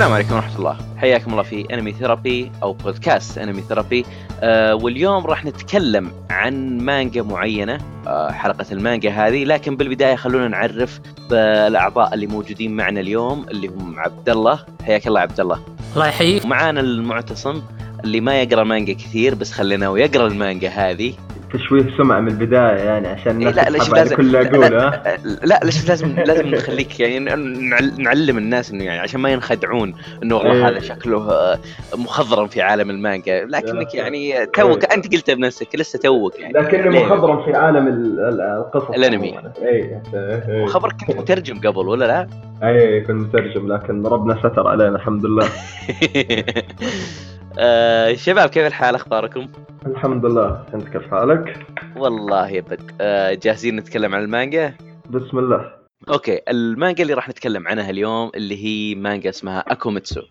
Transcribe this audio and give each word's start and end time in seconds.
السلام 0.00 0.14
عليكم 0.14 0.34
ورحمة 0.34 0.58
الله. 0.58 0.76
حياكم 0.96 1.30
الله 1.32 1.42
في 1.42 1.74
Anime 1.74 1.92
Therapy 1.92 2.52
أو 2.62 2.72
بودكاست 2.72 3.38
Anime 3.38 3.62
Therapy 3.62 4.04
آه 4.40 4.74
واليوم 4.74 5.26
راح 5.26 5.44
نتكلم 5.44 6.12
عن 6.30 6.78
مانجا 6.78 7.22
معينة 7.22 7.78
آه 8.06 8.30
حلقة 8.30 8.66
المانجا 8.72 9.10
هذه. 9.10 9.44
لكن 9.44 9.76
بالبداية 9.76 10.16
خلونا 10.16 10.48
نعرف 10.48 11.00
بالأعضاء 11.30 12.14
اللي 12.14 12.26
موجودين 12.26 12.76
معنا 12.76 13.00
اليوم 13.00 13.46
اللي 13.48 13.68
هم 13.68 13.98
عبد 13.98 14.28
الله. 14.28 14.64
حياك 14.84 15.06
الله 15.06 15.20
عبد 15.20 15.40
الله. 15.40 15.60
الله 15.94 16.08
يحييك. 16.08 16.44
ومعانا 16.44 16.80
المعتصم 16.80 17.62
اللي 18.04 18.20
ما 18.20 18.42
يقرأ 18.42 18.64
مانجا 18.64 18.92
كثير 18.92 19.34
بس 19.34 19.52
خليناه 19.52 19.98
يقرا 19.98 20.26
المانجا 20.26 20.68
هذه. 20.68 21.14
تشويه 21.52 21.96
سمعة 21.98 22.20
من 22.20 22.28
البداية 22.28 22.76
يعني 22.78 23.08
عشان 23.08 23.40
إيه 23.42 23.48
الناس 23.50 23.56
لا 23.66 23.70
ليش 23.70 23.90
لازم 23.90 24.16
كل 24.16 24.36
اقوله؟ 24.46 24.68
لا, 24.68 25.16
لا 25.44 25.60
ليش 25.64 25.88
لازم 25.88 26.14
لازم 26.16 26.46
نخليك 26.46 27.00
يعني 27.00 27.18
نعل- 27.18 27.92
نعلم 28.02 28.38
الناس 28.38 28.70
إنه 28.70 28.84
يعني 28.84 28.98
عشان 29.00 29.20
ما 29.20 29.30
ينخدعون 29.30 29.94
إنه 30.22 30.36
والله 30.36 30.52
إيه. 30.52 30.68
هذا 30.68 30.80
شكله 30.80 31.30
آه، 31.32 31.58
مخضرم 31.96 32.46
في 32.46 32.62
عالم 32.62 32.90
المانجا 32.90 33.44
لكنك 33.44 33.94
يا. 33.94 34.02
يعني 34.02 34.46
توك 34.46 34.84
أنت 34.92 35.14
قلتها 35.14 35.34
بنفسك 35.34 35.68
لسه 35.74 35.98
توك 35.98 36.38
يعني 36.38 36.52
لكنه؟ 36.52 37.04
مخضرم 37.04 37.44
في 37.44 37.52
عالم 37.56 37.88
ال- 37.88 38.20
ال- 38.20 38.40
القصص. 38.40 38.90
عموماً. 39.14 39.52
اي 39.62 40.00
إيه. 40.14 40.66
خبرك 40.66 40.92
كنت 41.06 41.16
مترجم 41.16 41.58
قبل 41.60 41.88
ولا 41.88 42.04
لا؟ 42.04 42.26
اي 42.68 43.00
كنت 43.00 43.10
مترجم 43.28 43.72
لكن 43.72 44.06
ربنا 44.06 44.38
ستر 44.38 44.68
علينا 44.68 44.96
الحمد 44.96 45.26
لله 45.26 45.48
آه، 47.58 48.14
شباب 48.14 48.48
كيف 48.48 48.66
الحال؟ 48.66 48.94
أخباركم؟ 48.94 49.48
الحمد 49.86 50.24
لله. 50.24 50.66
أنت 50.74 50.88
كيف 50.88 51.10
حالك؟ 51.10 51.66
والله 51.96 52.48
يبد 52.48 52.92
آه، 53.00 53.34
جاهزين 53.34 53.76
نتكلم 53.76 54.14
عن 54.14 54.22
المانجا؟ 54.22 54.74
بسم 55.10 55.38
الله. 55.38 55.72
Okay. 56.08 56.40
المانجا 56.48 57.02
اللي 57.02 57.14
راح 57.14 57.28
نتكلم 57.28 57.68
عنها 57.68 57.90
اليوم 57.90 58.30
اللي 58.34 58.64
هي 58.64 58.94
مانجا 58.94 59.30
اسمها 59.30 59.64
أكوميتسو. 59.68 60.22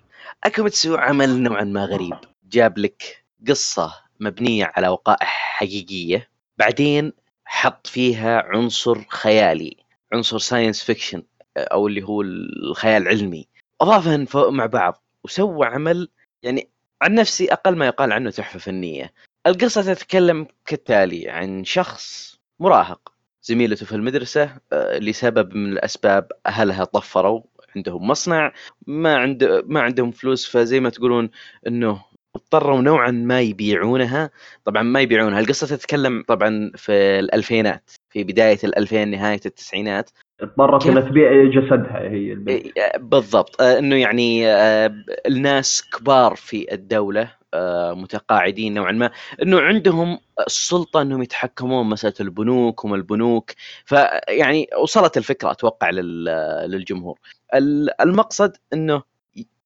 أكوميتسو 0.43 0.95
عمل 0.95 1.41
نوعا 1.41 1.63
ما 1.63 1.85
غريب. 1.85 2.15
جاب 2.49 2.77
لك 2.77 3.25
قصة 3.47 3.93
مبنية 4.19 4.71
على 4.75 4.87
وقائع 4.87 5.25
حقيقية 5.25 6.29
بعدين 6.57 7.13
حط 7.45 7.87
فيها 7.87 8.41
عنصر 8.45 8.97
خيالي 9.09 9.77
عنصر 10.13 10.37
science 10.37 10.83
fiction 10.83 11.23
أو 11.57 11.87
اللي 11.87 12.03
هو 12.03 12.21
الخيال 12.21 13.01
العلمي. 13.01 13.47
أضافهن 13.81 14.25
فوق 14.25 14.49
مع 14.49 14.65
بعض 14.65 15.03
وسوى 15.23 15.67
عمل 15.67 16.09
يعني 16.43 16.69
عن 17.01 17.15
نفسي 17.15 17.53
أقل 17.53 17.75
ما 17.75 17.85
يقال 17.87 18.11
عنه 18.11 18.31
تحفة 18.31 18.59
فنية. 18.59 19.13
القصة 19.47 19.93
تتكلم 19.93 20.47
كالتالي 20.65 21.29
عن 21.29 21.63
شخص 21.63 22.35
مراهق. 22.59 23.13
زميلته 23.43 23.85
في 23.85 23.95
المدرسة 23.95 24.57
آه، 24.73 24.97
لسبب 24.97 25.55
من 25.55 25.71
الأسباب 25.71 26.31
أهلها 26.45 26.83
طفروا 26.83 27.41
عندهم 27.75 28.07
مصنع 28.07 28.53
ما 28.87 29.17
عند 29.17 29.43
ما 29.65 29.81
عندهم 29.81 30.11
فلوس 30.11 30.49
فزي 30.49 30.79
ما 30.79 30.89
تقولون 30.89 31.29
إنه 31.67 32.05
اضطروا 32.35 32.81
نوعا 32.81 33.11
ما 33.11 33.41
يبيعونها. 33.41 34.29
طبعا 34.65 34.83
ما 34.83 35.01
يبيعونها. 35.01 35.39
القصة 35.39 35.67
تتكلم 35.67 36.23
طبعا 36.27 36.71
في 36.75 36.91
الألفينات 37.19 37.91
في 38.09 38.23
بداية 38.23 38.59
الألفين 38.63 39.11
نهاية 39.11 39.41
التسعينات. 39.45 40.09
اضطرت؟ 40.41 40.85
انها 40.85 41.01
تبيع 41.01 41.43
جسدها 41.45 41.99
هي 41.99 42.33
البنت 42.33 42.77
إيه، 42.77 42.97
بالضبط 42.97 43.61
آه، 43.61 43.79
إنه 43.79 43.95
يعني 43.95 44.47
آه، 44.47 44.95
الناس 45.27 45.89
كبار 45.89 46.35
في 46.35 46.73
الدولة 46.73 47.31
آه، 47.53 47.93
متقاعدين 47.93 48.73
نوعا 48.73 48.91
ما 48.91 49.11
إنه 49.41 49.61
عندهم 49.61 50.19
السلطة 50.47 51.01
إنهم 51.01 51.21
يتحكمون 51.21 51.89
مسألة 51.89 52.13
البنوك 52.19 52.85
وما 52.85 52.95
البنوك 52.95 53.51
فيعني 53.85 54.67
وصلت 54.81 55.17
الفكرة 55.17 55.51
أتوقع 55.51 55.89
لل- 55.89 56.25
للجمهور 56.71 57.19
ال- 57.55 58.01
المقصد 58.01 58.57
إنه 58.73 59.03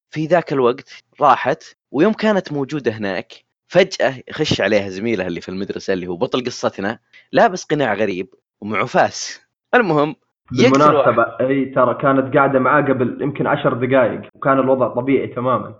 في 0.09 0.25
ذاك 0.25 0.53
الوقت 0.53 0.89
راحت 1.21 1.63
ويوم 1.91 2.13
كانت 2.13 2.51
موجودة 2.53 2.91
هناك 2.91 3.33
فجأة 3.67 4.23
يخش 4.27 4.61
عليها 4.61 4.89
زميلها 4.89 5.27
اللي 5.27 5.41
في 5.41 5.49
المدرسة 5.49 5.93
اللي 5.93 6.07
هو 6.07 6.15
بطل 6.17 6.43
قصتنا 6.45 6.99
لابس 7.31 7.63
قناع 7.63 7.93
غريب 7.93 8.27
ومعه 8.61 8.85
فاس 8.85 9.41
المهم. 9.75 10.15
بالمناسبة 10.51 11.23
أي 11.39 11.65
ترى 11.65 11.93
كانت 12.01 12.35
قاعدة 12.35 12.59
معاه 12.59 12.81
قبل 12.81 13.17
يمكن 13.21 13.47
عشر 13.47 13.73
دقائق 13.73 14.21
وكان 14.33 14.59
الوضع 14.59 14.87
طبيعي 14.87 15.27
تماما. 15.27 15.75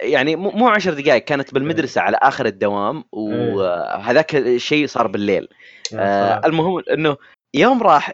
يعني 0.00 0.36
مو 0.36 0.68
10 0.68 0.94
دقائق 0.94 1.24
كانت 1.24 1.54
بالمدرسة 1.54 2.00
على 2.00 2.18
آخر 2.22 2.46
الدوام 2.46 3.04
وهذاك 3.12 4.36
الشيء 4.36 4.86
صار 4.86 5.06
بالليل. 5.06 5.48
آه. 5.94 6.40
المهم 6.44 6.82
إنه 6.92 7.16
يوم 7.54 7.82
راح 7.82 8.12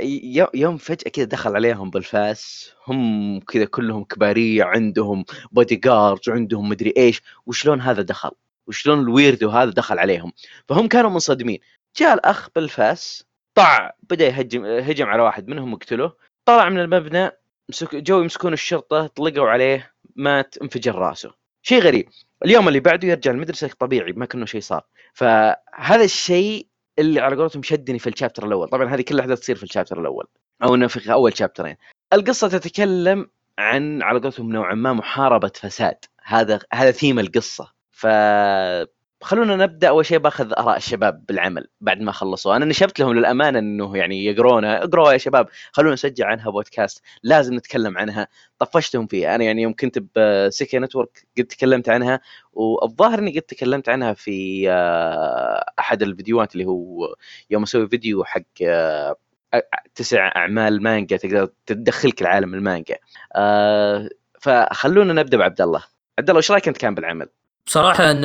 يوم 0.54 0.76
فجأة 0.76 1.10
كذا 1.10 1.24
دخل 1.24 1.56
عليهم 1.56 1.90
بالفاس 1.90 2.72
هم 2.86 3.40
كذا 3.40 3.64
كلهم 3.64 4.04
كبارية 4.04 4.64
عندهم 4.64 5.24
bodyguards 5.52 6.28
وعندهم 6.28 6.68
مدري 6.68 6.94
إيش 6.96 7.22
وشلون 7.46 7.80
هذا 7.80 8.02
دخل؟ 8.02 8.30
وشلون 8.66 9.00
ال 9.00 9.07
weirdo 9.07 9.48
هذا 9.48 9.70
دخل 9.70 9.98
عليهم؟ 9.98 10.32
فهم 10.68 10.88
كانوا 10.88 11.10
منصدمين. 11.10 11.58
جاء 11.96 12.14
الأخ 12.14 12.48
بالفاس 12.56 13.27
طع 13.58 13.90
بدأ 14.10 14.26
يهجم 14.26 14.64
هجم 14.64 15.06
على 15.06 15.22
واحد 15.22 15.48
منهم 15.48 15.72
وقتله 15.72 16.12
طلع 16.44 16.68
من 16.68 16.80
المبنى 16.80 17.30
مسك 17.68 17.96
جو 17.96 18.20
يمسكون 18.20 18.52
الشرطة 18.52 19.06
طلقوا 19.06 19.48
عليه 19.48 19.92
مات 20.16 20.54
انفجر 20.62 20.94
رأسه. 20.94 21.34
شيء 21.62 21.82
غريب. 21.82 22.08
اليوم 22.44 22.68
اللي 22.68 22.80
بعده 22.80 23.08
يرجع 23.08 23.30
المدرسة 23.30 23.70
طبيعي 23.78 24.12
ما 24.12 24.26
كانه 24.26 24.46
شيء 24.46 24.60
صار. 24.60 24.82
فهذا 25.14 26.04
الشيء 26.04 26.66
اللي 26.98 27.20
على 27.20 27.36
قولتهم 27.36 27.62
شدني 27.62 27.98
في 27.98 28.08
ال 28.08 28.13
chapter 28.13 28.46
الأول. 28.46 28.68
طبعا 28.68 28.94
هذه 28.94 29.02
كل 29.02 29.14
الاحداث 29.14 29.40
تصير 29.40 29.56
في 29.56 29.62
ال 29.62 29.67
chapter 29.67 30.00
الأول. 30.00 30.26
أو 30.62 30.74
إنه 30.74 30.86
في 30.86 31.12
أول 31.12 31.38
شابترين. 31.38 31.76
القصة 32.12 32.48
تتكلم 32.48 33.30
عن 33.58 34.02
على 34.02 34.20
قولتهم 34.20 34.52
نوعا 34.52 34.74
ما 34.74 34.92
محاربة 34.92 35.52
فساد. 35.54 36.04
هذا 36.22 36.60
هذا 36.72 36.90
ثيم 36.90 37.18
القصة. 37.18 37.72
ف 37.90 38.06
خلونا 39.22 39.56
نبدأ 39.56 39.88
أول 39.88 40.06
شيء 40.06 40.18
بأخذ 40.18 40.52
آراء 40.52 40.76
الشباب 40.76 41.26
بالعمل 41.26 41.68
بعد 41.80 42.00
ما 42.00 42.12
خلصوا. 42.12 42.56
أنا 42.56 42.64
نشبت 42.64 43.00
لهم 43.00 43.14
للأمانة 43.14 43.58
إنه 43.58 43.96
يعني 43.96 44.24
يقرونها 44.24 44.84
اقروها 44.84 45.12
يا 45.12 45.18
شباب 45.18 45.48
خلونا 45.72 45.92
نسجل 45.92 46.24
عنها 46.24 46.50
بودكاست. 46.50 47.02
لازم 47.22 47.54
نتكلم 47.54 47.98
عنها. 47.98 48.28
طفشتهم 48.58 49.06
فيها. 49.06 49.34
أنا 49.34 49.44
يعني 49.44 49.62
يوم 49.62 49.74
كنت 49.74 49.98
بسيكي 50.16 50.78
نتورك 50.78 51.26
قد 51.38 51.44
تكلمت 51.44 51.88
عنها 51.88 52.20
والظاهر 52.52 53.18
إني 53.18 53.38
قد 53.38 53.42
تكلمت 53.42 53.88
عنها 53.88 54.12
في 54.12 54.66
آه، 54.70 55.64
أحد 55.78 56.02
الفيديوهات 56.02 56.52
اللي 56.52 56.64
هو 56.64 57.14
يوم 57.50 57.62
أسوي 57.62 57.88
فيديو 57.88 58.24
حق 58.24 58.42
آه، 58.62 59.16
تسع 59.94 60.32
أعمال 60.36 60.82
مانجا 60.82 61.16
تقدر 61.16 61.48
تدخلك 61.66 62.22
لعالم 62.22 62.54
المانجا. 62.54 62.96
آه، 63.36 64.08
فخلونا 64.40 65.12
نبدأ 65.12 65.36
بعبد 65.36 65.60
الله. 65.60 65.82
عبد 66.18 66.30
الله 66.30 66.38
وش 66.38 66.50
رأيك 66.50 66.68
أنت 66.68 66.76
كان 66.76 66.94
بالعمل؟ 66.94 67.28
بصراحة 67.66 68.10
إن 68.10 68.24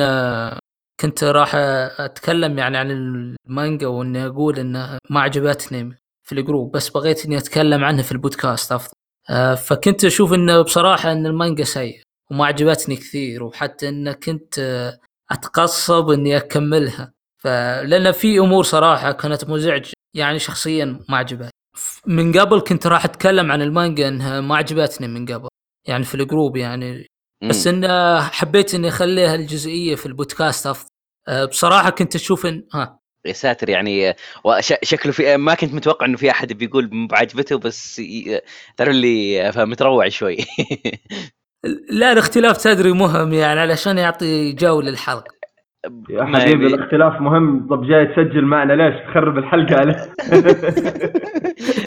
كنت 1.00 1.24
راح 1.24 1.54
أتكلم 2.00 2.58
يعني 2.58 2.76
عن 2.76 2.90
المانجا 2.90 3.86
وإني 3.86 4.26
أقول 4.26 4.58
انها 4.58 4.98
ما 5.10 5.20
عجبتني 5.20 5.96
في 6.22 6.32
الجروب 6.32 6.72
بس 6.72 6.88
بغيت 6.88 7.26
إني 7.26 7.38
أتكلم 7.38 7.84
عنها 7.84 8.02
في 8.02 8.12
البودكاست 8.12 8.72
أفضل. 8.72 8.94
آه، 9.30 9.54
فكنت 9.54 10.04
أشوف 10.04 10.32
إنه 10.32 10.62
بصراحة 10.62 11.12
إن 11.12 11.26
المانجا 11.26 11.64
سيء 11.64 12.00
وما 12.30 12.46
عجبتني 12.46 12.96
كثير 12.96 13.42
وحتى 13.44 13.88
إن 13.88 14.12
كنت 14.12 14.58
آه، 14.58 14.98
أتقصب 15.30 16.10
إني 16.10 16.36
أكملها. 16.36 17.12
فلأن 17.38 18.12
في 18.12 18.38
أمور 18.38 18.64
صراحة 18.64 19.12
كانت 19.12 19.44
مزعج 19.50 19.92
يعني 20.14 20.38
شخصيا 20.38 21.00
ما 21.08 21.16
عجبتني. 21.16 21.50
من 22.06 22.38
قبل 22.38 22.60
كنت 22.60 22.86
راح 22.86 23.04
أتكلم 23.04 23.52
عن 23.52 23.62
المانجا 23.62 24.08
إنها 24.08 24.40
ما 24.40 24.56
عجبتني 24.56 25.08
من 25.08 25.26
قبل 25.26 25.48
يعني 25.88 26.04
في 26.04 26.14
ال 26.14 26.21
group 26.21 26.56
يعني 26.56 27.06
بس. 27.48 27.66
إنه 27.66 28.20
حبيت 28.20 28.74
إني 28.74 28.88
أخليها 28.88 29.34
الجزئية 29.34 29.94
في 29.94 30.06
البودكاست 30.06 30.66
افضل 30.66 30.88
أه، 31.28 31.44
بصراحة 31.44 31.90
كنت 31.90 32.14
أشوف 32.14 32.46
ان 32.46 32.64
ها. 32.74 33.00
يا 33.26 33.32
ساتر 33.32 33.68
يعني 33.68 34.14
شكله 34.82 35.12
في 35.12 35.36
ما 35.36 35.54
كنت 35.54 35.74
متوقع 35.74 36.06
إنه 36.06 36.16
في 36.16 36.30
أحد 36.30 36.52
بيقول 36.52 37.06
بعجبته 37.10 37.58
بس 37.58 38.02
تعرف 38.76 38.90
اللي 38.90 39.52
متروع 39.56 40.08
شوي. 40.08 40.36
لا 41.90 42.12
الاختلاف 42.12 42.56
تدري 42.56 42.92
مهم 42.92 43.32
يعني 43.32 43.60
علشان 43.60 43.98
يعطي 43.98 44.52
جو 44.52 44.80
للحلقة. 44.80 45.43
يا 46.10 46.24
حبيبي 46.24 46.50
يبي. 46.50 46.66
الاختلاف 46.74 47.20
مهم. 47.20 47.66
طب 47.70 47.86
جاي 47.86 48.06
تسجل 48.06 48.44
معنا 48.44 48.72
ليش؟ 48.72 48.94
تخرب 49.10 49.38
الحلقة. 49.38 49.76
عليه 49.76 49.96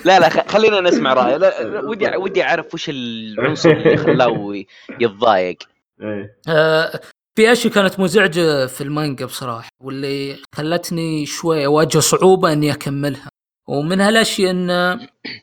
لا 0.05 0.19
لا 0.19 0.29
خ- 0.29 0.47
خلينا 0.51 0.81
نسمع 0.81 1.13
رأيه. 1.13 1.37
لا 1.37 1.53
ودي 1.89 2.15
ودي 2.17 2.43
أعرف 2.43 2.73
وش 2.73 2.89
العنصر 2.89 3.69
اللي 3.71 3.97
خلاه 3.97 4.53
يتضايق. 5.01 5.57
إيه. 6.01 6.37
أه، 6.49 6.99
في 7.37 7.51
أشياء 7.51 7.73
كانت 7.73 7.99
مزعجة 7.99 8.65
في 8.65 8.81
المانجا 8.81 9.25
بصراحة 9.25 9.69
واللي 9.83 10.35
خلتني 10.55 11.25
شوي 11.25 11.65
أواجه 11.65 11.99
صعوبة 11.99 12.53
إني 12.53 12.71
أكملها. 12.71 13.29
ومن 13.69 14.01
هالأشياء 14.01 14.51
إن 14.51 14.99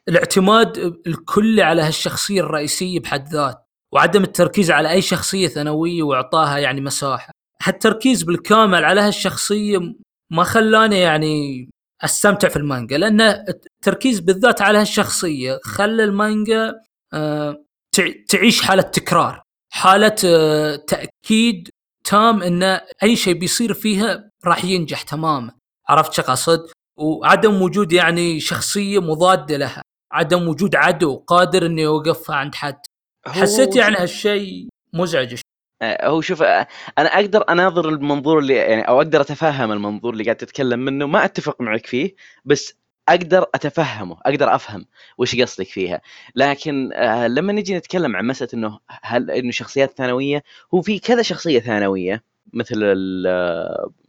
الاعتماد 0.08 0.76
الكلي 1.06 1.62
على 1.62 1.82
هالشخصية 1.82 2.40
الرئيسية 2.40 3.00
بحد 3.00 3.28
ذات 3.28 3.64
وعدم 3.94 4.22
التركيز 4.22 4.70
على 4.70 4.90
أي 4.90 5.02
شخصية 5.02 5.48
ثانوية 5.48 6.02
وأعطاها 6.02 6.58
يعني 6.58 6.80
مساحة. 6.80 7.32
التركيز 7.72 8.22
بالكامل 8.22 8.84
على 8.84 9.00
هالشخصية 9.00 9.78
ما 10.32 10.44
خلاني 10.44 11.00
يعني 11.00 11.68
أستمتع 12.04 12.48
في 12.48 12.56
المانجا 12.56 12.98
لأن 12.98 13.20
التركيز 13.20 14.20
بالذات 14.20 14.62
على 14.62 14.78
هالشخصية 14.78 15.58
خلى 15.64 16.04
المانجا 16.04 16.72
آه، 17.12 17.64
تع- 17.96 18.12
تعيش 18.28 18.62
حالة 18.62 18.82
تكرار 18.82 19.42
حالة 19.72 20.16
آه، 20.24 20.76
تأكيد 20.76 21.68
تام 22.10 22.42
إن 22.42 22.62
أي 23.02 23.16
شيء 23.16 23.34
بيصير 23.34 23.74
فيها 23.74 24.30
راح 24.44 24.64
ينجح 24.64 25.02
تماما 25.02 25.52
عرفت 25.88 26.12
شو 26.12 26.22
قصد؟ 26.22 26.70
وعدم 26.98 27.62
وجود 27.62 27.92
يعني 27.92 28.40
شخصية 28.40 28.98
مضادة 28.98 29.56
لها 29.56 29.82
عدم 30.12 30.48
وجود 30.48 30.76
عدو 30.76 31.16
قادر 31.16 31.66
انه 31.66 31.82
يوقفها 31.82 32.36
عند 32.36 32.54
حد 32.54 32.78
حسيت 33.26 33.76
يعني 33.76 33.96
هالشيء 33.96 34.68
مزعج 34.92 35.40
هو 35.82 36.20
شوف 36.20 36.42
آه، 36.42 36.66
أنا 36.98 37.08
أقدر 37.14 37.44
أناظر 37.48 37.88
المنظور 37.88 38.38
اللي 38.38 38.54
يعني 38.54 38.82
أو 38.82 38.96
أقدر 38.96 39.20
أتفهم 39.20 39.72
المنظور 39.72 40.12
اللي 40.12 40.24
قاعد 40.24 40.36
تتكلم 40.36 40.78
منه 40.80 41.06
ما 41.06 41.24
أتفق 41.24 41.60
معك 41.60 41.86
فيه 41.86 42.14
بس 42.44 42.74
أقدر 43.08 43.46
أتفهمه 43.54 44.16
أقدر 44.26 44.54
أفهم 44.54 44.86
وش 45.18 45.40
قصدك 45.40 45.66
فيها. 45.66 46.00
لكن 46.36 46.92
آه 46.92 47.26
لما 47.26 47.52
نجي 47.52 47.76
نتكلم 47.76 48.16
عن 48.16 48.26
مسألة 48.26 48.50
إنه 48.54 48.78
هل 49.02 49.30
إنه 49.30 49.50
شخصيات 49.50 49.98
ثانوية 49.98 50.44
هو 50.74 50.82
في 50.82 50.98
كذا 50.98 51.22
شخصية 51.22 51.60
ثانوية 51.60 52.22
مثل 52.52 52.82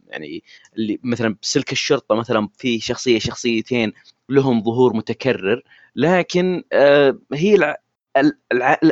يعني 0.08 0.42
اللي 0.76 0.98
مثلا 1.02 1.36
بسلك 1.42 1.72
الشرطة 1.72 2.14
مثلا 2.14 2.48
في 2.58 2.80
شخصية 2.80 3.18
شخصيتين 3.18 3.92
لهم 4.28 4.62
ظهور 4.64 4.96
متكرر 4.96 5.62
لكن 5.96 6.62
آه 6.72 7.18
هي 7.32 7.76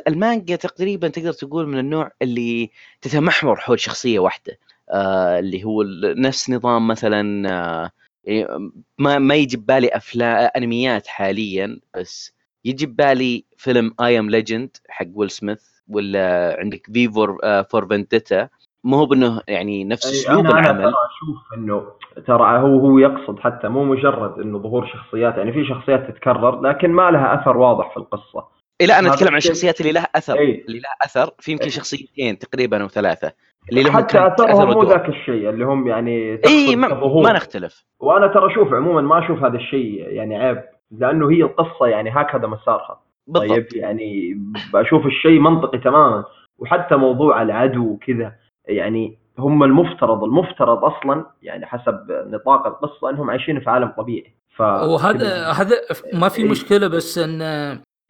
المانجا 0.09 0.57
تقريبا 0.57 1.09
تقدر 1.09 1.33
تقول 1.33 1.67
من 1.67 1.79
النوع 1.79 2.11
اللي 2.23 2.71
تتمحور 3.01 3.57
حول 3.57 3.81
شخصية 3.81 4.19
واحدة. 4.19 4.59
آه 4.91 5.39
اللي 5.39 5.65
هو 5.65 5.83
نفس 6.03 6.51
نظام 6.51 6.89
مثلا 6.89 7.51
آه 7.51 7.91
يعني 8.25 8.71
ما 8.99 9.19
ما 9.19 9.35
يجي 9.35 9.57
ببالي 9.57 9.89
افلام 9.89 10.51
أنميات 10.57 11.07
حاليا 11.07 11.81
بس 11.97 12.35
يجي 12.65 12.87
ببالي 12.87 13.45
فيلم 13.57 13.95
I 14.01 14.19
Am 14.19 14.31
Legend 14.31 14.77
حق 14.89 15.07
ويل 15.15 15.31
سميث 15.31 15.63
ولا 15.89 16.57
عندك 16.61 16.87
في 16.93 17.09
V 17.09 17.39
for 17.63 17.87
Vendetta 17.87 18.49
مو 18.85 18.97
هو 18.97 19.07
بأنه 19.07 19.41
يعني 19.49 19.85
نفس 19.85 20.07
أسلوب 20.07 20.47
العمل. 20.47 20.81
أنا 20.81 20.89
أشوف 20.89 21.59
إنه 21.59 21.87
ترى 22.27 22.59
هو 22.59 22.79
هو 22.79 22.99
يقصد 22.99 23.39
حتى 23.39 23.69
مو 23.69 23.85
مجرد 23.85 24.41
إنه 24.41 24.59
ظهور 24.59 24.87
شخصيات 24.87 25.37
يعني 25.37 25.53
في 25.53 25.65
شخصيات 25.65 26.11
تتكرر 26.11 26.61
لكن 26.61 26.91
ما 26.91 27.11
لها 27.11 27.41
أثر 27.41 27.57
واضح 27.57 27.91
في 27.91 27.97
القصة. 27.97 28.54
إيه 28.81 28.87
لا 28.87 28.99
أنا 28.99 29.15
اتكلم 29.15 29.29
عن 29.29 29.37
الشخصيات 29.37 29.81
اللي 29.81 29.93
لها 29.93 30.09
أثر 30.15 30.39
أي. 30.39 30.65
اللي 30.69 30.79
لها 30.79 30.97
أثر 31.05 31.35
في 31.39 31.53
يمكن 31.53 31.69
شخصيتين 31.69 32.39
تقريبا 32.39 32.83
أو 32.83 32.89
ثلاثة 32.89 33.33
اللي 33.71 33.83
لهم 33.83 33.97
حتى 33.97 34.27
أثرهم 34.27 34.73
مو 34.73 34.83
ذاك 34.83 35.09
الشيء 35.09 35.51
اللي 35.51 35.65
هم 35.65 35.89
يعني 35.89 36.41
اي 36.47 36.77
ما, 36.77 36.89
ما 37.23 37.33
نختلف. 37.33 37.85
وأنا 38.01 38.27
ترى 38.27 38.53
أشوف 38.53 38.73
عموما 38.73 39.01
ما 39.01 39.25
أشوف 39.25 39.43
هذا 39.43 39.57
الشيء 39.57 40.09
يعني 40.09 40.37
عيب 40.37 40.63
لأنه 40.91 41.31
هي 41.31 41.43
القصة 41.43 41.87
يعني 41.87 42.11
هكذا 42.11 42.47
مسارها. 42.47 43.01
بالضبط. 43.27 43.51
طيب 43.51 43.67
يعني 43.73 44.39
بشوف 44.73 45.07
الشيء 45.07 45.41
منطقي 45.41 45.79
تماما. 45.79 46.25
وحتى 46.59 46.97
موضوع 46.97 47.43
العدو 47.43 47.91
وكذا 47.91 48.33
يعني 48.69 49.19
هم 49.39 49.65
المفترض 49.65 50.25
المفترض 50.25 50.85
أصلا 50.85 51.27
يعني 51.43 51.67
حسب 51.67 52.07
نطاق 52.11 52.67
القصة 52.67 53.11
إنهم 53.11 53.31
عايشين 53.31 53.61
في 53.61 53.71
عالم 53.71 53.93
طبيعي. 53.97 54.35
ف 54.57 54.61
وهذا 54.61 55.47
هذا 55.47 55.77
ما 56.13 56.29
في 56.29 56.43
إيه. 56.43 56.51
مشكلة 56.51 56.89
بس 56.89 57.19
إن 57.19 57.41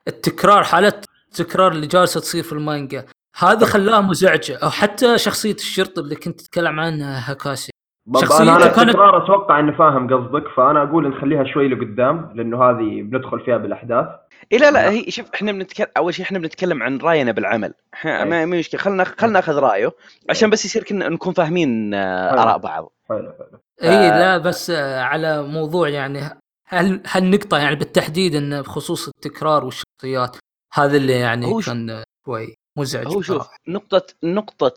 التكرار 0.09 0.62
حالة 0.65 0.93
التكرار 1.29 1.73
اللي 1.73 1.87
جالسة 1.87 2.21
تصير 2.21 2.43
في 2.43 2.53
المانجا. 2.53 3.05
هذا 3.39 3.67
خلاها 3.67 4.01
مزعجه 4.01 4.56
أو 4.56 4.71
حتى 4.71 5.19
شخصية 5.19 5.55
الشرطي 5.55 6.01
اللي 6.01 6.15
كنت 6.15 6.41
تتكلم 6.41 6.81
عنها 6.81 7.33
هكاسي 7.33 7.71
شخصيته 8.17 8.56
أنا 8.56 8.67
كانت 8.67 8.79
التكرار 8.79 9.25
أتوقع 9.25 9.61
إني 9.61 9.73
فاهم 9.73 10.15
قصدك 10.15 10.49
فأنا 10.56 10.83
أقول 10.83 11.09
نخليها 11.09 11.45
شوي 11.45 11.69
لقدام 11.69 12.33
لأنه 12.35 12.71
هذه 12.71 13.03
بندخل 13.03 13.41
فيها 13.41 13.56
بالأحداث. 13.56 14.06
إيه 14.53 14.59
لا 14.59 14.71
لا 14.71 14.91
هي 14.91 15.11
شوف 15.11 15.27
إحنا 15.35 15.53
بنتكلم 15.53 15.87
أول 15.97 16.15
شيء 16.15 16.25
إحنا 16.25 16.39
بنتكلم 16.39 16.83
عن 16.83 16.99
رأينا 16.99 17.33
بالعمل. 17.33 17.75
إحنا 17.95 18.25
ما 18.25 18.47
مشكلة. 18.47 18.81
خلنا 18.81 19.05
خلنا 19.05 19.33
ناخذ 19.33 19.59
رأيه. 19.59 19.91
عشان 20.31 20.50
بس 20.50 20.65
يصير 20.65 20.83
كنا 20.83 21.09
نكون 21.09 21.33
فاهمين 21.33 21.95
آه، 21.95 22.43
آراء 22.43 22.59
بعض. 22.59 22.93
حلو 23.09 23.19
حلو. 23.19 23.61
اي 23.83 24.11
لا 24.11 24.39
بس 24.39 24.71
آه، 24.71 25.00
على 25.00 25.43
موضوع 25.43 25.89
يعني 25.89 26.21
هل 26.66 27.02
هالنقطة 27.06 27.58
يعني 27.58 27.76
بالتحديد 27.76 28.34
انه 28.34 28.61
بخصوص 28.61 29.08
التكرار 29.08 29.64
والشخصيات 29.64 30.37
هذا 30.72 30.96
اللي 30.96 31.12
يعني 31.12 31.62
كان 31.62 32.05
شوي 32.26 32.56
مزعج 32.76 33.06
هو 33.06 33.22
شوف 33.22 33.49
نقطة 33.69 34.06
نقطة 34.22 34.75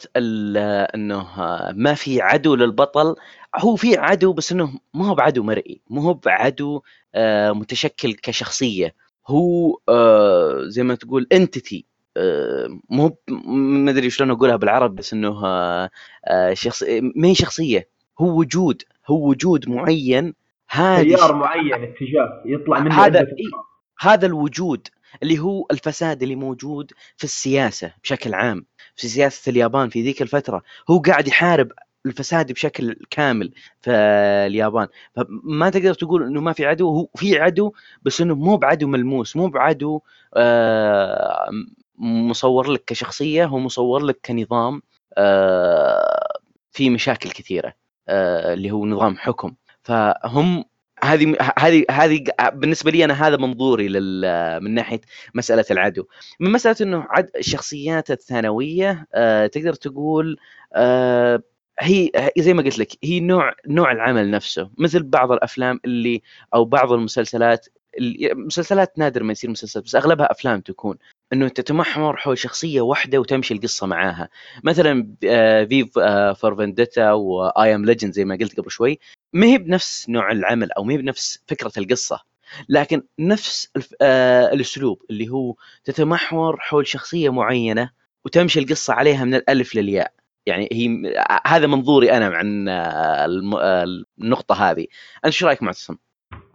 إنه 0.95 1.27
ما 1.75 1.93
في 1.93 2.21
عدو 2.21 2.55
للبطل 2.55 3.15
هو 3.55 3.75
في 3.75 3.97
عدو 3.97 4.33
بس 4.33 4.51
إنه 4.51 4.79
ما 4.93 5.07
هو 5.07 5.15
بعدو 5.15 5.43
مرئي 5.43 5.81
مو 5.89 6.01
هو 6.01 6.13
بعدو 6.13 6.81
آه، 7.15 7.51
متشكل 7.51 8.13
كشخصية. 8.13 8.95
هو 9.27 9.79
آه، 9.89 10.61
زي 10.67 10.83
ما 10.83 10.95
تقول 10.95 11.27
انتيتي 11.31 11.85
آه، 12.17 12.79
مو 12.89 13.17
ما 13.47 13.91
أدري 13.91 14.09
شلون 14.09 14.31
أقولها 14.31 14.55
بالعربي 14.55 14.95
بس 14.95 15.13
إنه 15.13 15.41
شخص 16.53 16.83
ما 17.15 17.27
هي 17.27 17.35
شخصية؟ 17.35 17.89
هو 18.19 18.39
وجود 18.39 18.83
هو 19.07 19.29
وجود 19.29 19.69
معين 19.69 20.33
هذا 20.69 21.03
تيار 21.03 21.35
معين 21.35 21.73
اتجاه 21.73 22.43
يطلع 22.45 22.79
منه 22.79 23.05
هذا 23.05 23.19
إيه 23.19 23.67
هذا 23.99 24.25
الوجود 24.25 24.87
اللي 25.23 25.39
هو 25.39 25.65
الفساد 25.71 26.23
اللي 26.23 26.35
موجود 26.35 26.91
في 27.17 27.23
السياسة 27.23 27.93
بشكل 28.03 28.33
عام 28.33 28.65
في 28.95 29.07
سياسة 29.07 29.49
اليابان 29.49 29.89
في 29.89 30.03
ذيك 30.03 30.21
الفترة. 30.21 30.63
هو 30.89 30.99
قاعد 30.99 31.27
يحارب 31.27 31.71
الفساد 32.05 32.51
بشكل 32.51 32.95
كامل 33.09 33.53
في 33.81 33.91
اليابان. 34.47 34.87
فما 35.15 35.69
تقدر 35.69 35.93
تقول 35.93 36.23
إنه 36.23 36.41
ما 36.41 36.53
في 36.53 36.65
عدو 36.65 36.89
هو 36.89 37.07
في 37.15 37.39
عدو 37.39 37.73
بس 38.01 38.21
إنه 38.21 38.35
مو 38.35 38.57
بعدو 38.57 38.87
ملموس 38.87 39.35
مو 39.35 39.47
بعدو 39.47 40.01
آه 40.35 41.49
مصور 41.99 42.71
لك 42.71 42.83
كشخصية 42.85 43.45
هو 43.45 43.59
مصور 43.59 44.03
لك 44.03 44.19
كنظام 44.25 44.81
آه 45.17 46.39
في 46.71 46.89
مشاكل 46.89 47.29
كثيرة 47.29 47.73
آه 48.07 48.53
اللي 48.53 48.71
هو 48.71 48.85
نظام 48.85 49.17
حكم. 49.17 49.53
فهم 49.87 50.63
هذه 51.03 51.35
هذه 51.59 51.85
هذه 51.91 52.23
بالنسبة 52.53 52.91
لي 52.91 53.05
أنا 53.05 53.27
هذا 53.27 53.37
منظوري 53.37 53.87
لل 53.87 54.23
من 54.63 54.73
ناحية 54.73 55.01
مسألة 55.35 55.65
العدو. 55.71 56.05
من 56.39 56.51
مسألة 56.51 56.75
إنه 56.81 57.05
عد 57.09 57.29
الشخصيات 57.35 58.11
الثانوية 58.11 59.07
آه 59.13 59.47
تقدر 59.47 59.73
تقول 59.73 60.37
آه 60.73 61.43
هي 61.79 62.11
زي 62.37 62.53
ما 62.53 62.63
قلت 62.63 62.79
لك 62.79 62.91
هي 63.03 63.19
نوع 63.19 63.53
نوع 63.67 63.91
العمل 63.91 64.31
نفسه. 64.31 64.69
مثل 64.77 65.03
بعض 65.03 65.31
الأفلام 65.31 65.79
اللي 65.85 66.21
أو 66.55 66.65
بعض 66.65 66.91
المسلسلات 66.91 67.67
مسلسلات 68.35 68.99
نادر 68.99 69.23
ما 69.23 69.31
يصير 69.31 69.49
مسلسلات 69.49 69.85
بس 69.85 69.95
أغلبها 69.95 70.31
أفلام 70.31 70.61
تكون. 70.61 70.97
إنه 71.33 71.47
تتمحور 71.47 72.17
حول 72.17 72.37
شخصية 72.37 72.81
واحدة 72.81 73.19
وتمشي 73.19 73.53
القصة 73.53 73.87
معاها. 73.87 74.29
مثلا 74.63 75.15
في 75.69 75.85
for 76.39 76.55
Vendetta 76.55 77.11
و 77.11 77.75
I 77.75 77.78
Am 77.78 77.85
Legend 77.85 78.13
زي 78.13 78.25
ما 78.25 78.35
قلت 78.35 78.59
قبل 78.59 78.71
شوي. 78.71 78.99
ما 79.33 79.45
هي 79.45 79.57
بنفس 79.57 80.09
نوع 80.09 80.31
العمل 80.31 80.71
أو 80.71 80.83
ما 80.83 80.93
هي 80.93 80.97
بنفس 80.97 81.43
فكرة 81.47 81.71
القصة 81.77 82.19
لكن 82.69 83.03
نفس 83.19 83.71
آه 84.01 84.53
الأسلوب 84.53 85.01
اللي 85.09 85.29
هو 85.29 85.55
تتمحور 85.83 86.57
حول 86.59 86.87
شخصية 86.87 87.29
معينة 87.29 87.89
وتمشي 88.25 88.59
القصة 88.59 88.93
عليها 88.93 89.25
من 89.25 89.35
الألف 89.35 89.75
للياء. 89.75 90.11
يعني 90.45 90.69
هي 90.71 91.13
هذا 91.47 91.67
منظوري 91.67 92.11
أنا 92.11 92.25
عن 92.25 92.65
النقطة 94.19 94.55
هذه. 94.55 94.87
أنت 95.25 95.33
شو 95.33 95.47
رأيك 95.47 95.63
معتصم؟ 95.63 95.95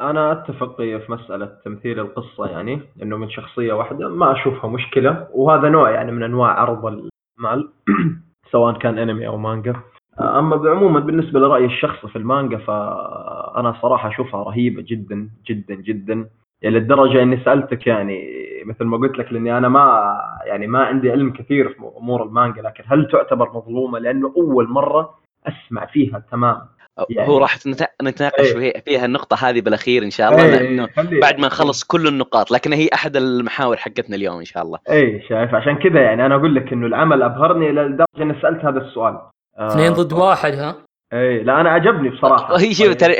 أنا 0.00 0.32
أتفق 0.32 0.76
في 0.76 1.06
مسألة 1.08 1.46
تمثيل 1.64 2.00
القصة 2.00 2.46
يعني 2.46 2.80
إنه 3.02 3.16
من 3.16 3.30
شخصية 3.30 3.72
واحدة 3.72 4.08
ما 4.08 4.32
أشوفها 4.32 4.70
مشكلة 4.70 5.28
وهذا 5.32 5.68
نوع 5.68 5.90
يعني 5.90 6.12
من 6.12 6.22
أنواع 6.22 6.60
عرض 6.60 6.86
المال 6.86 7.72
سواء 8.52 8.78
كان 8.78 8.98
أنمي 8.98 9.26
أو 9.26 9.36
مانجا. 9.36 9.82
أما 10.20 10.70
عموما 10.70 11.00
بالنسبة 11.00 11.40
لرايي 11.40 11.66
الشخصي 11.66 12.08
في 12.08 12.16
المانجا 12.16 12.58
فأنا 12.58 13.76
صراحة 13.82 14.08
أشوفها 14.08 14.42
رهيبة 14.42 14.82
جدا 14.82 15.28
جدا 15.46 15.74
جدا. 15.74 16.28
يعني 16.62 16.78
للدرجة 16.78 17.22
إني 17.22 17.44
سألتك 17.44 17.86
يعني 17.86 18.28
مثل 18.66 18.84
ما 18.84 18.96
قلت 18.96 19.18
لك 19.18 19.32
لأني 19.32 19.58
أنا 19.58 19.68
ما 19.68 20.16
يعني 20.46 20.66
ما 20.66 20.84
عندي 20.84 21.10
علم 21.10 21.32
كثير 21.32 21.68
في 21.68 21.78
أمور 21.98 22.22
المانجا 22.22 22.62
لكن 22.62 22.84
هل 22.86 23.08
تعتبر 23.12 23.50
مظلومة؟ 23.54 23.98
لأنه 23.98 24.32
أول 24.36 24.68
مرة 24.68 25.14
أسمع 25.46 25.86
فيها 25.86 26.22
تماما. 26.30 26.66
يعني 27.10 27.28
هو 27.28 27.38
راح 27.38 27.58
نتناقش 28.02 28.56
إيه. 28.56 28.80
فيها 28.80 29.04
النقطة 29.04 29.36
هذه 29.48 29.60
بالأخير 29.60 30.02
إن 30.02 30.10
شاء 30.10 30.32
الله 30.32 30.44
إيه 30.44 30.50
لأنه 30.50 30.88
بعد 30.96 31.40
ما 31.40 31.46
نخلص 31.46 31.84
كل 31.84 32.06
النقاط 32.06 32.50
لكن 32.50 32.72
هي 32.72 32.88
أحد 32.94 33.16
المحاور 33.16 33.76
حقتنا 33.76 34.16
اليوم 34.16 34.38
إن 34.38 34.44
شاء 34.44 34.62
الله. 34.62 34.78
إي 34.90 35.22
شايف. 35.28 35.54
عشان 35.54 35.76
كذا 35.76 36.00
يعني 36.00 36.26
أنا 36.26 36.34
أقول 36.34 36.54
لك 36.54 36.72
إنه 36.72 36.86
العمل 36.86 37.22
أبهرني 37.22 37.72
لدرجة 37.72 38.22
إني 38.22 38.40
سألت 38.42 38.64
هذا 38.64 38.78
السؤال. 38.78 39.18
اثنين 39.58 39.92
ضد 39.92 40.12
واحد 40.12 40.52
ها؟ 40.54 40.76
إي 41.12 41.42
لا 41.42 41.60
أنا 41.60 41.70
عجبني 41.70 42.08
بصراحة. 42.08 42.56
هي 42.62 42.74
شوف 42.74 42.94
ترى 42.94 43.14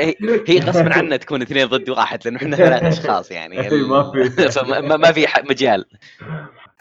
هي 0.47 0.59
غصبا 0.59 0.97
عنا 0.97 1.17
تكون 1.17 1.41
اثنين 1.41 1.67
ضد 1.67 1.89
واحد 1.89 2.19
لأنه 2.25 2.37
إحنا 2.37 2.55
ثلاث 2.55 2.83
اشخاص 2.83 3.31
يعني؟ 3.31 3.55
ما 3.89 4.11
في. 4.11 4.17
ما 4.97 5.11
في 5.11 5.25
مجال. 5.49 5.85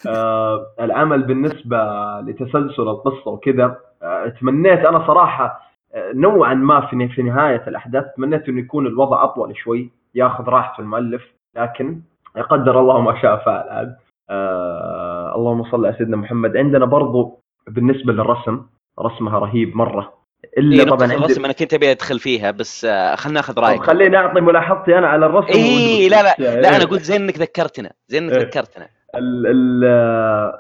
آه 0.07 0.67
العمل 0.81 1.23
بالنسبة 1.23 1.79
لتسلسل 2.21 2.83
القصة 2.83 3.31
وكذا 3.31 3.77
آه 4.03 4.29
تمنيت 4.41 4.79
أنا 4.79 5.07
صراحة 5.07 5.71
آه 5.95 6.13
نوعا 6.15 6.55
ما 6.55 6.87
في 6.87 7.09
في 7.09 7.23
نهاية 7.23 7.63
الأحداث 7.69 8.05
تمنيت 8.17 8.49
إنه 8.49 8.61
يكون 8.61 8.87
الوضع 8.87 9.25
أطول 9.25 9.57
شوي 9.57 9.91
ياخذ 10.15 10.45
راحته 10.45 10.81
المؤلف 10.81 11.23
لكن 11.57 12.01
قدر 12.51 12.81
الله 12.81 13.01
ما 13.01 13.23
شاء 13.23 13.45
فعل. 13.45 13.69
آه 13.69 13.97
آه 14.31 15.35
اللهم 15.37 15.71
صل 15.71 15.87
على 15.87 15.97
سيدنا 15.99 16.17
محمد. 16.17 16.57
عندنا 16.57 16.85
برضو 16.85 17.41
بالنسبة 17.67 18.13
للرسم 18.13 18.61
رسمها 19.01 19.39
رهيب 19.39 19.77
مرة. 19.77 20.23
إلا 20.59 20.85
طبعا 20.85 21.03
عندي 21.03 21.15
الرسم 21.15 21.45
أنا 21.45 21.53
كنت 21.53 21.75
أبي 21.75 21.91
أدخل 21.91 22.19
فيها 22.19 22.51
بس 22.51 22.85
آه، 22.85 23.15
خلنا 23.15 23.35
ناخذ 23.35 23.59
رأيك. 23.61 23.83
خليني 23.83 24.17
أعطي 24.17 24.41
ملاحظتي 24.41 24.99
أنا 24.99 25.07
على 25.07 25.27
الرسم 25.27 25.49
اي 25.49 26.09
لا 26.09 26.23
لا 26.23 26.61
لا 26.61 26.77
أنا 26.77 26.85
قلت 26.85 27.03
زين 27.03 27.23
إنك 27.23 27.39
ذكرتنا 27.39 27.91
زين 28.09 28.23
إنك 28.23 28.33
إيه. 28.33 28.41
ذكرتنا. 28.41 28.89
ال 29.15 29.47
ال 29.47 29.85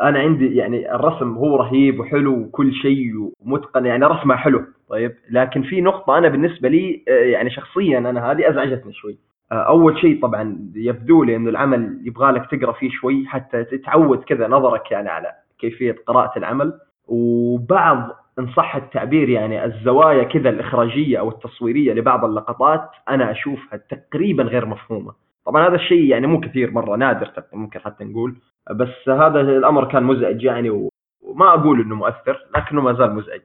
أنا 0.00 0.18
عندي 0.18 0.56
يعني 0.56 0.94
الرسم 0.94 1.34
هو 1.34 1.56
رهيب 1.56 2.00
وحلو 2.00 2.34
وكل 2.34 2.72
شيء 2.74 3.32
ومتقن 3.40 3.86
يعني 3.86 4.04
رسمه 4.04 4.36
حلو 4.36 4.64
طيب؟ 4.88 5.14
لكن 5.30 5.62
في 5.62 5.80
نقطة 5.80 6.18
أنا 6.18 6.28
بالنسبة 6.28 6.68
لي 6.68 7.04
آه، 7.08 7.12
يعني 7.12 7.50
شخصيا 7.50 7.98
أنا 7.98 8.30
هذه 8.30 8.50
أزعجتني 8.50 8.92
شوي. 8.92 9.18
آه، 9.52 9.54
أول 9.54 10.00
شيء 10.00 10.22
طبعا 10.22 10.70
يبدو 10.74 11.24
لي 11.24 11.36
إنه 11.36 11.50
العمل 11.50 12.00
يبغى 12.04 12.32
لك 12.32 12.50
تقرأ 12.50 12.72
فيه 12.72 12.90
شوي 12.90 13.24
حتى 13.26 13.64
تتعود 13.64 14.24
كذا 14.24 14.48
نظرك 14.48 14.90
يعني 14.90 15.08
على 15.08 15.32
كيفية 15.58 15.96
قراءة 16.06 16.38
العمل. 16.38 16.72
وبعض 17.08 18.21
إن 18.38 18.52
صح 18.56 18.76
التعبير 18.76 19.28
يعني 19.28 19.64
الزوايا 19.64 20.24
كذا 20.24 20.48
الإخراجية 20.48 21.18
أو 21.18 21.28
التصويرية 21.28 21.92
لبعض 21.92 22.24
اللقطات 22.24 22.90
أنا 23.08 23.30
أشوفها 23.30 23.80
تقريبا 23.90 24.42
غير 24.42 24.66
مفهومة. 24.66 25.12
طبعا 25.46 25.68
هذا 25.68 25.74
الشيء 25.74 26.04
يعني 26.04 26.26
مو 26.26 26.40
كثير 26.40 26.70
مرة 26.70 26.96
نادر 26.96 27.32
ممكن 27.52 27.80
حتى 27.80 28.04
نقول 28.04 28.36
بس 28.70 29.08
هذا 29.08 29.40
الأمر 29.40 29.84
كان 29.84 30.02
مزعج 30.02 30.42
يعني 30.42 30.70
وما 30.70 31.54
أقول 31.54 31.80
إنه 31.80 31.94
مؤثر 31.94 32.46
لكنه 32.56 32.80
ما 32.80 32.92
زال 32.92 33.14
مزعج. 33.14 33.40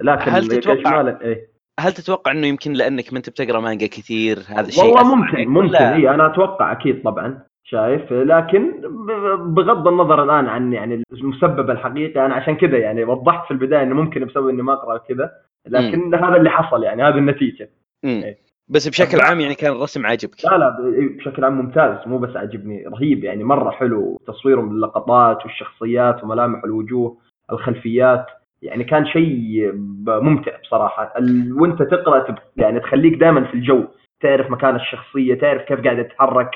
لكن 0.00 0.30
هل 0.30 0.48
تتوقع 0.48 1.18
إيه؟ 1.20 1.48
هل 1.80 1.92
تتوقع 1.92 2.32
إنه 2.32 2.46
يمكن 2.46 2.72
لأنك 2.72 3.12
ما 3.12 3.18
أنت 3.18 3.30
بتقرأ 3.30 3.60
مانجا 3.60 3.86
كثير 3.86 4.38
هذا 4.48 4.68
الشيء 4.68 4.84
والله 4.84 5.14
ممكن 5.14 5.48
ممكن 5.48 5.76
اي 5.76 6.10
أنا 6.10 6.26
أتوقع 6.26 6.72
أكيد 6.72 7.02
طبعا. 7.02 7.42
شايف 7.68 8.12
لكن 8.12 8.80
بغض 9.54 9.88
النظر 9.88 10.22
الآن 10.22 10.46
عن 10.46 10.72
يعني 10.72 11.02
المسبب 11.12 11.70
الحقيقي 11.70 12.26
أنا 12.26 12.34
عشان 12.34 12.56
كذا 12.56 12.78
يعني 12.78 13.04
وضحت 13.04 13.44
في 13.46 13.50
البداية 13.50 13.82
إنه 13.82 13.94
ممكن 13.94 14.24
بسبب 14.24 14.48
إني 14.48 14.62
ما 14.62 14.72
أقرأ 14.72 14.98
كذا 14.98 15.32
لكن 15.66 16.10
م. 16.10 16.14
هذا 16.14 16.36
اللي 16.36 16.50
حصل 16.50 16.82
يعني 16.82 17.02
هذه 17.02 17.18
النتيجة 17.18 17.70
إيه. 18.04 18.38
بس 18.68 18.88
بشكل 18.88 19.20
عام 19.20 19.40
يعني 19.40 19.54
كان 19.54 19.72
الرسم 19.72 20.06
عاجبك 20.06 20.44
لا 20.44 20.58
لا 20.58 20.76
بشكل 21.18 21.44
عام 21.44 21.58
ممتاز 21.58 22.08
مو 22.08 22.18
بس 22.18 22.36
عجبني 22.36 22.86
رهيب 22.86 23.24
يعني 23.24 23.44
مرة 23.44 23.70
حلو 23.70 24.20
تصويره 24.26 24.60
باللقطات 24.60 25.44
والشخصيات 25.44 26.24
وملامح 26.24 26.64
الوجوه 26.64 27.16
الخلفيات 27.52 28.26
يعني 28.62 28.84
كان 28.84 29.06
شيء 29.06 29.72
ممتع 30.06 30.60
بصراحة. 30.60 31.12
وإنت 31.50 31.82
تقرأ 31.82 32.34
يعني 32.56 32.80
تخليك 32.80 33.14
دائما 33.14 33.44
في 33.44 33.54
الجو 33.54 33.84
تعرف 34.20 34.50
مكان 34.50 34.76
الشخصية 34.76 35.34
تعرف 35.34 35.62
كيف 35.62 35.80
قاعدة 35.80 36.02
تتحرك 36.02 36.50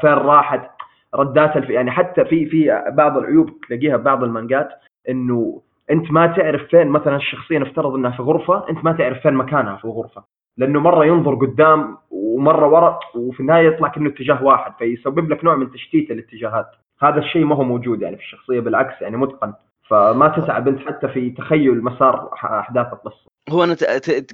فين 0.00 0.10
راحت 0.10 0.70
ردات 1.14 1.56
الف... 1.56 1.70
يعني 1.70 1.90
حتى 1.90 2.24
في 2.24 2.46
في 2.46 2.82
بعض 2.92 3.18
العيوب 3.18 3.60
تلاقيها 3.68 3.96
ببعض 3.96 4.24
المانجات 4.24 4.68
إنه 5.08 5.62
أنت 5.90 6.10
ما 6.10 6.26
تعرف 6.26 6.62
فين 6.68 6.86
مثلا 6.86 7.16
الشخصيه 7.16 7.58
نفترض 7.58 7.94
إنها 7.94 8.10
في 8.10 8.22
غرفة 8.22 8.68
أنت 8.70 8.84
ما 8.84 8.92
تعرف 8.92 9.22
فين 9.22 9.34
مكانها 9.34 9.76
في 9.76 9.84
الغرفة. 9.84 10.24
لأنه 10.58 10.80
مرة 10.80 11.04
ينظر 11.04 11.34
قدام 11.34 11.96
ومرة 12.10 12.66
ورا 12.66 12.98
وفي 13.14 13.40
النهاية 13.40 13.66
يطلع 13.66 13.88
كأنه 13.88 14.08
اتجاه 14.08 14.44
واحد 14.44 14.72
فيسبب 14.78 15.30
لك 15.32 15.44
نوع 15.44 15.56
من 15.56 15.70
تشتيت 15.70 16.10
الاتجاهات. 16.10 16.66
هذا 17.02 17.18
الشيء 17.18 17.44
ما 17.44 17.56
هو 17.56 17.62
موجود 17.62 18.02
يعني 18.02 18.16
في 18.16 18.22
الشخصية 18.22 18.60
بالعكس 18.60 19.02
يعني 19.02 19.16
متقن. 19.16 19.52
فما 19.88 20.28
تتعب 20.28 20.68
انت 20.68 20.80
حتى 20.80 21.08
في 21.08 21.30
تخيل 21.30 21.84
مسار 21.84 22.30
أحداث 22.34 22.92
القصة. 22.92 23.26
هو 23.50 23.64
أنا 23.64 23.76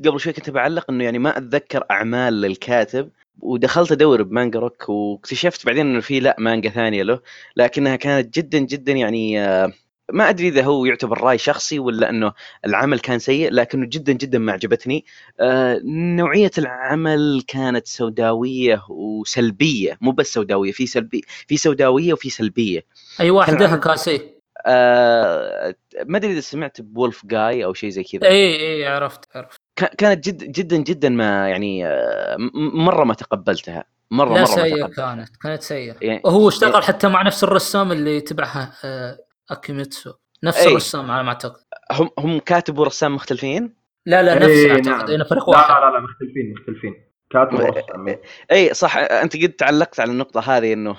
قبل 0.07 0.21
شوي 0.21 0.33
كنت 0.33 0.51
بعلق 0.51 0.91
إنه 0.91 1.05
يعني 1.05 1.19
ما 1.19 1.39
أتذكر 1.39 1.85
أعمال 1.91 2.41
للكاتب 2.41 3.09
ودخلت 3.41 3.93
أدور 3.93 4.23
بمانجا 4.23 4.59
روك 4.59 4.89
واكتشفت 4.89 5.67
بعدين 5.67 5.87
إنه 5.87 6.01
في 6.01 6.21
لا 6.21 6.37
مانجا 6.39 6.71
ثانية 6.71 7.03
له. 7.03 7.21
لكنها 7.57 7.97
كانت 7.97 8.39
جدا 8.39 8.59
جدا 8.59 8.93
يعني 8.93 9.41
آه، 9.41 9.73
ما 10.13 10.29
أدري 10.29 10.49
إذا 10.49 10.63
هو 10.63 10.85
يعتبر 10.85 11.21
رأي 11.21 11.39
شخصي 11.39 11.79
ولا 11.79 12.11
إنه 12.11 12.33
العمل 12.67 12.99
كان 13.01 13.19
سيء 13.19 13.51
لكنه 13.51 13.87
جدا 13.87 14.13
جدا 14.13 14.39
ما 14.39 14.53
عجبتني. 14.53 15.05
آه 15.41 15.81
نوعية 16.17 16.51
العمل 16.59 17.45
كانت 17.49 17.87
سوداوية 17.87 18.83
وسلبية. 18.89 19.99
مو 20.01 20.11
بس 20.11 20.33
سوداوية 20.33 20.73
في 20.73 20.87
سلبي 20.87 21.25
في 21.47 21.57
سوداوية 21.57 22.13
وفي 22.13 22.31
سلبية. 22.31 22.85
أي 23.21 23.31
واحدة 23.31 23.77
كاسي 23.77 24.21
آه 24.67 25.75
ما 26.05 26.19
أدري 26.19 26.33
إذا 26.33 26.41
سمعت 26.41 26.81
بولف 26.81 27.27
جاي 27.27 27.65
أو 27.65 27.75
شيء 27.75 27.91
زي 27.91 28.03
كذا. 28.03 28.29
اي 28.29 28.57
اي 28.57 28.87
عرفت 28.87 29.37
عرفت. 29.37 29.62
كانت 29.87 30.29
جد 30.29 30.53
جدا 30.53 30.77
جدا 30.77 31.09
ما 31.09 31.49
يعني 31.49 31.87
آه، 31.87 32.37
مرة 32.75 33.05
ما 33.05 33.15
تقبلتها. 33.15 33.85
مرة 34.11 34.29
لا 34.35 34.41
مرة 34.41 34.45
سيئة 34.45 34.87
كانت 34.87 35.29
كانت 35.43 35.63
سيئة. 35.63 35.95
يعني 36.03 36.21
وهو 36.25 36.49
اشتغل 36.49 36.73
يعني 36.73 36.85
حتى 36.85 37.09
مع 37.09 37.23
نفس 37.23 37.45
الرسام 37.45 37.93
اللي 37.93 38.21
تبعها 38.21 38.73
آه 38.85 39.19
أكيميتسو. 39.51 40.13
نفس 40.45 40.67
أي. 40.67 40.71
الرسام 40.71 41.11
على 41.11 41.23
ما 41.23 41.29
أعتقد. 41.29 41.61
هم 41.93 42.11
هم 42.19 42.39
كاتب 42.39 42.79
ورسام 42.79 43.15
مختلفين؟ 43.15 43.75
لا 44.07 44.23
لا 44.23 44.35
نفس 44.35 44.67
أعتقد. 44.71 45.11
نعم. 45.11 45.25
فريق 45.25 45.49
واحد. 45.49 45.71
لا 45.71 45.81
لا 45.81 45.93
لا 45.93 46.01
مختلفين. 46.01 46.55
مختلفين 46.59 46.95
كاتب 47.31 47.55
ورسام 47.55 48.17
إي 48.53 48.75
صح. 48.75 48.97
أنت 48.97 49.37
قد 49.37 49.49
تعلقت 49.53 50.01
على 50.01 50.11
النقطة 50.11 50.41
هذه 50.41 50.73
إنه 50.73 50.97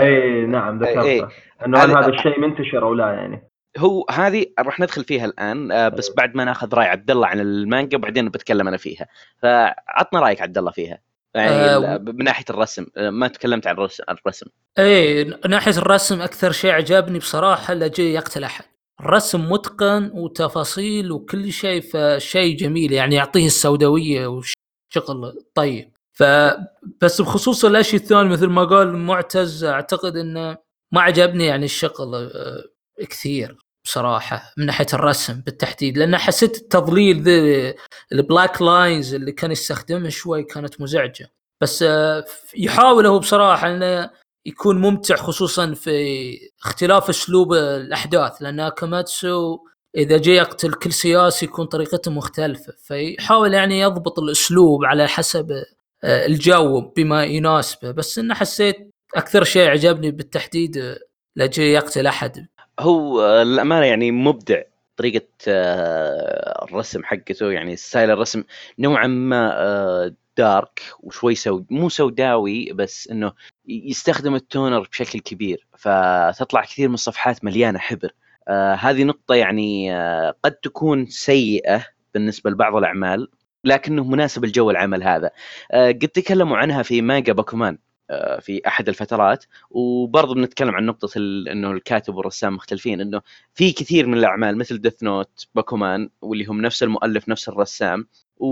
إي 0.00 0.46
نعم 0.46 0.78
ذكرتها. 0.78 1.28
إنه 1.66 1.78
هل 1.78 1.90
هذا 1.90 2.08
الشيء 2.08 2.40
منتشر 2.40 2.82
أو 2.82 2.94
لا 2.94 3.06
يعني؟ 3.06 3.48
هو 3.78 4.06
هذه 4.10 4.46
راح 4.58 4.80
ندخل 4.80 5.04
فيها 5.04 5.24
الآن 5.24 5.72
آه، 5.72 5.88
بس 5.88 6.10
بعد 6.16 6.34
ما 6.34 6.44
ناخذ 6.44 6.74
رأي 6.74 6.86
عبد 6.86 7.10
الله 7.10 7.26
عن 7.26 7.40
المانجا 7.40 7.98
وبعدين 7.98 8.28
بتكلم 8.28 8.68
أنا 8.68 8.76
فيها. 8.76 9.06
فعطنا 9.42 10.20
رأيك 10.20 10.40
عبد 10.40 10.58
الله 10.58 10.70
فيها. 10.70 10.98
يعني 11.34 11.54
آه 11.54 11.98
من 11.98 12.24
ناحية 12.24 12.44
الرسم 12.50 12.86
آه، 12.96 13.10
ما 13.10 13.28
تكلمت 13.28 13.66
عن 13.66 13.74
الرسم. 13.74 14.46
إيه 14.78 15.40
ناحية 15.48 15.72
الرسم 15.78 16.22
أكثر 16.22 16.52
شيء 16.52 16.70
عجبني 16.70 17.18
بصراحة 17.18 17.74
لجي 17.74 18.12
يقتل 18.14 18.44
أحد. 18.44 18.64
الرسم 19.00 19.52
متقن 19.52 20.10
وتفاصيل 20.14 21.12
وكل 21.12 21.52
شيء 21.52 21.80
فشيء 21.80 22.56
جميل. 22.56 22.92
يعني 22.92 23.14
يعطيه 23.14 23.46
السوداوية 23.46 24.26
وشغل 24.26 25.44
طيب 25.54 25.92
فبس 26.12 27.20
بخصوص 27.20 27.64
الأشياء 27.64 28.02
الثانية 28.02 28.30
مثل 28.30 28.46
ما 28.46 28.64
قال 28.64 28.96
معتز 28.96 29.64
أعتقد 29.64 30.16
إنه 30.16 30.56
ما 30.92 31.00
عجبني 31.00 31.46
يعني 31.46 31.64
الشغل 31.64 32.14
آه، 32.14 32.64
كثير. 33.04 33.63
بصراحة 33.84 34.52
من 34.56 34.66
ناحية 34.66 34.86
الرسم 34.94 35.40
بالتحديد 35.40 35.98
لأن 35.98 36.16
حسيت 36.16 36.56
التضليل 36.56 37.22
ذي 37.22 37.74
ال 38.12 38.20
black 38.20 38.62
lines 38.62 39.14
اللي 39.14 39.32
كان 39.32 39.50
يستخدمها 39.52 40.10
شوي 40.10 40.42
كانت 40.44 40.80
مزعجة. 40.80 41.32
بس 41.62 41.82
آه، 41.82 42.24
يحاول 42.56 43.06
هو 43.06 43.18
بصراحة 43.18 43.70
إنه 43.74 44.10
يكون 44.46 44.80
ممتع 44.80 45.16
خصوصا 45.16 45.74
في 45.74 46.38
اختلاف 46.64 47.08
أسلوب 47.08 47.52
الأحداث 47.52 48.32
لأن 48.42 48.68
اكوميتسو 48.68 49.58
إذا 49.96 50.18
جاي 50.18 50.34
يقتل 50.36 50.72
كل 50.74 50.92
سياسي 50.92 51.46
يكون 51.46 51.66
طريقته 51.66 52.10
مختلفة. 52.10 52.72
فيحاول 52.78 53.54
يعني 53.54 53.80
يضبط 53.80 54.18
الأسلوب 54.18 54.84
على 54.84 55.08
حسب 55.08 55.52
آه، 56.04 56.26
الجو 56.26 56.80
بما 56.80 57.24
يناسبه. 57.24 57.90
بس 57.90 58.18
إنه 58.18 58.34
حسيت 58.34 58.76
أكثر 59.14 59.44
شيء 59.44 59.68
عجبني 59.70 60.10
بالتحديد 60.10 60.76
آه، 60.78 60.98
لا 61.36 61.46
جاي 61.46 61.72
يقتل 61.72 62.06
أحد. 62.06 62.46
هو 62.80 63.26
لأمانة 63.42 63.84
يعني 63.86 64.10
مبدع 64.10 64.62
طريقة 64.96 65.26
آه، 65.48 66.64
الرسم 66.64 67.04
حقته 67.04 67.52
يعني 67.52 67.76
style 67.76 68.10
الرسم 68.10 68.44
نوعا 68.78 69.06
ما 69.06 70.14
dark 70.36 70.82
وشوي 71.00 71.34
سود 71.34 71.66
مو 71.70 71.88
سوداوي 71.88 72.72
بس 72.72 73.08
إنه 73.10 73.32
يستخدم 73.68 74.34
ال 74.34 74.42
toner 74.42 74.80
بشكل 74.80 75.20
كبير 75.20 75.66
فتطلع 75.78 76.62
كثير 76.62 76.88
من 76.88 76.94
الصفحات 76.94 77.44
مليانة 77.44 77.78
حبر. 77.78 78.10
آه 78.48 78.74
هذه 78.74 79.04
نقطة 79.04 79.34
يعني 79.34 79.94
آه 79.96 80.34
قد 80.44 80.52
تكون 80.52 81.06
سيئة 81.06 81.86
بالنسبة 82.14 82.50
لبعض 82.50 82.76
الأعمال 82.76 83.28
لكنه 83.64 84.04
مناسب 84.04 84.44
الجو 84.44 84.70
العمل 84.70 85.02
هذا. 85.02 85.30
آه 85.72 85.88
قد 85.88 86.08
تكلموا 86.08 86.56
عنها 86.56 86.82
في 86.82 87.02
مانجا 87.02 87.32
باكومان. 87.32 87.74
آه 87.74 87.78
في 88.40 88.60
أحد 88.66 88.88
الفترات. 88.88 89.44
وبرضه 89.70 90.34
بنتكلم 90.34 90.74
عن 90.74 90.86
نقطة 90.86 91.18
إنه 91.18 91.70
الكاتب 91.70 92.14
والرسام 92.14 92.54
مختلفين 92.54 93.00
إنه 93.00 93.22
في 93.54 93.72
كثير 93.72 94.06
من 94.06 94.18
الأعمال 94.18 94.58
مثل 94.58 94.80
ديث 94.80 95.02
نوت 95.02 95.46
باكومان 95.54 96.08
واللي 96.22 96.44
هم 96.44 96.60
نفس 96.60 96.82
المؤلف 96.82 97.28
نفس 97.28 97.48
الرسام. 97.48 98.06
و... 98.38 98.46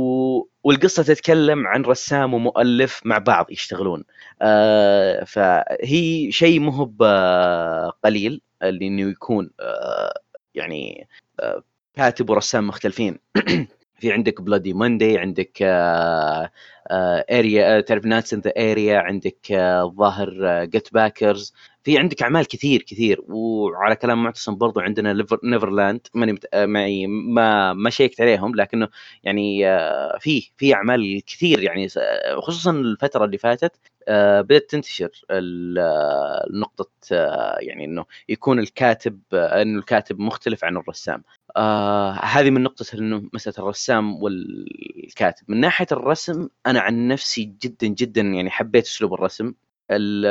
والقصة 0.65 1.03
تتكلم 1.03 1.67
عن 1.67 1.83
رسام 1.83 2.35
ومؤلف 2.35 3.01
مع 3.05 3.19
بعض 3.19 3.51
يشتغلون. 3.51 4.05
آه 4.43 5.25
فهي 5.25 6.33
شيء 6.33 6.61
مو 6.61 6.85
قليل 8.05 8.41
اللي 8.63 8.87
إنه 8.87 9.11
يكون 9.11 9.51
آه 9.61 10.21
يعني 10.55 11.09
آه 11.41 11.63
كاتب 11.95 12.31
ورسام 12.31 12.67
مختلفين. 12.67 13.19
في 14.03 14.13
عندك 14.13 14.41
بلادي 14.41 14.73
مونداي 14.73 15.19
عندك 15.19 15.63
اريا 17.31 17.81
تعرف 17.81 18.05
ناتس 18.05 18.35
ان 18.35 18.41
ذا 18.41 18.53
اريا 18.57 18.99
عندك 18.99 19.53
الظاهر 19.53 20.65
جيت 20.65 20.95
باكرز 20.95 21.55
في 21.85 21.99
عندك 21.99 22.23
أعمال 22.23 22.47
كثير 22.49 22.83
كثير. 22.83 23.21
وعلى 23.29 23.97
كلام 23.97 24.23
معتصم 24.23 24.57
برضو 24.57 24.81
عندنا 24.81 25.27
نيفرلاند 25.45 26.01
ماني 26.15 26.33
مت... 26.33 26.47
آه، 26.55 26.67
معي 26.67 27.07
ما 27.07 27.73
ما 27.73 27.91
شيكت 27.91 28.21
عليهم 28.21 28.55
لكنه 28.55 28.89
يعني 29.25 29.69
آه، 29.69 30.19
في 30.21 30.51
في 30.57 30.75
أعمال 30.75 31.23
كثير 31.27 31.63
يعني 31.63 31.89
خصوصا 32.43 32.71
الفترة 32.71 33.25
اللي 33.25 33.39
فاتت 33.39 33.73
بدأت 34.09 34.71
تنتشر 34.71 35.11
نقطة 36.51 36.91
يعني 37.61 37.85
إنه 37.85 38.05
يكون 38.29 38.59
الكاتب 38.59 39.21
إنه 39.33 39.79
الكاتب 39.79 40.21
مختلف 40.21 40.65
عن 40.65 40.77
الرسام. 40.77 41.23
آه 41.57 42.13
هذه 42.13 42.51
من 42.51 42.63
نقطة 42.63 42.87
إنه 42.95 43.23
مسألة 43.33 43.57
الرسام 43.59 44.23
والكاتب، 44.23 45.45
من 45.49 45.61
ناحية 45.61 45.87
الرسم 45.93 46.49
أنا 46.67 46.81
عن 46.81 47.09
نفسي 47.09 47.53
جدا 47.63 47.87
جدا 47.87 48.21
يعني 48.21 48.51
حبيت 48.51 48.85
أسلوب 48.85 49.15
الرسم. 49.15 49.53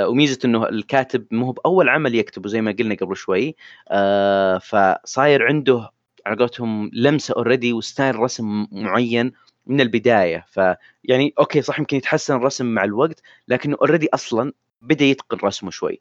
وميزة 0.07 0.39
إنه 0.45 0.69
الكاتب 0.69 1.25
مو 1.31 1.45
هو 1.45 1.51
بأول 1.51 1.89
عمل 1.89 2.15
يكتبه 2.15 2.49
زي 2.49 2.61
ما 2.61 2.75
قلنا 2.79 2.95
قبل 2.95 3.15
شوي. 3.15 3.55
آه 3.89 4.57
فصاير 4.57 5.43
عنده 5.43 5.89
على 6.25 6.37
قولتهم 6.37 6.89
لمسة 6.93 7.33
already 7.33 7.73
و 7.73 7.80
style 7.80 8.15
رسم 8.15 8.67
معين 8.71 9.31
من 9.67 9.81
البداية. 9.81 10.45
فيعني 10.47 11.33
okay 11.39 11.61
صح 11.61 11.79
يمكن 11.79 11.97
يتحسن 11.97 12.35
الرسم 12.35 12.65
مع 12.65 12.83
الوقت 12.83 13.21
لكنه 13.47 13.77
already 13.81 14.09
أصلا 14.13 14.53
بدأ 14.81 15.05
يتقن 15.05 15.37
رسمه 15.43 15.71
شوي. 15.71 15.99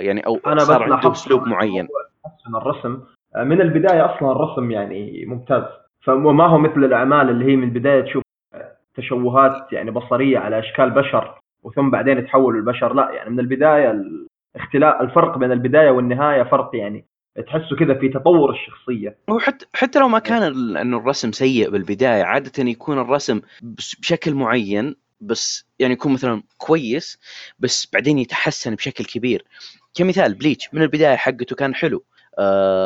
يعني 0.00 0.26
أو 0.26 0.40
أنا 0.46 0.64
صار 0.64 0.92
عنده 0.92 1.12
أسلوب 1.12 1.46
معين. 1.46 1.88
الرسم. 2.56 3.00
من 3.36 3.60
البداية 3.60 4.16
أصلا 4.16 4.32
الرسم 4.32 4.70
يعني 4.70 5.24
ممتاز. 5.26 5.62
فما 6.02 6.46
هو 6.46 6.58
مثل 6.58 6.84
الأعمال 6.84 7.30
اللي 7.30 7.52
هي 7.52 7.56
من 7.56 7.64
البداية 7.64 8.00
تشوف 8.00 8.22
تشوهات 8.96 9.72
يعني 9.72 9.90
بصرية 9.90 10.38
على 10.38 10.58
أشكال 10.58 10.90
بشر 10.90 11.38
وثم 11.62 11.90
بعدين 11.90 12.18
يتحولوا 12.18 12.60
البشر 12.60 12.94
لا 12.94 13.10
يعني 13.10 13.30
من 13.30 13.40
البداية 13.40 13.90
الاختلاف 14.56 15.00
الفرق 15.00 15.38
بين 15.38 15.52
البداية 15.52 15.90
والنهاية 15.90 16.42
فرق 16.42 16.70
يعني 16.74 17.04
تحسه 17.46 17.76
كذا 17.76 17.94
في 17.94 18.08
تطور 18.08 18.50
الشخصية. 18.50 19.16
وحتى 19.28 19.66
حتى 19.74 19.98
لو 19.98 20.08
ما 20.08 20.18
كان 20.18 20.42
إنه 20.76 20.98
الرسم 20.98 21.32
سيء 21.32 21.70
بالبداية 21.70 22.22
عادة 22.22 22.62
يكون 22.62 22.98
الرسم 22.98 23.40
بشكل 23.62 24.34
معين 24.34 24.94
بس 25.20 25.66
يعني 25.78 25.92
يكون 25.92 26.12
مثلا 26.12 26.42
كويس 26.58 27.18
بس 27.58 27.90
بعدين 27.92 28.18
يتحسن 28.18 28.74
بشكل 28.74 29.04
كبير. 29.04 29.44
كمثال 29.94 30.34
بليتش 30.34 30.74
من 30.74 30.82
البداية 30.82 31.16
حقته 31.16 31.56
كان 31.56 31.74
حلو. 31.74 31.96
آه 31.96 32.02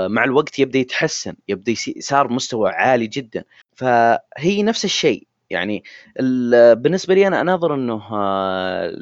مع 0.09 0.25
الوقت 0.25 0.59
يبدأ 0.59 0.79
يتحسن 0.79 1.35
يبدأ 1.49 1.75
صار 1.99 2.33
مستوى 2.33 2.71
عالي 2.71 3.07
جدا. 3.07 3.45
فهي 3.77 4.63
نفس 4.63 4.85
الشيء. 4.85 5.27
يعني 5.51 5.85
بالنسبة 6.75 7.15
لي 7.15 7.27
أنا 7.27 7.41
أناظر 7.41 7.75
إنه 7.75 8.03
آه، 8.13 8.93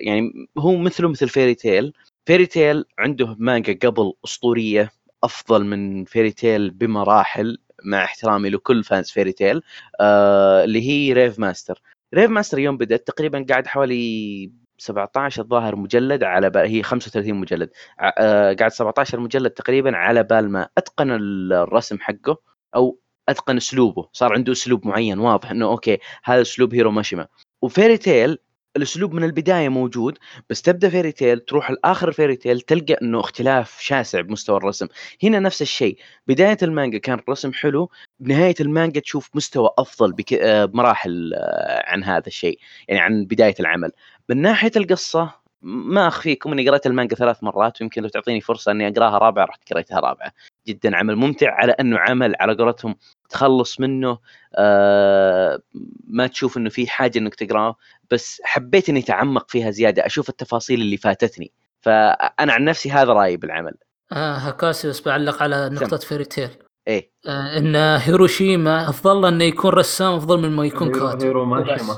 يعني 0.00 0.48
هو 0.58 0.76
مثله 0.76 1.08
مثل 1.08 1.28
فيري 1.28 1.54
تيل 1.54 1.92
فيري 2.26 2.46
تيل 2.46 2.84
عنده 2.98 3.36
مانجا 3.38 3.78
قبل 3.88 4.12
أسطورية 4.24 4.90
أفضل 5.24 5.64
من 5.64 6.04
فيري 6.04 6.30
تيل 6.32 6.70
بمراحل 6.70 7.58
مع 7.84 8.04
احترامي 8.04 8.50
لكل 8.50 8.84
fans 8.84 9.10
فيري 9.10 9.32
تيل 9.32 9.62
آه 10.00 10.64
اللي 10.64 10.88
هي 10.88 11.12
ريف 11.12 11.38
ماستر 11.38 11.82
ريف 12.14 12.30
ماستر 12.30 12.58
يوم 12.58 12.76
بدأت 12.76 13.06
تقريبا 13.06 13.46
قاعد 13.48 13.66
حوالي 13.66 14.50
17 14.78 15.42
الظاهر 15.42 15.76
مجلد 15.76 16.24
على 16.24 16.50
بال 16.50 16.66
هي 16.66 16.82
35 16.82 17.34
مجلد. 17.34 17.70
آه 18.00 18.52
قاعد 18.52 18.70
17 18.70 19.20
مجلد 19.20 19.50
تقريبا 19.50 19.96
على 19.96 20.22
بال 20.22 20.50
ما 20.50 20.68
أتقن 20.78 21.10
الرسم 21.10 21.98
حقه 22.00 22.36
أو 22.74 22.98
أتقن 23.28 23.56
أسلوبه. 23.56 24.08
صار 24.12 24.32
عنده 24.32 24.52
أسلوب 24.52 24.86
معين 24.86 25.18
واضح 25.18 25.50
إنه 25.50 25.66
okay 25.66 25.98
هذا 26.24 26.40
أسلوب 26.40 26.74
هيرو 26.74 26.90
ماشيما 26.90 27.26
وفيري 27.62 27.96
تيل 27.96 28.38
الأسلوب 28.76 29.14
من 29.14 29.24
البداية 29.24 29.68
موجود 29.68 30.18
بس 30.50 30.62
تبدأ 30.62 30.88
فيري 30.88 31.12
تيل 31.12 31.40
تروح 31.40 31.70
لآخر 31.70 32.12
فيري 32.12 32.36
تيل 32.36 32.60
تلقى 32.60 32.94
إنه 33.02 33.20
اختلاف 33.20 33.80
شاسع 33.80 34.20
بمستوى 34.20 34.56
الرسم. 34.56 34.86
هنا 35.22 35.38
نفس 35.38 35.62
الشيء. 35.62 35.98
بداية 36.26 36.58
المانجا 36.62 36.98
كان 36.98 37.18
الرسم 37.18 37.52
حلو 37.52 37.90
بنهايه 38.20 38.54
المانجا 38.60 39.00
تشوف 39.00 39.30
مستوى 39.34 39.70
أفضل 39.78 40.12
بك... 40.12 40.32
آه، 40.34 40.64
بمراحل 40.64 41.32
آه، 41.34 41.82
عن 41.86 42.04
هذا 42.04 42.26
الشيء 42.26 42.58
يعني 42.88 43.00
عن 43.00 43.24
بداية 43.24 43.54
العمل. 43.60 43.90
من 44.28 44.42
ناحية 44.42 44.72
القصة 44.76 45.34
ما 45.62 46.08
اخفيكم 46.08 46.52
اني 46.52 46.68
قرأت 46.68 46.86
المانجا 46.86 47.16
ثلاث 47.16 47.42
مرات 47.42 47.80
ويمكن 47.80 48.02
لو 48.02 48.08
تعطيني 48.08 48.40
فرصة 48.40 48.72
إني 48.72 48.88
أقراها 48.88 49.18
رابعة 49.18 49.44
رحت 49.44 49.72
قريتها 49.72 50.00
رابعة. 50.00 50.32
جدا 50.68 50.96
عمل 50.96 51.16
ممتع 51.16 51.50
على 51.54 51.72
إنه 51.72 51.98
عمل 51.98 52.34
على 52.40 52.54
قولتهم 52.54 52.96
تخلص 53.28 53.80
منه 53.80 54.18
آه 54.54 55.60
ما 56.06 56.26
تشوف 56.26 56.56
إنه 56.56 56.70
في 56.70 56.86
حاجة 56.86 57.18
إنك 57.18 57.34
تقرأه 57.34 57.76
بس 58.10 58.40
حبيت 58.44 58.88
إني 58.88 59.00
أتعمق 59.00 59.50
فيها 59.50 59.70
زيادة 59.70 60.06
أشوف 60.06 60.28
التفاصيل 60.28 60.80
اللي 60.80 60.96
فاتتني. 60.96 61.52
فأنا 61.80 62.52
عن 62.52 62.64
نفسي 62.64 62.90
هذا 62.90 63.12
رأيي 63.12 63.36
بالعمل. 63.36 63.74
آه 64.12 64.34
هكاسي 64.34 64.88
بس 64.88 65.00
بعلق 65.00 65.42
على 65.42 65.68
نقطة 65.72 65.96
فيري 65.96 66.24
تيل 66.24 66.50
إيه. 66.88 67.10
آه 67.26 67.58
إن 67.58 67.76
هيروشيما 67.76 68.88
أفضل 68.88 69.26
انه 69.26 69.44
يكون 69.44 69.70
رسام 69.70 70.14
أفضل 70.14 70.40
من 70.40 70.50
ما 70.50 70.66
يكون 70.66 70.92
كاتب. 70.92 71.22
هيرو 71.22 71.44
ماشيما 71.44 71.96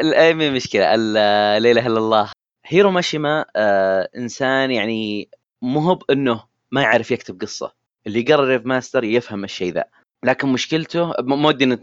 الايمي 0.00 0.50
مشكلة. 0.50 0.94
لا 0.96 1.58
إله 1.58 1.86
إلا 1.86 1.98
الله. 1.98 2.30
هيرو 2.66 2.90
ماشيما 2.90 3.44
آه 3.56 4.08
إنسان 4.16 4.70
يعني 4.70 5.28
مو 5.62 5.80
هو 5.80 5.94
بانه 5.94 6.44
ما 6.70 6.82
يعرف 6.82 7.10
يكتب 7.10 7.40
قصة. 7.40 7.79
اللي 8.06 8.24
ريف 8.30 8.66
ماستر 8.66 9.04
يفهم 9.04 9.44
الشيء 9.44 9.72
ذا. 9.72 9.84
لكن 10.24 10.48
مشكلته 10.48 11.14
ما 11.20 11.48
ودي 11.48 11.78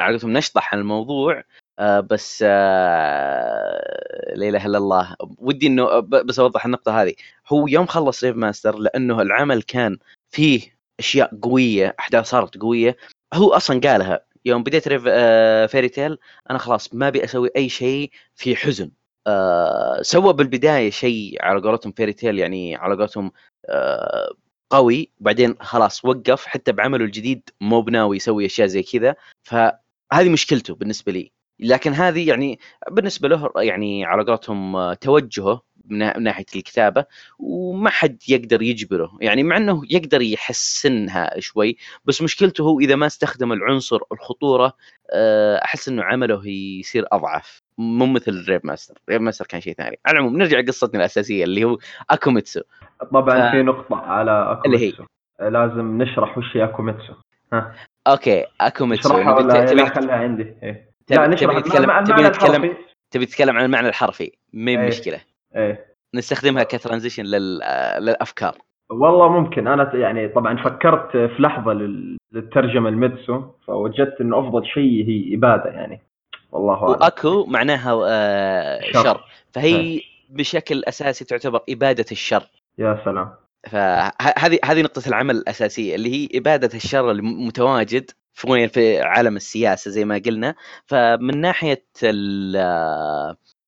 إنا 0.00 0.18
نشطح 0.24 0.74
عن 0.74 0.80
الموضوع 0.80 1.42
آه 1.78 2.00
بس 2.00 2.44
آه 2.46 4.34
لا 4.34 4.48
إله 4.48 4.66
إلا 4.66 4.78
الله. 4.78 5.16
ودي 5.38 5.66
إنه 5.66 6.00
بس 6.00 6.38
أوضح 6.38 6.64
النقطة 6.64 7.02
هذه. 7.02 7.14
هو 7.48 7.66
يوم 7.66 7.86
خلص 7.86 8.24
ريف 8.24 8.36
ماستر 8.36 8.78
لأنه 8.78 9.22
العمل 9.22 9.62
كان 9.62 9.98
فيه 10.30 10.76
أشياء 10.98 11.30
قوية 11.42 11.96
أحداث 12.00 12.26
صارت 12.26 12.58
قوية 12.58 12.96
هو 13.34 13.52
أصلا 13.52 13.80
قالها. 13.80 14.20
يوم 14.44 14.62
بديت 14.62 14.88
ريف 14.88 15.02
فيري 15.72 15.88
تيل 15.88 16.18
أنا 16.50 16.58
خلاص 16.58 16.94
ما 16.94 17.08
أبي 17.08 17.24
أسوي 17.24 17.50
أي 17.56 17.68
شيء 17.68 18.10
في 18.34 18.56
حزن. 18.56 18.90
آه 19.26 20.02
سوى 20.02 20.32
بالبداية 20.32 20.90
شيء 20.90 21.36
على 21.40 21.60
قولتهم 21.60 21.92
فيري 21.92 22.12
تيل 22.12 22.38
يعني 22.38 22.76
على 22.76 22.96
قولتهم 22.96 23.32
آه 23.68 24.32
قوي 24.70 25.10
وبعدين 25.20 25.54
خلاص 25.60 26.04
وقف 26.04 26.46
حتى 26.46 26.72
بعمله 26.72 27.04
الجديد 27.04 27.50
مو 27.60 27.80
ب 27.82 27.90
ناوي 27.90 28.16
يسوي 28.16 28.46
أشياء 28.46 28.66
زي 28.68 28.82
كذا. 28.82 29.16
فهذه 29.42 30.28
مشكلته 30.28 30.74
بالنسبة 30.74 31.12
لي. 31.12 31.32
لكن 31.60 31.92
هذه 31.92 32.28
يعني 32.28 32.58
بالنسبة 32.90 33.28
له 33.28 33.52
يعني 33.56 34.04
على 34.04 34.24
قولتهم 34.24 34.76
آه، 34.76 34.94
توجهه 34.94 35.62
من 35.86 36.22
ناحية 36.22 36.44
الكتابة 36.56 37.04
وما 37.38 37.90
حد 37.90 38.18
يقدر 38.28 38.62
يجبره. 38.62 39.18
يعني 39.20 39.42
مع 39.42 39.56
إنه 39.56 39.82
يقدر 39.90 40.22
يحسنها 40.22 41.40
شوي 41.40 41.76
بس 42.04 42.22
مشكلته 42.22 42.64
هو 42.64 42.80
إذا 42.80 42.96
ما 42.96 43.06
استخدم 43.06 43.52
العنصر 43.52 43.98
الخطورة 44.12 44.72
آه، 45.12 45.56
أحس 45.64 45.88
إنه 45.88 46.02
عمله 46.02 46.48
يصير 46.48 47.04
أضعف. 47.12 47.62
مو 47.78 48.06
مثل 48.06 48.44
ريف 48.48 48.60
ماستر 48.64 48.94
ريف 49.10 49.20
ماستر 49.20 49.46
كان 49.46 49.60
شيء 49.60 49.74
ثاني. 49.74 49.98
على 50.06 50.14
العموم 50.14 50.38
نرجع 50.38 50.60
قصتنا 50.60 51.00
الأساسية 51.00 51.44
اللي 51.44 51.64
هو 51.64 51.78
اكوميتسو 52.10 52.60
طبعا 53.12 53.48
ف... 53.48 53.52
في 53.52 53.62
نقطة 53.62 53.96
على 53.96 54.52
اكوميتسو 54.52 54.66
اللي 54.94 55.06
هي. 55.40 55.50
لازم 55.50 56.02
نشرح 56.02 56.38
وش 56.38 56.56
هي 56.56 56.64
اكوميتسو 56.64 57.12
ها. 57.52 57.74
okay 58.06 58.44
اكوميتسو 58.60 59.08
نشرحها 59.08 59.34
ولا 59.34 59.64
تبي 59.64 59.86
خليها 59.86 60.14
عندي؟ 60.14 60.54
إيه. 60.62 60.90
لا 61.10 61.26
نشرح. 61.26 61.52
تبي 61.52 61.62
تتكلم 61.62 62.04
تبي 62.04 62.22
نتكلم 62.22 62.76
تبي 63.10 63.58
عن 63.58 63.64
المعنى 63.64 63.88
الحرفي. 63.88 64.32
ما 64.52 64.70
إيه. 64.70 64.88
مشكلة؟ 64.88 65.20
إيه. 65.56 65.96
نستخدمها 66.14 66.62
ك 66.62 66.68
transition 66.68 67.24
لل... 67.24 67.58
للأفكار. 67.98 68.54
والله 68.90 69.28
ممكن. 69.28 69.66
أنا 69.66 69.94
يعني 69.94 70.28
طبعا 70.28 70.64
فكرت 70.64 71.10
في 71.12 71.36
لحظة 71.38 71.72
للترجمة 72.32 72.88
الميتسو 72.88 73.42
فوجدت 73.66 74.20
إنه 74.20 74.38
أفضل 74.40 74.66
شيء 74.66 75.04
هي 75.08 75.34
إبادة 75.34 75.70
يعني. 75.70 76.02
والله 76.52 76.74
أعلم. 76.74 76.90
وأكو 76.90 77.46
معناها 77.46 78.00
آه 78.06 78.80
شر. 78.80 79.02
شر. 79.02 79.24
فهي 79.52 79.74
هي. 79.76 80.00
بشكل 80.30 80.84
أساسي 80.84 81.24
تعتبر 81.24 81.60
إبادة 81.70 82.04
الشر. 82.12 82.42
يا 82.78 83.00
سلام. 83.04 83.34
فهذه 83.70 84.58
هذه 84.64 84.82
نقطة 84.82 85.08
العمل 85.08 85.36
الأساسية 85.36 85.94
اللي 85.94 86.10
هي 86.14 86.28
إبادة 86.38 86.70
الشر 86.74 87.10
المتواجد 87.10 88.10
في 88.32 88.68
في 88.68 89.00
عالم 89.00 89.36
السياسة 89.36 89.90
زي 89.90 90.04
ما 90.04 90.22
قلنا. 90.26 90.54
فمن 90.86 91.40
ناحية 91.40 91.84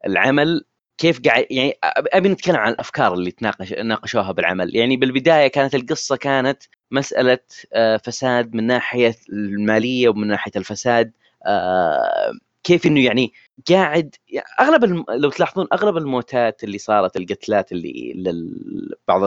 العمل 0.07 0.65
كيف 0.99 1.21
قاعد 1.21 1.47
يعني 1.51 1.79
أبي 1.83 2.29
نتكلم 2.29 2.57
عن 2.57 2.73
الأفكار 2.73 3.15
اللي 3.15 3.31
تناقش 3.31 3.73
ناقشوها 3.73 4.33
بالعمل 4.33 4.77
يعني 4.77 4.97
بالبداية 4.97 5.49
كانت 5.49 5.75
القصة 5.75 6.17
كانت 6.17 6.63
مسألة 6.91 7.39
آه، 7.73 7.97
فساد 7.97 8.55
من 8.55 8.67
ناحية 8.67 9.15
المالية 9.33 10.09
ومن 10.09 10.27
ناحية 10.27 10.53
الفساد 10.57 11.13
آه، 11.47 12.33
كيف 12.65 12.87
إنه 12.87 13.05
يعني 13.05 13.33
قاعد 13.71 14.15
يعني 14.29 14.47
أغلب 14.61 14.85
الم... 14.85 15.05
لو 15.11 15.31
تلاحظون 15.31 15.67
أغلب 15.73 15.97
الموتات 15.97 16.65
اللي 16.65 16.79
صارت 16.79 17.17
القتلات 17.17 17.73
اللي 17.73 18.13
لبعض 18.17 19.23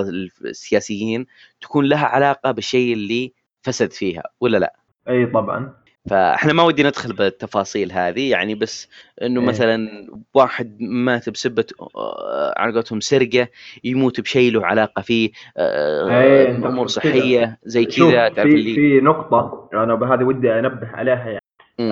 السياسيين 0.46 1.26
تكون 1.62 1.86
لها 1.86 2.06
علاقة 2.06 2.52
بالشيء 2.52 2.94
اللي 2.94 3.34
فسد 3.62 3.92
فيها 3.92 4.24
ولا 4.42 4.58
لا؟ 4.58 4.76
أي 5.10 5.26
طبعا 5.26 5.81
فاحنا 6.10 6.54
ما 6.54 6.64
ودي 6.64 6.84
ندخل 6.84 7.14
بالتفاصيل 7.14 7.92
هذه 7.92 8.32
يعني 8.32 8.56
بس 8.56 8.90
إنه 9.22 9.42
إيه. 9.42 9.48
مثلا 9.48 9.78
واحد 10.34 10.78
مات 10.82 11.30
بسبة 11.30 11.66
آه، 11.96 12.54
على 12.58 12.74
قولتهم 12.74 13.00
سرقة 13.00 13.48
يموت 13.84 14.22
بشيء 14.22 14.52
له 14.54 14.66
علاقة 14.66 15.02
فيه 15.02 15.32
آه، 15.58 16.22
إيه، 16.22 16.56
أمور. 16.56 16.88
صحية 16.88 17.58
زي 17.64 17.86
كذا 17.86 18.30
تعرف 18.30 18.48
في 18.50 18.56
اللي 18.56 18.74
في 18.76 19.00
نقطة 19.02 19.70
أنا 19.74 19.96
بهذه 19.96 20.24
ودي 20.24 20.60
أنبه 20.60 20.88
عليها 20.88 21.26
يعني. 21.30 21.42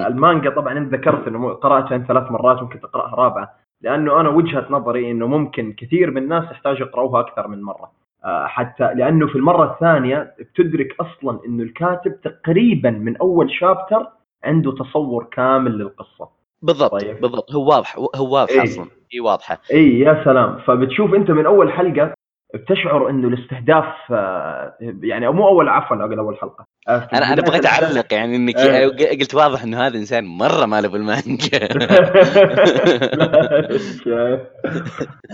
المانجا 0.07 0.49
طبعا 0.49 0.77
أنت 0.77 0.93
ذكرت 0.93 1.27
إنه 1.27 1.39
مو- 1.39 1.53
قرأتها 1.53 1.95
أنت 1.95 2.07
ثلاث 2.07 2.31
مرات 2.31 2.61
ممكن 2.61 2.79
تقرأها 2.81 3.15
رابعة 3.15 3.59
لأنه 3.81 4.21
أنا 4.21 4.29
وجهة 4.29 4.67
نظري 4.69 5.11
إنه 5.11 5.27
ممكن 5.27 5.73
كثير 5.73 6.11
من 6.11 6.23
الناس 6.23 6.43
يحتاجوا 6.51 6.87
يقرأوها 6.87 7.19
أكثر 7.21 7.47
من 7.47 7.61
مرة 7.61 7.83
آه، 7.83 7.98
حتى 8.25 8.93
لأنه 8.93 9.27
في 9.27 9.35
المرة 9.35 9.73
الثانية 9.73 10.35
بتدرك 10.39 10.95
أصلا 10.99 11.39
إنه 11.45 11.63
الكاتب 11.63 12.21
تقريبا 12.21 12.89
من 12.89 13.17
أول 13.17 13.51
شابتر 13.51 14.07
عنده 14.43 14.71
تصور 14.71 15.27
كامل 15.31 15.71
للقصة. 15.77 16.29
بالضبط 16.61 16.91
طيب. 16.91 17.21
بالضبط. 17.21 17.51
هو 17.55 17.69
واضح 17.69 17.97
هو 18.15 18.33
واضح 18.35 18.51
إيه. 18.51 18.63
أصلا. 18.63 18.85
هي 19.13 19.19
واضحة. 19.19 19.57
إي 19.71 19.99
يا 19.99 20.23
سلام. 20.23 20.59
فبتشوف 20.59 21.13
أنت 21.13 21.31
من 21.31 21.45
أول 21.45 21.71
حلقة 21.71 22.13
بتشعر 22.53 23.09
إنه 23.09 23.27
الاستهداف 23.27 23.85
آه، 24.11 24.73
يعني 25.01 25.29
مو 25.31 25.47
أول 25.47 25.69
عفوا 25.69 25.97
أقول 25.97 26.19
أول 26.19 26.37
حلقة. 26.37 26.61
آه، 26.61 26.68
أنا 26.89 27.33
أنا 27.33 27.41
بغيت 27.41 27.65
أعلق 27.65 28.13
يعني 28.13 28.35
إنك 28.35 28.55
إيه. 28.59 29.17
قلت 29.19 29.35
واضح 29.35 29.63
إنه 29.63 29.87
هذا 29.87 29.97
إنسان 29.97 30.25
مرة 30.25 30.65
ما 30.65 30.81
له 30.81 30.89
بالمانجا. 30.89 31.59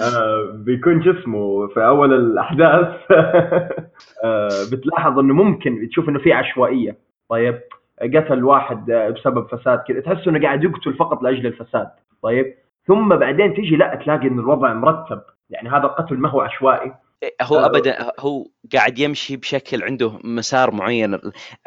آه، 0.02 0.52
بيكون 0.54 1.00
جسمه 1.00 1.68
في 1.68 1.86
أول 1.86 2.14
الأحداث 2.14 2.88
آه، 4.24 4.50
بتلاحظ 4.72 5.20
إنه 5.20 5.34
ممكن 5.34 5.88
تشوف 5.90 6.10
إنه 6.10 6.20
في 6.20 6.34
عشوائية. 6.34 6.98
طيب 7.30 7.60
قتل 8.02 8.44
واحد 8.44 8.92
آه، 8.92 9.10
بسبب 9.10 9.48
فساد 9.48 9.80
كذا. 9.88 10.02
تحس 10.02 10.28
إنه 10.28 10.42
قاعد 10.42 10.64
يقتل 10.64 10.94
فقط 10.94 11.24
لأجل 11.24 11.46
الفساد. 11.48 11.88
طيب 12.22 12.54
ثم 12.88 13.16
بعدين 13.16 13.54
تيجي 13.54 13.76
لا 13.76 13.96
تلاقي 13.96 14.28
إن 14.28 14.40
الوضع 14.40 14.74
مرتب. 14.74 15.22
يعني 15.50 15.70
هذا 15.70 15.84
القتل 15.84 16.18
ما 16.18 16.30
هو 16.30 16.42
عشوائي. 16.42 16.92
هو 17.42 17.60
آه. 17.60 17.66
ابدا 17.66 18.12
هو 18.20 18.46
قاعد 18.74 19.00
يمشي 19.00 19.38
بشكل 19.38 19.84
عنده 19.84 20.20
مسار 20.24 20.72
معين 20.72 21.20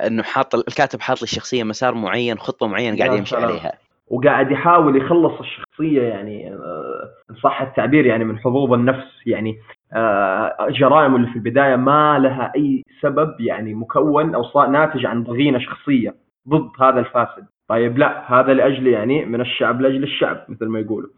إنه 0.06 0.22
حاط 0.22 0.54
الكاتب 0.54 1.00
حاط 1.00 1.22
للشخصية 1.22 1.64
مسار 1.64 1.94
معين 1.94 2.38
خطة 2.38 2.66
معينة 2.66 2.98
قاعد 2.98 3.18
يمشي. 3.18 3.36
عليها 3.36 3.72
وقاعد 4.10 4.50
يحاول 4.50 4.96
يخلص 4.96 5.40
الشخصية 5.40 6.02
يعني 6.02 6.52
آه، 6.52 7.10
إن 7.30 7.36
صح 7.36 7.62
التعبير 7.62 8.06
يعني 8.06 8.24
من 8.24 8.38
حظوظ 8.38 8.72
النفس 8.72 9.26
يعني 9.26 9.58
آه، 9.92 10.68
جرائم 10.70 11.16
اللي 11.16 11.26
في 11.26 11.36
البداية 11.36 11.76
ما 11.76 12.18
لها 12.18 12.52
أي 12.56 12.84
سبب 13.02 13.40
يعني 13.40 13.74
مكون 13.74 14.34
أو 14.34 14.70
ناتج 14.70 15.06
عن 15.06 15.24
ضغينة 15.24 15.58
شخصية 15.58 16.14
ضد 16.48 16.70
هذا 16.80 17.00
الفاسد 17.00 17.46
طيب 17.68 17.98
لا 17.98 18.40
هذا 18.40 18.52
لأجل 18.52 18.86
يعني 18.86 19.24
من 19.24 19.40
الشعب 19.40 19.80
لأجل 19.80 20.02
الشعب 20.02 20.44
مثل 20.48 20.66
ما 20.66 20.80
يقولوا 20.80 21.10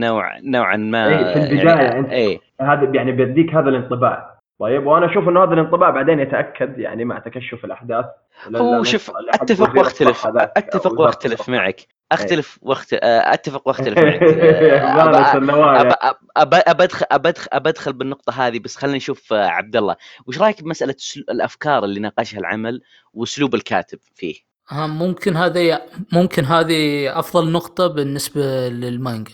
نوع 0.00 0.38
نوعا 0.38 0.76
ما 0.76 1.08
إيه، 1.08 1.32
في 1.34 1.38
البداية 1.52 1.90
أنت- 2.02 2.10
اي 2.12 2.40
هذا 2.60 2.90
يعني 2.94 3.12
بيديك 3.12 3.54
هذا 3.54 3.68
الانطباع. 3.68 4.36
طيب 4.60 4.86
وأنا 4.86 5.06
أشوف 5.06 5.28
إنه 5.28 5.44
هذا 5.44 5.54
الانطباع 5.54 5.90
بعدين 5.90 6.20
يتأكد 6.20 6.78
يعني 6.78 7.04
مع 7.04 7.18
تكشف 7.18 7.64
الأحداث. 7.64 8.04
لا- 8.46 8.50
لا 8.50 8.58
هو 8.58 8.82
شوف 8.82 9.10
لحد 9.10 9.42
أتفق 9.42 9.68
وزير 9.68 9.78
واختلف 9.78 10.26
أتفق 10.26 11.00
وأختلف. 11.00 11.48
معك. 11.48 11.80
أختلف 12.12 12.58
واخت... 12.62 12.92
آه، 12.94 12.98
أتفق 13.34 13.68
وأختلف 13.68 13.98
معك. 14.04 14.22
أبدخل 16.36 17.06
أبدخل 17.12 17.48
أبدخل 17.52 17.92
بالنقطة 17.92 18.46
هذه 18.46 18.58
بس 18.58 18.76
خلينا 18.76 18.96
نشوف 18.96 19.32
آه، 19.32 19.46
عبد 19.46 19.76
الله 19.76 19.96
وش 20.26 20.40
رأيك 20.40 20.62
بمسألة 20.62 20.94
سل- 20.98 21.24
الأفكار 21.30 21.84
اللي 21.84 22.00
ناقشها 22.00 22.38
العمل 22.38 22.80
وأسلوب 23.12 23.54
الكاتب 23.54 23.98
فيه؟ 24.14 24.34
ها 24.68 24.86
ممكن 24.86 25.36
هذه 25.36 25.82
ممكن 26.12 26.44
هذه 26.44 27.08
أفضل 27.18 27.52
نقطة 27.52 27.86
بالنسبة 27.86 28.68
للمانجا. 28.68 29.32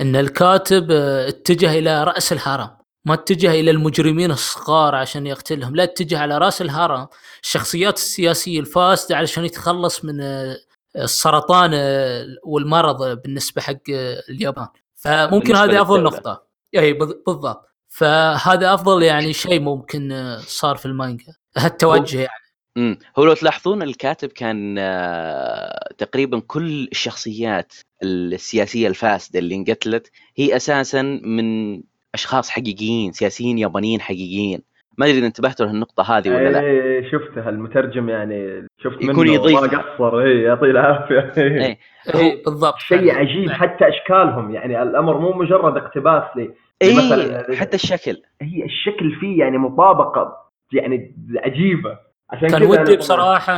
إن 0.00 0.16
الكاتب 0.16 0.90
آه، 0.90 1.28
اتجه 1.28 1.78
إلى 1.78 2.04
رأس 2.04 2.32
الهرم. 2.32 2.70
ما 3.04 3.14
اتجه 3.14 3.50
إلى 3.50 3.70
المجرمين 3.70 4.30
الصغار 4.30 4.94
عشان 4.94 5.26
يقتلهم 5.26 5.76
لا 5.76 5.82
اتجه 5.82 6.18
على 6.18 6.38
رأس 6.38 6.62
الهرم. 6.62 7.06
الشخصيات 7.42 7.96
السياسية 7.96 8.60
الفاسدة 8.60 9.16
علشان 9.16 9.44
يتخلص 9.44 10.04
من 10.04 10.20
آه، 10.20 10.56
السرطان 10.96 11.70
آه، 11.74 12.26
والمرض 12.44 13.22
بالنسبة 13.22 13.62
حق 13.62 13.72
آه، 13.94 14.22
اليابان. 14.28 14.68
فممكن 14.94 15.56
هذه 15.56 15.82
أفضل. 15.82 16.02
نقطة. 16.02 16.46
اي 16.76 16.92
بال- 16.92 17.22
بالضبط. 17.26 17.66
فهذا 17.88 18.74
أفضل 18.74 19.02
يعني 19.02 19.32
شيء 19.32 19.60
ممكن 19.60 20.12
آه، 20.12 20.38
صار 20.46 20.76
في 20.76 20.86
المانجا. 20.86 21.32
هالتوجه 21.56 22.16
يعني. 22.18 22.45
امم 22.76 22.98
هو 23.18 23.24
لو 23.24 23.34
تلاحظون 23.34 23.82
الكاتب 23.82 24.28
كان 24.28 24.76
آه، 24.78 25.88
تقريبا 25.98 26.42
كل 26.46 26.88
الشخصيات 26.92 27.74
السياسية 28.02 28.88
الفاسدة 28.88 29.38
اللي 29.38 29.54
انقتلت 29.54 30.10
هي 30.36 30.56
أساسا 30.56 31.02
من 31.24 31.80
أشخاص 32.14 32.50
حقيقيين 32.50 33.12
سياسيين 33.12 33.58
يابانيين 33.58 34.00
حقيقيين. 34.00 34.62
ما 34.98 35.06
أدري 35.06 35.18
إذا 35.18 35.26
انتبهتوا 35.26 35.66
للنقطة 35.66 36.16
هذه 36.18 36.30
ولا 36.30 36.48
لا. 36.48 36.60
إيه 36.60 37.10
شفتها 37.10 37.48
المترجم 37.48 38.08
يعني 38.08 38.66
شفت 38.80 39.02
يكون 39.02 39.26
منه 39.26 39.34
يضيف. 39.34 39.60
ما 39.60 39.66
قصر 39.66 40.20
إيه 40.20 40.44
يعطيه 40.44 40.66
العافية. 40.70 41.32
إيه. 41.42 41.78
اي 42.14 42.42
بالضبط. 42.46 42.78
شيء 42.78 42.98
فعلاً. 42.98 43.14
عجيب 43.14 43.50
حتى 43.50 43.84
أشكالهم. 43.88 44.54
يعني 44.54 44.82
الأمر 44.82 45.18
مو 45.18 45.32
مجرد 45.32 45.76
اقتباس 45.76 46.22
لي 46.36 46.50
اي 46.82 47.56
حتى 47.56 47.74
الشكل. 47.76 48.22
هي 48.42 48.64
الشكل 48.64 49.14
فيه 49.20 49.38
يعني 49.38 49.58
مطابقة 49.58 50.36
يعني 50.72 51.14
عجيبة. 51.36 52.05
عشان 52.30 52.48
كان 52.48 52.62
ودي 52.62 52.84
طبعاً 52.84 52.96
بصراحة 52.96 53.52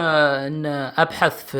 إن 0.47 0.67
أبحث 0.97 1.47
في 1.47 1.59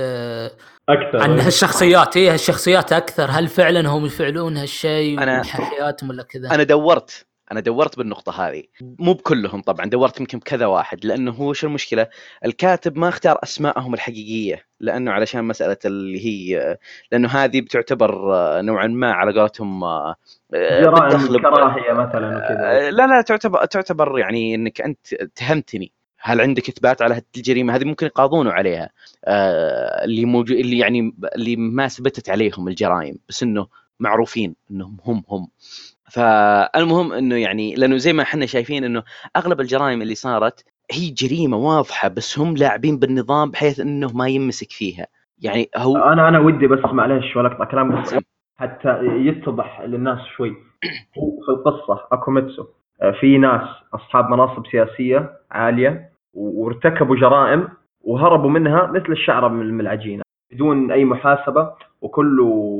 أكثر 0.89 1.23
عن 1.23 1.41
هالشخصيات. 1.41 2.17
إيه 2.17 2.33
هالشخصيات 2.33 2.93
أكثر. 2.93 3.31
هل 3.31 3.49
فعلا 3.49 3.89
هم 3.89 4.07
يفعلون 4.07 4.57
هالشيء 4.57 5.19
أنا- 5.21 5.29
من 5.29 5.45
حياتهم 5.45 6.11
ولا 6.11 6.23
كذا؟ 6.23 6.55
أنا 6.55 6.63
دورت. 6.63 7.25
أنا 7.53 7.61
دورت 7.61 7.97
بالنقطة 7.99 8.49
هذه. 8.49 8.63
مو 8.81 9.13
بكلهم 9.13 9.63
طبعا. 9.63 9.87
دورت 9.87 10.21
يمكن 10.21 10.39
بكذا 10.39 10.67
واحد. 10.67 11.05
لأنه 11.05 11.31
هو 11.33 11.53
شو 11.53 11.67
المشكلة؟ 11.67 12.07
الكاتب 12.45 12.99
ما 12.99 13.09
اختار 13.09 13.39
اسمائهم 13.43 13.95
الحقيقية. 13.95 14.65
لأنه 14.81 15.11
علشان 15.13 15.45
مسألة 15.45 15.77
اللي 15.85 16.27
هي 16.27 16.77
لأنه 17.13 17.29
هذه 17.29 17.61
بتعتبر 17.61 18.35
آه، 18.35 18.61
نوعا 18.61 18.87
ما 18.87 19.13
على 19.13 19.41
قولتهم 19.41 19.85
آه، 19.85 20.15
آه، 20.55 20.83
جرائم 20.83 21.39
كراهية 21.39 21.93
مثلا 21.93 22.37
وكذا. 22.37 22.91
لا 22.91 23.07
لا 23.07 23.23
تعتبر 23.23 23.65
تعتبر 23.65 24.19
يعني 24.19 24.55
إنك 24.55 24.81
أنت 24.81 25.13
اتهمتني. 25.13 25.93
هل 26.21 26.41
عندك 26.41 26.69
إثبات 26.69 27.03
على 27.03 27.23
الجريمة؟ 27.37 27.77
هذه 27.77 27.85
ممكن 27.85 28.07
يقاضونه 28.07 28.53
عليها. 28.53 28.91
آه، 29.25 30.05
اللي 30.05 30.25
موجود 30.25 30.57
اللي 30.57 30.79
يعني 30.79 31.15
اللي 31.37 31.57
ما 31.57 31.87
اثبتت 31.87 32.31
عليهم 32.31 32.69
الجرائم 32.69 33.19
بس 33.29 33.43
إنه 33.43 33.67
معروفين 34.01 34.55
إنهم 34.71 34.97
هم 35.05 35.25
هم. 35.29 35.49
فالمهم 36.11 37.13
إنه 37.13 37.37
يعني 37.37 37.75
لأنه 37.75 37.97
زي 37.97 38.13
ما 38.13 38.23
إحنا 38.23 38.47
شايفين 38.47 38.85
إنه 38.85 39.03
أغلب 39.37 39.61
الجرائم 39.61 40.03
اللي 40.03 40.15
صارت 40.15 40.65
هي 40.91 41.11
جريمة 41.11 41.57
واضحة 41.57 42.09
بس 42.09 42.39
هم 42.39 42.57
لاعبين 42.57 42.99
بالنظام 42.99 43.51
بحيث 43.51 43.81
إنه 43.81 44.17
ما 44.17 44.29
يمسك 44.29 44.73
فيها. 44.73 45.07
يعني 45.43 45.71
هو 45.77 45.97
أنا 45.97 46.29
أنا 46.29 46.39
ودي 46.39 46.67
بس 46.67 46.93
معلش 46.93 47.37
ولا 47.37 47.53
أقطع 47.53 47.65
كلام 47.65 48.03
بس 48.03 48.17
حتى 48.57 48.99
يتضح 49.05 49.81
للناس 49.81 50.19
شوي. 50.37 50.51
هو 51.19 51.41
في 51.47 51.49
القصة 51.49 52.07
اكوميتسو 52.13 52.65
آه، 53.03 53.11
في 53.21 53.39
ناس 53.39 53.69
أصحاب 53.95 54.31
مناصب 54.31 54.67
سياسية 54.67 55.31
عالية 55.51 56.08
وارتكبوا 56.35 57.17
جرائم 57.17 57.69
وهربوا 58.05 58.51
منها 58.51 58.87
مثل 58.87 59.13
الشعره 59.13 59.49
من 59.49 59.81
العجينه 59.81 60.23
بدون 60.53 60.91
أي 60.93 61.05
محاسبة 61.05 61.71
وكله 62.03 62.79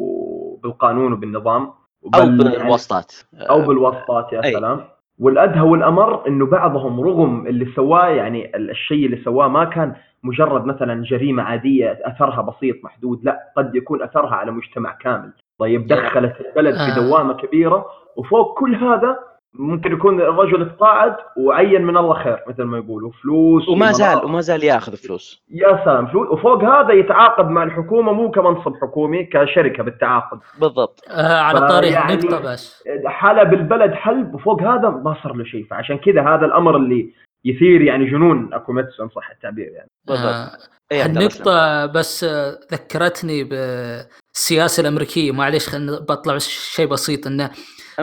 بالقانون 0.63 1.13
وبالنظام. 1.13 1.71
يعني- 2.15 2.39
بالواسطات. 2.39 3.13
أو 3.35 3.61
بالواسطات 3.63 4.33
يا 4.33 4.45
أي. 4.45 4.53
سلام. 4.53 4.85
والأدهى 5.21 5.61
والأمر 5.61 6.29
إنه 6.29 6.47
بعضهم 6.47 7.01
رغم 7.01 7.47
اللي 7.47 7.67
سواه 7.77 8.07
يعني 8.09 8.57
ال- 8.57 8.71
الشيء 8.71 9.07
اللي 9.07 9.17
سواه 9.25 9.49
ما 9.49 9.65
كان 9.65 9.95
مجرد 10.23 10.65
مثلا 10.65 11.03
جريمة 11.05 11.43
عادية 11.43 11.99
أثرها 12.05 12.43
بسيط 12.43 12.85
محدود 12.85 13.25
لا 13.25 13.53
قد 13.57 13.75
يكون 13.75 14.03
أثرها 14.03 14.35
على 14.35 14.51
مجتمع 14.51 14.93
كامل. 14.93 15.33
طيب 15.59 15.87
دخلت 15.87 16.37
البلد 16.41 16.75
في 16.75 16.81
آه. 17.01 17.09
دوامة 17.09 17.33
كبيرة 17.35 17.87
وفوق 18.17 18.59
كل 18.59 18.75
هذا 18.75 19.19
ممكن 19.59 19.93
يكون 19.93 20.21
الرجل 20.21 20.63
اتقاعد 20.63 21.17
وعين 21.37 21.83
من 21.85 21.97
الله 21.97 22.15
خير 22.25 22.45
مثل 22.49 22.63
ما 22.63 22.79
يقولوا. 22.79 23.11
فلوس 23.23 23.69
وما 23.69 23.93
زال. 23.93 24.25
وما 24.25 24.41
زال 24.41 24.65
ياخذ 24.65 24.97
فلوس. 24.97 25.43
يا 25.51 25.85
سلام 25.85 26.07
فلوس 26.07 26.29
وفوق 26.29 26.65
هذا 26.65 26.93
يتعاقد 26.93 27.49
مع 27.49 27.63
الحكومة 27.63 28.13
مو 28.13 28.31
كمنصب 28.31 28.77
حكومي 28.83 29.25
كشركة 29.25 29.83
بالتعاقد. 29.83 30.39
بالضبط. 30.61 31.05
آه 31.11 31.41
على 31.41 31.69
طاري 31.69 31.89
فيعني- 31.91 32.15
نقطة 32.15 32.41
بس. 32.41 32.85
حلب 33.07 33.55
البلد 33.55 33.93
حلب 33.93 34.35
وفوق 34.35 34.63
هذا 34.63 34.89
ما 34.89 35.17
صار 35.23 35.35
له 35.35 35.45
شيء. 35.45 35.67
فعشان 35.71 35.99
كذا 35.99 36.23
هذا 36.23 36.47
الأمر 36.47 36.77
اللي 36.77 37.11
يثير 37.45 37.83
يعني 37.83 38.11
جنون 38.11 38.55
اكوميتسو 38.55 39.03
ان 39.05 39.09
صح 39.09 39.31
التعبير 39.31 39.69
يعني. 39.69 39.91
بالضبط. 40.07 40.35
آه 40.35 40.51
إيه،. 40.93 41.07
النقطة 41.07 41.87
بس 41.87 42.25
آه، 42.25 42.59
ذكرتني 42.73 43.45
بالسياسة 43.45 44.81
الأمريكية. 44.81 45.33
معليش 45.33 45.69
خلينا 45.69 45.99
بطلع 45.99 46.39
شيء 46.39 46.87
بسيط. 46.87 47.27
إنه 47.27 47.45
ما 47.45 47.51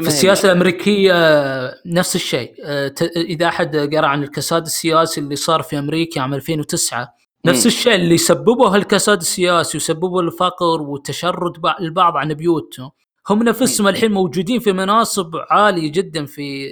في 0.02 0.08
السياسة 0.08 0.52
الأمريكية 0.52 1.12
آه، 1.16 1.76
نفس 1.86 2.16
الشيء. 2.16 2.54
آه، 2.64 2.92
إذا 3.16 3.48
أحد 3.48 3.76
قرأ 3.96 4.08
عن 4.08 4.24
الكساد 4.24 4.66
السياسي 4.66 5.22
اللي 5.22 5.36
صار 5.36 5.62
في 5.62 5.80
أمريكا 5.80 6.22
عام 6.22 6.34
2009 6.34 7.14
نفس 7.46 7.66
الشيء 7.66 7.96
اللي 7.96 8.18
سببوا 8.18 8.68
هالكساد 8.70 9.18
السياسي 9.18 9.78
وسببوا 9.78 10.22
الفقر 10.22 10.82
والتشرد 10.82 11.58
بع- 11.68 11.80
البعض 11.82 12.18
عن 12.18 12.34
بيوتهم 12.34 12.92
هم 13.30 13.44
نفسهم 13.44 13.88
الحين 13.88 14.12
موجودين 14.12 14.60
في 14.60 14.72
مناصب 14.72 15.36
عالية 15.50 15.92
جدا 15.92 16.26
في 16.26 16.70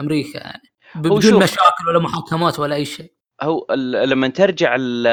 أمريكا 0.00 0.38
يعني 0.38 0.62
بدون 0.94 1.34
مشاكل 1.42 1.88
ولا 1.88 1.98
محاكمات 1.98 2.58
ولا 2.58 2.74
أي 2.76 2.84
شيء. 2.84 3.12
هو 3.42 3.66
لما 4.04 4.28
ترجع 4.28 4.74
ال- 4.78 5.06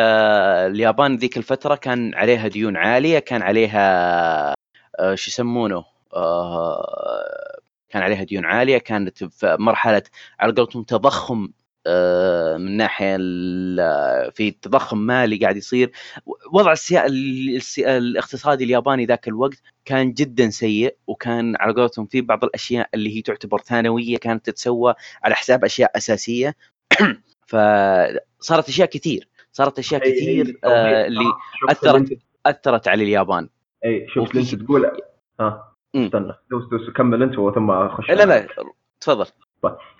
اليابان 0.71 1.15
ذيك 1.17 1.37
الفترة 1.37 1.75
كان 1.75 2.15
عليها 2.15 2.47
ديون 2.47 2.77
عالية 2.77 3.19
كان 3.19 3.41
عليها 3.41 4.53
آه، 4.99 5.15
شو 5.15 5.29
يسمونه 5.31 5.83
كان 7.91 8.01
عليها 8.03 8.23
ديون 8.23 8.45
عالية 8.45 8.77
كانت 8.77 9.23
في 9.23 9.57
مرحلة 9.59 10.03
على 10.39 10.53
قولتهم 10.53 10.83
تضخم 10.83 11.49
آه، 11.87 12.57
من 12.57 12.77
ناحية 12.77 13.17
في 14.31 14.51
تضخم 14.61 14.97
مالي 14.97 15.37
قاعد 15.37 15.57
يصير 15.57 15.91
وضع 16.53 16.71
السيا... 16.71 17.05
ال- 17.05 17.55
السي- 17.55 17.97
الاقتصادي 17.97 18.63
الياباني 18.63 19.05
ذاك 19.05 19.27
الوقت 19.27 19.61
كان 19.85 20.13
جدا 20.13 20.49
سيء 20.49 20.95
وكان 21.07 21.55
على 21.59 21.73
قولتهم 21.73 22.05
في 22.05 22.21
بعض 22.21 22.43
الأشياء 22.43 22.89
اللي 22.93 23.17
هي 23.17 23.21
تعتبر 23.21 23.59
ثانوية 23.59 24.17
كانت 24.17 24.45
تتسوى 24.45 24.93
على 25.23 25.35
حساب 25.35 25.65
أشياء 25.65 25.91
أساسية 25.97 26.55
فصارت 27.47 28.69
أشياء 28.69 28.87
كثير 28.89 29.27
صارت 29.51 29.79
أشياء 29.79 30.01
كثير. 30.01 30.59
آه 30.63 31.07
اللي 31.07 31.21
اللي 31.21 31.33
اثرت 31.69 32.17
أثرت 32.45 32.87
على 32.87 33.03
اليابان 33.03 33.49
أي 33.85 34.07
شفت 34.09 34.17
وفي- 34.17 34.39
أنت 34.39 34.55
تقول 34.55 34.91
ها. 35.39 35.70
استنى. 35.95 36.33
دوس 36.51 36.63
دوس 36.71 36.89
كمل 36.89 37.23
انت 37.23 37.37
وثم 37.37 37.71
أخش. 37.71 38.09
لا 38.09 38.25
لا 38.25 38.47
تفضل. 39.01 39.25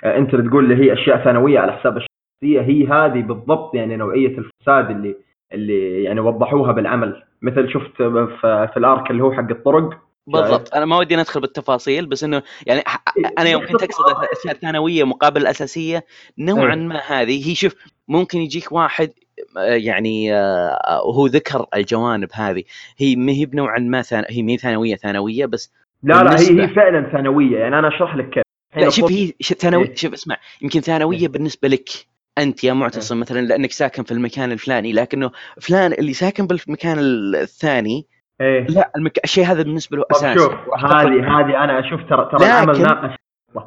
آه، 0.03 0.17
انت 0.17 0.35
تقول 0.35 0.71
اللي 0.71 0.85
هي 0.85 0.93
أشياء 0.93 1.23
ثانوية 1.23 1.59
على 1.59 1.71
حساب 1.73 1.97
الشخصية 1.97 2.61
هي 2.61 2.87
هذه 2.87 3.21
بالضبط 3.21 3.75
يعني 3.75 3.95
نوعية 3.95 4.37
الفساد 4.37 4.89
اللي 4.89 5.15
اللي 5.53 6.03
يعني 6.03 6.19
وضحوها 6.19 6.71
بالعمل. 6.71 7.23
مثل 7.41 7.69
شفت 7.73 7.97
في, 7.97 8.37
في 8.73 8.77
الأرك 8.77 9.11
اللي 9.11 9.23
هو 9.23 9.33
حق 9.33 9.49
الطرق. 9.49 9.89
بالضبط. 10.27 10.73
أنا 10.75 10.85
ما 10.85 10.97
ودي 10.97 11.15
ندخل 11.15 11.41
بالتفاصيل 11.41 12.05
بس 12.05 12.23
إنه 12.23 12.41
يعني 12.67 12.81
ح- 12.85 13.03
أنا 13.39 13.49
يوم 13.49 13.65
كنت 13.65 13.83
أقصد 13.83 14.05
الاشياء 14.23 14.53
الثانويه 14.55 15.03
مقابل 15.03 15.41
الاساسيه 15.41 16.03
نوعا 16.37 16.73
إيه. 16.75 16.81
ما 16.81 16.95
هذه. 17.07 17.49
هي 17.49 17.55
شوف 17.55 17.75
ممكن 18.07 18.37
يجيك 18.39 18.71
واحد 18.71 19.11
يعني 19.57 20.35
آه، 20.35 21.01
وهو 21.05 21.25
ذكر 21.25 21.65
الجوانب 21.75 22.29
هذه 22.33 22.63
هي 22.97 23.15
ما 23.15 23.31
هي 23.31 23.45
بنوعا 23.45 23.79
ما 23.79 24.01
ثان... 24.01 24.23
هي 24.29 24.43
ما 24.43 24.55
ثانوية 24.55 24.95
ثانوية 24.95 25.45
بس 25.45 25.73
لا 26.03 26.23
لا 26.23 26.39
هي 26.39 26.61
هي 26.61 26.67
فعلا 26.67 27.11
ثانوية 27.11 27.57
يعني 27.57 27.79
أنا 27.79 27.87
أشرح 27.87 28.15
لك 28.15 28.29
كيف 28.29 28.43
لا 28.75 28.89
شوف 28.89 29.11
هي 29.11 29.33
ثانوي 29.41 29.87
إيه. 29.87 29.95
شوف 29.95 30.13
اسمع 30.13 30.37
يمكن 30.61 30.81
ثانوية 30.81 31.19
إيه. 31.19 31.27
بالنسبة 31.27 31.67
لك 31.67 31.89
أنت 32.37 32.63
يا 32.63 32.73
معتصم 32.73 33.19
مثلا 33.19 33.41
لأنك 33.41 33.71
ساكن 33.71 34.03
في 34.03 34.11
المكان 34.11 34.51
الفلاني 34.51 34.93
لكنه 34.93 35.31
فلان 35.61 35.93
اللي 35.93 36.13
ساكن 36.13 36.47
بالمكان 36.47 36.97
الثاني 37.35 38.07
إيه 38.41 38.67
لا 38.67 38.91
المك... 38.95 39.19
الشيء 39.23 39.45
هذا 39.45 39.63
بالنسبة 39.63 39.97
له 39.97 40.05
أساسي 40.11 40.39
شوف 40.39 40.53
هذه 40.85 41.39
هذه 41.39 41.63
أنا 41.63 41.79
أشوف 41.79 41.99
ترى 42.09 42.29
ترى 42.31 42.45
العمل 42.45 42.81
ناقش 42.81 43.15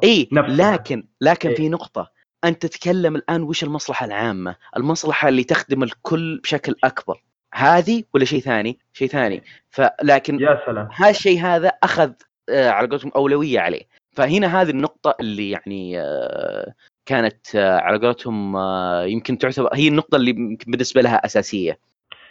اي. 0.03 0.29
لكن 0.31 1.03
لكن 1.21 1.49
إيه. 1.49 1.55
في 1.55 1.69
نقطة 1.69 2.14
انت 2.47 2.65
تتكلم 2.65 3.15
الآن 3.15 3.43
وش 3.43 3.63
المصلحة 3.63 4.05
العامة؟ 4.05 4.55
المصلحة 4.77 5.27
اللي 5.29 5.43
تخدم 5.43 5.83
الكل 5.83 6.39
بشكل 6.43 6.75
أكبر. 6.83 7.21
هذه 7.53 8.03
ولا 8.13 8.25
شيء 8.25 8.39
ثاني؟ 8.39 8.79
شيء 8.93 9.07
ثاني. 9.07 9.43
فلكن 9.69 10.39
يا 10.39 10.61
سلام. 10.65 10.87
هالشيء 10.95 11.39
هذا 11.41 11.71
أخذ 11.83 12.11
آه، 12.49 12.69
على 12.69 12.87
قولتهم 12.87 13.11
أولوية 13.15 13.59
عليه. 13.59 13.81
فهنا 14.11 14.61
هذه 14.61 14.69
النقطة 14.69 15.15
اللي 15.19 15.49
يعني 15.51 15.99
آه، 16.01 16.73
كانت 17.05 17.55
آه، 17.55 17.77
على 17.79 17.97
قولتهم 17.99 18.55
آه، 18.55 19.03
يمكن 19.05 19.37
تعتبر 19.37 19.69
هي 19.73 19.87
النقطة 19.87 20.15
اللي 20.15 20.31
يمكن 20.31 20.71
بالنسبة 20.71 21.01
لها 21.01 21.25
أساسية. 21.25 21.77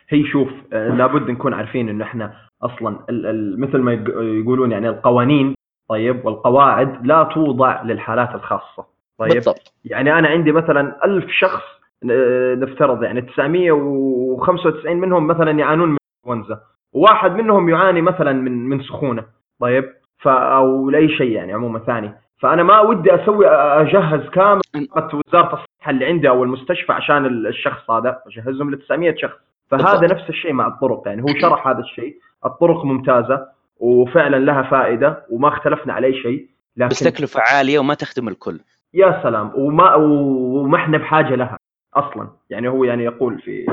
هي 0.09 0.25
شوف 0.33 0.49
آه، 0.73 0.89
لابد 0.89 1.31
نكون 1.31 1.55
عارفين 1.55 1.89
إنه 1.89 2.05
إحنا 2.05 2.35
أصلا 2.63 2.99
مثل 3.59 3.79
ما 3.79 3.93
يق- 3.93 4.23
يقولون 4.43 4.73
يعني 4.73 4.89
القوانين 4.89 5.55
طيب 5.89 6.25
والقواعد 6.25 7.07
لا 7.07 7.29
توضع 7.35 7.83
للحالات 7.83 8.35
الخاصة. 8.35 8.94
طيب. 9.19 9.33
بالضبط. 9.33 9.73
يعني 9.85 10.19
أنا 10.19 10.29
عندي 10.29 10.53
مثلا 10.53 11.05
ألف 11.05 11.31
شخص 11.31 11.63
نفترض 12.59 13.03
يعني 13.03 13.21
995 13.23 14.97
منهم 14.97 15.27
مثلا 15.27 15.51
يعانون 15.51 15.89
من 15.91 15.97
إنفلونزا 16.27 16.61
وواحد 16.93 17.31
منهم 17.35 17.69
يعاني 17.69 18.03
مثلا 18.03 18.33
من 18.33 18.69
من 18.69 18.83
سخونة. 18.83 19.25
طيب. 19.61 19.85
ف 20.19 20.29
أو 20.29 20.91
لأي 20.91 21.09
شيء 21.09 21.31
يعني 21.33 21.53
عموما 21.53 21.79
ثاني. 21.79 22.15
فأنا 22.39 22.63
ما 22.63 22.81
ودي 22.81 23.15
أسوي 23.15 23.47
أجهز 23.49 24.29
كامل 24.29 24.61
وزارة 24.97 25.47
الصحة 25.55 25.91
اللي 25.91 26.05
عندي 26.07 26.29
أو 26.29 26.45
المستشفى 26.45 26.93
عشان 26.93 27.27
ال- 27.27 27.47
الشخص 27.47 27.91
هذا 27.91 28.19
أجهزهم 28.27 28.71
ل 28.71 28.79
900 28.79 29.15
شخص. 29.17 29.37
فهذا 29.71 30.01
بالضبط. 30.01 30.11
نفس 30.21 30.29
الشيء 30.31 30.53
مع 30.53 30.67
الطرق 30.67 31.03
يعني 31.07 31.23
هو 31.23 31.27
شرح 31.41 31.69
هذا 31.69 31.79
الشيء. 31.79 32.17
الطرق 32.47 32.85
ممتازة 32.85 33.47
وفعلا 33.81 34.37
لها 34.37 34.63
فائدة 34.63 35.27
وما 35.31 35.49
اختلفنا 35.49 35.93
على 35.93 36.07
أي 36.07 36.23
شيء 36.23 36.47
لكن 36.77 36.89
بس 36.89 36.99
تكلفة 37.01 37.41
عالية 37.41 37.79
وما 37.79 37.95
تخدم 37.95 38.29
الكل. 38.29 38.61
يا 38.95 39.21
سلام 39.23 39.53
وما 39.55 39.95
وما 39.95 40.77
إحنا 40.77 40.99
بحاجة 40.99 41.35
لها 41.35 41.59
أصلا. 41.95 42.29
يعني 42.51 42.69
هو 42.69 42.85
يعني 42.85 43.05
يقول 43.05 43.39
في 43.41 43.67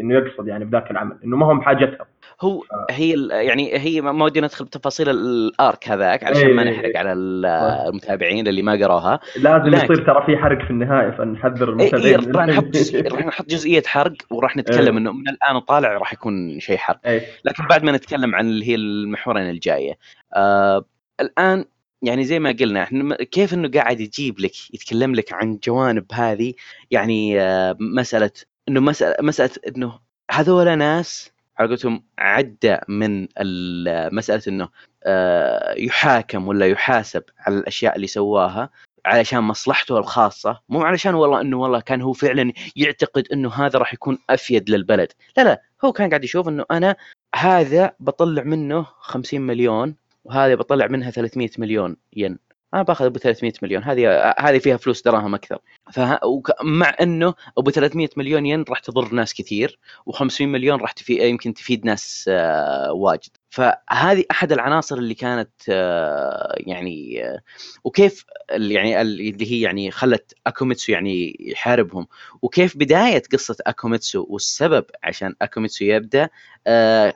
إنه 0.00 0.14
يقصد 0.14 0.48
يعني 0.48 0.64
بذاك 0.64 0.90
العمل 0.90 1.16
إنه 1.24 1.36
ما 1.36 1.46
هم 1.52 1.58
بحاجتها 1.58 2.06
هو 2.40 2.62
هي 2.90 3.14
ال- 3.14 3.30
يعني 3.30 3.78
هي 3.78 4.00
ما 4.00 4.12
ما 4.12 4.24
ودي 4.24 4.40
ندخل 4.40 4.64
بتفاصيل 4.64 5.08
الآرك 5.08 5.88
هذاك 5.88 6.24
علشان 6.24 6.54
ما 6.54 6.62
إيه. 6.62 6.70
نحرق 6.70 6.96
على 6.96 7.12
ال- 7.12 7.46
المتابعين 7.88 8.48
اللي 8.48 8.62
ما 8.62 8.72
قروها. 8.72 9.20
لازم 9.36 9.66
لكن- 9.66 9.84
يصير 9.84 10.06
ترى 10.06 10.22
في 10.26 10.36
حرق 10.36 10.64
في 10.64 10.70
النهاية 10.70 11.10
فنحذر 11.10 11.80
اي 11.80 11.84
إيه 11.86 12.16
المتابعين. 12.16 12.36
راح 12.36 12.46
نحط 12.46 13.12
راح 13.12 13.26
نحط 13.26 13.46
جزئية 13.46 13.82
حرق 13.86 14.12
وراح 14.30 14.56
نتكلم 14.56 14.92
إيه. 14.92 14.98
إنه 15.02 15.12
من 15.12 15.28
الآن 15.28 15.58
طالع 15.60 15.92
راح 15.98 16.12
يكون 16.12 16.60
شيء 16.60 16.76
حرق. 16.76 17.00
إيه. 17.06 17.20
لكن 17.44 17.64
بعد 17.70 17.84
ما 17.84 17.92
نتكلم 17.92 18.34
عن 18.34 18.44
اللي 18.46 18.68
هي 18.68 18.74
المحورين 18.74 19.50
الجاية. 19.50 19.92
آه 20.34 20.84
الآن 21.20 21.64
يعني 22.02 22.24
زي 22.24 22.38
ما 22.38 22.56
قلنا 22.60 22.82
إحنا 22.82 23.16
كيف 23.16 23.54
إنه 23.54 23.68
قاعد 23.70 24.00
يجيب 24.00 24.40
لك 24.40 24.74
يتكلم 24.74 25.14
لك 25.14 25.32
عن 25.32 25.58
جوانب 25.64 26.06
هذه؟ 26.12 26.54
يعني 26.90 27.40
آه 27.40 27.76
مسألة 27.80 28.30
إنه 28.68 28.80
مسألة 28.80 29.16
مسألة 29.20 29.50
إنه 29.68 29.98
هذول 30.30 30.78
ناس 30.78 31.32
على 31.58 31.68
قولتهم 31.68 32.04
عدى 32.18 32.76
من 32.88 33.28
ال- 33.38 34.14
مسألة 34.14 34.42
إنه 34.48 34.68
آه 35.04 35.74
يحاكم 35.78 36.48
ولا 36.48 36.66
يحاسب 36.66 37.22
على 37.38 37.58
الأشياء 37.58 37.96
اللي 37.96 38.06
سواها 38.06 38.70
علشان 39.06 39.40
مصلحته 39.40 39.98
الخاصة. 39.98 40.60
مو 40.68 40.82
علشان 40.82 41.14
والله 41.14 41.40
إنه 41.40 41.60
والله 41.60 41.80
كان 41.80 42.02
هو 42.02 42.12
فعلا 42.12 42.52
يعتقد 42.76 43.28
إنه 43.32 43.52
هذا 43.54 43.78
راح 43.78 43.94
يكون 43.94 44.18
أفيد 44.30 44.70
للبلد. 44.70 45.12
لا 45.36 45.42
لا 45.44 45.62
هو 45.84 45.92
كان 45.92 46.08
قاعد 46.08 46.24
يشوف 46.24 46.48
إنه 46.48 46.64
أنا 46.70 46.96
هذا 47.34 47.92
بطلع 48.00 48.42
منه 48.42 48.86
50 49.00 49.40
مليون 49.40 49.96
وهذا 50.24 50.54
بطلع 50.54 50.86
منها 50.86 51.10
300 51.10 51.50
مليون 51.58 51.96
ين. 52.16 52.38
أنا 52.74 52.82
باخذ 52.82 53.04
أبو 53.04 53.18
300 53.18 53.52
مليون. 53.62 53.84
هذه 53.84 54.34
هذه 54.38 54.58
فيها 54.58 54.76
فلوس 54.76 55.02
دراهم 55.02 55.34
أكثر. 55.34 55.58
فه... 55.92 56.20
وك- 56.26 56.62
مع 56.62 56.94
إنه 57.00 57.34
أبو 57.58 57.70
300 57.70 58.08
مليون 58.16 58.46
ين 58.46 58.64
راح 58.68 58.78
تضر 58.78 59.14
ناس 59.14 59.34
كثير 59.34 59.78
و500 60.10 60.40
مليون 60.40 60.80
راح 60.80 60.92
تفي... 60.92 61.28
يمكن 61.28 61.54
تفيد 61.54 61.86
ناس 61.86 62.24
آه، 62.32 62.92
واجد. 62.92 63.30
فهذه 63.50 64.24
أحد 64.30 64.52
العناصر 64.52 64.96
اللي 64.96 65.14
كانت 65.14 65.50
آه، 65.68 66.54
يعني 66.56 67.24
آه، 67.24 67.40
وكيف 67.84 68.24
يعني 68.50 69.00
ال- 69.00 69.20
اللي 69.20 69.52
هي 69.52 69.60
يعني 69.60 69.90
خلت 69.90 70.34
أكوميتسو 70.46 70.92
يعني 70.92 71.36
يحاربهم. 71.40 72.06
وكيف 72.42 72.76
بداية 72.76 73.22
قصة 73.32 73.56
أكوميتسو 73.66 74.26
والسبب 74.28 74.84
عشان 75.04 75.34
أكوميتسو 75.42 75.84
يبدأ 75.84 76.28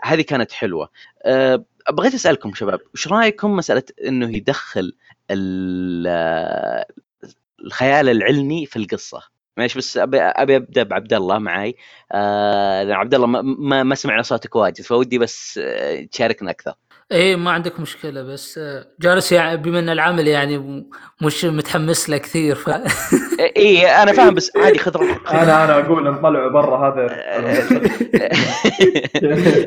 هذه 0.04 0.20
كانت 0.28 0.52
حلوة. 0.52 0.88
بغيت 1.90 2.14
أسألكم 2.14 2.54
شباب 2.54 2.80
وش 2.94 3.08
رأيكم 3.08 3.56
مسألة 3.56 3.82
إنه 4.06 4.36
يدخل 4.36 4.92
ال- 5.30 6.84
الخيال 7.64 8.08
العلمي 8.08 8.66
في 8.66 8.76
القصة؟ 8.76 9.22
معلش 9.56 9.76
بس 9.78 9.96
ابي 9.98 10.20
أبي 10.20 10.56
أبدأ 10.56 10.82
بعبد 10.82 11.12
الله 11.12 11.38
معي 11.38 11.76
آه 12.12 12.92
عبد 12.92 13.14
الله 13.14 13.26
ما, 13.26 13.42
ما, 13.42 13.82
ما 13.82 13.94
سمعنا 13.94 14.22
صوتك 14.22 14.56
واجد 14.56 14.80
فودي 14.82 15.18
بس 15.18 15.60
آه، 15.62 16.04
تشاركنا 16.04 16.50
أكثر. 16.50 16.74
إيه 17.12 17.36
ما 17.36 17.50
عندك 17.50 17.80
مشكلة 17.80 18.22
بس 18.22 18.58
آه، 18.58 18.86
جالس 19.00 19.32
يعني 19.32 19.56
بما 19.56 19.78
إن 19.78 19.88
العمل 19.88 20.28
يعني 20.28 20.58
م- 20.58 20.90
مش 21.22 21.44
متحمس 21.44 22.10
له 22.10 22.18
كثير 22.18 22.54
ف 22.54 22.68
اي 23.56 23.86
أنا 24.02 24.12
فاهم 24.12 24.34
بس 24.34 24.56
عادي 24.56 24.78
خذ 24.78 24.96
راحتك. 24.96 25.28
أنا 25.34 25.64
أنا 25.64 25.78
أقول 25.86 26.04
نطلعوا 26.12 26.50
برا 26.50 26.88
هذا. 26.88 27.06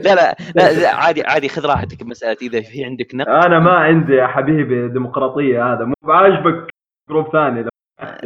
لا, 0.04 0.36
لا 0.56 0.73
لا 0.73 0.95
عادي 0.95 1.23
عادي 1.23 1.49
خذ 1.49 1.65
راحتك 1.65 2.04
بمساله 2.04 2.38
إذا 2.41 2.62
في 2.62 2.86
عندك 2.86 3.15
نقد. 3.15 3.30
أنا 3.30 3.60
ما 3.60 3.71
عندي 3.71 4.13
يا 4.13 4.28
حبيبي 4.28 4.88
ديمقراطية 4.88 5.73
هذا. 5.73 5.86
مو 5.86 5.93
بعاجبك 6.04 6.67
جروب 7.10 7.32
ثاني؟ 7.32 7.63
لو- 7.63 7.69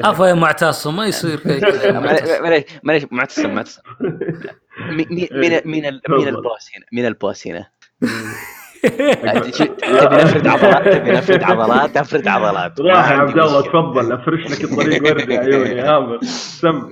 عفوا 0.03 0.27
يا 0.27 0.33
معتصم 0.33 0.95
ما 0.95 1.05
يصير 1.05 1.39
يا 1.45 1.91
معتصم. 1.91 2.43
معليش 2.43 2.63
معليش 2.83 3.05
معتصم 3.11 3.55
معتصم. 3.55 3.81
مي- 4.89 5.07
مي- 5.09 5.29
مين 5.31 5.61
مين 5.65 5.85
ال- 5.85 6.01
مين 6.09 6.27
البوس 6.27 6.69
هنا 6.75 6.85
مين 6.93 7.05
البوس 7.05 7.47
هنا. 7.47 7.65
تبي 8.83 10.23
نفرد 10.23 10.47
عضلات 10.47 10.93
تبي 10.93 11.11
نفرد 11.11 11.43
عضلات 11.43 11.97
نفرد 11.97 12.27
عضلات. 12.27 12.81
راح 12.81 13.11
يا 13.11 13.15
عبد 13.15 13.39
الله. 13.39 13.61
تفضل 13.61 14.13
أفرش 14.13 14.51
لك 14.51 14.63
الطريق 14.63 15.03
وردي 15.03 15.37
عيوني 15.37 15.81
هامر 15.81 16.19
سم. 16.23 16.89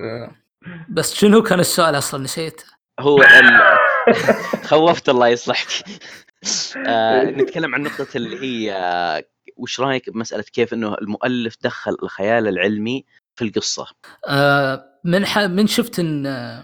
بس 0.90 1.14
شنو 1.14 1.44
كان 1.44 1.60
السؤال 1.60 1.98
أصلا؟ 1.98 2.24
نسيت. 2.24 2.62
هو 3.00 3.22
ال... 3.22 3.62
خوفت 4.64 5.10
الله 5.10 5.28
يصلحك. 5.28 5.68
آه 6.88 7.24
نتكلم 7.24 7.76
عن 7.76 7.82
نقطة 7.82 8.08
اللي 8.16 8.42
هي 8.42 8.74
آه، 8.74 9.24
وش 9.58 9.80
رأيك 9.80 10.10
بمسألة 10.10 10.44
كيف 10.54 10.74
إنه 10.74 10.96
المؤلف 11.02 11.56
دخل 11.62 11.98
الخيال 12.04 12.48
العلمي 12.48 13.06
في 13.36 13.46
القصة؟ 13.46 13.88
آه 14.28 14.84
من 15.04 15.26
ح... 15.26 15.40
من 15.40 15.68
شفت 15.68 16.00
إن 16.00 16.26
آه، 16.26 16.64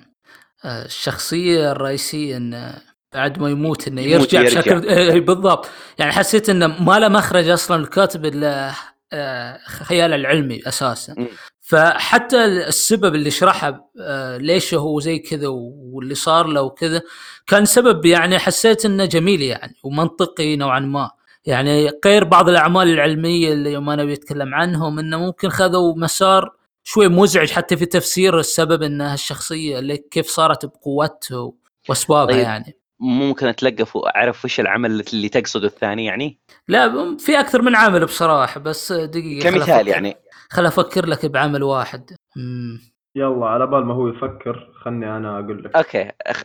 الشخصية 0.66 1.72
الرئيسية 1.72 2.38
إن 2.38 2.74
بعد 3.18 3.40
ما 3.40 3.50
يموت 3.50 3.88
إنه 3.88 4.02
يموت 4.02 4.34
يرجع, 4.34 4.42
يرجع. 4.42 4.60
بشكل 4.60 4.90
إيه 4.90 5.22
بالضبط 5.22 5.70
يعني 6.00 6.12
حسيت 6.12 6.50
إنه 6.50 6.68
ما 6.68 7.00
له 7.00 7.08
مخرج 7.08 7.50
أصلا 7.50 7.84
الكاتب 7.84 8.26
إلا 8.26 8.72
آه، 9.14 9.60
خيال 9.68 10.14
العلمي 10.14 10.68
أساسا 10.68 11.16
مم. 11.18 11.28
فحتى 11.62 12.46
السبب 12.46 13.16
اللي 13.16 13.32
شرحه 13.32 13.92
آه، 14.02 14.38
ليش 14.38 14.74
هو 14.74 15.00
زي 15.00 15.20
كذا 15.20 15.48
واللي 15.48 16.16
صار 16.16 16.48
له 16.48 16.62
وكذا 16.62 17.02
كان 17.48 17.66
سبب 17.66 18.06
يعني 18.06 18.40
حسيت 18.40 18.86
إنه 18.86 19.06
جميل 19.06 19.42
يعني 19.42 19.76
ومنطقي 19.84 20.56
نوعا 20.56 20.80
ما 20.80 21.12
يعني 21.46 21.92
غير 22.06 22.24
بعض 22.24 22.50
الأعمال 22.50 22.88
العلمية 22.88 23.54
اللي 23.54 23.74
يوم 23.74 23.90
أنا 23.90 24.06
بيتكلم 24.06 24.56
عنهم 24.56 25.00
إنه 25.00 25.20
ممكن 25.20 25.50
خذوا 25.50 25.96
مسار 25.98 26.52
شوي 26.84 27.08
مزعج 27.08 27.52
حتى 27.52 27.78
في 27.78 27.86
تفسير 27.86 28.40
السبب 28.40 28.84
ان 28.84 29.02
هالشخصيه 29.02 29.80
اللي 29.80 29.98
كيف 29.98 30.28
صارت 30.28 30.66
بقوته 30.66 31.54
وأسبابها 31.90 32.36
طيب. 32.36 32.44
يعني 32.44 32.77
ممكن 33.00 33.48
أتلقف 33.48 33.96
وأعرف 33.96 34.46
وش 34.46 34.60
العمل 34.60 35.04
اللي 35.14 35.30
تقصده 35.30 35.68
الثاني 35.68 36.06
يعني؟ 36.06 36.40
لا 36.68 37.18
في 37.18 37.40
أكثر 37.40 37.62
من 37.62 37.76
عامل 37.76 38.06
بصراحة 38.06 38.60
بس 38.60 38.92
دقيقة 38.92 39.50
كمثال 39.50 39.88
يعني 39.88 40.16
خل 40.50 40.66
أفكر 40.66 41.06
لك 41.06 41.26
بعمل 41.26 41.64
واحد 41.64 42.12
مم. 42.36 42.80
يلا 43.16 43.46
على 43.46 43.68
بال 43.68 43.86
ما 43.86 43.94
هو 43.94 44.08
يفكر 44.08 44.74
خلني 44.84 45.18
أنا 45.18 45.40
أقول 45.40 45.64
لك 45.64 45.76
أوكي 45.76 46.12
أخ... 46.22 46.44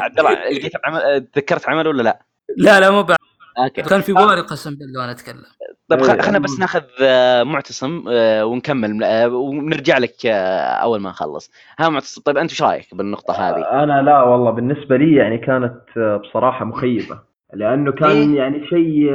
عبد 0.00 0.18
الله 0.18 0.32
لقيت 0.32 0.74
العمل 0.74 1.26
تذكرت 1.32 1.68
عمل 1.68 1.88
ولا 1.88 2.02
لا؟ 2.02 2.26
لا 2.56 2.80
لا 2.80 2.90
مو 2.90 3.02
بعد 3.02 3.18
أوكي. 3.58 3.82
كان 3.82 4.00
في 4.00 4.12
بالي 4.12 4.40
قسم 4.40 4.70
بالله 4.74 5.00
وأنا 5.00 5.12
أتكلم. 5.12 5.42
طيب 5.88 6.00
إيه، 6.02 6.22
خلينا 6.22 6.38
بس 6.38 6.56
أم- 6.56 6.60
ناخذ 6.60 6.82
آه، 7.02 7.42
معتصم 7.42 8.04
آه، 8.08 8.44
ونكمل 8.44 9.04
آه، 9.04 9.28
ونرجع 9.28 9.98
لك 9.98 10.26
أول 10.26 11.00
ما 11.00 11.10
نخلص. 11.10 11.50
ها 11.78 11.88
معتصم 11.88 12.22
طيب 12.22 12.36
أنت 12.36 12.50
إيش 12.50 12.62
رأيك 12.62 12.94
بالنقطة 12.94 13.34
هذه؟ 13.34 13.82
أنا 13.82 14.02
لا 14.02 14.22
والله 14.22 14.50
بالنسبة 14.50 14.96
لي 14.96 15.16
يعني 15.16 15.38
كانت 15.38 15.80
بصراحة 16.22 16.64
مخيبة. 16.64 17.18
لأنه 17.54 17.92
كان 17.92 18.10
ليه؟ 18.10 18.38
يعني 18.38 18.66
شيء 18.68 19.12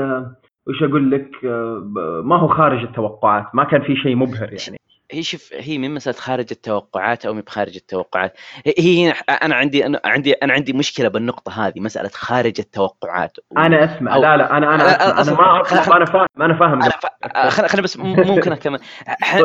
وش 0.67 0.83
أقول 0.83 1.11
لك 1.11 1.29
ما 2.23 2.35
هو 2.39 2.47
خارج 2.47 2.83
التوقعات. 2.83 3.45
ما 3.53 3.63
كان 3.63 3.81
في 3.81 3.95
شيء 3.95 4.15
مبهر 4.15 4.53
يعني. 4.53 4.77
هي 5.11 5.23
شوف 5.23 5.53
هي 5.53 5.77
من 5.77 5.93
مساله 5.93 6.17
خارج 6.17 6.45
التوقعات 6.51 7.25
أو 7.25 7.33
بخارج 7.33 7.75
التوقعات؟ 7.75 8.33
هي- 8.77 9.11
أنا 9.29 9.55
عندي 9.55 9.85
أنا 9.85 10.01
عندي 10.05 10.33
أنا 10.33 10.53
عندي 10.53 10.73
مشكلة 10.73 11.07
بالنقطة 11.07 11.67
هذه 11.67 11.79
مسألة 11.79 12.09
خارج 12.13 12.59
التوقعات. 12.59 13.37
أنا 13.57 13.83
أسمع. 13.97 14.15
أو- 14.15 14.19
لا 14.21 14.37
لا 14.37 14.57
أنا 14.57 14.75
أنا 14.75 15.21
أسمع. 15.21 15.61
أنا 15.61 15.63
أصلاً- 15.63 15.87
ما 15.87 15.95
أنا 15.95 16.05
فاهم 16.05 16.27
أنا 16.41 16.57
فاهم. 16.57 16.81
ف... 16.89 17.05
خلينا 17.49 17.67
خلينا 17.67 17.83
بس 17.83 17.97
ممكن 17.97 18.51
أكمل. 18.51 18.79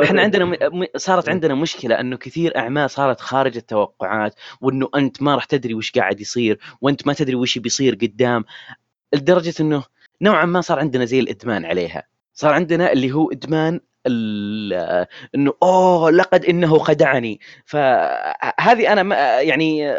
إحنا 0.02 0.22
عندنا 0.22 0.44
م... 0.44 0.50
م- 0.50 0.87
صارت 0.96 1.29
عندنا 1.29 1.55
مشكلة 1.55 2.00
إنه 2.00 2.16
كثير 2.16 2.59
أعمال 2.59 2.90
صارت 2.90 3.20
خارج 3.20 3.57
التوقعات 3.57 4.35
وإنه 4.61 4.88
أنت 4.94 5.22
ما 5.22 5.35
راح 5.35 5.44
تدري 5.44 5.74
وش 5.74 5.90
قاعد 5.92 6.20
يصير 6.20 6.59
وأنت 6.81 7.07
ما 7.07 7.12
تدري 7.12 7.35
وش 7.35 7.59
بيصير 7.59 7.94
قدام 7.94 8.44
لدرجة 9.14 9.55
إنه 9.61 9.85
نوعا 10.22 10.44
ما 10.44 10.61
صار 10.61 10.79
عندنا 10.79 11.05
زي 11.05 11.20
الإدمان 11.20 11.64
عليها. 11.64 12.02
صار 12.35 12.52
عندنا 12.52 12.92
اللي 12.92 13.12
هو 13.12 13.31
إدمان 13.33 13.81
إنه 14.07 15.53
أوه 15.62 16.11
لقد 16.11 16.45
إنه 16.45 16.79
خدعني 16.79 17.40
فهذه 17.64 18.92
أنا 18.92 19.03
ما 19.03 19.16
يعني 19.40 19.95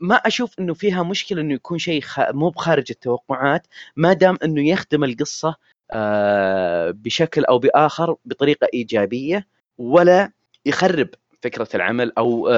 ما 0.00 0.14
أشوف 0.14 0.58
إنه 0.58 0.74
فيها 0.74 1.02
مشكلة 1.02 1.40
إنه 1.40 1.54
يكون 1.54 1.78
شيء. 1.78 2.02
مو 2.32 2.48
بخارج 2.48 2.84
التوقعات 2.90 3.66
ما 3.96 4.12
دام 4.12 4.36
إنه 4.44 4.68
يخدم 4.68 5.04
القصة 5.04 5.54
آه، 5.92 6.90
بشكل 6.90 7.44
أو 7.44 7.58
بآخر 7.58 8.16
بطريقة 8.24 8.68
إيجابية 8.74 9.46
ولا 9.78 10.30
يخرب 10.66 11.08
فكرة 11.42 11.68
العمل 11.74 12.12
أو 12.18 12.48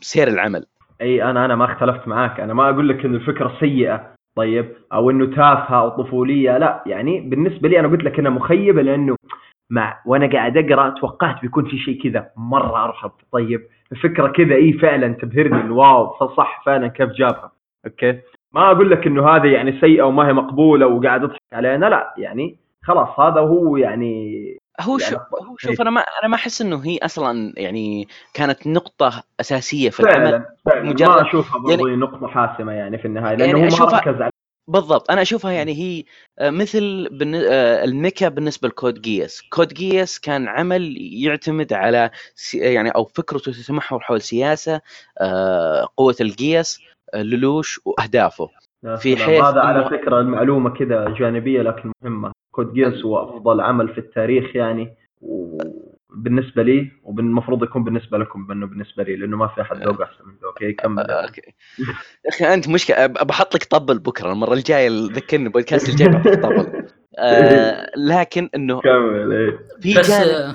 سير 0.00 0.28
العمل 0.28 0.66
أي 1.00 1.22
أنا 1.22 1.44
أنا 1.44 1.56
ما 1.56 1.72
اختلفت 1.72 2.08
معاك 2.08 2.40
أنا 2.40 2.54
ما 2.54 2.70
أقول 2.70 2.88
لك 2.88 3.04
إن 3.04 3.14
الفكرة 3.14 3.56
سيئة 3.60 4.16
طيب 4.36 4.72
أو 4.92 5.10
إنه 5.10 5.26
تافهة 5.26 5.80
أو 5.80 6.02
طفولية 6.02 6.58
لا 6.58 6.82
يعني 6.86 7.20
بالنسبة 7.20 7.68
لي 7.68 7.80
أنا 7.80 7.88
قلت 7.88 8.04
لك 8.04 8.18
إنها 8.18 8.30
مخيبة 8.30 8.82
لأنه 8.82 9.16
مع 9.70 10.00
وأنا 10.06 10.32
قاعد 10.32 10.56
أقرأ 10.56 10.90
توقعت 10.90 11.42
بيكون 11.42 11.64
في 11.64 11.78
شيء 11.78 12.02
كذا. 12.02 12.30
مرة 12.36 12.84
ارهب 12.84 13.12
طيب 13.32 13.60
الفكرة 13.92 14.28
كذا. 14.28 14.54
اي 14.54 14.72
فعلا 14.72 15.08
تبهرني. 15.14 15.60
إنه 15.60 15.74
wow 15.74 16.28
صح 16.36 16.62
فعلا 16.66 16.88
كيف 16.88 17.08
جابها؟ 17.10 17.52
okay. 17.86 18.20
ما 18.52 18.70
أقول 18.70 18.90
لك 18.90 19.06
إنه 19.06 19.28
هذه 19.28 19.46
يعني 19.46 19.80
سيئة 19.80 20.02
وما 20.02 20.28
هي 20.28 20.32
مقبولة 20.32 20.86
وقاعد 20.86 21.24
أضحك 21.24 21.40
علينا 21.52 21.86
لا 21.86 22.14
يعني 22.18 22.56
خلاص 22.84 23.20
هذا 23.20 23.40
هو 23.40 23.76
يعني 23.76 24.42
هو 24.80 24.98
يعني 24.98 25.10
شو 25.10 25.16
أفضل. 25.16 25.46
هو 25.48 25.56
شوف 25.58 25.80
أنا 25.80 25.90
ما 25.90 26.00
أنا 26.00 26.28
ما 26.30 26.34
أحس 26.36 26.62
إنه 26.62 26.80
هي 26.86 26.98
أصلا 27.02 27.52
يعني 27.56 28.08
كانت 28.34 28.66
نقطة 28.66 29.22
أساسية 29.40 29.90
في 29.90 30.00
العمل 30.00 30.24
فعلا. 30.30 30.46
فعلا 30.66 30.82
مجرد- 30.90 31.08
ما 31.08 31.22
أشوفها 31.22 31.58
برضو 31.60 31.86
يعني- 31.86 32.00
نقطة 32.00 32.26
حاسمة 32.28 32.72
يعني 32.72 32.98
في 32.98 33.04
النهاية 33.04 33.38
يعني 33.38 33.52
لأنه 33.52 33.58
هو 33.74 33.86
ما 33.86 33.98
ركز 33.98 34.22
على 34.22 34.30
بالضبط. 34.68 35.10
أنا 35.10 35.22
أشوفها 35.22 35.52
يعني 35.52 35.72
هي 35.74 36.04
آه، 36.38 36.50
مثل 36.50 37.08
بالن- 37.12 37.44
آه، 37.50 37.84
ال 37.84 37.91
mecha 37.91 38.28
بالنسبة 38.28 38.68
ل 38.68 38.74
Code 38.74 39.00
Geass، 39.02 39.42
Code 39.50 39.68
Geass 39.68 40.20
كان 40.20 40.48
عمل 40.48 40.94
يعتمد 40.98 41.72
على 41.72 42.10
سي- 42.34 42.58
يعني 42.58 42.90
أو 42.90 43.04
فكرته 43.04 43.52
تتمحور 43.52 44.00
حول 44.00 44.20
سياسة 44.20 44.80
آه، 45.20 45.88
قوة 45.96 46.16
ال 46.20 46.30
Geass 46.30 46.80
آه، 47.14 47.22
لولوش 47.22 47.80
وأهدافه. 47.84 48.48
في 48.96 49.16
حيث 49.16 49.44
هذا 49.44 49.60
على 49.60 49.84
فكرة 49.90 50.20
المعلومة 50.20 50.70
كذا 50.70 51.14
جانبية 51.18 51.62
لكن 51.62 51.92
مهمة. 52.02 52.32
Code 52.50 52.72
Geass 52.74 53.04
هو 53.04 53.18
أفضل 53.24 53.60
عمل 53.60 53.88
في 53.88 53.98
التاريخ 53.98 54.56
يعني 54.56 54.94
وبالنسبه 56.10 56.62
لي 56.62 56.90
والمفروض 57.02 57.62
يكون 57.62 57.84
بالنسبة 57.84 58.18
لكم 58.18 58.50
انه 58.52 58.66
بالنسبة 58.66 59.02
لي 59.02 59.16
لأنه 59.16 59.36
ما 59.36 59.46
في 59.48 59.60
أحد 59.62 59.76
ذوق 59.82 60.02
أحسن 60.02 60.24
من 60.24 60.32
ذوق 60.32 60.44
okay 60.46 60.72
كمل. 60.72 61.10
آه، 61.10 61.26
okay. 61.26 61.42
يا 62.24 62.28
أخي 62.28 62.54
أنت 62.54 62.68
مشكلة 62.68 62.96
أب- 63.06 63.24
بحط 63.24 63.54
لك 63.54 63.64
طبل 63.64 63.98
بكرة 63.98 64.32
المرة 64.32 64.54
الجاية 64.54 64.88
ذكرني 65.12 65.46
البودكاست 65.46 65.88
الجاي 65.88 66.08
بحط 66.08 66.26
لك 66.26 66.42
طبل. 66.42 66.86
آه، 67.18 67.90
لكن 67.96 68.48
إنه 68.54 68.80
كمل 68.80 69.32
إيه. 69.32 69.58
في 69.80 69.98
بس 69.98 70.10
جانب 70.10 70.28
آه، 70.30 70.54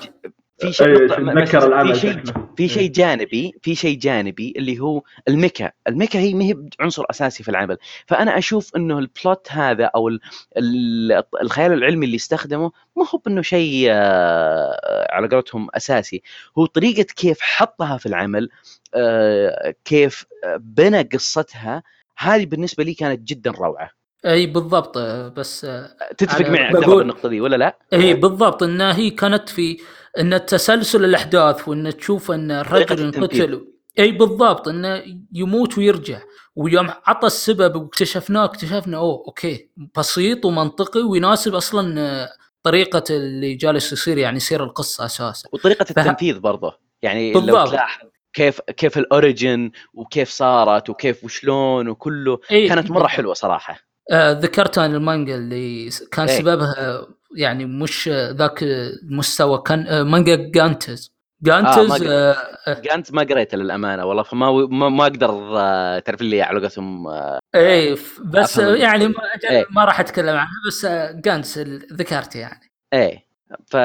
في 0.61 0.71
شيء 0.73 1.19
ما- 1.19 1.33
تتذكر 1.41 1.61
في 1.61 1.67
العمل 1.67 1.97
شيء. 1.97 2.23
في 2.57 2.67
شيء 2.67 2.91
جانبي 2.91 3.53
في 3.61 3.75
شيء 3.75 3.97
جانبي 3.97 4.53
اللي 4.57 4.79
هو 4.79 5.01
الميكا. 5.27 5.71
الميكا 5.87 6.19
هي 6.19 6.33
ما 6.33 6.43
هي 6.43 6.55
عنصر 6.79 7.03
أساسي 7.09 7.43
في 7.43 7.49
العمل. 7.51 7.77
فأنا 8.07 8.37
أشوف 8.37 8.75
إنه 8.75 8.99
البلوت 8.99 9.47
هذا 9.51 9.85
أو 9.85 10.07
ال- 10.07 10.19
ال- 10.57 11.23
الخيال 11.41 11.73
العلمي 11.73 12.05
اللي 12.05 12.15
استخدمه 12.15 12.71
ما 12.97 13.05
هو 13.15 13.21
انه 13.27 13.41
شيء 13.41 13.87
آه، 13.91 15.07
على 15.11 15.27
قولتهم 15.27 15.67
أساسي. 15.75 16.21
هو 16.57 16.65
طريقة 16.65 17.03
كيف 17.15 17.37
حطها 17.41 17.97
في 17.97 18.05
العمل 18.05 18.49
آه، 18.95 19.73
كيف 19.85 20.25
بنى 20.59 21.01
قصتها 21.01 21.83
هذه 22.17 22.45
بالنسبة 22.45 22.83
لي 22.83 22.93
كانت 22.93 23.19
جدا 23.27 23.51
روعة. 23.51 23.89
أي 24.25 24.45
بالضبط 24.47 24.97
بس 25.37 25.65
آه، 25.65 25.89
تتفق 26.17 26.49
معي 26.49 26.73
بقول- 26.73 26.97
بالنقطة 26.97 27.29
دي 27.29 27.41
ولا 27.41 27.55
لا؟ 27.55 27.77
اي 27.93 28.13
بالضبط 28.13 28.63
إنها 28.63 28.95
هي 28.97 29.09
كانت 29.09 29.49
في 29.49 29.77
إن 30.19 30.45
تسلسل 30.45 31.05
الأحداث 31.05 31.67
وإن 31.67 31.97
تشوف 31.97 32.31
إن 32.31 32.51
الرجل. 32.51 33.03
انقتل 33.15 33.67
إي 33.99 34.11
بالضبط 34.11 34.67
إنه 34.67 35.03
يموت 35.33 35.77
ويرجع 35.77 36.19
ويوم 36.55 36.89
عطى 37.05 37.27
السبب 37.27 37.75
واكتشفناه 37.75 38.45
اكتشفنا 38.45 38.97
أوه 38.97 39.23
okay 39.27 39.69
بسيط 39.97 40.45
ومنطقي 40.45 40.99
ويناسب 41.01 41.55
أصلا 41.55 42.29
طريقة 42.63 43.03
اللي 43.09 43.53
جالس 43.53 43.93
يصير 43.93 44.17
يعني 44.17 44.37
يصير 44.37 44.63
القصة 44.63 45.05
أساسا 45.05 45.49
وطريقة 45.53 45.85
فه- 45.85 46.01
التنفيذ 46.01 46.39
برضه 46.39 46.79
يعني 47.01 47.33
لو 47.33 47.39
بالضبط. 47.41 47.69
تلاحظ 47.69 48.07
كيف 48.33 48.61
كيف 48.61 48.97
ال 48.97 49.08
origin 49.08 49.71
وكيف 49.93 50.29
صارت 50.29 50.89
وكيف 50.89 51.23
وشلون 51.23 51.87
وكله 51.87 52.39
إيه 52.51 52.69
كانت 52.69 52.91
مرة. 52.91 53.07
حلوة 53.07 53.33
صراحة 53.33 53.79
آه 54.11 54.31
ذكرت 54.31 54.77
عن 54.77 54.95
المانجا 54.95 55.35
اللي 55.35 55.89
كان 56.11 56.27
إيه. 56.27 56.37
سببها 56.39 56.75
آه، 56.77 57.07
يعني 57.37 57.65
مش 57.65 58.07
آه، 58.07 58.31
ذاك 58.31 58.63
المستوى 58.63 59.61
كان 59.65 59.87
آه، 59.87 60.03
مانجا 60.03 60.35
Gantz، 60.35 61.11
Gantz 61.43 61.77
ما 61.89 61.95
قريت. 61.95 62.09
آه 62.09 62.81
Gantz 62.81 63.13
ما 63.13 63.21
قريته 63.21 63.57
للأمانة 63.57 64.05
والله 64.05 64.23
فما 64.23 64.51
ما, 64.51 64.89
ما 64.89 65.03
أقدر 65.03 65.57
آه، 65.59 65.99
تعرف 65.99 66.21
اللي 66.21 66.41
على 66.41 66.59
قولتهم 66.59 67.07
آه، 67.07 67.39
إيه 67.55 67.95
بس 68.25 68.59
آه، 68.59 68.75
يعني 68.75 69.07
ما, 69.07 69.13
إيه. 69.49 69.65
ما 69.69 69.85
راح 69.85 69.99
أتكلم 69.99 70.29
عنها 70.35 70.51
بس 70.67 70.85
آه، 70.85 71.21
ال- 71.57 71.87
ذكرت 71.93 72.35
يعني 72.35 72.71
إيه 72.93 73.31
ف 73.67 73.75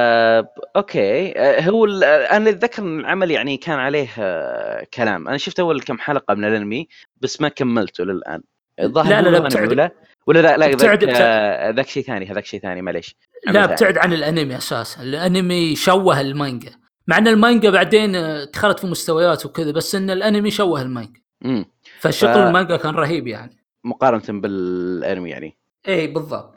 okay 0.76 1.38
آه، 1.38 1.60
هو 1.60 1.84
ال- 1.84 2.04
آه، 2.04 2.36
أنا 2.36 2.50
أتذكر 2.50 2.82
إن 2.82 3.00
العمل 3.00 3.30
يعني 3.30 3.56
كان 3.56 3.78
عليه 3.78 4.08
آه، 4.18 4.86
كلام 4.94 5.28
أنا 5.28 5.36
شفت 5.36 5.60
أول 5.60 5.80
كم 5.80 5.98
حلقة 5.98 6.34
من 6.34 6.44
الأنمي 6.44 6.88
بس 7.16 7.40
ما 7.40 7.48
كملته 7.48 8.04
للآن 8.04 8.42
الظاهر 8.80 9.10
لا، 9.10 9.22
لا، 9.22 9.28
لا، 9.30 9.38
ابتعد. 9.38 9.90
ولا 10.26 10.38
لا 10.42 10.56
لا 10.56 11.70
ذاك 11.70 11.86
شيء 11.88 12.02
ثاني 12.02 12.26
هذاك 12.30 12.44
شيء 12.46 12.60
ثاني 12.60 12.82
معليش. 12.82 13.16
لا. 13.46 13.64
ابتعد 13.64 13.98
عن 13.98 14.12
الانمي 14.12 14.56
أساسا. 14.56 15.02
الانمي 15.02 15.76
شوه 15.76 16.20
المانجا. 16.20 16.70
مع 17.08 17.18
إن 17.18 17.28
المانجا 17.28 17.70
بعدين 17.70 18.16
آه، 18.16 18.44
دخلت 18.44 18.78
في 18.80 18.86
مستويات 18.86 19.46
وكذا 19.46 19.72
بس 19.72 19.94
إن 19.94 20.10
الانمي 20.10 20.50
شوه 20.50 20.82
المانجا. 20.82 21.20
امم 21.44 21.64
فشغل 22.00 22.34
ف- 22.34 22.36
المانجا 22.36 22.76
كان 22.76 22.94
رهيب 22.94 23.26
يعني. 23.26 23.56
مقارنة 23.84 24.40
بالانمي 24.40 25.30
يعني. 25.30 25.56
اي 25.88 26.06
بالضبط. 26.06 26.54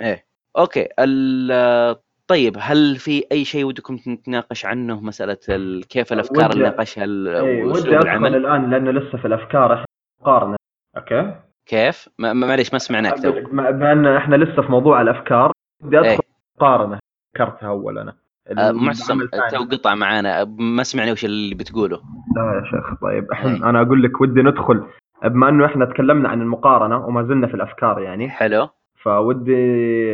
okay. 0.58 0.88
ال- 0.99 1.95
طيب 2.28 2.57
هل 2.59 2.95
في 2.97 3.24
أي 3.32 3.45
شيء 3.45 3.63
ودكم 3.65 3.99
نتناقش 4.07 4.65
عنه؟ 4.65 5.01
مسألة 5.01 5.38
ال- 5.49 5.84
كيف 5.88 6.13
الأفكار 6.13 6.51
اللي 6.51 6.63
ناقشها 6.63 7.03
ال- 7.03 7.28
اي 7.28 7.63
ودي 7.63 7.89
العمل؟ 7.97 8.36
الآن 8.36 8.70
لأنه 8.70 8.91
لسه 8.91 9.17
في 9.17 9.26
الأفكار 9.28 9.74
إحنا 9.74 9.86
مقارنة. 10.22 10.55
okay؟ 10.97 11.36
كيف؟ 11.70 12.09
معليش 12.20 12.74
ما 12.74 12.80
سمعناك 12.80 13.20
تو 13.20 13.32
بما 13.32 13.91
إن 13.91 14.07
إحنا 14.07 14.36
لسه 14.36 14.61
في 14.61 14.72
موضوع 14.72 15.01
الأفكار 15.01 15.51
بدي 15.84 15.99
أدخل 15.99 16.09
إيه. 16.09 16.17
مقارنة. 16.57 16.99
ذكرتها 17.36 17.70
أول 17.70 17.97
أنا. 17.99 18.15
آه، 18.57 18.72
معتصم 18.72 19.13
العمل 19.13 19.24
الثاني. 19.26 19.65
تو 19.65 19.76
قطع 19.76 19.95
معانا. 19.95 20.45
ما 20.59 20.84
سمعنا 20.84 21.11
وش 21.11 21.26
اللي 21.26 21.55
بتقوله. 21.55 21.97
لا 22.36 22.43
يا 22.55 22.63
شيخ 22.72 23.01
طيب 23.01 23.32
إيه. 23.32 23.70
أنا 23.70 23.82
أقول 23.82 24.03
لك 24.03 24.22
ودي 24.22 24.41
ندخل 24.41 24.84
بما 25.24 25.49
إنه 25.49 25.65
إحنا 25.65 25.86
تكلمنا 25.86 26.30
عن 26.30 26.41
المقارنة 26.41 27.05
وما 27.05 27.24
زلنا 27.24 27.47
في 27.47 27.53
الأفكار 27.53 28.01
يعني 28.01 28.30
حلو. 28.30 28.70
فودي 29.01 29.55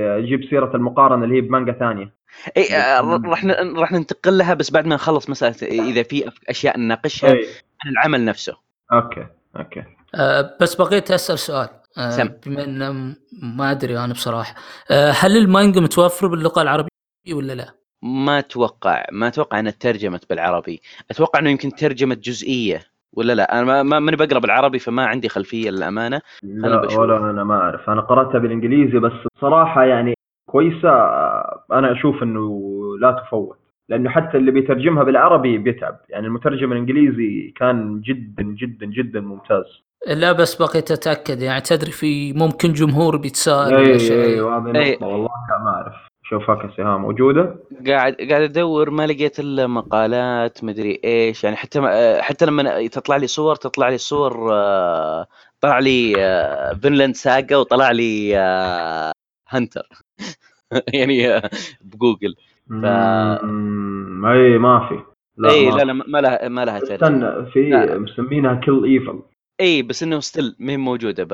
أجيب 0.03 0.43
سيرة 0.49 0.75
المقارنة 0.75 1.23
اللي 1.23 1.35
هي 1.35 1.41
بمانجا 1.41 1.71
ثانية. 1.71 2.13
اي 2.57 2.75
آه، 2.75 3.01
راح 3.25 3.45
راح 3.77 3.91
ننتقل 3.91 4.37
لها 4.37 4.53
بس 4.53 4.71
بعد 4.71 4.87
ما 4.87 4.95
نخلص 4.95 5.29
مسألة 5.29 5.55
إذا 5.91 6.03
في 6.03 6.31
أشياء 6.49 6.79
نناقشها 6.79 7.31
اي 7.31 7.45
عن 7.85 7.91
العمل 7.91 8.25
نفسه. 8.25 8.57
okay 8.93 9.27
okay. 9.57 9.83
آه 10.15 10.57
بس 10.61 10.75
بغيت 10.75 11.11
أسأل 11.11 11.39
سؤال. 11.39 11.67
آه 11.97 12.09
سم. 12.09 12.29
بما 12.45 12.63
إن 12.63 13.15
ما 13.57 13.71
أدري 13.71 13.99
أنا 13.99 14.13
بصراحة. 14.13 14.55
آه 14.91 15.11
هل 15.11 15.37
المانجا 15.37 15.81
متوفره 15.81 16.27
باللغة 16.27 16.61
العربية 16.61 16.89
ولا 17.33 17.53
لا؟ 17.53 17.65
ما 18.03 18.39
أتوقع. 18.39 19.05
ما 19.11 19.27
أتوقع 19.27 19.59
إنها 19.59 19.71
ترجمت 19.79 20.29
بالعربي. 20.29 20.81
أتوقع 21.11 21.39
إنه 21.39 21.49
يمكن 21.49 21.69
ترجمت 21.69 22.17
جزئية 22.17 22.81
ولا 23.13 23.33
لا؟ 23.33 23.53
أنا 23.59 23.63
ما- 23.65 23.83
ما 23.83 23.99
ماني 23.99 24.17
بقرأ 24.17 24.39
بالعربي 24.39 24.79
فما 24.79 25.05
عندي 25.05 25.29
خلفية 25.29 25.69
للأمانة. 25.69 26.21
لا 26.43 26.81
بشوف. 26.81 26.99
ولا 26.99 27.17
أنا 27.17 27.43
ما 27.43 27.55
أعرف. 27.55 27.89
أنا 27.89 28.01
قرأتها 28.01 28.39
بالإنجليزي 28.39 28.99
بس 28.99 29.11
بصراحه 29.35 29.83
يعني 29.83 30.13
كويسة. 30.49 30.89
أنا 31.71 31.91
أشوف 31.91 32.23
إنه 32.23 32.61
لا 33.01 33.11
تفوت. 33.11 33.57
لأنه 33.89 34.09
حتى 34.09 34.37
اللي 34.37 34.51
بيترجمها 34.51 35.03
بالعربي 35.03 35.57
بيتعب. 35.57 35.99
يعني 36.09 36.27
المترجم 36.27 36.71
الإنجليزي 36.71 37.53
كان 37.55 38.01
جدا 38.01 38.43
جدا 38.43 38.85
جدا 38.85 39.19
ممتاز. 39.19 39.63
لا 40.07 40.31
بس 40.31 40.55
بغيت 40.55 40.91
أتأكد 40.91 41.41
يعني 41.41 41.61
تدري 41.61 41.91
في 41.91 42.33
ممكن 42.33 42.73
جمهور 42.73 43.17
بيتساءل 43.17 43.73
أي 43.75 43.81
ولا 43.83 43.97
شيء. 43.97 44.23
أي 44.25 44.41
وهذه 44.41 44.77
إي. 44.79 44.91
نقطة 44.91 45.05
والله 45.07 45.29
ما 45.63 45.69
أعرف. 45.69 45.93
شوفها 46.29 46.55
كسها 46.55 46.97
موجودة؟ 46.97 47.55
قاعد 47.87 48.13
قاعد 48.29 48.41
أدور 48.41 48.89
ما 48.89 49.07
لقيت 49.07 49.39
إلا 49.39 49.67
مقالات 49.67 50.63
مدري 50.63 51.01
إيش 51.03 51.43
يعني 51.43 51.55
حتى 51.55 51.79
ما 51.79 52.21
حتى 52.21 52.45
لما 52.45 52.87
تطلع 52.87 53.15
لي 53.17 53.27
صور 53.27 53.55
تطلع 53.55 53.89
لي 53.89 53.97
صور 53.97 54.49
آه، 54.53 55.27
طلع 55.61 55.79
لي 55.79 56.13
آه، 56.17 56.73
Vinland 56.73 57.15
Saga 57.15 57.57
وطلع 57.57 57.91
لي 57.91 58.37
آه، 58.39 59.11
Hunter 59.49 59.87
يعني 60.93 61.35
آه، 61.35 61.49
بجوجل. 61.81 62.35
ف- 62.69 62.85
أي 64.25 64.57
ما 64.57 64.89
في. 64.89 64.99
إي 65.49 65.69
ما 65.71 65.75
لا 65.77 65.83
لا 65.83 65.93
ما 65.93 66.17
لها 66.21 66.47
ما 66.47 66.65
لها 66.65 66.79
ترجمه 66.79 66.95
استنى 67.27 67.51
في 67.51 67.69
لا. 67.69 67.97
مسمينها 67.97 68.55
Kill 68.55 68.83
Evil 68.85 69.19
إي 69.61 69.81
بس 69.81 70.03
إنه 70.03 70.19
still 70.19 70.55
ما 70.59 70.71
هي 70.71 70.77
موجودة 70.77 71.23
ب 71.23 71.29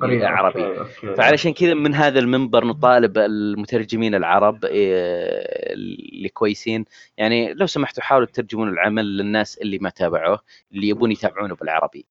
تقريبا 0.00 0.28
عربي. 0.28 0.64
okay،. 0.64 1.14
فعلشان 1.14 1.52
كذا 1.52 1.74
من 1.74 1.94
هذا 1.94 2.18
المنبر 2.18 2.64
نطالب 2.64 3.18
المترجمين 3.18 4.14
العرب 4.14 4.58
اللي 4.64 6.28
كويسين. 6.28 6.84
يعني 7.16 7.54
لو 7.54 7.66
سمحتوا 7.66 8.02
حاولوا 8.02 8.26
تترجمون 8.26 8.68
العمل 8.68 9.16
للناس 9.16 9.58
اللي 9.58 9.78
ما 9.78 9.90
تابعوه 9.90 10.40
اللي 10.72 10.88
يبون 10.88 11.12
يتابعونه 11.12 11.54
بالعربي. 11.54 12.06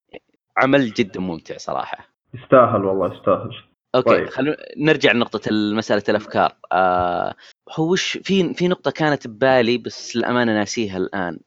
عمل 0.56 0.92
جدا 0.92 1.20
ممتع 1.20 1.56
صراحة. 1.56 2.08
يستاهل 2.34 2.84
والله 2.84 3.14
يستاهل. 3.14 3.50
أوكي 3.94 4.10
طيب. 4.10 4.28
خلونا 4.28 4.56
نرجع 4.76 5.12
لنقطة 5.12 5.50
مسألة 5.52 6.02
الأفكار. 6.08 6.52
آه 6.72 7.34
هو 7.72 7.92
وش 7.92 8.18
في 8.18 8.54
في 8.54 8.68
نقطة 8.68 8.90
كانت 8.90 9.26
ببالي 9.26 9.78
بس 9.78 10.16
للأمانة 10.16 10.52
ناسيها 10.52 10.96
الآن. 10.96 11.38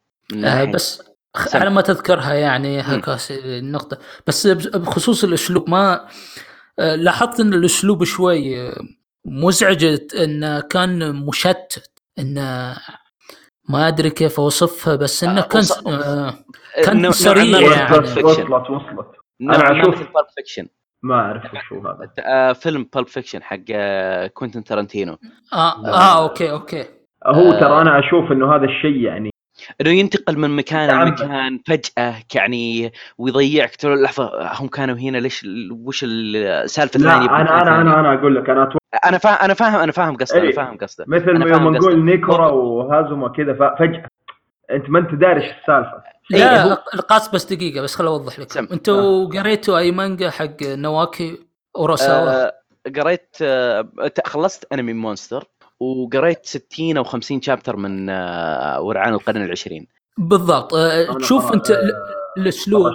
آه 0.45 0.63
بس 0.63 1.09
على 1.53 1.69
ما 1.69 1.81
تذكرها 1.81 2.33
يعني 2.33 2.79
هكاس 2.81 3.31
النقطة 3.31 3.97
بس 4.27 4.47
بخصوص 4.47 5.23
الأسلوب 5.23 5.69
ما 5.69 6.05
آه، 6.79 6.95
لاحظت 6.95 7.39
أن 7.39 7.53
الأسلوب 7.53 8.03
شوي 8.03 8.61
آه، 8.69 8.81
مزعج 9.25 9.99
انه 10.19 10.59
كان 10.59 11.15
مشتت 11.25 11.91
انه 12.19 12.75
ما 13.69 13.87
أدري 13.87 14.09
كيف 14.09 14.39
أوصفها 14.39 14.95
بس 14.95 15.23
إنه 15.23 15.41
آه، 15.41 15.43
كان 15.43 15.59
وص- 15.61 15.83
كان 16.85 17.01
نوع- 17.01 17.11
سريع 17.11 17.59
يعني. 17.59 17.97
وصلت 17.97 18.25
وصلت 18.69 19.07
أنا 19.41 19.57
ما 19.57 19.81
أشوف-. 19.81 20.07
ما 21.03 21.15
أعرف 21.15 21.53
وش 21.53 21.73
هو 21.73 21.87
هذا 21.87 22.11
آه، 22.19 22.53
فيلم 22.53 22.89
Pulp 22.95 23.07
Fiction 23.07 23.43
حق 23.43 23.57
Quentin 24.33 24.63
Tarantino 24.63 25.17
آه, 25.53 25.81
لا. 25.83 25.93
آه 25.93 26.23
okay 26.23 26.51
okay 26.51 26.85
هو 27.25 27.51
آه. 27.51 27.59
ترى 27.59 27.81
أنا 27.81 27.99
أشوف 27.99 28.31
إنه 28.31 28.55
هذا 28.55 28.65
الشيء 28.65 28.97
يعني 28.97 29.29
إنه 29.81 29.89
ينتقل 29.89 30.39
من 30.39 30.55
مكان 30.55 30.89
تعمد. 30.89 31.21
لمكان 31.21 31.59
فجأة 31.67 32.15
يعني 32.35 32.91
ويضيعك 33.17 33.75
تقول 33.75 34.03
لحظة 34.03 34.31
هم 34.53 34.67
كانوا 34.67 34.95
هنا 34.95 35.17
ليش 35.17 35.45
وش 35.71 36.05
السالفه 36.07 36.99
لا 36.99 37.07
الثانية 37.15 37.29
أنا 37.41 37.61
أنا 37.61 37.81
أنا 37.81 37.99
أنا 37.99 38.13
أقول 38.13 38.35
لك 38.35 38.49
أنا 38.49 38.63
أتوقع 38.63 38.79
أنا 39.09 39.17
فاهم 39.17 39.35
أنا 39.43 39.53
فاهم 39.53 39.75
أنا 39.75 39.91
فاهم 39.91 40.17
قصده 40.17 40.39
أنا 40.39 40.47
إيه. 40.47 40.55
فاهم 40.55 40.77
قصده 40.77 41.05
مثل 41.07 41.31
ما 41.37 41.49
يوم. 41.49 41.75
نقول 41.77 42.05
نيكورا. 42.05 42.51
وهازوما 42.51 43.29
كذا 43.29 43.53
فجأة 43.79 44.05
أنت 44.71 44.89
ما 44.89 44.99
أنت 44.99 45.15
داري 45.15 45.43
إيش 45.43 45.51
السالفة 45.51 46.03
إيه، 46.33 46.39
لا 46.39 46.63
هو- 46.63 46.77
القاس 46.93 47.27
بس 47.35 47.53
دقيقة 47.53 47.81
بس 47.81 47.95
خل 47.95 48.05
أوضح 48.05 48.39
لك. 48.39 48.57
أنتوا 48.57 49.25
قريتوا 49.25 49.77
أي 49.77 49.91
مانجا 49.91 50.29
حق 50.29 50.55
نواكي 50.63 51.37
أوروساوا 51.75 52.45
آه، 52.47 52.53
قريت 52.95 53.35
آه، 53.41 53.89
خلصت 54.25 54.73
أنمي 54.73 54.93
مونستر 54.93 55.43
وقريت 55.79 56.45
60 56.45 56.97
أو 56.97 57.03
50 57.03 57.41
شابتر 57.41 57.75
من 57.75 58.09
آه، 58.09 58.81
ورعان 58.81 59.13
القرن 59.13 59.41
العشرين. 59.45 59.87
بالضبط. 60.17 60.73
آه 60.73 61.13
تشوف 61.17 61.47
قرأ- 61.49 61.53
أنت 61.53 61.71
ال- 61.71 61.75
آه، 61.75 62.41
الاسلوب. 62.41 62.85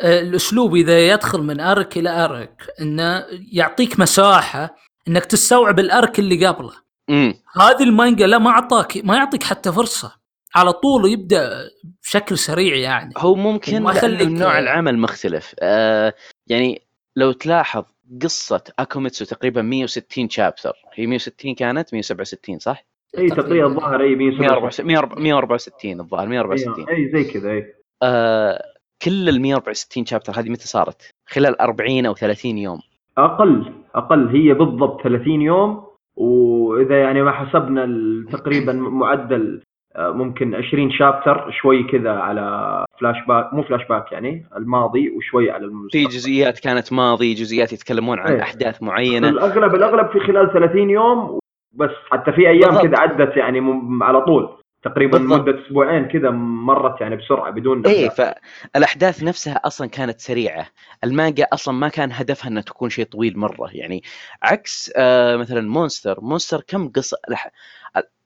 آه، 0.00 0.20
الأسلوب 0.20 0.74
إذا 0.74 1.08
يدخل 1.08 1.42
من 1.42 1.60
أرك 1.60 1.98
إلى 1.98 2.24
أرك 2.24 2.62
إنه 2.80 3.24
يعطيك 3.52 4.00
مساحة 4.00 4.76
إنك 5.08 5.24
تستوعب 5.24 5.78
الأرك 5.78 6.18
اللي 6.18 6.46
قبله. 6.46 6.72
امم 7.10 7.34
هذه 7.60 7.82
المانجا 7.82 8.26
لا 8.26 8.38
ما 8.38 8.50
أعطاك 8.50 9.00
ما 9.04 9.16
يعطيك 9.16 9.42
حتى 9.42 9.72
فرصة. 9.72 10.20
على 10.54 10.72
طول 10.72 11.12
يبدأ 11.12 11.70
بشكل 12.02 12.38
سريع 12.38 12.76
يعني. 12.76 13.12
هو 13.18 13.34
ممكن 13.34 13.82
نوع 13.82 14.58
العمل 14.58 14.98
مختلف. 14.98 15.54
آه 15.60 16.14
يعني 16.46 16.82
لو 17.16 17.32
تلاحظ 17.32 17.84
قصة 18.22 18.64
أكوميتسو 18.78 19.24
تقريبا 19.24 19.62
160 19.62 20.28
شابتر 20.28 20.72
هي 20.94 21.06
160 21.06 21.54
كانت؟ 21.54 21.94
167 21.94 22.58
صح؟ 22.58 22.84
إي 23.18 23.28
تقريبا 23.28 23.66
الظاهر 23.66 24.00
إي 24.00 24.14
164 24.14 24.86
164 25.22 26.00
الظاهر 26.00 26.28
164 26.28 26.88
إي 26.88 27.08
زي 27.08 27.24
كذا 27.24 27.50
إي. 27.50 27.74
آه 28.02 28.62
كل 29.02 29.28
ال 29.28 29.40
164 29.40 30.06
chapter 30.06 30.40
هذه 30.40 30.48
متى 30.48 30.68
صارت؟ 30.68 31.10
خلال 31.26 31.60
40 31.60 32.06
أو 32.06 32.14
30 32.14 32.58
يوم. 32.58 32.80
أقل 33.18 33.72
أقل. 33.94 34.28
هي 34.28 34.54
بالضبط 34.54 35.02
30 35.02 35.42
يوم 35.42 35.86
وإذا 36.16 37.00
يعني 37.00 37.22
ما 37.22 37.32
حسبنا 37.32 37.86
تقريبا 38.32 38.72
معدل 38.72 39.62
ممكن 39.98 40.54
20 40.54 40.90
chapter 40.92 41.50
شوي 41.62 41.82
كذا 41.82 42.10
على 42.10 42.84
فلاش 43.00 43.16
باك 43.28 43.54
مو 43.54 43.62
فلاش 43.62 43.80
باك 43.88 44.12
يعني 44.12 44.46
الماضي 44.56 45.10
وشوي 45.10 45.50
على 45.50 45.60
في 45.60 45.66
المستقبل 45.72 46.04
جزئيات 46.08 46.58
كانت 46.60 46.92
ماضي 46.92 47.34
جزئيات 47.34 47.72
يتكلمون 47.72 48.18
عن 48.18 48.32
إيه. 48.32 48.42
أحداث 48.42 48.82
معينة. 48.82 49.28
الاغلب 49.28 49.74
الأغلب 49.74 50.10
في 50.12 50.20
خلال 50.20 50.52
30 50.52 50.90
يوم 50.90 51.38
بس 51.72 51.90
حتى 52.10 52.32
في 52.32 52.48
أيام. 52.48 52.78
كذا 52.82 52.98
عدت 52.98 53.36
يعني 53.36 53.60
م- 53.60 54.02
على 54.02 54.20
طول. 54.20 54.48
تقريبا 54.82 55.18
بالضبط. 55.18 55.40
مدة 55.48 55.60
أسبوعين 55.66 56.04
كذا 56.08 56.30
مرت 56.30 57.00
يعني 57.00 57.16
بسرعة 57.16 57.50
بدون 57.50 57.86
إيه 57.86 58.08
فالأحداث 58.08 59.22
نفسها 59.22 59.54
أصلا 59.64 59.86
كانت 59.88 60.20
سريعة. 60.20 60.66
المانجا 61.04 61.46
أصلا 61.52 61.74
ما 61.74 61.88
كان 61.88 62.12
هدفها 62.12 62.48
انها 62.50 62.62
تكون 62.62 62.90
شيء 62.90 63.04
طويل 63.04 63.38
مرة. 63.38 63.68
يعني 63.72 64.02
عكس 64.42 64.92
آه 64.96 65.36
مثلا 65.36 65.60
مونستر. 65.68 66.18
مونستر 66.20 66.60
كم 66.68 66.88
قصة 66.88 67.16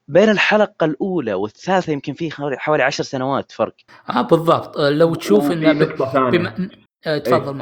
بين 0.07 0.29
الحلقة 0.29 0.85
الأولى 0.85 1.33
والثالثة 1.33 1.93
يمكن 1.93 2.13
في 2.13 2.31
حوالي- 2.31 2.57
حوالي 2.57 2.83
عشر 2.83 3.03
سنوات 3.03 3.51
فرق. 3.51 3.73
آه 4.09 4.21
بالضبط. 4.21 4.77
آه، 4.77 4.89
لو 4.89 5.15
تشوف 5.15 5.51
انه 5.51 5.73
ب- 5.73 5.75
نقطه 5.75 6.11
ثانية. 6.13 6.29
بما 6.29 6.69
آه، 7.05 7.17
تفضل 7.17 7.57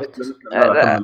لا، 0.52 0.68
لا. 0.74 1.04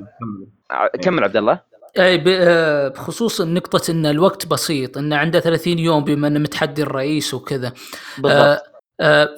كمل- 1.02 1.24
عبد 1.24 1.38
الله. 1.38 1.60
أي 2.00 2.24
آه، 2.28 2.88
بخصوص 2.88 3.42
نقطة 3.42 3.92
إن 3.92 4.06
الوقت 4.06 4.46
بسيط 4.48 4.98
انه 4.98 5.16
عنده 5.16 5.40
30 5.40 5.80
يوم 5.80 6.04
بما 6.04 6.28
انه 6.28 6.40
متحدي 6.40 6.82
الرئيس 6.84 7.34
وكذا. 7.34 7.74
بالضبط 8.18 8.32
آه 8.32 8.54
آه 8.54 8.62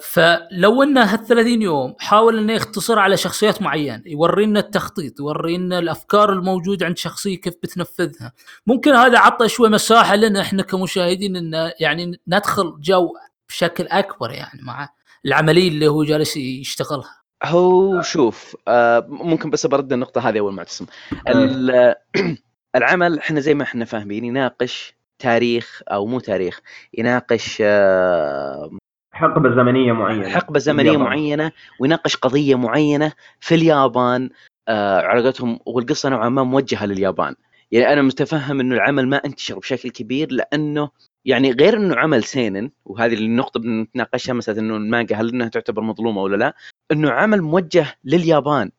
فلو 0.02 0.82
انه 0.82 1.02
هال 1.02 1.26
30 1.26 1.62
يوم 1.62 1.94
حاول 1.98 2.38
انه 2.38 2.52
يختصر 2.52 2.98
على 2.98 3.16
شخصيات 3.16 3.62
معينه 3.62 4.02
يورينا 4.06 4.60
التخطيط 4.60 5.20
يورينا 5.20 5.78
الأفكار 5.78 6.32
الموجودة 6.32 6.86
عند 6.86 6.98
شخصية 6.98 7.40
كيف 7.40 7.54
بتنفذها. 7.62 8.32
ممكن 8.66 8.94
هذا 8.94 9.18
عطى 9.18 9.48
شوي 9.48 9.68
مساحة 9.68 10.16
لنا 10.16 10.40
إحنا 10.40 10.62
كمشاهدين 10.62 11.36
انه 11.36 11.72
يعني 11.80 12.20
ندخل 12.28 12.74
جو 12.80 13.08
بشكل 13.48 13.86
أكبر 13.86 14.30
يعني 14.30 14.60
مع 14.62 14.88
العملية 15.24 15.68
اللي 15.68 15.88
هو 15.88 16.04
جالس 16.04 16.36
يشتغلها. 16.36 17.22
هو 17.44 18.02
شوف 18.02 18.56
آه 18.68 19.06
ممكن 19.08 19.50
بس 19.50 19.66
برد 19.66 19.92
النقطة 19.92 20.28
هذه 20.28 20.38
أول 20.38 20.52
معتصم 20.52 20.86
ال- 21.28 21.94
العمل 22.76 23.18
إحنا 23.18 23.40
زي 23.40 23.54
ما 23.54 23.62
إحنا 23.62 23.84
فاهمين 23.84 24.24
يناقش 24.24 24.94
تاريخ 25.18 25.82
أو 25.88 26.06
مو 26.06 26.20
تاريخ 26.20 26.60
يناقش 26.98 27.58
آه 27.60 28.70
حقبة 29.12 29.54
زمنية 29.54 29.92
معينة. 29.92 30.28
حقبة 30.28 30.58
زمنية 30.58 30.82
اليابان. 30.82 31.04
معينة 31.04 31.52
ويناقش 31.78 32.16
قضية 32.16 32.54
معينة 32.54 33.12
في 33.40 33.54
اليابان. 33.54 34.30
آه 34.68 35.00
علاقتهم 35.00 35.58
والقصة 35.66 36.08
نوعا 36.08 36.28
ما 36.28 36.42
موجهة 36.42 36.86
لليابان. 36.86 37.34
يعني 37.70 37.92
أنا 37.92 38.02
متفهم 38.02 38.60
إنه 38.60 38.74
العمل 38.74 39.08
ما 39.08 39.16
انتشر 39.16 39.58
بشكل 39.58 39.90
كبير 39.90 40.32
لأنه 40.32 40.90
يعني 41.24 41.52
غير 41.52 41.76
إنه 41.76 41.96
عمل 41.96 42.24
سينن 42.24 42.70
وهذه 42.84 43.14
النقطة 43.14 43.60
بنتناقشها 43.60 44.32
مسألة 44.32 44.60
إنه 44.60 44.76
المانجا 44.76 45.16
هل 45.16 45.28
إنها 45.28 45.48
تعتبر 45.48 45.82
مظلومة 45.82 46.22
ولا 46.22 46.36
لا 46.36 46.54
إنه 46.92 47.10
عمل 47.10 47.42
موجه 47.42 47.86
لليابان. 48.04 48.70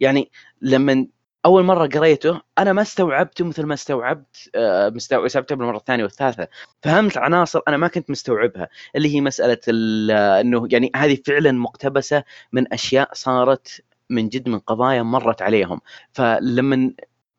يعني 0.00 0.30
لما 0.62 1.06
أول 1.46 1.64
مرة 1.64 1.86
قريته 1.86 2.40
أنا 2.58 2.72
ما 2.72 2.82
استوعبته 2.82 3.44
مثل 3.44 3.66
ما 3.66 3.74
استوعبت 3.74 4.50
آه 4.54 4.92
استوعبته 4.96 5.54
بالمرة 5.54 5.76
الثانية 5.76 6.02
والثالثة. 6.04 6.48
فهمت 6.82 7.16
عناصر 7.18 7.60
أنا 7.68 7.76
ما 7.76 7.88
كنت 7.88 8.10
مستوعبها 8.10 8.68
اللي 8.96 9.14
هي 9.14 9.20
مسألة 9.20 9.58
ال- 9.68 10.10
إنه 10.10 10.68
يعني 10.70 10.90
هذه 10.96 11.18
فعلا 11.26 11.52
مقتبسة 11.52 12.24
من 12.52 12.72
أشياء 12.72 13.10
صارت 13.14 13.82
من 14.10 14.28
جد 14.28 14.48
من 14.48 14.58
قضايا 14.58 15.02
مرت 15.02 15.42
عليهم. 15.42 15.80
فلما 16.12 16.92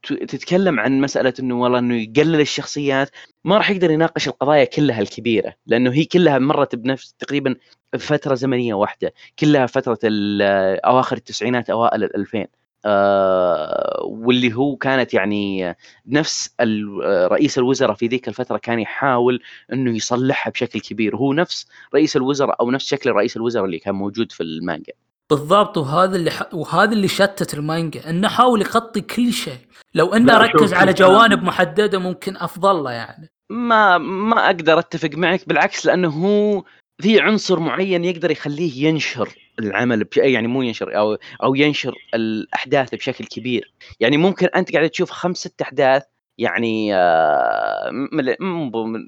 تتكلم 0.04 0.80
عن 0.80 1.02
مسألة 1.02 1.34
إنه 1.40 1.62
والله 1.62 1.80
إنه 1.80 1.96
يقلل 1.96 2.42
الشخصيات 2.42 3.10
ما 3.44 3.58
راح 3.58 3.70
يقدر 3.70 3.92
يناقش 3.92 4.28
القضايا 4.28 4.64
كلها 4.66 5.02
الكبيرة 5.02 5.54
لأنه 5.66 5.94
هي 5.94 6.06
كلها 6.06 6.40
مرت 6.40 6.76
بنفس 6.76 7.14
تقريبا 7.14 7.56
فتره 8.00 8.36
زمنية 8.36 8.74
واحدة 8.74 9.14
كلها 9.40 9.66
فترة 9.66 10.00
ال- 10.04 10.42
أواخر 10.86 11.18
التسعينات 11.18 11.70
أوائل 11.70 12.04
الألفين. 12.04 12.48
آه 12.86 14.00
واللي 14.04 14.54
هو 14.54 14.76
كانت 14.76 15.14
يعني 15.14 15.76
نفس 16.08 16.56
ال- 16.62 17.32
رئيس 17.32 17.58
الوزراء 17.58 17.94
في 17.96 18.08
ذيك 18.08 18.28
الفترة 18.28 18.58
كان 18.58 18.80
يحاول 18.80 19.42
إنه 19.74 19.96
يصلحها 19.96 20.52
بشكل 20.52 20.80
كبير. 20.80 21.16
هو 21.16 21.34
نفس 21.34 21.68
رئيس 21.96 22.16
الوزراء 22.16 22.56
أو 22.62 22.72
نفس 22.72 22.86
شكل 22.86 23.12
رئيس 23.12 23.38
الوزراء 23.38 23.66
اللي 23.66 23.80
كان 23.80 23.96
موجود 23.96 24.32
في 24.32 24.44
المانجا. 24.44 24.94
بالضبط. 25.30 25.78
وهذا 25.78 26.16
اللي 26.16 26.32
ح... 26.32 26.54
وهذا 26.54 26.94
اللي 26.94 27.08
شتت 27.08 27.54
المانجا 27.54 28.10
إنه 28.10 28.28
حاول 28.28 28.62
يغطي 28.62 29.02
كل 29.02 29.34
شيء. 29.34 29.58
لو 29.94 30.14
إنه 30.14 30.38
ركز 30.38 30.74
على 30.74 30.94
جوانب 30.94 31.44
محددة 31.44 32.00
ممكن 32.00 32.38
أفضل 32.38 32.84
له 32.84 32.92
يعني. 32.92 33.30
ما 33.50 33.98
ما 33.98 34.46
أقدر 34.46 34.80
أتفق 34.80 35.10
معك 35.14 35.48
بالعكس 35.48 35.86
لأنه 35.86 36.10
هو 36.10 36.64
في 37.02 37.20
عنصر 37.20 37.60
معين 37.60 38.06
يقدر 38.06 38.32
يخليه 38.32 38.88
ينشر 38.88 39.30
العمل 39.60 40.04
بش... 40.04 40.18
يعني 40.18 40.48
مو 40.48 40.62
ينشر 40.62 40.98
أو 40.98 41.18
أو 41.44 41.56
ينشر 41.56 41.96
الأحداث 42.14 42.96
بشكل 42.96 43.26
كبير. 43.26 43.74
يعني 44.00 44.18
ممكن 44.18 44.48
أنت 44.56 44.74
قاعد 44.74 44.90
تشوف 44.90 45.12
خمس 45.12 45.38
ست 45.38 45.62
أحداث 45.62 46.04
يعني 46.38 46.96
آه 46.96 47.92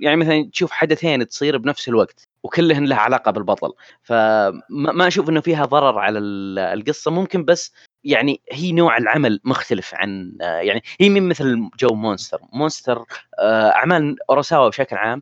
يعني 0.01 0.15
مثلا 0.15 0.49
تشوف 0.53 0.71
حدثين 0.71 1.27
تصير 1.27 1.57
بنفس 1.57 1.87
الوقت 1.89 2.27
وكلهن 2.43 2.85
لها 2.85 2.97
علاقة 2.97 3.31
بالبطل. 3.31 3.73
فما 4.03 4.61
ما 4.69 5.07
أشوف 5.07 5.29
إنه 5.29 5.41
فيها 5.41 5.65
ضرر 5.65 5.99
على 5.99 6.19
ال- 6.19 6.59
القصة. 6.59 7.11
ممكن 7.11 7.45
بس 7.45 7.73
يعني 8.03 8.41
هي 8.51 8.71
نوع 8.71 8.97
العمل 8.97 9.39
مختلف 9.43 9.95
عن 9.95 10.37
آه، 10.41 10.59
يعني 10.59 10.81
هي 11.01 11.09
من 11.09 11.29
مثل 11.29 11.69
جو 11.79 11.95
Monster. 11.95 12.39
Monster 12.53 13.05
آه، 13.39 13.69
أعمال 13.69 14.15
اوراساوا 14.29 14.69
بشكل 14.69 14.95
عام 14.95 15.21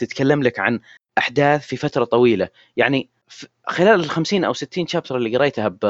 تتكلم 0.00 0.42
لك 0.42 0.58
عن 0.58 0.80
أحداث 1.18 1.66
في 1.66 1.76
فترة 1.76 2.04
طويلة. 2.04 2.48
يعني 2.76 3.08
خلال 3.66 4.00
ال 4.00 4.10
50 4.10 4.44
أو 4.44 4.52
60 4.52 4.86
chapter 4.86 5.16
اللي 5.16 5.36
قريتها 5.36 5.68
ب 5.68 5.84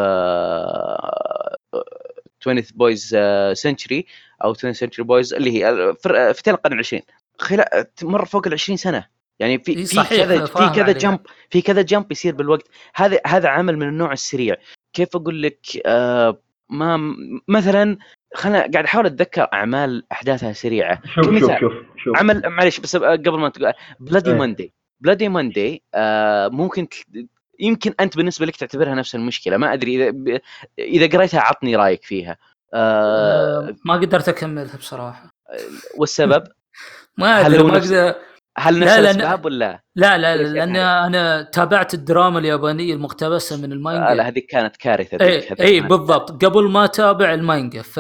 20 2.40 2.62
Boys 2.74 3.16
Century 3.52 4.06
أو 4.44 4.50
20 4.50 4.74
Century 4.74 5.04
Boys 5.04 5.34
اللي 5.34 5.50
هي 5.64 5.94
فر- 6.04 6.32
فتية 6.32 6.54
القرن 6.54 6.72
العشرين. 6.72 7.02
خلال 7.38 7.84
مر 8.02 8.24
فوق 8.24 8.46
ال 8.46 8.52
20 8.52 8.76
سنة. 8.76 9.06
يعني 9.38 9.58
في 9.58 9.72
في 9.86 9.96
كذا 10.16 10.46
في 10.46 10.52
كذا. 10.76 10.92
jump 10.92 11.20
في 11.50 11.62
كذا 11.62 11.82
jump 11.82 12.12
يصير 12.12 12.34
بالوقت. 12.34 12.68
هذا 12.94 13.20
هذا 13.26 13.48
عمل 13.48 13.76
من 13.76 13.88
النوع 13.88 14.12
السريع. 14.12 14.56
كيف 14.92 15.16
أقول 15.16 15.42
لك 15.42 15.58
آه 15.86 16.38
ما 16.70 17.14
مثلا 17.48 17.96
خلنا 18.34 18.58
قاعد 18.58 18.84
أحاول 18.84 19.06
أتذكر 19.06 19.48
أعمال 19.52 20.04
أحداثها 20.12 20.52
سريعة. 20.52 21.02
شوف 21.14 21.24
شوف 21.24 21.26
كمثال. 21.26 21.60
شوف 21.60 21.72
شوف. 21.96 22.16
عمل 22.18 22.42
معلش 22.48 22.80
بس 22.80 22.96
قبل 22.96 23.38
ما 23.38 23.48
تقول 23.48 23.72
بلادي. 24.00 24.34
ماندي 24.34 24.72
بلادي 25.00 25.28
ماندي 25.28 25.82
ممكن 26.56 26.88
ت- 26.88 26.94
يمكن 27.60 27.94
أنت 28.00 28.16
بالنسبة 28.16 28.46
لك 28.46 28.56
تعتبرها 28.56 28.94
نفس 28.94 29.14
المشكلة. 29.14 29.56
ما 29.56 29.72
أدري 29.72 29.96
إذا 29.96 30.10
ب- 30.10 30.40
إذا 30.78 31.06
قريتها 31.18 31.40
عطني 31.40 31.76
رأيك 31.76 32.04
فيها. 32.04 32.36
آه 32.74 33.68
آه، 33.68 33.76
ما 33.84 33.94
قدرت 33.94 34.28
أكملها 34.28 34.76
بصراحة. 34.76 35.34
والسبب؟ 35.96 36.44
ما 37.18 37.40
هل 37.40 37.46
ادري 37.54 37.62
هو 37.62 37.66
ما 37.66 37.78
أقدر 37.78 38.14
هل 38.59 38.80
لا، 38.80 38.86
نفس 38.86 38.94
لأن- 38.94 38.98
الاسباب 38.98 39.44
ولا؟ 39.44 39.82
لا 39.96 40.18
لا 40.18 40.36
ليش 40.36 40.48
لأن 40.48 40.74
يعني؟ 40.74 41.07
أنا 41.07 41.42
تابعت 41.42 41.94
الدراما 41.94 42.38
اليابانية 42.38 42.94
المقتبسة 42.94 43.57
من 43.57 43.64
آه 43.64 43.68
لا 43.68 43.74
المانجا 43.74 44.22
هذيك 44.22 44.46
كانت 44.51 44.76
كارثة 44.76 45.16
اي 45.26 45.48
اي 45.61 45.80
بالضبط. 45.80 46.44
قبل 46.44 46.70
ما 46.70 46.84
أتابع 46.84 47.34
المانجا 47.34 47.82
ف 47.82 47.98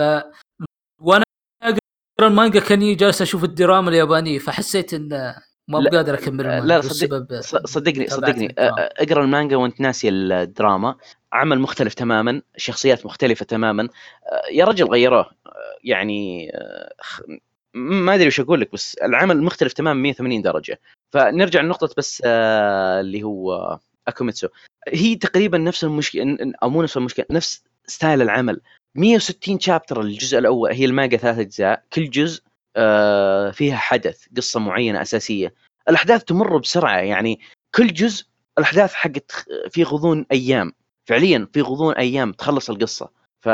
وأنا 1.00 1.24
أقرأ 1.62 2.28
المانجا 2.28 2.60
كأني 2.60 2.94
جالس 2.94 3.22
أشوف 3.22 3.44
الدراما 3.44 3.90
اليابانية 3.90 4.38
فحسيت 4.38 4.94
انه 4.94 5.34
ما 5.68 5.78
لا- 5.78 5.90
بقادر 5.90 6.14
أكمل 6.14 6.44
لا، 6.44 6.58
المانجا 6.58 6.74
لا، 6.74 6.80
صدق- 6.80 7.40
صدقني 7.66 8.06
صدقني. 8.06 8.54
اقرأ 8.58 9.22
المانجا 9.24 9.56
وأنت 9.56 9.80
ناسي 9.80 10.08
الدراما. 10.08 10.96
عمل 11.32 11.58
مختلف 11.60 11.94
تماما 11.94 12.42
شخصيات 12.56 13.06
مختلفة 13.06 13.44
تماما. 13.44 13.88
يا 14.52 14.64
رجل 14.64 14.84
غيروه. 14.88 15.30
يعني 15.84 16.50
ما 17.74 18.14
أدري 18.14 18.26
وش 18.26 18.40
أقول 18.40 18.60
لك 18.60 18.72
بس 18.72 18.94
العمل 18.94 19.42
مختلف 19.42 19.72
تماما 19.72 20.00
180 20.00 20.42
درجة. 20.42 20.80
فنرجع 21.12 21.60
لنقطة 21.60 21.94
بس 21.96 22.22
أه، 22.26 23.00
اللي 23.00 23.22
هو 23.22 23.78
Akumetsu. 24.08 24.48
هي 24.88 25.16
تقريبا 25.16 25.58
نفس 25.58 25.84
المشكلة 25.84 26.52
أو 26.62 26.70
مو 26.70 26.82
نفس 26.82 26.96
المشكلة 26.96 27.26
نفس 27.30 27.64
ستايل 27.86 28.22
العمل. 28.22 28.60
160 28.94 29.60
شابتر 29.60 30.00
الجزء 30.00 30.38
الأول 30.38 30.72
هي 30.72 30.84
المانجا 30.84 31.16
ثلاث 31.16 31.38
أجزاء. 31.38 31.84
كل 31.92 32.10
جزء 32.10 32.42
آه، 32.76 33.50
فيها 33.50 33.76
حدث 33.76 34.26
قصة 34.36 34.60
معينة 34.60 35.02
أساسية. 35.02 35.54
الأحداث 35.88 36.24
تمر 36.24 36.56
بسرعة 36.56 36.98
يعني 36.98 37.40
كل 37.74 37.86
جزء 37.86 38.26
الأحداث 38.58 38.92
حقت 38.94 39.32
في 39.70 39.84
غضون 39.84 40.26
أيام. 40.32 40.72
فعليا 41.06 41.48
في 41.52 41.60
غضون 41.60 41.94
أيام 41.94 42.32
تخلص 42.32 42.70
القصة. 42.70 43.19
ف 43.40 43.46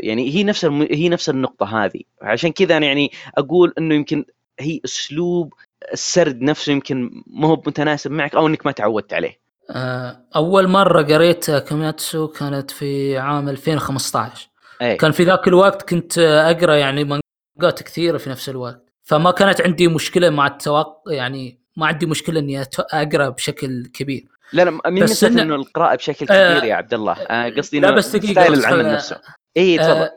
يعني 0.00 0.34
هي 0.34 0.44
نفس 0.44 0.64
الم... 0.64 0.82
هي 0.82 1.08
نفس 1.08 1.28
النقطة 1.28 1.84
هذه. 1.84 2.00
عشان 2.22 2.52
كذا 2.52 2.76
أنا 2.76 2.86
يعني 2.86 3.10
أقول 3.38 3.74
إنه 3.78 3.94
يمكن 3.94 4.24
هي 4.60 4.80
أسلوب 4.84 5.54
السرد 5.92 6.42
نفسه 6.42 6.72
يمكن 6.72 7.22
ما 7.26 7.48
هو 7.48 7.56
متناسب 7.66 8.10
معك 8.10 8.34
أو 8.34 8.46
إنك 8.46 8.66
ما 8.66 8.72
تعودت 8.72 9.14
عليه. 9.14 9.40
آه، 9.70 10.20
أول 10.36 10.68
مرة 10.68 11.02
قريت 11.02 11.50
أكوميتسو 11.50 12.28
كانت 12.28 12.70
في 12.70 13.18
عام 13.18 13.48
2015 13.48 14.48
اي 14.82 14.96
كان 14.96 15.12
في 15.12 15.24
ذاك 15.24 15.48
الوقت 15.48 15.88
كنت 15.88 16.18
أقرأ 16.18 16.74
يعني 16.74 17.04
مانجات 17.04 17.82
كثيرة 17.82 18.18
في 18.18 18.30
نفس 18.30 18.48
الوقت. 18.48 18.92
فما 19.02 19.30
كانت 19.30 19.60
عندي 19.60 19.88
مشكلة 19.88 20.30
مع 20.30 20.46
التوقع 20.46 21.12
يعني 21.12 21.60
ما 21.76 21.86
عندي 21.86 22.06
مشكلة 22.06 22.40
إني 22.40 22.62
أقرأ 22.78 23.28
بشكل 23.28 23.86
كبير. 23.86 24.33
لا 24.52 24.62
لا 24.62 24.70
من 24.90 25.02
بس 25.02 25.24
إنه- 25.24 25.28
إنه 25.28 25.54
القراءة 25.54 25.94
بشكل 25.96 26.26
آه، 26.30 26.52
كبير 26.58 26.64
يا 26.70 26.74
عبد 26.74 26.94
الله؟ 26.94 27.12
آه، 27.12 27.48
قصدي 27.50 27.80
لا 27.80 27.90
بس 27.90 28.16
دقيقة، 28.16 28.32
ستايل 28.32 28.52
بس 28.52 28.58
العمل 28.58 28.84
خل- 28.84 28.92
نفسه. 28.92 29.20
اي 29.56 29.78
تفضل. 29.78 29.90
آه، 29.90 30.12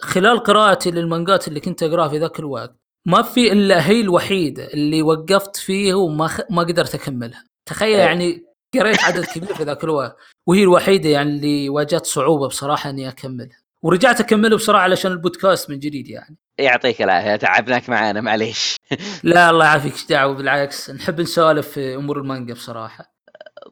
فخلال 0.00 0.38
قراءتي 0.38 0.90
للمانجات 0.90 1.48
اللي 1.48 1.60
كنت 1.60 1.82
أقراها 1.82 2.08
في 2.08 2.18
ذاك 2.18 2.38
الوقت 2.38 2.76
ما 3.06 3.22
في 3.22 3.52
إلا 3.52 3.88
هي 3.88 4.00
الوحيدة 4.00 4.64
اللي 4.74 5.02
وقفت 5.02 5.56
فيه 5.56 5.94
وما 5.94 6.26
خ... 6.28 6.40
ما 6.50 6.62
قدرت 6.62 6.94
أكملها. 6.94 7.44
تخيل 7.68 7.96
إيه. 7.96 8.04
يعني 8.04 8.42
قريت 8.74 9.04
عدد 9.04 9.24
كبير 9.24 9.54
في 9.54 9.62
ذاك 9.62 9.84
الوقت 9.84 10.16
وهي 10.46 10.62
الوحيدة 10.62 11.08
يعني 11.08 11.30
اللي 11.30 11.68
واجهت 11.68 12.06
صعوبة 12.06 12.48
بصراحة 12.48 12.90
إني 12.90 13.08
أكملها. 13.08 13.58
ورجعت 13.82 14.20
اكمله 14.20 14.56
بصراحه 14.56 14.82
علشان 14.84 15.12
البودكاست 15.12 15.70
من 15.70 15.78
جديد 15.78 16.08
يعني. 16.08 16.36
يعطيك 16.58 17.02
العافية 17.02 17.36
تعبناك 17.36 17.88
معانا 17.88 18.20
معليش. 18.20 18.76
لا 19.22 19.50
الله 19.50 19.64
يعافيك 19.64 19.94
دعوة 20.10 20.34
بالعكس 20.34 20.90
نحب 20.90 21.20
نسولف 21.20 21.68
في 21.68 21.94
أمور 21.94 22.18
المانجا 22.18 22.54
بصراحة. 22.54 23.15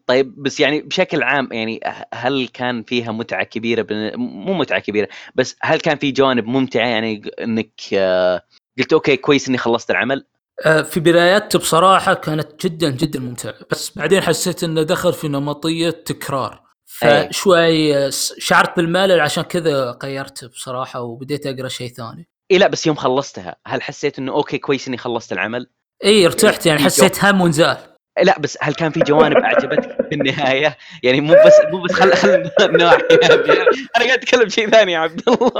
طيب 0.06 0.42
بس 0.42 0.60
يعني 0.60 0.80
بشكل 0.80 1.22
عام 1.22 1.48
يعني 1.52 1.80
هل 2.14 2.48
كان 2.48 2.82
فيها 2.82 3.12
متعة 3.12 3.44
كبيرة 3.44 3.82
بن... 3.82 4.16
مو 4.16 4.54
متعة 4.54 4.78
كبيرة 4.80 5.08
بس 5.34 5.56
هل 5.62 5.80
كان 5.80 5.98
في 5.98 6.10
جوانب 6.10 6.46
ممتعة؟ 6.46 6.86
يعني 6.86 7.22
إنك 7.40 7.80
آه، 7.92 8.42
قلت 8.78 8.92
أوكي 8.92 9.16
كويس 9.16 9.48
إني 9.48 9.58
خلصت 9.58 9.90
العمل. 9.90 10.26
آه، 10.66 10.82
في 10.82 11.00
بدايات 11.00 11.56
بصراحة 11.56 12.14
كانت 12.14 12.66
جدا 12.66 12.90
جدا 12.90 13.20
ممتعة 13.20 13.54
بس 13.70 13.98
بعدين 13.98 14.20
حسيت 14.20 14.64
إنه 14.64 14.82
دخل 14.82 15.12
في 15.12 15.28
نمطية 15.28 15.90
تكرار. 15.90 16.64
فشوي 16.86 17.96
آه، 17.96 18.10
شعرت 18.38 18.76
بالملل 18.76 19.20
عشان 19.20 19.42
كذا 19.44 19.98
غيرت 20.02 20.44
بصراحة 20.44 21.00
وبديت 21.00 21.46
أقرأ 21.46 21.68
شيء 21.68 21.88
ثاني. 21.88 22.28
إي 22.50 22.58
لا 22.58 22.66
بس 22.66 22.86
يوم 22.86 22.96
خلصتها 22.96 23.56
هل 23.66 23.82
حسيت 23.82 24.18
إنه 24.18 24.32
أوكي 24.32 24.58
كويس 24.58 24.88
إني 24.88 24.96
خلصت 24.96 25.32
العمل؟ 25.32 25.70
إي 26.04 26.26
ارتحت 26.26 26.66
يعني. 26.66 26.80
حسيت 26.80 27.24
هم 27.24 27.40
وانزال 27.40 27.93
لا 28.22 28.38
بس 28.40 28.58
هل 28.60 28.74
كان 28.74 28.90
في 28.90 29.00
جوانب 29.00 29.36
اعجبتك 29.36 30.08
في 30.08 30.14
النهاية؟ 30.14 30.76
يعني 31.02 31.20
مو 31.20 31.34
بس 31.46 31.60
مو 31.72 31.82
بس 31.82 31.92
خل 31.92 32.12
خل 32.12 32.50
النواحي 32.60 32.96
هذه 33.24 33.62
أنا 33.96 34.04
قاعد 34.04 34.18
أتكلم 34.18 34.48
شيء 34.48 34.68
ثاني 34.70 34.92
يا 34.92 34.98
عبد 34.98 35.22
الله. 35.28 35.50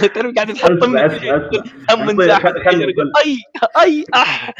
تعرف 0.14 0.34
قاعد 0.36 0.54
تحطم 0.54 0.96
هم 1.90 2.06
من 2.06 2.26
ساحة 2.26 2.54
أي 3.24 3.38
أي 3.82 4.04
أح. 4.14 4.54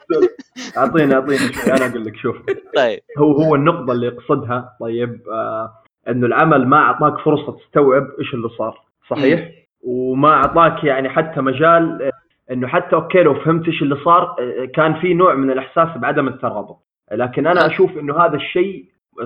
أعطيني 0.76 1.14
أعطيني. 1.14 1.38
شوي 1.38 1.72
أنا 1.72 1.86
أقول 1.86 2.04
لك 2.04 2.16
شوف. 2.16 2.36
طيب. 2.76 3.00
هو 3.18 3.42
هو 3.42 3.54
النقطة 3.54 3.92
اللي 3.92 4.06
يقصدها. 4.06 4.76
طيب 4.80 5.20
آه 5.28 5.82
إنه 6.08 6.26
العمل 6.26 6.68
ما 6.68 6.76
أعطاك 6.76 7.24
فرصة 7.24 7.58
تستوعب 7.58 8.06
إيش 8.20 8.34
اللي 8.34 8.48
صار 8.58 8.80
صحيح؟ 9.10 9.48
وما 9.82 10.28
أعطاك 10.28 10.84
يعني 10.84 11.08
حتى 11.08 11.40
مجال 11.40 12.10
إنه 12.50 12.66
حتى 12.66 12.96
أوكي 12.96 13.22
لو 13.22 13.34
فهمت 13.34 13.66
إيش 13.66 13.82
اللي 13.82 13.96
صار 14.04 14.36
آه، 14.40 14.64
كان 14.74 14.94
في 15.00 15.14
نوع 15.14 15.34
من 15.34 15.50
الإحساس 15.50 15.98
بعدم 15.98 16.28
الترابط 16.28 16.78
لكن 17.12 17.46
أنا 17.46 17.66
أشوف 17.66 17.98
إنه 17.98 18.18
هذا 18.24 18.36
الشيء 18.36 18.84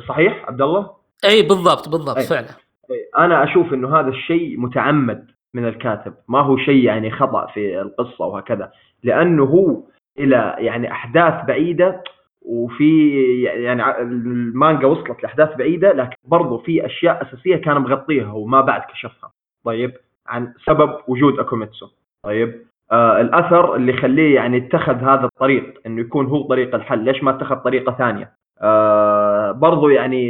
صحيح 0.08 0.44
عبد 0.48 0.62
الله؟ 0.62 0.90
إي 1.24 1.42
بالضبط 1.42 1.88
بالضبط 1.88 2.16
أي. 2.16 2.24
فعلا 2.24 2.48
أي. 2.90 3.24
أنا 3.24 3.44
أشوف 3.44 3.74
إنه 3.74 4.00
هذا 4.00 4.08
الشيء 4.08 4.60
متعمد 4.60 5.30
من 5.54 5.68
الكاتب 5.68 6.14
ما 6.28 6.40
هو 6.40 6.56
شيء 6.56 6.84
يعني 6.84 7.10
خطأ 7.10 7.46
في 7.46 7.80
القصة 7.80 8.24
وهكذا 8.24 8.72
لأنه 9.02 9.44
هو 9.44 9.82
إلى 10.18 10.56
يعني 10.58 10.92
أحداث 10.92 11.46
بعيدة 11.46 12.02
وفي 12.42 13.12
يعني 13.42 14.00
المانجا 14.00 14.86
وصلت 14.86 15.22
لأحداث 15.22 15.56
بعيدة 15.56 15.92
لكن 15.92 16.16
برضو 16.24 16.58
في 16.58 16.86
أشياء 16.86 17.22
أساسية 17.22 17.56
كان 17.56 17.76
مغطيها 17.76 18.32
وما 18.32 18.60
بعد 18.60 18.80
كشفها 18.80 19.32
طيب 19.64 19.92
عن 20.26 20.54
سبب 20.66 20.98
وجود 21.08 21.38
أكوميتسو 21.38 21.88
طيب 22.22 22.48
آه 22.48 22.69
الأثر 22.92 23.74
اللي 23.76 23.92
يخليه 23.92 24.34
يعني 24.34 24.56
اتخذ 24.56 24.94
هذا 24.94 25.24
الطريق 25.24 25.80
إنه 25.86 26.00
يكون 26.00 26.26
هو 26.26 26.42
طريق 26.42 26.74
الحل. 26.74 26.98
ليش 26.98 27.22
ما 27.22 27.30
اتخذ 27.30 27.56
طريقة 27.56 27.92
ثانية؟ 27.92 28.32
آه 28.62 29.52
برضو 29.52 29.88
يعني 29.88 30.22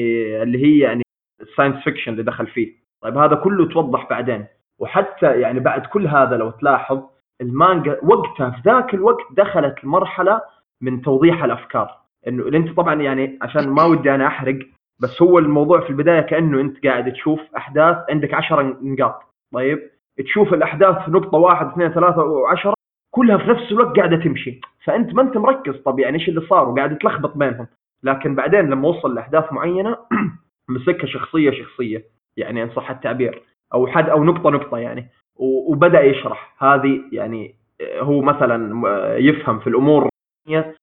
اللي 0.43 0.65
هي 0.65 0.79
يعني 0.79 1.03
ال 1.41 1.46
science 1.46 1.85
fiction 1.85 2.13
اللي 2.13 2.23
دخل 2.23 2.47
فيه. 2.47 2.73
طيب 3.03 3.19
هذا 3.19 3.35
كله 3.35 3.69
توضح 3.69 4.09
بعدين. 4.11 4.47
وحتى 4.79 5.41
يعني 5.41 5.61
بعد 5.61 5.87
كل 5.87 6.07
هذا 6.07 6.37
لو 6.37 6.51
تلاحظ 6.51 7.03
المانجا 7.41 8.01
وقتها 8.03 8.51
في 8.51 8.71
ذاك 8.71 8.95
الوقت 8.95 9.25
دخلت 9.37 9.75
المرحلة 9.85 10.41
من 10.81 11.03
توضيح 11.03 11.45
الأفكار. 11.45 11.91
إنه 12.29 12.49
انت 12.49 12.77
طبعا 12.77 12.95
يعني 12.95 13.39
عشان 13.43 13.69
ما 13.69 13.85
ودي 13.85 14.15
أنا 14.15 14.27
أحرق 14.27 14.59
بس 15.03 15.23
هو 15.23 15.39
الموضوع 15.39 15.81
في 15.81 15.91
البداية 15.91 16.21
كأنه 16.21 16.61
أنت 16.61 16.87
قاعد 16.87 17.13
تشوف 17.13 17.41
أحداث 17.57 17.97
عندك 18.11 18.35
10 18.35 18.77
نقاط. 18.83 19.23
طيب 19.55 19.91
تشوف 20.23 20.55
الأحداث 20.55 21.05
في 21.05 21.11
نقطة 21.11 21.39
واحد 21.39 21.67
اثنين 21.67 21.93
ثلاثة 21.93 22.23
وعشرة 22.23 22.75
كلها 23.11 23.37
في 23.37 23.51
نفس 23.51 23.73
الوقت 23.73 23.97
قاعدة 23.97 24.17
تمشي. 24.17 24.61
فأنت 24.85 25.15
ما 25.15 25.23
أنت 25.23 25.37
مركز 25.37 25.77
طب 25.77 25.99
يعني 25.99 26.19
إيش 26.19 26.29
اللي 26.29 26.41
صار؟ 26.41 26.69
وقاعد 26.69 26.99
تلخبط 26.99 27.37
بينهم. 27.37 27.67
لكن 28.03 28.35
بعدين 28.35 28.61
لما 28.61 28.89
وصل 28.89 29.15
لأحداث 29.15 29.53
معينة 29.53 29.97
مسكها 30.69 31.07
شخصية 31.07 31.51
شخصية. 31.51 32.05
يعني 32.37 32.63
إن 32.63 32.71
صح 32.71 32.91
التعبير. 32.91 33.43
أو 33.75 33.87
حد 33.87 34.09
أو 34.09 34.25
نقطة 34.25 34.51
نقطة 34.51 34.79
يعني. 34.79 35.09
وبدأ 35.37 36.01
يشرح. 36.01 36.55
هذه 36.59 37.01
يعني 37.13 37.55
هو 37.83 38.21
مثلا 38.21 38.83
يفهم 39.19 39.59
في 39.59 39.67
الأمور 39.67 40.09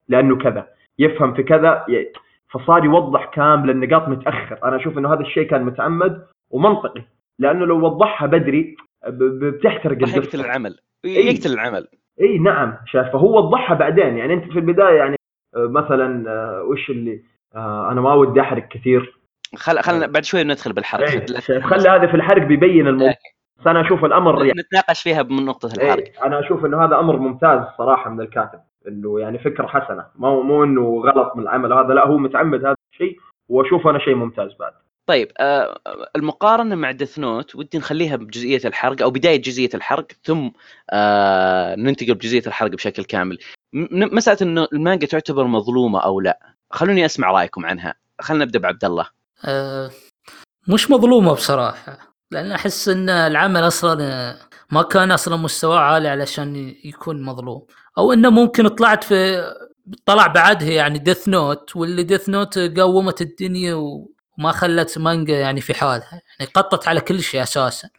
لأنه 0.08 0.38
كذا. 0.38 0.68
يفهم 1.00 1.34
في 1.34 1.44
كذا 1.44 1.86
فصار 2.50 2.86
يوضح 2.86 3.26
كامل 3.26 3.70
النقاط 3.70 4.08
متأخر. 4.08 4.60
أنا 4.64 4.76
أشوف 4.76 4.98
إنه 4.98 5.14
هذا 5.14 5.22
الشيء 5.22 5.48
كان 5.48 5.64
متعمد 5.64 6.26
ومنطقي. 6.52 7.02
لأنه 7.40 7.66
لو 7.66 7.86
وضحها 7.86 8.28
بدري 8.28 8.76
بتحترق 9.10 10.10
يقتل 10.10 10.40
العمل 10.40 10.80
يقتل 11.06 11.54
العمل. 11.54 11.88
إي 12.22 12.38
نعم 12.38 12.78
شايف. 12.86 13.08
فهو 13.08 13.38
وضحها 13.38 13.76
بعدين. 13.76 14.18
يعني 14.18 14.34
أنت 14.34 14.44
في 14.44 14.60
البداية 14.60 14.98
يعني 14.98 15.16
آه، 15.56 15.68
مثلا 15.68 16.32
آه، 16.32 16.64
وش 16.64 16.90
اللي 16.90 17.22
آه، 17.56 17.92
أنا 17.92 18.02
ما 18.02 18.14
ودي 18.14 18.42
أحرق 18.42 18.68
كثير. 18.68 19.20
خل 19.56 19.80
خلنا 19.80 20.08
بعد 20.08 20.26
شوي 20.26 20.44
ندخل 20.44 20.74
بالحرق. 20.74 21.10
إيه 21.10 21.60
خلي 21.60 21.90
هذا 21.90 22.08
في 22.08 22.14
الحرق 22.14 22.44
بيبين 22.44 22.88
الموضوع. 22.88 23.14
بس 23.60 23.68
أنا 23.68 23.82
أشوف 23.82 24.06
الأمر 24.06 24.46
يعني. 24.46 24.62
نتناقش 24.62 25.04
فيها 25.04 25.24
من 25.24 25.46
نقطة 25.46 25.70
الحرق. 25.78 26.04
إيه 26.04 26.26
أنا 26.26 26.40
أشوف 26.40 26.66
إنه 26.66 26.86
هذا 26.86 27.00
أمر 27.00 27.18
ممتاز 27.18 27.62
صراحة 27.78 28.10
من 28.10 28.22
الكاتب. 28.22 28.60
إنه 28.88 29.20
يعني 29.20 29.40
فكرة 29.40 29.68
حسنة. 29.68 30.06
مو 30.16 30.42
مو 30.42 30.64
إنه 30.64 31.02
غلط 31.06 31.36
من 31.36 31.44
العمل 31.44 31.74
هذا. 31.74 31.94
لا 31.94 32.08
هو 32.08 32.18
متعمد 32.18 32.66
هذا 32.66 32.76
الشيء. 32.94 33.20
وأشوف 33.50 33.88
أنا 33.88 34.00
شيء 34.00 34.16
ممتاز 34.16 34.52
بعد. 34.60 34.74
طيب 35.08 35.32
آه 35.38 35.80
المقارنة 36.16 36.76
مع 36.76 36.92
ديث 36.92 37.20
نوت 37.20 37.56
ودي 37.56 37.78
نخليها 37.78 38.16
بجزئية 38.16 38.62
الحرق 38.66 39.02
أو 39.02 39.12
بداية 39.12 39.42
جزئية 39.42 39.70
الحرق 39.74 40.08
ثم 40.24 40.50
آه 40.90 41.76
ننتقل 41.76 42.14
بجزئية 42.14 42.44
الحرق 42.48 42.72
بشكل 42.72 43.04
كامل. 43.04 43.38
مسألة 43.94 44.38
إنه 44.42 44.68
المانجا 44.74 45.08
تعتبر 45.08 45.44
مظلومة 45.44 46.00
أو 46.00 46.20
لا 46.20 46.40
خلوني 46.72 47.06
أسمع 47.06 47.32
رأيكم 47.32 47.66
عنها. 47.66 47.96
خلينا 48.22 48.46
نبدأ 48.46 48.60
بعبد 48.60 48.86
الله. 48.86 49.08
آه 49.46 49.92
مش 50.68 50.92
مظلومة 50.92 51.34
بصراحة 51.34 52.16
لأن 52.32 52.52
أحس 52.52 52.90
إن 52.90 53.10
العمل 53.10 53.68
أصلا 53.68 54.38
ما 54.72 54.82
كان 54.82 55.12
أصلا 55.12 55.36
مستواه 55.38 55.80
عالي 55.80 56.08
علشان 56.08 56.76
يكون 56.84 57.24
مظلوم. 57.24 57.66
أو 57.98 58.14
إنه 58.14 58.30
ممكن 58.30 58.68
طلعت 58.68 59.04
في 59.04 59.44
طلع 60.06 60.28
بعدها 60.28 60.70
يعني 60.70 61.00
ديث 61.00 61.28
نوت 61.30 61.76
واللي 61.76 62.04
ديث 62.04 62.30
نوت 62.30 62.60
قومت 62.60 63.22
الدنيا 63.22 63.74
وما 64.40 64.52
خلت 64.52 64.98
مانجا 64.98 65.40
يعني 65.40 65.62
في 65.62 65.74
حالها. 65.74 66.22
يعني 66.40 66.52
قطت 66.54 66.88
على 66.88 67.02
كل 67.02 67.20
شيء 67.20 67.44
أساسا. 67.44 67.90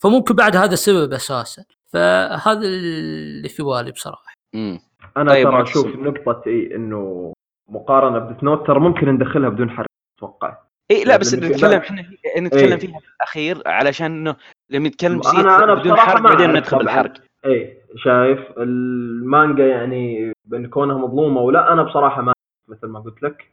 فممكن 0.00 0.34
بعد 0.34 0.56
هذا 0.56 0.72
السبب 0.72 1.12
أساسا. 1.12 1.64
فهذا 1.86 2.60
اللي 2.60 3.48
في 3.48 3.62
بالي 3.62 3.92
بصراحة. 3.92 4.34
امم 4.54 4.80
أنا 5.16 5.30
طيب 5.30 5.50
ترى 5.50 5.62
أشوف 5.62 5.86
نقطه 5.86 6.42
إيه 6.46 6.76
إنه 6.76 7.32
مقارنة 7.68 8.18
بديث 8.18 8.44
نوت 8.44 8.66
ترى 8.66 8.80
ممكن 8.80 9.08
ندخلها 9.08 9.48
بدون 9.48 9.70
حرق 9.70 9.86
أتوقع. 10.18 10.58
اي 10.90 11.04
لا 11.04 11.16
بس 11.16 11.34
نتكلم 11.34 11.72
إحنا 11.72 12.02
نتكلم 12.38 12.72
إيه؟ 12.72 12.76
فيها 12.76 12.98
في 12.98 13.06
الأخير 13.16 13.62
علشان 13.66 14.06
إنه 14.06 14.36
لما 14.70 14.88
نتكلم 14.88 15.20
أنا 15.26 15.64
أنا 15.64 15.74
بدون 15.74 15.96
حرق 15.96 16.20
بعدين 16.20 16.52
ندخل 16.52 16.78
بالحرق 16.78 17.12
اي 17.44 17.82
شايف 17.96 18.38
المانجا 18.58 19.66
يعني 19.66 20.32
بإن 20.44 20.66
كونها 20.66 20.98
مظلومة 20.98 21.40
ولا 21.40 21.72
أنا 21.72 21.82
بصراحة 21.82 22.22
ما 22.22 22.32
مثل 22.68 22.86
ما 22.86 23.00
قلت 23.00 23.22
لك 23.22 23.50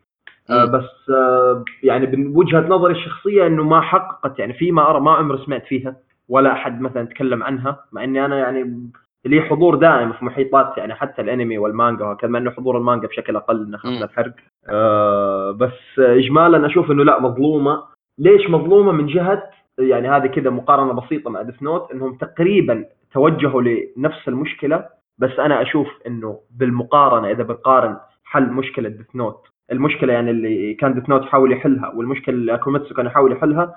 آه 0.50 0.66
بس 0.66 1.10
آه 1.10 1.64
يعني 1.84 2.06
بوجهه 2.06 2.68
نظري 2.68 2.94
الشخصية 2.94 3.48
إنه 3.48 3.64
ما 3.64 3.82
حققت 3.82 4.40
يعني 4.40 4.54
في 4.54 4.72
ما 4.72 4.90
أرى 4.90 5.00
ما 5.00 5.12
عمري 5.12 5.46
سمعت 5.46 5.66
فيها 5.66 5.96
ولا 6.30 6.52
أحد 6.52 6.82
مثلا 6.82 7.06
تكلم 7.08 7.44
عنها 7.44 7.86
مع 7.92 8.04
إني 8.04 8.26
أنا 8.26 8.38
يعني 8.40 8.90
لي 9.26 9.42
حضور 9.42 9.76
دائم 9.76 10.14
في 10.14 10.26
محيطات 10.26 10.78
يعني 10.78 10.96
حتى 10.96 11.22
الأنمي 11.22 11.58
والمانجا 11.58 12.06
وهكذا 12.06 12.30
مع 12.30 12.40
إنه 12.40 12.52
حضور 12.52 12.78
المانجا 12.78 13.08
بشكل 13.08 13.36
أقل 13.36 13.70
نخاف 13.70 14.04
الحرق 14.04 14.34
آه 14.70 15.52
بس 15.52 16.00
اجمالا 16.00 16.66
أشوف 16.66 16.92
إنه 16.92 17.04
لا 17.04 17.22
مظلومة. 17.22 17.84
ليش 18.18 18.50
مظلومة؟ 18.50 18.92
من 18.92 19.08
جهة 19.08 19.44
يعني 19.80 20.10
هذه 20.10 20.28
كذا 20.28 20.50
مقارنة 20.50 20.94
بسيطة 20.94 21.30
مع 21.30 21.42
ديث 21.42 21.64
نوت 21.64 21.92
إنهم 21.92 22.18
تقريبا 22.18 22.86
توجهوا 23.14 23.62
لنفس 23.62 24.28
المشكلة 24.28 24.86
بس 25.18 25.40
أنا 25.40 25.62
أشوف 25.62 25.88
إنه 26.08 26.40
بالمقارنة 26.52 27.32
إذا 27.32 27.44
بنقارن 27.44 27.98
حل 28.24 28.44
مشكلة 28.48 28.90
ديث 28.90 29.16
نوت 29.16 29.48
المشكلة 29.72 30.14
يعني 30.14 30.32
اللي 30.32 30.74
كان 30.74 30.94
ديث 30.94 31.10
نوت 31.10 31.24
يحاول 31.24 31.52
يحلها 31.52 31.90
والمشكلة 31.90 32.36
اللي 32.36 32.54
أكوميتسو 32.56 32.96
كان 32.96 33.06
يحاول 33.06 33.32
يحلها 33.32 33.76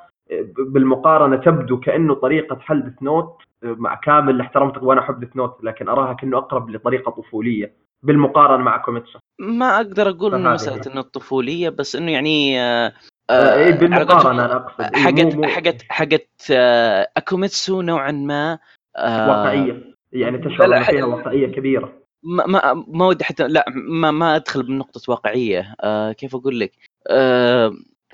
بالمقارنة 0.58 1.36
تبدو 1.36 1.80
كأنه 1.80 2.14
طريقة 2.14 2.58
حل 2.60 2.82
ديث 2.82 3.02
نوت 3.02 3.36
مع 3.62 3.94
كامل 3.94 4.40
احترمتك 4.40 4.82
وأنا 4.82 5.00
أحب 5.00 5.20
ديث 5.20 5.36
نوت 5.36 5.64
لكن 5.64 5.88
أراها 5.88 6.12
كأنه 6.12 6.38
أقرب 6.38 6.70
لطريقة 6.70 7.10
طفولية 7.10 7.72
بالمقارنة 8.02 8.62
مع 8.62 8.76
أكوميتسو 8.76 9.18
ما 9.40 9.76
أقدر 9.76 10.08
أقول 10.08 10.34
إنه 10.34 10.52
مسألة 10.52 10.92
إنه 10.92 11.00
الطفوليه 11.00 11.68
بس 11.68 11.96
إنه 11.96 12.12
يعني 12.12 12.60
آه 12.60 12.92
آه 13.30 13.54
إيه 13.54 13.72
بالمقارنة 13.72 14.44
أنا 14.44 14.56
أقصد. 14.56 14.96
حقت 14.96 15.44
حقت 15.44 15.82
حقت 15.88 16.50
آه 16.52 17.08
أكوميتسو 17.16 17.82
نوعا 17.82 18.12
ما 18.12 18.58
آه 18.96 19.28
واقعية. 19.28 19.96
يعني 20.12 20.38
تشعر 20.38 20.84
فيها 20.84 21.04
واقعية 21.04 21.46
كبيرة. 21.46 21.92
ما 22.26 22.46
ما 22.46 22.84
ما 22.88 23.06
ودي 23.06 23.24
حتى 23.24 23.48
لا 23.48 23.64
ما 23.68 24.10
ما 24.10 24.36
أدخل 24.36 24.62
بنقطة 24.62 25.00
واقعية. 25.08 25.74
آه 25.80 26.12
كيف 26.12 26.34
أقول 26.34 26.60
لك؟ 26.60 26.72
آه 27.06 27.72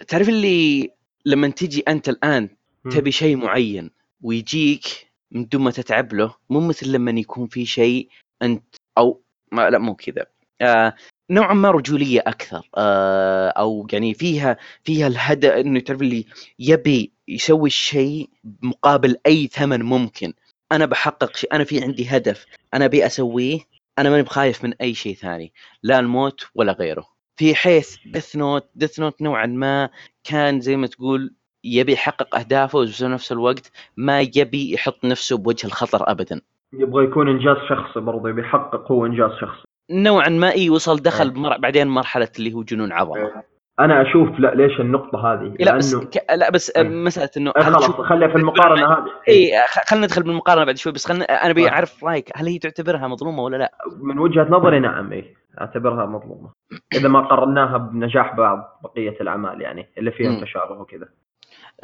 تعرف 0.08 0.28
اللي 0.28 0.90
لما 1.26 1.48
تجي 1.48 1.80
أنت 1.88 2.08
الآن 2.08 2.48
تبي 2.90 3.12
شيء 3.12 3.36
معين 3.36 3.90
ويجيك 4.22 4.84
من 5.30 5.48
دون 5.48 5.62
ما 5.62 5.70
تتعب 5.70 6.12
له 6.12 6.34
مو 6.50 6.60
مثل 6.60 6.92
لما 6.92 7.10
يكون 7.10 7.46
في 7.46 7.66
شيء 7.66 8.08
أنت 8.42 8.64
أو 8.98 9.22
ما 9.52 9.70
لا 9.70 9.78
مو 9.78 9.94
كذا. 9.94 10.26
آه 10.60 10.94
نوعا 11.30 11.54
ما 11.54 11.70
رجولية 11.70 12.20
أكثر. 12.26 12.68
آه 12.76 13.48
أو 13.48 13.86
يعني 13.92 14.14
فيها 14.14 14.56
فيها 14.84 15.06
الهدف 15.06 15.50
إنه 15.50 15.80
تعرف 15.80 16.02
اللي 16.02 16.24
يبي 16.58 17.12
يسوي 17.28 17.68
الشيء 17.68 18.30
مقابل 18.62 19.16
أي 19.26 19.46
ثمن 19.46 19.82
ممكن. 19.82 20.32
أنا 20.72 20.86
بحقق 20.86 21.36
شيء 21.36 21.54
أنا 21.54 21.64
في 21.64 21.82
عندي 21.82 22.06
هدف 22.08 22.46
أنا 22.74 22.84
أبي 22.84 23.06
أسويه 23.06 23.71
أنا 23.98 24.10
ماني 24.10 24.22
بخايف 24.22 24.64
من 24.64 24.74
أي 24.80 24.94
شيء 24.94 25.14
ثاني 25.14 25.52
لا 25.82 25.98
الموت 25.98 26.46
ولا 26.54 26.72
غيره. 26.72 27.06
في 27.36 27.54
حيث 27.54 27.96
ديث 28.06 28.36
نوت 28.36 28.70
ديث 28.74 29.00
نوت 29.00 29.22
نوعا 29.22 29.46
ما 29.46 29.90
كان 30.24 30.60
زي 30.60 30.76
ما 30.76 30.86
تقول 30.86 31.34
يبي 31.64 31.92
يحقق 31.92 32.36
أهدافه 32.36 32.78
وفي 32.78 33.04
نفس 33.04 33.32
الوقت 33.32 33.72
ما 33.96 34.20
يبي 34.20 34.72
يحط 34.74 35.04
نفسه 35.04 35.36
بوجه 35.36 35.66
الخطر 35.66 36.10
ابدا. 36.10 36.40
يبغى 36.72 37.04
يكون 37.04 37.28
إنجاز 37.28 37.56
شخصي 37.68 38.00
برضه 38.00 38.28
يبي 38.28 38.40
يحقق 38.40 38.92
هو 38.92 39.06
إنجاز 39.06 39.30
شخصي. 39.40 39.64
نوعا 39.90 40.28
ما 40.28 40.52
إي 40.52 40.70
وصل 40.70 40.96
دخل 40.96 41.24
إيه. 41.24 41.34
بمر... 41.34 41.58
بعدين 41.58 41.86
مرحلة 41.86 42.28
اللي 42.38 42.52
هو 42.52 42.62
جنون 42.62 42.92
عظمة. 42.92 43.42
أنا 43.80 44.02
أشوف 44.02 44.28
لا 44.40 44.54
ليش 44.54 44.80
النقطة 44.80 45.32
هذه 45.32 45.54
لا 45.60 45.76
بس 45.76 45.96
ك... 45.96 46.32
لا 46.34 46.50
بس 46.50 46.70
إيه. 46.76 46.82
مسألة 46.82 47.30
إنه 47.36 47.52
إيه 47.56 47.62
هل 47.62 47.74
خلاص 47.74 47.90
خليها 47.90 48.28
في 48.28 48.36
المقارنة 48.36 48.92
هذه 48.92 49.10
اي 49.28 49.52
خلينا 49.88 50.06
ندخل 50.06 50.22
بالمقارنة 50.22 50.64
بعد 50.64 50.76
شوي 50.76 50.92
بس 50.92 51.06
خلنا 51.06 51.24
أنا 51.24 51.50
أبي 51.50 51.62
طيب. 51.62 51.72
أعرف 51.72 52.04
رأيك 52.04 52.30
هل 52.36 52.46
هي 52.46 52.58
تعتبرها 52.58 53.08
مظلومة 53.08 53.42
ولا 53.42 53.56
لا؟ 53.56 53.72
من 54.02 54.18
وجهة 54.18 54.46
نظري 54.50 54.80
نعم 54.80 55.12
اي 55.12 55.34
أعتبرها 55.60 56.06
مظلومة 56.06 56.50
إذا 56.94 57.08
ما 57.08 57.20
قارناها 57.20 57.78
بنجاح 57.78 58.36
بعض 58.36 58.80
بقية 58.84 59.16
الأعمال 59.20 59.60
يعني 59.60 59.88
اللي 59.98 60.10
فيها. 60.10 60.40
تشابه 60.44 60.80
وكذا 60.80 61.08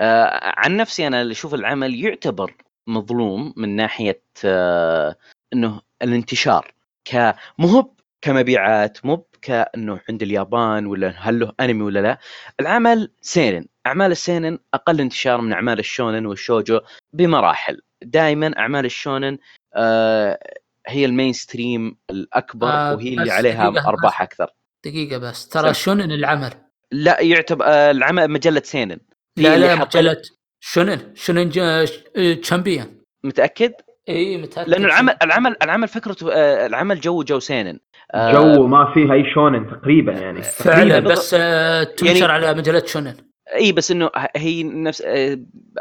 آه 0.00 0.40
عن 0.56 0.76
نفسي 0.76 1.06
أنا 1.06 1.22
اللي 1.22 1.32
أشوف 1.32 1.54
العمل 1.54 1.94
يعتبر 1.94 2.52
مظلوم 2.86 3.52
من 3.56 3.76
ناحية 3.76 4.20
آه 4.44 5.14
إنه 5.52 5.80
الانتشار 6.02 6.66
ك 7.12 7.34
مو 7.58 7.97
كمبيعات 8.20 9.06
مو 9.06 9.26
كانه 9.42 10.00
عند 10.08 10.22
اليابان 10.22 10.86
ولا 10.86 11.14
هل 11.18 11.38
له 11.40 11.52
أنمي 11.60 11.82
ولا 11.82 12.00
لا. 12.00 12.18
العمل 12.60 13.10
سينن 13.20 13.66
أعمال 13.86 14.10
السينن 14.12 14.58
أقل 14.74 15.00
انتشار 15.00 15.40
من 15.40 15.52
أعمال 15.52 15.78
الشونن 15.78 16.26
والشوجو 16.26 16.80
بمراحل. 17.12 17.80
دائما 18.02 18.58
أعمال 18.58 18.84
ال 18.84 18.92
shonen 18.92 19.38
آه 19.74 20.38
هي 20.86 21.04
ال 21.04 21.32
mainstream 21.32 21.96
الأكبر 22.10 22.68
آه، 22.68 22.94
وهي 22.94 23.08
اللي 23.08 23.30
عليها 23.32 23.68
أرباح 23.88 24.22
أكثر. 24.22 24.50
دقيقة 24.84 25.18
بس 25.18 25.48
ترى 25.48 25.74
shonen 25.74 26.12
العمل؟ 26.12 26.50
لا 26.92 27.20
يعتبر 27.20 27.64
آه 27.66 27.90
العمل 27.90 28.28
مجلة 28.30 28.62
seinen. 28.64 28.98
لا 29.36 29.56
لا 29.58 29.74
مجلة 29.74 30.22
shonen 30.60 31.14
shonen 31.14 31.48
جا- 31.48 31.84
ش- 31.84 32.04
آه، 32.16 32.34
تشامبيون 32.34 32.86
متأكد؟ 33.24 33.72
اي 34.08 34.36
متأكد. 34.36 34.68
لأنه 34.68 34.86
العمل 34.86 35.16
العمل 35.22 35.56
العمل 35.62 35.88
فكرته 35.88 36.32
آه، 36.32 36.66
العمل 36.66 37.00
جو 37.00 37.22
جو 37.22 37.38
seinen. 37.38 37.78
آه، 38.14 38.32
جو 38.32 38.66
ما 38.66 38.94
فيه 38.94 39.12
أي 39.12 39.30
shonen 39.34 39.70
تقريبا 39.70 40.12
يعني. 40.12 40.42
فعلا. 40.42 41.00
بس 41.00 41.34
آه، 41.38 41.82
تنشر 41.84 42.30
يعني- 42.30 42.32
على 42.32 42.54
مجله 42.54 42.82
shonen. 42.86 43.14
إي 43.54 43.72
بس 43.72 43.90
إنه 43.90 44.10
هي 44.36 44.62
نفس 44.62 45.02
آه، 45.06 45.38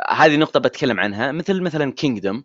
هذه 0.10 0.38
نقطة 0.38 0.60
بتكلم 0.60 1.00
عنها. 1.00 1.32
مثل 1.32 1.62
مثلا 1.62 1.92
كينجدوم 1.92 2.44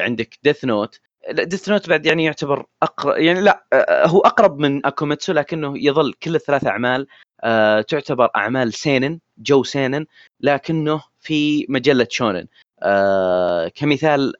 عندك 0.00 0.38
ديث 0.42 0.64
نوت 0.64 1.00
ديث 1.30 1.68
نوت 1.68 1.88
بعد 1.88 2.06
يعني 2.06 2.24
يعتبر 2.24 2.66
أقرب 2.82 3.16
يعني 3.16 3.40
لا 3.40 3.64
آه، 3.72 4.06
هو 4.06 4.20
أقرب 4.20 4.58
من 4.58 4.86
اكوميتسو 4.86 5.32
لكنه 5.32 5.74
يظل 5.76 6.12
كل 6.12 6.34
الثلاث 6.34 6.66
أعمال 6.66 7.06
آه، 7.44 7.80
تعتبر 7.80 8.30
أعمال 8.36 8.72
seinen 8.74 9.18
جو 9.38 9.62
seinen 9.62 10.06
لكنه 10.40 11.02
في 11.20 11.66
مجلة 11.68 12.06
shonen. 12.10 12.46
آه، 12.82 13.68
كمثال 13.68 14.32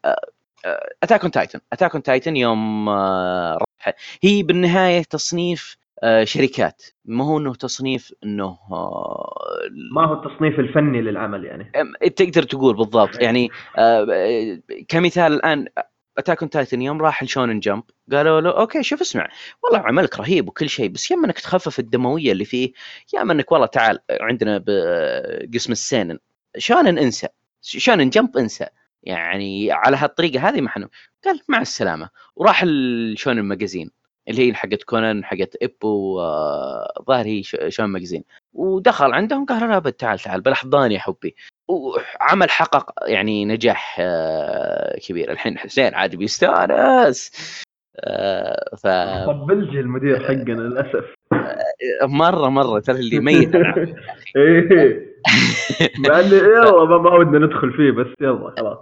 Attack 1.03 1.23
on 1.23 1.31
Titan 1.31 1.61
Attack 1.73 1.93
on 1.95 2.03
Titan 2.03 2.37
يوم 2.37 2.89
آه، 2.89 3.59
راح 3.87 3.95
هي 4.23 4.43
بالنهاية 4.43 5.03
تصنيف 5.03 5.77
آه، 6.03 6.25
شركات. 6.25 6.83
ما 7.05 7.25
هو 7.25 7.39
إنه 7.39 7.55
تصنيف 7.55 8.13
إنه 8.25 8.59
آه، 8.73 9.37
ما 9.95 10.05
هو 10.07 10.13
التصنيف 10.15 10.59
الفني 10.61 11.01
للعمل 11.01 11.45
يعني؟ 11.45 11.73
أم- 11.77 12.09
تقدر 12.09 12.43
تقول 12.43 12.77
بالضبط. 12.77 13.23
يعني 13.23 13.51
آه، 13.79 14.07
آه، 14.13 14.59
كمثال 14.89 15.33
الآن 15.33 15.67
Attack 16.19 16.43
on 16.43 16.51
Titan 16.51 16.83
يوم 16.83 17.03
راح 17.03 17.23
ل 17.23 17.28
Shonen 17.28 17.61
Jump. 17.61 17.83
قالوا 18.13 18.41
له 18.41 18.51
أوكي 18.51 18.83
شوف 18.83 19.01
اسمع. 19.01 19.29
والله 19.65 19.79
عملك 19.79 20.21
رهيب 20.21 20.49
وكل 20.49 20.69
شيء 20.69 20.89
بس 20.89 21.11
يا 21.11 21.17
اما 21.17 21.27
إنك 21.27 21.39
تخفف 21.41 21.79
الدموية 21.79 22.33
اللي 22.33 22.45
فيه 22.45 22.73
يا 23.15 23.23
اما 23.23 23.33
إنك 23.33 23.53
والله 23.53 23.67
تعال 23.67 23.99
عندنا 24.21 24.65
بقسم 24.67 25.73
ال 25.73 25.79
seinen 25.79 26.19
shonen 26.59 26.99
انسى. 26.99 27.29
Shonen 27.63 28.11
Jump 28.11 28.37
انسى. 28.37 28.67
يعني 29.03 29.73
على 29.73 29.97
هالطريقة 29.97 30.49
هذه 30.49 30.61
ما 30.61 30.69
حنو 30.69 30.89
قال 31.25 31.41
مع 31.49 31.61
السلامة. 31.61 32.09
وراح 32.37 32.63
ال 32.63 32.74
Shonen 32.74 33.41
Magazine 33.43 33.91
اللي 34.29 34.49
هي 34.51 34.55
حقت 34.55 34.83
كونان 34.83 35.25
حقت 35.25 35.57
إيبو 35.63 36.21
آه، 36.21 37.03
ظاهر 37.09 37.27
هي 37.27 37.43
ش- 37.43 37.57
Shonen 37.69 37.89
Magazine 37.89 38.25
ودخل 38.53 39.13
عندهم 39.13 39.45
قال 39.47 39.69
لا 39.69 39.77
أبد 39.77 39.93
تعال 39.93 40.19
تعال 40.19 40.41
بالاحضان 40.41 40.93
يا 40.93 40.99
حبي. 40.99 41.35
وعمل 41.69 42.51
حقق 42.51 42.93
يعني 43.07 43.45
نجاح 43.45 43.97
آه، 44.01 44.99
كبير. 44.99 45.33
الحين 45.33 45.59
حسين 45.59 45.95
عاد 45.95 46.17
بيستانس. 46.17 47.31
آه، 48.01 48.77
ف 48.77 48.87
طبلجي 49.27 49.81
المدير 49.81 50.25
حقنا 50.25 50.53
للأسف. 50.63 51.15
مرة 52.03 52.49
مرة 52.49 52.81
ترى 52.81 52.99
اللي 52.99 53.21
ميت. 53.21 53.55
إيه. 54.37 55.09
مع 55.99 56.21
اني 56.21 56.35
يلا 56.37 56.85
ما 56.85 56.99
ما 56.99 57.15
ودنا 57.15 57.47
ندخل 57.47 57.73
فيه 57.73 57.91
بس 57.91 58.07
يلا 58.21 58.55
خلاص. 58.59 58.79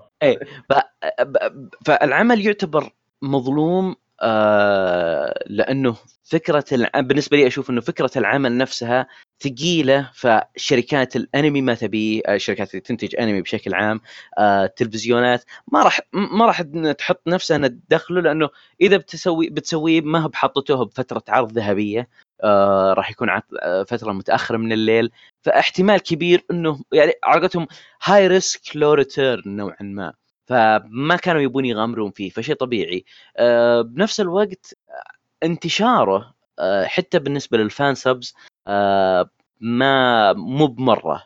ب- 1.21 1.69
فالعمل 1.87 2.47
يعتبر 2.47 2.91
مظلوم 3.23 3.97
آه، 4.23 5.45
لأنه 5.47 5.97
فكرة 6.25 6.65
الع... 6.73 6.91
بالنسبة 7.01 7.37
لي 7.37 7.47
أشوف 7.47 7.71
إنه 7.71 7.81
فكرة 7.81 8.11
العمل 8.17 8.59
نفسها 8.59 9.07
ثقيلة 9.41 10.11
فشركات 10.15 11.17
الأنمي 11.17 11.63
ما 11.63 11.75
تبي 11.75 12.23
آه، 12.27 12.35
الشركات 12.35 12.71
اللي 12.71 12.81
تنتج 12.81 13.17
أنمي 13.17 13.43
بشكل 13.43 13.75
عام 13.75 14.01
آه، 14.39 14.65
التلفزيونات 14.65 15.45
ما 15.73 15.83
راح 15.83 16.01
ما 16.13 16.47
راح 16.47 16.63
تحط 16.99 17.21
نفسها 17.29 17.57
انها 17.57 17.69
تدخله 17.69 18.21
لأنه 18.21 18.49
إذا 18.81 18.97
بتسوي 18.97 19.51
بتسويه 19.51 20.01
ما 20.01 20.19
هو 20.19 20.29
بحطته 20.29 20.85
بفترة 20.85 21.23
عرض 21.29 21.53
ذهبية. 21.53 22.09
آه، 22.45 22.93
راح 22.93 23.11
يكون. 23.11 23.29
آه، 23.63 23.83
فترة 23.83 24.13
متأخرة 24.13 24.57
من 24.57 24.73
الليل. 24.73 25.11
فاحتمال 25.43 26.01
كبير 26.01 26.45
إنه 26.51 26.81
يعني 26.93 27.13
على 27.25 27.41
قولتهم 27.41 27.67
high 28.05 28.27
risk 28.27 28.77
low 28.77 28.93
return 28.93 29.57
نوعا 29.57 29.77
ما. 29.81 30.13
فما 30.47 31.17
كانوا 31.17 31.41
يبون 31.41 31.65
يغامرون 31.65 32.11
فيه 32.11 32.31
فشيء 32.31 32.55
طبيعي. 32.55 33.05
آه، 33.37 33.83
بنفس 33.83 34.21
الوقت 34.21 34.75
انتشاره 35.43 36.35
حتى 36.85 37.19
بالنسبة 37.19 37.59
لل 37.59 37.73
fan 37.73 37.95
subs 37.95 38.35
ما 39.61 40.33
مو 40.33 40.67
بمرة. 40.67 41.25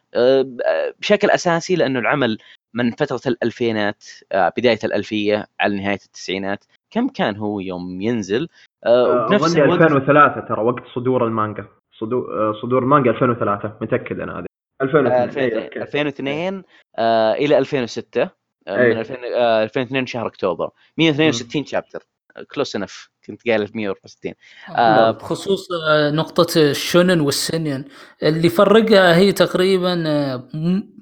بشكل 1.01 1.31
أساسي 1.31 1.77
لأنه 1.77 1.99
العمل 1.99 2.39
من 2.75 2.91
فترة 2.91 3.21
الألفينات 3.27 4.05
بداية 4.35 4.79
الألفية 4.85 5.47
على 5.61 5.77
نهاية 5.77 6.01
التسعينات 6.07 6.65
كم 6.91 7.09
كان 7.09 7.37
هو 7.37 7.61
يوم 7.61 8.01
ينزل؟ 8.01 8.49
آه، 8.85 9.27
وبنفس 9.27 9.45
أظن 9.45 9.63
الوقت 9.63 9.81
2003 9.83 10.41
ترى 10.41 10.63
وقت 10.63 10.83
صدور 10.95 11.27
المانجا. 11.27 11.65
صدور 12.01 12.55
صدور 12.63 12.83
المانجا 12.83 13.11
2003 13.11 13.73
متأكد 13.81 14.21
أنا 14.21 14.39
هذه. 14.39 14.47
2002 14.83 15.23
2002 15.23 15.53
إيه، 15.59 15.65
okay. 15.65 15.83
2002 15.83 16.63
آه، 16.99 17.33
إلى 17.33 17.59
2006 17.59 18.23
آه، 18.23 18.29
من 18.69 18.79
أي. 18.83 19.01
2000 19.01 19.17
آه، 19.37 19.63
2002 19.63 20.07
شهر 20.07 20.27
أكتوبر. 20.27 20.71
162 20.99 21.65
chapter 21.65 22.03
close 22.55 22.77
enough 22.77 23.11
كنت 23.27 23.49
قايل 23.49 23.67
في 23.67 23.77
164 23.79 24.35
آه، 24.77 25.11
بخصوص 25.11 25.69
آه، 25.89 26.11
نقطة 26.11 26.47
الشونن 26.57 27.21
والسينن. 27.21 27.85
اللي 28.23 28.49
فرقها 28.49 29.17
هي 29.17 29.33
تقريبا 29.33 30.05
آه، 30.07 30.49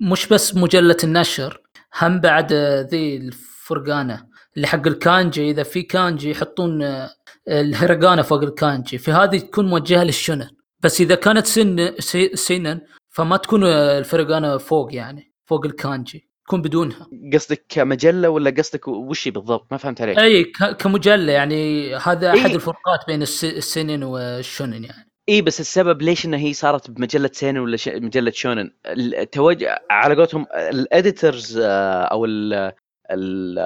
مش 0.01 0.29
بس 0.29 0.57
مجلة 0.57 0.97
النشر 1.05 1.61
هم 2.03 2.21
بعد 2.21 2.53
آه، 2.53 2.81
ذي 2.83 3.17
الفرقانة. 3.17 4.29
اللي 4.59 4.67
حق 4.67 4.87
الكانجي 4.87 5.51
إذا 5.51 5.63
في 5.63 5.83
كانجي 5.83 6.31
يحطون 6.31 6.83
آه، 6.83 7.11
الفرقانة 7.49 8.23
فوق 8.23 8.43
الكانجي 8.43 8.99
في 8.99 9.11
هذه 9.13 9.39
تكون 9.39 9.67
موجهة 9.69 10.05
للشونن 10.05 10.49
بس 10.81 11.01
إذا 11.01 11.15
كانت 11.15 11.47
سن 11.47 11.95
سي- 11.99 12.37
سنن 12.37 12.81
فما 13.11 13.37
تكون 13.37 13.65
آه، 13.65 13.99
الفرقانة 13.99 14.59
فوق 14.59 14.95
يعني 14.95 15.33
فوق 15.47 15.65
الكانجي 15.67 16.29
تكون 16.47 16.63
بدونها. 16.63 17.07
قصدك 17.35 17.65
كمجلة 17.69 18.29
ولا 18.29 18.51
قصدك 18.51 18.89
وش 18.89 19.29
بالضبط؟ 19.29 19.67
ما 19.71 19.77
فهمت 19.79 20.01
عليك. 20.01 20.19
أي 20.19 20.45
كمجلة 20.79 21.33
يعني 21.33 21.95
هذا 21.97 22.29
أحد 22.31 22.49
إي. 22.51 22.55
الفروقات 22.55 23.01
بين 23.07 23.23
الس- 23.23 23.45
السنن 23.45 24.03
والشونن 24.03 24.85
يعني. 24.85 25.09
إي 25.29 25.43
بس 25.43 25.61
السبب 25.61 26.03
ليش 26.03 26.27
إنها 26.27 26.39
هي 26.39 26.53
صارت 26.53 26.91
بمجلة 26.91 27.31
سينن 27.33 27.59
ولا 27.59 27.77
ش... 27.77 27.89
مجلة 27.89 28.31
شونن 28.35 28.71
التوجه 28.87 29.83
على 29.91 30.15
قولتهم 30.15 30.47
ال 30.55 30.68
editors 30.68 31.59
أو 31.63 32.25
ال... 32.25 32.73
ال... 33.11 33.59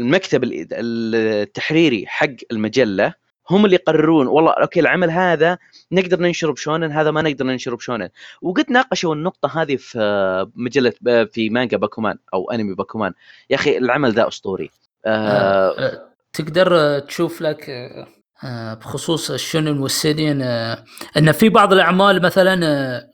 ال- 0.00 0.04
المكتب 0.04 0.44
ال- 0.44 0.68
التحريري 0.72 2.04
حق 2.06 2.28
المجلة 2.52 3.14
هم 3.50 3.64
اللي 3.64 3.76
يقررون 3.76 4.26
والله 4.26 4.52
okay 4.52 4.80
العمل 4.80 5.10
هذا 5.10 5.58
نقدر 5.92 6.20
ننشره 6.20 6.52
بشونن 6.52 6.92
هذا 6.92 7.10
ما 7.10 7.22
نقدر 7.22 7.44
ننشره 7.44 7.76
بشونن. 7.76 8.08
وقد 8.42 8.64
ناقشوا 8.70 9.14
النقطة 9.14 9.62
هذه 9.62 9.76
في 9.76 10.46
مجلة 10.56 10.92
في 11.32 11.50
مانجا 11.50 11.76
باكومان 11.76 12.18
أو 12.34 12.50
أنمي 12.50 12.74
باكومان. 12.74 13.12
يا 13.50 13.56
أخي 13.56 13.78
العمل 13.78 14.12
ذا 14.12 14.28
أسطوري. 14.28 14.70
آه 15.06 15.68
آه، 15.78 16.08
تقدر 16.32 16.76
آه، 16.78 16.98
تشوف 16.98 17.42
لك 17.42 17.70
آه، 17.70 18.06
آه، 18.44 18.74
بخصوص 18.74 19.30
الشونن 19.30 19.78
والسينن 19.78 20.42
إن 21.16 21.32
في 21.32 21.48
بعض 21.48 21.72
الأعمال 21.72 22.22
مثلا 22.22 22.56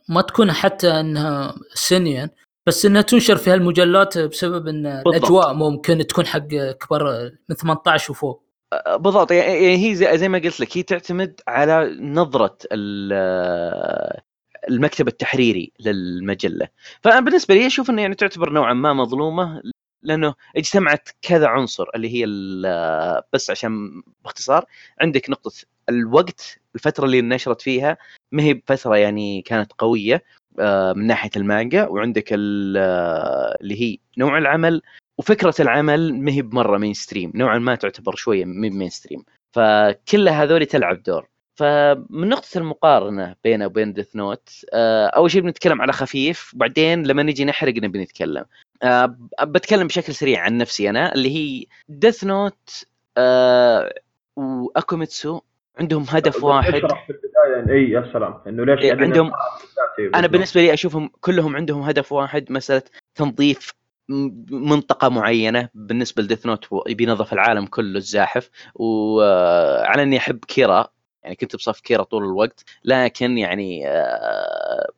ما 0.08 0.20
تكون 0.20 0.52
حتى 0.52 1.00
إنها 1.00 1.54
سينن 1.74 2.28
بس 2.70 2.86
إنها 2.86 3.02
تنشر 3.02 3.36
في 3.36 3.50
هالمجلات 3.50 4.18
بسبب 4.18 4.68
إن 4.68 4.86
الأجواء 4.86 5.54
ممكن 5.54 6.06
تكون 6.06 6.26
حق 6.26 6.46
كبار 6.80 7.30
من 7.48 7.56
18 7.56 8.10
وفوق. 8.12 8.42
بالضبط. 8.96 9.30
يعني 9.32 9.88
هي 9.88 9.94
زي, 9.94 10.18
زي 10.18 10.28
ما 10.28 10.38
قلت 10.38 10.60
لك 10.60 10.76
هي 10.76 10.82
تعتمد 10.82 11.40
على 11.48 11.96
نظرة 12.00 12.58
ال- 12.72 14.20
المكتب 14.70 15.08
التحريري 15.08 15.72
للمجلة. 15.80 16.68
فأنا 17.02 17.20
بالنسبة 17.20 17.54
لي 17.54 17.66
أشوف 17.66 17.90
إنه 17.90 18.02
يعني 18.02 18.14
تعتبر 18.14 18.50
نوعا 18.52 18.74
ما 18.74 18.92
مظلومة 18.92 19.62
لأنه 20.02 20.34
اجتمعت 20.56 21.08
كذا 21.22 21.46
عنصر 21.46 21.84
اللي 21.94 22.08
هي 22.14 22.26
بس 23.32 23.50
عشان 23.50 24.02
باختصار 24.24 24.64
عندك 25.00 25.30
نقطة 25.30 25.52
الوقت 25.88 26.58
الفترة 26.74 27.04
اللي 27.04 27.22
نشرت 27.22 27.62
فيها 27.62 27.96
ما 28.32 28.42
هي 28.42 28.54
بفترة 28.54 28.96
يعني 28.96 29.42
كانت 29.42 29.72
قوية. 29.78 30.22
من 30.96 31.06
ناحية 31.06 31.30
المانجا 31.36 31.86
وعندك 31.86 32.32
آه، 32.32 33.56
اللي 33.60 33.80
هي 33.82 33.98
نوع 34.18 34.38
العمل 34.38 34.82
وفكرة 35.18 35.54
العمل 35.60 36.14
ما 36.14 36.32
هي 36.32 36.42
بمرة 36.42 36.78
mainstream 36.78 37.32
نوعا 37.34 37.58
ما 37.58 37.74
تعتبر 37.74 38.14
شوية 38.16 38.44
non 38.44 38.70
mainstream 38.70 39.24
فكل 39.52 40.28
هذول 40.28 40.66
تلعب 40.66 41.02
دور. 41.02 41.28
فمن 41.54 42.28
نقطة 42.28 42.58
المقارنة 42.58 43.36
بينه 43.44 43.66
وبين 43.66 43.92
Death 43.92 44.16
Note 44.16 44.50
أول 44.74 45.30
شيء 45.30 45.40
بنتكلم 45.40 45.82
على 45.82 45.92
خفيف 45.92 46.54
وبعدين 46.54 47.06
لما 47.06 47.22
نجي 47.22 47.44
نحرق 47.44 47.74
نبي 47.74 47.98
نتكلم. 48.02 48.44
آه، 48.82 49.16
بتكلم 49.42 49.86
بشكل 49.86 50.14
سريع 50.14 50.40
عن 50.40 50.58
نفسي 50.58 50.90
أنا 50.90 51.14
اللي 51.14 51.36
هي 51.36 51.66
Death 51.88 52.24
Note 52.24 52.86
وأكوميتسو 54.36 55.40
عندهم 55.80 56.04
هدف 56.08 56.44
واحد. 56.44 56.70
في 56.70 56.76
البداية 56.78 57.64
إن- 57.64 57.70
إي 57.70 57.90
يا 57.90 58.10
سلام. 58.12 58.40
إنه 58.46 58.64
ليش 58.64 58.80
إيه، 58.80 58.92
عندهم- 58.92 59.32
أنا. 60.14 60.26
بالنسبة 60.26 60.60
لي 60.60 60.72
أشوفهم 60.74 61.10
كلهم 61.20 61.56
عندهم 61.56 61.82
هدف 61.82 62.12
واحد 62.12 62.52
مسألة 62.52 62.82
تنظيف 63.14 63.72
منطقة 64.50 65.08
معينة 65.08 65.68
بالنسبة 65.74 66.22
ل 66.22 66.26
Death 66.26 66.46
Note 66.46 66.66
يبي 66.88 67.04
ينظف 67.04 67.32
العالم 67.32 67.66
كله 67.66 67.96
الزاحف. 67.98 68.50
وعلى 68.74 70.02
إني 70.02 70.16
أحب 70.18 70.44
كيرا 70.44 70.86
يعني 71.22 71.36
كنت 71.36 71.56
بصف 71.56 71.80
كيرا 71.80 72.02
طول 72.02 72.24
الوقت. 72.24 72.64
لكن 72.84 73.38
يعني 73.38 73.88
آه، 73.88 74.88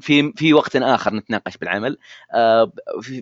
في 0.00 0.32
في 0.36 0.54
وقت 0.54 0.76
آخر 0.76 1.14
نتناقش 1.14 1.56
بالعمل. 1.56 1.98
آه، 2.34 2.72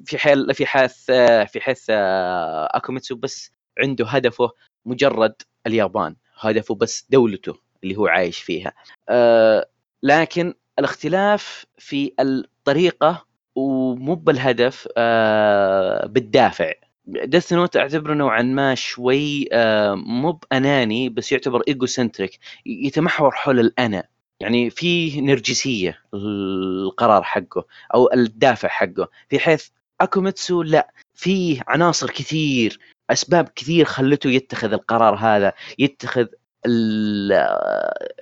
في 0.04 0.18
حال 0.18 0.54
في 0.54 0.66
حيث 0.66 1.04
في 1.52 1.60
حيث 1.60 1.86
آه، 1.90 2.68
أكوميتسو 2.76 3.16
بس 3.16 3.50
عنده 3.78 4.06
هدفه 4.06 4.50
مجرد 4.86 5.34
اليابان. 5.66 6.16
هدفه 6.50 6.74
بس 6.74 7.06
دولته 7.10 7.54
اللي 7.84 7.96
هو 7.96 8.06
عايش 8.06 8.38
فيها. 8.38 8.72
آه، 9.08 9.68
لكن 10.02 10.54
الاختلاف 10.78 11.66
في 11.78 12.12
الطريقة 12.20 13.26
ومو 13.54 14.14
بالهدف 14.14 14.88
آه، 14.96 16.06
بالدافع. 16.06 16.72
Death 17.06 17.52
Note 17.52 17.76
أعتبره 17.76 18.14
نوعا 18.14 18.42
ما 18.42 18.74
شوي 18.74 19.48
آه، 19.52 19.94
مو 19.94 20.32
بأناني 20.32 21.08
بس 21.08 21.32
يعتبر 21.32 21.62
egocentric 21.68 22.38
يتمحور 22.66 23.30
حول 23.30 23.60
الأنا. 23.60 24.04
يعني 24.40 24.70
في 24.70 25.20
نرجسية 25.20 25.98
القرار 26.14 27.22
حقه 27.22 27.66
أو 27.94 28.12
الدافع 28.12 28.68
حقه 28.68 29.08
في 29.28 29.38
حيث 29.38 29.68
أكوميتسو 30.00 30.62
لا 30.62 30.92
في 31.14 31.60
عناصر 31.68 32.10
كثير 32.10 32.78
أسباب 33.10 33.48
كثير 33.56 33.84
خلته 33.84 34.30
يتخذ 34.30 34.72
القرار 34.72 35.14
هذا 35.14 35.52
يتخذ 35.78 36.26
ال- 36.66 37.32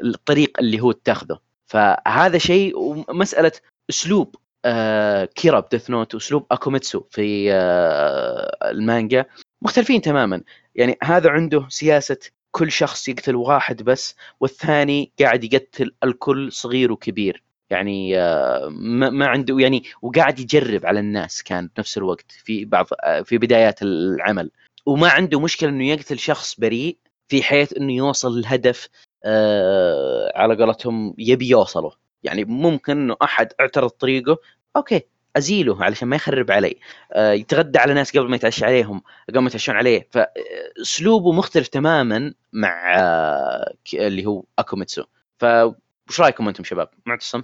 الطريق 0.05 0.53
اللي 0.59 0.81
هو 0.81 0.91
اتخذه. 0.91 1.39
فهذا 1.67 2.39
شيء 2.39 2.79
ومسألة 2.79 3.53
أسلوب 3.91 4.37
آه 4.65 5.25
كيرا 5.25 5.61
ب 5.61 5.66
Death 5.66 5.91
Note 5.91 6.15
واسلوب 6.15 6.47
أكوميتسو 6.51 7.03
في 7.11 7.53
آه 7.53 8.71
المانجا 8.71 9.25
مختلفين 9.63 10.01
تماما. 10.03 10.43
يعني 10.75 10.99
هذا 11.03 11.31
عنده 11.31 11.67
سياسة 11.69 12.17
كل 12.51 12.73
شخص 12.73 13.09
يقتل 13.09 13.37
واحد 13.37 13.83
بس 13.83 14.17
والثاني 14.41 15.13
قاعد 15.21 15.45
يقتل 15.55 15.95
الكل 16.05 16.53
صغير 16.53 16.93
وكبير. 16.93 17.43
يعني 17.71 18.19
آه، 18.19 18.69
ما 18.69 19.27
عنده 19.27 19.59
يعني 19.59 19.83
وقاعد 20.03 20.41
يجرب 20.41 20.87
على 20.87 21.01
الناس 21.01 21.43
كان 21.43 21.71
بنفس 21.77 21.99
الوقت 21.99 22.31
في 22.45 22.65
بعض 22.65 22.87
في 23.25 23.39
بدايات 23.39 23.83
العمل. 23.83 24.51
وما 24.87 25.09
عنده 25.09 25.41
مشكلة 25.41 25.71
إنه 25.71 25.85
يقتل 25.89 26.19
شخص 26.19 26.61
بريء 26.61 26.97
في 27.29 27.43
حيث 27.43 27.77
إنه 27.77 27.93
يوصل 27.93 28.39
الهدف 28.39 28.89
آه 29.25 30.33
على 30.37 30.57
قولتهم 30.57 31.15
يبي 31.19 31.49
يوصله. 31.49 31.93
يعني 32.23 32.45
ممكن 32.45 32.93
إنه 32.93 33.17
أحد 33.23 33.49
اعترض 33.61 33.91
طريقه 33.91 34.39
أوكي 34.77 35.03
أزيله 35.37 35.85
علشان 35.85 36.09
ما 36.09 36.17
يخرب 36.17 36.51
علي 36.51 36.77
آه 37.13 37.33
يتغدى 37.33 37.79
على 37.79 37.95
ناس 37.95 38.17
قبل 38.17 38.29
ما 38.29 38.37
يتعشى 38.37 38.65
عليهم 38.65 39.03
قبل 39.29 39.39
ما 39.39 39.47
يتعشون 39.47 39.77
عليه. 39.77 40.09
فاسلوبه 40.11 41.33
مختلف 41.33 41.69
تماما 41.69 42.35
مع 42.53 42.95
آه 42.99 43.75
اللي 43.95 44.27
هو 44.27 44.45
أكوميتسو. 44.59 45.05
فوش 45.39 46.21
رأيكم 46.21 46.49
أنتم 46.49 46.65
شباب؟ 46.65 46.89
معتصم؟ 47.07 47.43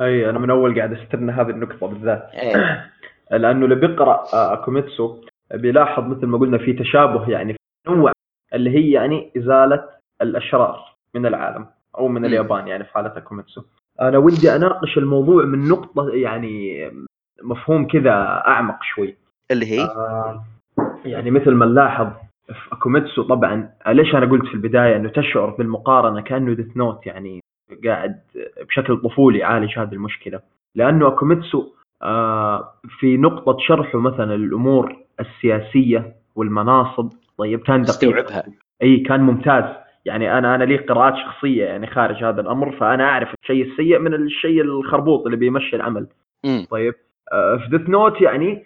أي 0.00 0.30
أنا 0.30 0.38
من 0.38 0.50
أول 0.50 0.78
قاعد 0.78 0.92
أستنى 0.92 1.32
هذه 1.32 1.50
النقطة 1.50 1.86
بالذات. 1.86 2.30
إيه. 2.34 2.92
لأنه 3.40 3.64
اللي 3.64 3.74
بيقرا 3.74 4.24
آه، 4.34 4.52
أكوميتسو 4.52 5.20
بيلاحظ 5.54 6.04
مثل 6.04 6.26
ما 6.26 6.38
قلنا 6.38 6.58
في 6.58 6.72
تشابه 6.72 7.30
يعني 7.30 7.52
في 7.52 7.58
نوع 7.90 8.12
اللي 8.54 8.70
هي 8.70 8.90
يعني 8.90 9.30
إزالة 9.36 9.88
الأشرار 10.22 10.94
من 11.14 11.26
العالم 11.26 11.66
أو 11.98 12.08
من. 12.08 12.24
اليابان 12.24 12.68
يعني 12.68 12.84
في 12.84 12.92
حالة 12.92 13.16
اكوميتسو 13.16 13.62
أنا 14.00 14.18
ودي 14.18 14.56
أناقش 14.56 14.98
الموضوع 14.98 15.44
من 15.44 15.68
نقطة 15.68 16.10
يعني 16.10 16.90
مفهوم 17.42 17.86
كذا 17.86 18.12
أعمق 18.46 18.82
شوي. 18.82 19.16
اللي 19.50 19.66
هي؟ 19.66 19.80
آه، 19.80 20.44
يعني 21.04 21.30
مثل 21.30 21.50
ما 21.50 21.66
نلاحظ 21.66 22.06
في 22.46 22.72
اكوميتسو 22.72 23.22
طبعا 23.22 23.70
ليش 23.86 24.14
أنا 24.14 24.30
قلت 24.30 24.46
في 24.46 24.54
البداية 24.54 24.96
إنه 24.96 25.08
تشعر 25.08 25.50
بالمقارنة 25.50 26.20
كأنه 26.20 26.54
Death 26.54 26.76
Note 26.76 27.06
يعني 27.06 27.40
قاعد 27.84 28.20
بشكل 28.68 28.96
طفولي 28.96 29.38
يعالج 29.38 29.78
هذه 29.78 29.92
المشكلة؟ 29.92 30.40
لأنه 30.74 31.08
اكوميتسو 31.08 31.72
في 32.98 33.16
نقطة 33.16 33.56
شرحه 33.60 33.98
مثلا 33.98 34.34
الأمور 34.34 34.96
السياسية 35.20 36.14
والمناصب. 36.36 37.10
طيب 37.38 37.60
كان 37.60 37.82
دقيق. 37.82 37.90
استوعبها. 37.90 38.44
إي 38.82 38.96
كان 38.96 39.20
ممتاز. 39.20 39.64
يعني 40.04 40.38
أنا 40.38 40.54
أنا 40.54 40.64
لي 40.64 40.76
قراءات 40.76 41.14
شخصية 41.16 41.64
يعني 41.64 41.86
خارج 41.86 42.24
هذا 42.24 42.40
الأمر 42.40 42.72
فأنا 42.72 43.04
أعرف 43.04 43.34
الشيء 43.42 43.70
السيء 43.70 43.98
من 43.98 44.14
الشيء 44.14 44.60
الخربوط 44.62 45.24
اللي 45.24 45.36
بيمشي 45.36 45.76
العمل. 45.76 46.06
امم 46.44 46.66
طيب 46.70 46.94
آه، 47.32 47.56
في 47.56 47.78
Death 47.78 47.88
Note 47.88 48.20
يعني 48.20 48.64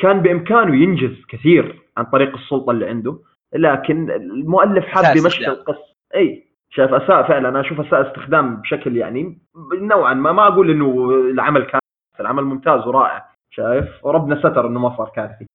كان 0.00 0.20
بإمكانه 0.20 0.76
ينجز 0.76 1.24
كثير 1.28 1.78
عن 1.96 2.04
طريق 2.04 2.34
السلطة 2.36 2.70
اللي 2.70 2.86
عنده 2.86 3.18
لكن 3.54 4.10
المؤلف 4.10 4.84
حاب 4.84 5.16
يمشي. 5.16 5.46
القصة. 5.48 5.94
إي 6.14 6.44
شايف 6.70 6.94
أساء 6.94 7.28
فعلا. 7.28 7.48
أنا 7.48 7.60
أشوف 7.60 7.80
أساء 7.80 8.08
استخدام 8.08 8.56
بشكل 8.56 8.96
يعني 8.96 9.38
نوعا 9.80 10.14
ما 10.14 10.32
ما 10.32 10.46
أقول 10.48 10.70
إنه 10.70 11.10
العمل 11.30 11.62
كان 11.64 11.80
العمل 12.20 12.44
ممتاز 12.44 12.86
ورائع 12.86 13.24
شايف؟ 13.50 13.88
وربنا 14.02 14.38
ستر 14.38 14.66
إنه 14.66 14.80
ما 14.80 14.96
صار 14.96 15.12
كارثي. 15.16 15.46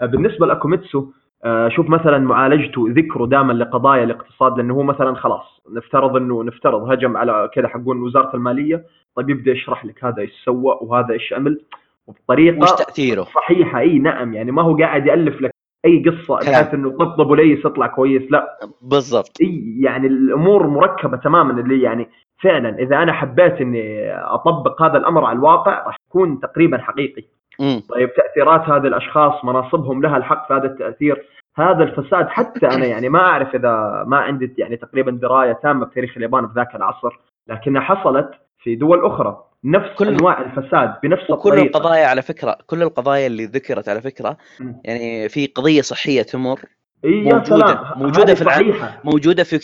آه، 0.00 0.06
بالنسبة 0.06 0.46
لأكوميتسو 0.46 1.06
آه، 1.44 1.68
شوف 1.68 1.90
مثلا 1.90 2.18
معالجته 2.18 2.86
ذكره 2.88 3.26
دائما 3.26 3.52
لقضايا 3.52 4.04
الاقتصاد 4.04 4.56
لأنه 4.56 4.74
هو 4.74 4.82
مثلا 4.82 5.14
خلاص 5.14 5.60
نفترض 5.70 6.16
إنه 6.16 6.44
نفترض 6.44 6.90
هجم 6.92 7.16
على 7.16 7.50
كذا 7.54 7.68
حقون 7.68 8.02
وزارة 8.02 8.36
المالية 8.36 8.84
طيب 9.16 9.30
يبدأ 9.30 9.50
يشرح 9.50 9.84
لك 9.84 10.04
هذا 10.04 10.22
إيش 10.22 10.30
سوى 10.44 10.78
وهذا 10.80 11.12
إيش 11.12 11.32
عمل 11.32 11.60
وبطريقة 12.06 12.62
وش 12.62 12.70
تأثيره؟ 12.70 13.22
صحيحة 13.22 13.80
إي 13.80 13.98
نعم 13.98 14.34
يعني 14.34 14.52
ما 14.52 14.62
هو 14.62 14.76
قاعد 14.76 15.06
يألف 15.06 15.42
لك 15.42 15.50
أي 15.84 16.04
قصة. 16.08 16.36
بحيث 16.36 16.74
إنه 16.74 16.90
طبطب 16.90 17.30
وليس 17.30 17.58
يطلع 17.58 17.86
كويس 17.86 18.22
لا. 18.32 18.58
بالضبط. 18.82 19.32
إي 19.40 19.76
يعني 19.80 20.06
الأمور 20.06 20.66
مركبة 20.66 21.16
تماما 21.16 21.60
اللي 21.60 21.82
يعني 21.82 22.08
فعلا 22.42 22.78
إذا 22.78 22.96
أنا 23.02 23.12
حبيت 23.12 23.60
إني 23.60 24.12
أطبق 24.14 24.82
هذا 24.82 24.98
الأمر 24.98 25.24
على 25.24 25.36
الواقع 25.36 25.86
راح 25.86 25.96
يكون 26.08 26.40
تقريبا 26.40 26.78
حقيقي. 26.78 27.24
امم 27.60 27.82
طيب 27.90 28.10
تأثيرات 28.14 28.60
هذه 28.60 28.86
الأشخاص 28.86 29.44
مناصبهم 29.44 30.02
لها 30.02 30.16
الحق 30.16 30.48
في 30.48 30.54
هذا 30.54 30.66
التأثير 30.66 31.26
هذا 31.56 31.82
الفساد 31.84 32.28
حتى 32.28 32.66
أنا 32.66 32.86
يعني 32.86 33.08
ما 33.08 33.18
أعرف 33.20 33.54
إذا 33.54 34.04
ما 34.06 34.16
عندي 34.16 34.54
يعني 34.58 34.76
تقريبا 34.76 35.10
دراية 35.10 35.52
تامة 35.52 35.86
بتاريخ 35.86 36.16
اليابان 36.16 36.46
في 36.48 36.52
ذاك 36.56 36.74
العصر 36.74 37.18
لكنها 37.48 37.80
حصلت 37.82 38.30
في 38.58 38.74
دول 38.76 39.06
أخرى. 39.06 39.42
نفس 39.64 39.88
كل- 39.98 40.08
أنواع 40.08 40.40
الفساد 40.40 40.94
بنفس 41.02 41.30
الطريقة. 41.30 41.62
القضايا 41.66 42.06
على 42.06 42.22
فكرة 42.22 42.58
كل 42.66 42.82
القضايا 42.82 43.26
اللي 43.26 43.44
ذكرت 43.44 43.88
على 43.88 44.00
فكرة 44.00 44.36
مم. 44.60 44.80
يعني 44.84 45.28
في 45.28 45.46
قضية 45.46 45.80
صحية 45.80 46.22
تمر 46.22 46.60
إيه 47.04 47.28
يا 47.28 47.38
موجودة- 47.38 47.44
سلام. 47.44 47.78
موجودة 47.96 48.22
هذه 48.32 48.34
في 48.34 48.42
الع- 48.42 48.52
صحيحة. 48.52 49.00
موجودة 49.04 49.44
في 49.44 49.58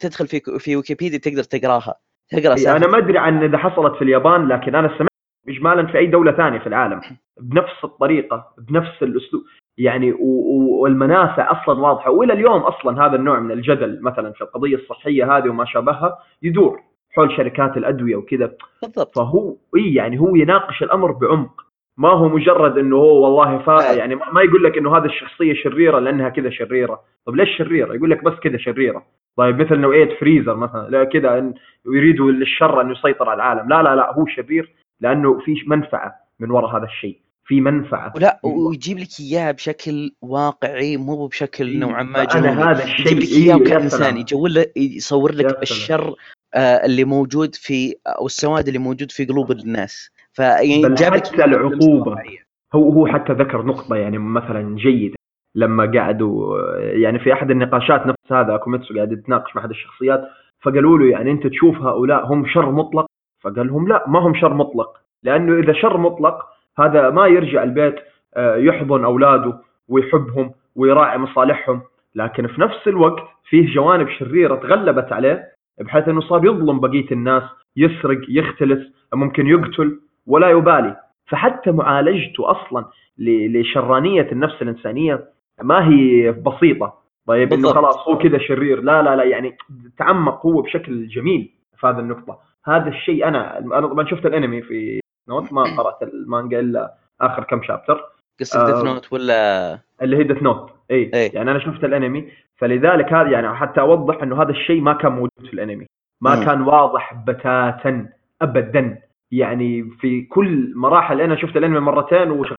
تدخل 0.00 0.26
في 0.26 0.40
في 0.58 0.76
ويكيبيديا 0.76 1.18
تقدر 1.18 1.42
تقراها. 1.42 1.94
تقرأ 2.30 2.54
إيه، 2.58 2.76
أنا 2.76 2.86
ما 2.86 2.98
أدري 2.98 3.18
عن 3.18 3.42
إذا 3.42 3.58
حصلت 3.58 3.94
في 3.96 4.02
اليابان 4.02 4.48
لكن 4.48 4.74
أنا 4.74 4.88
سمعت 4.98 5.08
اجمالا 5.48 5.86
في 5.86 5.98
أي 5.98 6.06
دولة 6.06 6.32
ثانية 6.32 6.58
في 6.58 6.66
العالم 6.66 7.00
بنفس 7.40 7.84
الطريقة 7.84 8.46
بنفس 8.68 9.02
الأسلوب. 9.02 9.42
يعني 9.78 10.12
و- 10.12 10.18
و- 10.20 10.82
والمنافع 10.82 11.62
أصلا 11.62 11.80
واضحة. 11.80 12.10
وإلى 12.10 12.32
اليوم 12.32 12.60
أصلا 12.60 13.06
هذا 13.06 13.16
النوع 13.16 13.40
من 13.40 13.50
الجدل 13.50 13.98
مثلا 14.02 14.32
في 14.32 14.40
القضية 14.40 14.76
الصحية 14.76 15.36
هذه 15.36 15.48
وما 15.48 15.64
شابهها 15.64 16.18
يدور 16.42 16.80
حول 17.16 17.36
شركات 17.36 17.76
الأدوية 17.76 18.16
وكذا. 18.16 18.52
بالضبط. 18.82 19.14
فهو 19.18 19.56
إي 19.76 19.94
يعني 19.94 20.20
هو 20.20 20.34
يناقش 20.36 20.82
الأمر 20.82 21.12
بعمق. 21.12 21.63
ما 21.96 22.08
هو 22.08 22.28
مجرد 22.28 22.78
إنه 22.78 22.96
هو 22.96 23.24
والله 23.24 23.58
فا. 23.58 23.92
يعني 23.92 24.14
ما 24.14 24.42
يقول 24.42 24.64
لك 24.64 24.78
إنه 24.78 24.96
هذه 24.96 25.04
الشخصية 25.04 25.54
شريرة 25.54 25.98
لأنها 25.98 26.28
كذا 26.28 26.50
شريرة. 26.50 27.00
طب 27.26 27.36
ليش 27.36 27.58
شريرة؟ 27.58 27.94
يقول 27.94 28.10
لك 28.10 28.24
بس 28.24 28.34
كذا 28.42 28.58
شريرة. 28.58 29.06
طيب 29.36 29.62
مثل 29.62 29.76
نوعيه 29.76 30.18
فريزر 30.20 30.56
مثلا 30.56 30.88
لا 30.90 31.04
كذا 31.04 31.52
يريدوا 31.86 32.30
للشر 32.30 32.80
ان 32.80 32.90
يسيطر 32.90 33.28
على 33.28 33.36
العالم. 33.36 33.68
لا 33.68 33.82
لا 33.82 33.96
لا 33.96 34.14
هو 34.14 34.26
شرير 34.26 34.74
لأنه 35.00 35.38
في 35.38 35.54
منفعة 35.66 36.14
من 36.40 36.50
وراء 36.50 36.76
هذا 36.76 36.84
الشيء. 36.84 37.18
في 37.46 37.60
منفعة. 37.60 38.12
ولا 38.16 38.40
ويجيب 38.42 38.98
لك 38.98 39.08
اياه 39.20 39.52
بشكل 39.52 40.12
واقعي 40.22 40.96
مو 40.96 41.26
بشكل 41.26 41.66
إيه، 41.66 41.78
نوعا 41.78 42.02
ما 42.02 42.24
جنوني 42.24 42.48
هذا 42.48 42.84
الشيء 42.84 43.06
يجيب 43.06 43.18
لك 43.18 43.28
إيه، 43.28 43.44
اياه 43.44 43.56
يا 43.56 43.64
كانسان. 43.64 44.16
يجول 44.16 44.54
لك 44.54 44.72
يصور 44.76 45.32
لك. 45.32 45.62
الشر 45.62 46.14
آه، 46.54 46.86
اللي 46.86 47.04
موجود 47.04 47.54
في 47.54 47.94
أو 48.06 48.26
السواد 48.26 48.66
اللي 48.66 48.78
موجود 48.78 49.10
في 49.10 49.24
قلوب 49.24 49.50
الناس. 49.50 50.10
فيعني 50.34 50.82
بل 50.82 50.94
جاب 50.94 51.14
لك 51.14 51.26
حتى 51.26 51.36
إياه 51.36 51.44
العقوبة. 51.44 51.76
بلمسة 51.78 52.10
واقعية. 52.10 52.38
هو 52.74 52.90
هو 52.90 53.06
حتى 53.06 53.32
ذكر 53.32 53.62
نقطة 53.62 53.96
يعني 53.96 54.18
مثلا 54.18 54.76
جيدة. 54.76 55.14
لما 55.54 55.92
قعدوا 55.94 56.58
يعني 56.78 57.18
في 57.18 57.32
أحد 57.32 57.50
النقاشات 57.50 58.06
نفس 58.06 58.32
هذا 58.32 58.56
كوميتسو 58.56 58.94
قاعد 58.94 59.12
يتناقش 59.12 59.56
مع 59.56 59.62
أحد 59.62 59.70
الشخصيات 59.70 60.20
فقالوا 60.62 60.98
له 60.98 61.06
يعني 61.06 61.30
أنت 61.30 61.46
تشوف 61.46 61.76
هؤلاء 61.76 62.26
هم 62.26 62.46
شر 62.46 62.70
مطلق؟ 62.70 63.06
فقال 63.40 63.66
لهم 63.66 63.88
لا 63.88 64.04
ما 64.08 64.18
هم 64.18 64.34
شر 64.34 64.54
مطلق. 64.54 64.96
لأنه 65.22 65.58
إذا 65.58 65.72
شر 65.72 65.96
مطلق 65.96 66.46
هذا 66.78 67.10
ما 67.10 67.26
يرجع 67.26 67.62
البيت 67.62 67.94
آه، 68.36 68.56
يحضن 68.56 69.04
أولاده 69.04 69.58
ويحبهم 69.88 70.52
ويراعي 70.76 71.18
مصالحهم. 71.18 71.80
لكن 72.14 72.46
في 72.46 72.60
نفس 72.60 72.88
الوقت 72.88 73.22
فيه 73.48 73.74
جوانب 73.74 74.08
شريرة 74.08 74.54
تغلبت 74.54 75.12
عليه 75.12 75.44
بحيث 75.80 76.08
إنه 76.08 76.20
صار 76.20 76.44
يظلم 76.44 76.80
بقية 76.80 77.10
الناس 77.12 77.42
يسرق 77.76 78.20
يختلس 78.28 78.92
ممكن 79.14 79.46
يقتل. 79.46 80.00
ولا 80.26 80.50
يبالي. 80.50 80.96
فحتى 81.26 81.70
معالجته 81.70 82.50
أصلا 82.50 82.84
لشرانية 83.18 84.32
النفس 84.32 84.62
الإنسانية 84.62 85.24
ما 85.62 85.88
هي 85.88 86.32
بسيطة. 86.32 86.94
طيب 87.26 87.52
إنه. 87.52 87.72
خلاص 87.72 88.08
هو 88.08 88.18
كذا 88.18 88.38
شرير. 88.38 88.82
لا 88.82 89.02
لا 89.02 89.16
لا 89.16 89.24
يعني 89.24 89.56
تعمق 89.98 90.46
هو 90.46 90.62
بشكل 90.62 91.08
جميل 91.08 91.50
في 91.76 91.86
هذه 91.86 91.98
النقطة. 91.98 92.38
هذا 92.64 92.88
الشيء 92.88 93.28
أنا 93.28 93.58
أنا 93.58 93.86
طبعا 93.86 94.06
شفت 94.06 94.26
الأنمي 94.26 94.62
في 94.62 95.00
نوت 95.28 95.52
ما 95.52 95.62
قرأت 95.62 96.02
المانجا 96.02 96.60
إلا 96.60 96.94
آخر 97.20 97.44
كم 97.44 97.62
chapter. 97.62 98.00
قصة 98.40 98.62
آه، 98.62 98.66
Death 98.66 98.84
Note 98.84 99.12
ولا؟ 99.12 99.78
اللي 100.02 100.16
هي 100.16 100.22
Death 100.22 100.42
Note 100.42 100.70
اي 100.90 101.10
إيه. 101.14 101.34
يعني 101.34 101.50
أنا 101.50 101.58
شفت 101.58 101.84
الأنمي. 101.84 102.28
فلذلك 102.56 103.12
هذا 103.12 103.30
يعني 103.30 103.54
حتى 103.54 103.80
أوضح 103.80 104.22
إنه 104.22 104.42
هذا 104.42 104.50
الشيء 104.50 104.80
ما 104.80 104.92
كان 104.92 105.12
موجود 105.12 105.46
في 105.46 105.54
الأنمي. 105.54 105.86
ما 106.20 106.36
مم. 106.36 106.44
كان 106.44 106.62
واضح 106.62 107.14
بتاتا 107.26 108.08
ابدا. 108.42 108.98
يعني 109.38 109.90
في 110.00 110.22
كل 110.22 110.72
مراحل 110.76 111.20
أنا 111.20 111.36
شفت 111.36 111.56
الأنمي 111.56 111.80
مرتين 111.80 112.30
وشغلته 112.30 112.58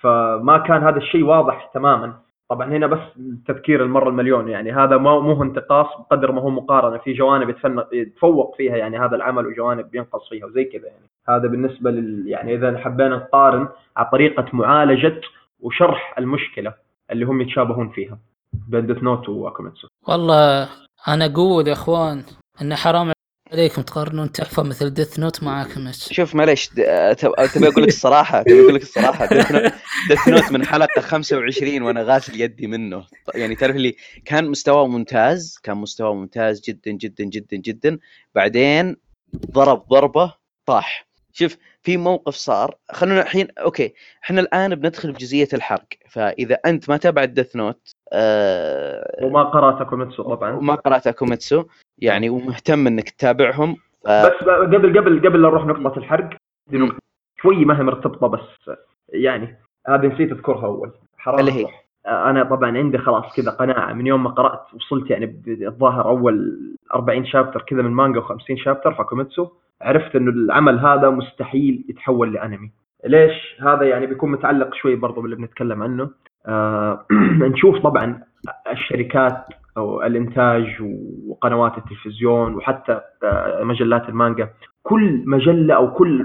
فما 0.00 0.58
كان 0.58 0.82
هذا 0.82 0.96
الشيء 0.96 1.24
واضح 1.24 1.70
تماما. 1.74 2.14
طبعا 2.48 2.68
هنا 2.68 2.86
بس 2.86 2.98
تذكير 3.46 3.82
المرة 3.82 4.08
المليون 4.08 4.48
يعني 4.48 4.72
هذا 4.72 4.96
مو 4.96 5.32
هو 5.32 5.42
انتقاص 5.42 5.86
بقدر 5.98 6.32
ما 6.32 6.42
هو 6.42 6.50
مقارنة 6.50 6.98
في 6.98 7.12
جوانب 7.12 7.56
يتفوق 7.92 8.56
فيها 8.56 8.76
يعني 8.76 8.98
هذا 8.98 9.16
العمل 9.16 9.46
وجوانب 9.46 9.94
ينقص 9.94 10.28
فيها 10.28 10.46
وزي 10.46 10.64
كذا 10.64 10.86
يعني. 10.86 11.06
هذا 11.28 11.48
بالنسبة 11.48 11.90
لل 11.90 12.28
يعني 12.28 12.54
إذا 12.54 12.78
حبينا 12.78 13.16
نقارن 13.16 13.68
على 13.96 14.08
طريقة 14.12 14.46
معالجة 14.52 15.20
وشرح 15.60 16.14
المشكلة 16.18 16.74
اللي 17.10 17.24
هم 17.24 17.40
يتشابهون 17.40 17.88
فيها. 17.88 18.18
بين 18.68 18.86
Death 18.86 19.02
Note 19.02 19.28
وأكوميتسو. 19.28 19.88
والله 20.08 20.68
أنا 21.08 21.26
أقول 21.26 21.68
يا 21.68 21.72
إخوان 21.72 22.22
إن 22.62 22.74
حرام 22.74 23.12
عليكم 23.52 23.82
تقارنون 23.82 24.32
تحفه 24.32 24.62
مثل 24.62 24.90
Death 24.90 25.18
Note 25.18 25.42
مع 25.42 25.64
اكوميتسو 25.64 26.12
شوف 26.12 26.34
معليش 26.34 26.68
تبي 26.68 27.68
أقول 27.68 27.82
لك 27.82 27.88
الصراحة 27.88 28.42
تبي 28.42 28.60
أقول 28.60 28.74
لك 28.74 28.82
الصراحة. 28.82 29.26
Death 29.26 29.52
Note 29.52 29.72
Death 30.08 30.28
Note 30.28 30.52
من 30.52 30.66
حلقة 30.66 31.00
25 31.00 31.82
وأنا 31.82 32.02
غاسل 32.02 32.40
يدي 32.40 32.66
منه. 32.66 33.04
يعني 33.34 33.54
تعرف 33.54 33.76
لي 33.76 33.96
كان 34.24 34.50
مستواه 34.50 34.86
ممتاز 34.86 35.58
كان 35.62 35.76
مستواه 35.76 36.14
ممتاز 36.14 36.60
جدا 36.60 36.90
جدا 36.90 37.24
جدا 37.24 37.56
جدا. 37.56 37.98
بعدين 38.34 38.96
ضرب 39.50 39.88
ضربة 39.88 40.34
طاح. 40.66 41.08
شوف 41.32 41.56
في 41.82 41.96
موقف 41.96 42.34
صار. 42.34 42.76
خلونا 42.92 43.22
الحين 43.22 43.48
okay 43.58 43.94
إحنا 44.24 44.40
الآن 44.40 44.74
بندخل 44.74 45.12
بجزئية 45.12 45.48
الحرق. 45.52 45.86
فإذا 46.10 46.54
أنت 46.54 46.88
ما 46.88 46.96
تابعت 46.96 47.28
Death 47.28 47.56
Note 47.56 47.94
آه 48.12 49.16
وما 49.22 49.42
قرأت 49.42 49.80
اكوميتسو 49.80 50.22
طبعا 50.22 50.52
وما 50.52 50.74
قرأت 50.74 51.06
اكوميتسو 51.06 51.64
يعني 52.02 52.30
ومهتم 52.30 52.86
إنك 52.86 53.10
تتابعهم. 53.10 53.76
آه 54.06 54.24
بس 54.24 54.44
قبل 54.44 54.98
قبل 54.98 55.28
قبل 55.28 55.42
لا 55.42 55.48
نروح 55.48 55.66
نقطة 55.66 55.98
الحرق 55.98 56.30
شوي 57.42 57.64
ما 57.64 57.78
هي 57.78 57.82
مرتبطة 57.82 58.26
بس 58.26 58.70
يعني 59.08 59.56
هذه 59.88 60.06
نسيت 60.06 60.32
أذكرها 60.32 60.66
أول. 60.66 60.90
حرام. 61.18 61.38
اللي 61.40 61.52
هي؟ 61.52 61.66
أنا 62.06 62.44
طبعا 62.44 62.78
عندي 62.78 62.98
خلاص 62.98 63.36
كذا 63.36 63.50
قناعة. 63.50 63.92
من 63.92 64.06
يوم 64.06 64.24
ما 64.24 64.30
قرأت 64.30 64.74
وصلت 64.74 65.10
يعني 65.10 65.42
الظاهر 65.48 66.08
أول 66.08 66.58
40 66.94 67.26
شابتر 67.26 67.62
كذا 67.62 67.82
من 67.82 67.90
مانجا 67.90 68.20
و50 68.20 68.64
شابتر 68.64 68.94
في 68.94 69.02
كوميتسو 69.02 69.48
عرفت 69.82 70.16
إنه 70.16 70.30
العمل 70.30 70.78
هذا 70.78 71.10
مستحيل 71.10 71.84
يتحول 71.88 72.32
لأنمي. 72.32 72.70
ليش؟ 73.04 73.60
هذا 73.60 73.82
يعني 73.82 74.06
بيكون 74.06 74.30
متعلق 74.30 74.74
شوي 74.74 74.96
برضو 74.96 75.20
باللي 75.20 75.36
بنتكلم 75.36 75.82
عنه. 75.82 76.10
آه 76.46 77.06
نشوف 77.52 77.78
طبعا 77.78 78.22
الشركات 78.70 79.46
أو 79.76 80.02
الإنتاج 80.02 80.82
وقنوات 81.28 81.78
التلفزيون 81.78 82.54
وحتى 82.54 83.00
آه، 83.22 83.62
مجلات 83.62 84.08
المانجا. 84.08 84.48
كل 84.82 85.22
مجلة 85.26 85.74
أو 85.74 85.94
كل 85.94 86.24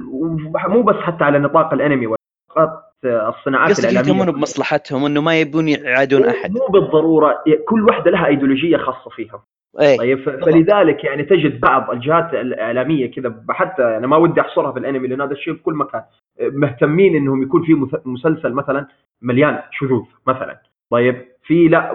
مو 0.67 0.81
بس 0.81 0.95
حتى 0.95 1.23
على 1.23 1.39
نطاق 1.39 1.73
الأنمي 1.73 2.07
ونطاق 2.07 2.83
آه، 3.05 3.29
الصناعات 3.29 3.69
قصدك 3.69 3.89
الإعلامية. 3.89 4.11
يهتمون 4.11 4.35
بمصلحتهم 4.35 5.05
انه 5.05 5.21
ما 5.21 5.39
يبون 5.39 5.67
يعادون 5.67 6.25
أحد. 6.25 6.51
مو 6.51 6.67
بالضرورة 6.67 7.43
كل 7.67 7.83
واحدة 7.83 8.11
لها 8.11 8.27
إيديولوجية 8.27 8.77
خاصة 8.77 9.09
فيها. 9.09 9.43
إيه. 9.81 9.97
طيب 9.97 10.19
فلذلك 10.23 11.03
يعني 11.03 11.23
تجد 11.23 11.59
بعض 11.59 11.91
الجهات 11.91 12.33
الإعلامية 12.33 13.11
كذا 13.11 13.43
حتى 13.49 13.83
أنا 13.83 14.07
ما 14.07 14.17
ودي 14.17 14.41
أحصرها 14.41 14.71
في 14.71 14.79
الأنمي 14.79 15.07
لأن 15.07 15.21
هذا 15.21 15.31
الشيء 15.31 15.53
في 15.53 15.63
كل 15.63 15.73
مكان. 15.73 16.01
مهتمين 16.41 17.15
إنهم 17.15 17.43
يكون 17.43 17.63
في 17.63 17.73
مسلسل 18.05 18.53
مثلا 18.53 18.87
مليان 19.21 19.59
شذوذ 19.71 20.03
مثلا. 20.27 20.61
طيب 20.91 21.25
في 21.47 21.67
لا 21.67 21.93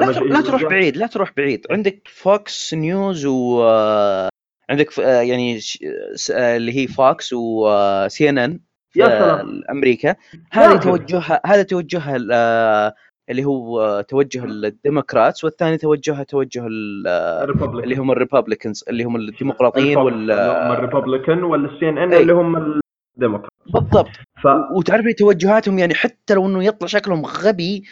لا, 0.00 0.12
تروح- 0.12 0.30
لا 0.32 0.40
تروح 0.40 0.62
بعيد 0.64 0.96
لا 0.96 1.06
تروح 1.06 1.32
بعيد 1.36 1.66
عندك 1.70 2.02
فوكس 2.08 2.74
نيوز 2.74 3.26
و 3.26 3.62
آه، 3.62 4.28
عندك 4.70 4.98
آه، 5.00 5.20
يعني 5.20 5.58
آه، 6.32 6.56
اللي 6.56 6.76
هي 6.78 6.86
Fox 6.86 7.21
و 7.21 7.32
CNN 7.32 8.60
يا 8.96 9.06
سلام. 9.06 9.62
أمريكا 9.70 10.16
لازم. 10.56 10.78
توجهها 10.78 11.40
هذا 11.46 11.62
توجهها 11.62 12.16
ال- 12.16 12.92
اللي 13.30 13.44
هو 13.44 14.00
توجه 14.08 14.44
ال 14.44 14.54
Democrats 14.54 15.44
والثاني 15.44 15.76
توجهها 15.78 16.22
توجه. 16.22 16.66
اللي 16.66 17.96
هم 17.96 18.10
ال 18.10 18.16
Republicans 18.16 18.84
اللي 18.88 19.04
هم 19.04 19.16
الديمقراطيين 19.16 19.98
وال 19.98 20.30
اللي 20.30 20.34
هم 20.34 20.72
ال 20.72 20.79
Republican 20.79 21.44
ولا 21.44 21.68
ال 21.74 21.88
CNN. 21.88 22.12
اللي 22.12 22.32
هم 22.32 22.80
الديمقراط 23.16 23.50
بالضبط 23.74 24.10
ف 24.42 24.46
وتعرف 24.76 25.04
لي 25.04 25.12
توجهاتهم 25.12 25.78
يعني 25.78 25.94
حتى 25.94 26.34
لو 26.34 26.46
إنه 26.46 26.64
يطلع 26.64 26.86
شكلهم 26.88 27.26
غبي 27.26 27.84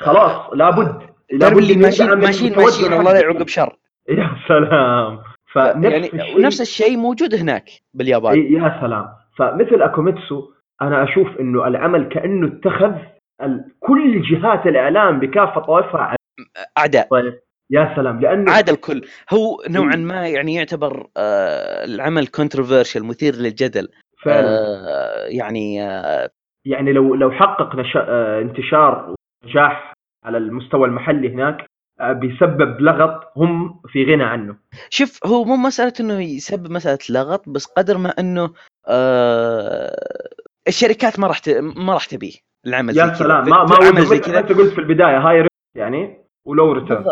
خلاص 0.00 0.50
لابد. 0.54 1.00
لابد 1.32 1.76
ماشيين 1.78 2.14
ماشيين 2.14 2.56
ماشيين 2.58 2.92
الله 2.92 3.02
لا 3.02 3.10
حقك. 3.18 3.22
يعوقب 3.22 3.48
شر 3.48 3.76
يا 4.18 4.30
سلام. 4.48 5.18
فنفس 5.52 5.84
يعني 5.84 6.06
الشيء- 6.06 6.36
ونفس 6.36 6.60
الشيء 6.60 6.96
موجود 6.96 7.34
هناك 7.34 7.70
باليابان. 7.94 8.38
يا 8.52 8.78
سلام. 8.80 9.08
فمثل 9.38 9.82
أكوميتسو 9.82 10.50
أنا 10.82 11.04
أشوف 11.04 11.26
إنه 11.40 11.66
العمل 11.66 12.08
كأنه 12.08 12.46
اتخذ 12.46 12.92
كل 13.80 14.22
جهات 14.22 14.66
الإعلام 14.66 15.20
بكافة 15.20 15.60
طوائفها 15.60 16.16
أعداء. 16.78 17.08
طيب 17.10 17.40
يا 17.70 17.92
سلام. 17.96 18.20
لأنه 18.20 18.52
عاد 18.52 18.68
الكل. 18.68 19.02
هو 19.32 19.62
نوعا. 19.70 19.96
ما 19.96 20.28
يعني 20.28 20.54
يعتبر 20.54 21.06
آه 21.16 21.84
العمل 21.84 22.26
controversial 22.26 23.02
مثير 23.04 23.34
للجدل. 23.34 23.88
فعلا. 24.24 24.48
آه 24.48 25.26
يعني 25.28 25.82
آه 25.82 26.30
يعني 26.64 26.92
لو 26.92 27.14
لو 27.14 27.30
حقق 27.30 27.76
نشا... 27.76 28.00
آه، 28.08 28.40
انتشار 28.40 29.14
ونجاح 29.50 29.92
على 30.24 30.38
المستوى 30.38 30.88
المحلي 30.88 31.34
هناك 31.34 31.66
آه، 32.00 32.12
بيسبب 32.12 32.80
لغط 32.80 33.32
هم 33.36 33.80
في 33.88 34.04
غنى 34.04 34.24
عنه. 34.24 34.56
شوف 34.90 35.26
هو 35.26 35.44
مو 35.44 35.56
مسألة 35.56 35.92
إنه 36.00 36.20
يسبب 36.20 36.70
مسألة 36.70 36.98
لغط 37.10 37.48
بس 37.48 37.66
قدر 37.66 37.98
ما 37.98 38.14
إنه 38.18 38.50
آه 38.86 40.28
الشركات 40.68 41.18
ما 41.18 41.26
راح 41.26 41.38
ت... 41.38 41.48
ما 41.76 41.94
راح 41.94 42.04
تبيه. 42.04 42.32
العمل 42.66 42.92
زي 42.92 43.00
يا. 43.00 43.14
سلام 43.14 43.48
ما 43.48 43.64
ما 43.64 43.76
عمل 43.86 44.04
زي 44.04 44.18
كذا. 44.18 44.38
أنت 44.38 44.52
قلت 44.52 44.72
في 44.72 44.78
البداية 44.80 45.18
هاي 45.18 45.46
يعني 45.76 46.18
ولو 46.46 46.72
ريتيرن 46.72 47.04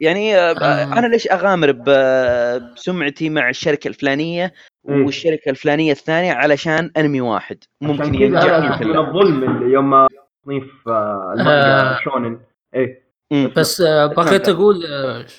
يعني 0.00 0.36
آه 0.36 0.52
آه. 0.52 0.98
أنا 0.98 1.06
ليش 1.06 1.30
أغامر 1.30 1.72
بسمعتي 1.72 3.30
مع 3.30 3.48
الشركة 3.48 3.88
الفلانية 3.88 4.52
إيه. 4.88 5.04
والشركة 5.04 5.50
الفلانية 5.50 5.92
الثانية 5.92 6.32
علشان 6.32 6.90
أنمي 6.96 7.20
واحد. 7.20 7.58
ممكن 7.80 8.14
ينجح 8.14 8.80
الظلم 8.82 9.44
اللي 9.44 9.72
يوم 9.72 9.90
ما 9.90 10.08
تصنيف 10.46 10.88
آه، 10.88 11.32
المانجا 11.32 11.80
آه. 11.80 11.98
شونن. 12.04 12.40
إيه. 12.74 13.06
بس 13.56 13.80
آه، 13.80 14.06
بغيت 14.06 14.48
أقول 14.48 14.84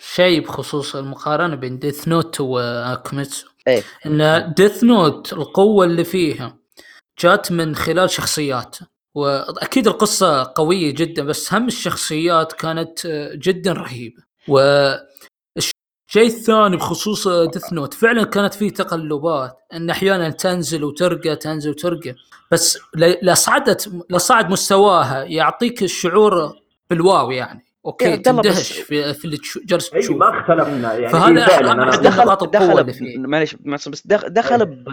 شيء 0.01 0.41
بخصوص 0.43 0.95
المقارنة 0.95 1.55
بين 1.55 1.79
Death 1.79 2.07
Note 2.07 2.41
واكوميتسو 2.41 3.47
إيه. 3.67 3.83
إن 4.05 4.53
Death 4.57 4.83
Note 4.83 5.33
القوة 5.33 5.85
اللي 5.85 6.03
فيها 6.03 6.57
جات 7.19 7.51
من 7.51 7.75
خلال 7.75 8.09
شخصيات 8.09 8.77
وأكيد 9.15 9.87
القصة 9.87 10.53
قوية 10.55 10.93
جدا 10.93 11.23
بس 11.23 11.53
هم 11.53 11.67
الشخصيات 11.67 12.53
كانت 12.53 13.07
جدا 13.35 13.73
رهيبة. 13.73 14.23
و 14.47 14.59
الشيء 15.57 16.27
الثاني 16.27 16.77
بخصوص 16.77 17.27
Death 17.27 17.73
Note 17.73 17.93
فعلا 17.93 18.23
كانت 18.23 18.53
فيه 18.53 18.69
تقلبات 18.69 19.57
إن 19.73 19.89
أحيانا 19.89 20.29
تنزل 20.29 20.83
وترقى 20.83 21.35
تنزل 21.35 21.69
وترقى. 21.69 22.15
بس 22.51 22.79
ل- 22.95 23.29
لصعدت 23.31 23.91
لصعد 24.09 24.49
مستواها 24.49 25.23
يعطيك 25.23 25.83
الشعور 25.83 26.53
بالواو 26.89 27.31
يعني. 27.31 27.63
أوكي 27.85 28.05
الله 28.13 28.17
تندهش 28.21 28.71
في, 28.71 29.13
في 29.13 29.25
اللي 29.25 29.37
جالس 29.65 29.93
أي 29.93 29.99
تشوف. 29.99 30.17
ما 30.17 30.39
اختلفنا 30.41 30.93
يعني. 30.93 31.07
فهذا 31.09 31.39
إيه 31.41 31.45
فعلا 31.45 31.89
دخل- 31.91 32.51
دخل 32.51 33.19
معليش، 33.19 33.55
بس 33.87 34.07
دخ- 34.07 34.27
دخل 34.27 34.65
ب 34.65 34.83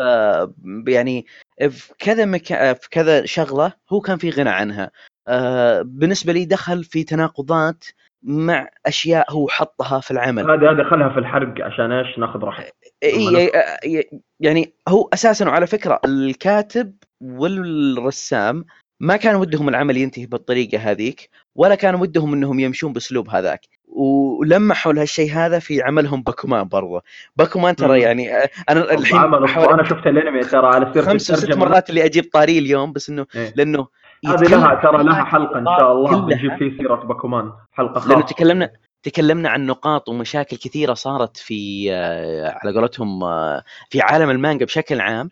ب- 0.59 0.89
يعني 0.89 1.27
في 1.71 1.93
كذا 1.99 2.25
مكان 2.25 2.75
في 2.75 2.89
كذا 2.91 3.27
شغلة 3.27 3.73
هو 3.93 4.01
كان 4.01 4.17
في 4.19 4.31
غنى 4.31 4.51
عنها. 4.51 4.91
آه، 5.29 5.83
بالنسبة 5.83 6.33
لي 6.33 6.45
دخل 6.45 6.85
في 6.85 7.05
تناقضات 7.05 7.85
مع 8.23 8.69
أشياء 8.87 9.33
هو 9.33 9.49
حطها 9.49 10.01
في 10.01 10.11
العمل. 10.11 10.51
هذا 10.51 10.71
هذا 10.71 10.85
خلها 10.91 11.09
في 11.09 11.19
الحرق 11.19 11.55
عشان 11.65 11.93
إيش؟ 11.93 12.19
ناخذ 12.19 12.41
راحتنا 12.41 12.71
اي 13.03 13.51
إي- 13.51 14.17
يعني 14.41 14.75
هو 14.89 15.09
أساسا 15.15 15.49
وعلى 15.49 15.67
فكرة 15.67 16.01
الكاتب 16.05 16.95
والرسام 17.25 18.65
ما 19.01 19.17
كان 19.17 19.35
ودهم 19.35 19.69
العمل 19.69 19.97
ينتهي 19.97 20.27
بالطريقة 20.27 20.79
هذيك 20.79 21.31
ولا 21.55 21.75
كان 21.75 21.95
ودهم 21.95 22.33
إنهم 22.33 22.61
يمشون 22.61 22.93
بأسلوب 22.93 23.29
هذاك 23.31 23.61
ولمحوا 23.89 24.93
لهالشيء 24.93 25.33
هذا 25.33 25.59
في 25.59 25.83
عملهم 25.83 26.23
باكومان 26.23 26.69
برضه 26.69 27.03
باكومان. 27.37 27.77
ترى 27.77 28.01
يعني 28.01 28.37
آه، 28.37 28.51
أنا 28.69 28.95
الحين 28.95 29.19
أنا 29.19 29.85
شفت 29.85 30.07
الأنمي 30.07 30.41
ترى 30.41 30.67
على 30.67 30.91
سيرة 30.95 31.05
خمس 31.05 31.23
ست. 31.23 31.53
مرات 31.53 31.91
اللي 31.91 32.05
أجيب 32.05 32.25
طاري 32.33 32.59
اليوم 32.59 32.93
بس 32.93 33.11
إنه 33.11 33.27
إيه. 33.35 33.53
لأنه 33.57 33.87
هذه 34.27 34.43
لها 34.43 34.75
ترى 34.75 35.05
لها 35.05 35.25
حلقة 35.25 35.59
إن 35.59 35.65
شاء 35.79 35.93
الله. 35.93 36.21
بنجيب 36.21 36.57
فيه 36.59 36.79
سيرة 36.79 36.95
باكومان 36.95 37.53
حلقة 37.73 37.95
خاصة 37.95 38.09
لأنه 38.09 38.23
تكلمنا 38.23 38.71
تكلمنا 39.03 39.49
عن 39.49 39.67
نقاط 39.67 40.09
ومشاكل 40.09 40.57
كثيرة 40.57 40.95
صارت 40.95 41.37
في 41.37 41.89
آه، 41.93 42.59
على 42.63 42.75
قولتهم 42.75 43.25
آه، 43.25 43.63
في 43.91 44.01
عالم 44.01 44.31
المانجا 44.31 44.65
بشكل 44.65 45.01
عام 45.01 45.29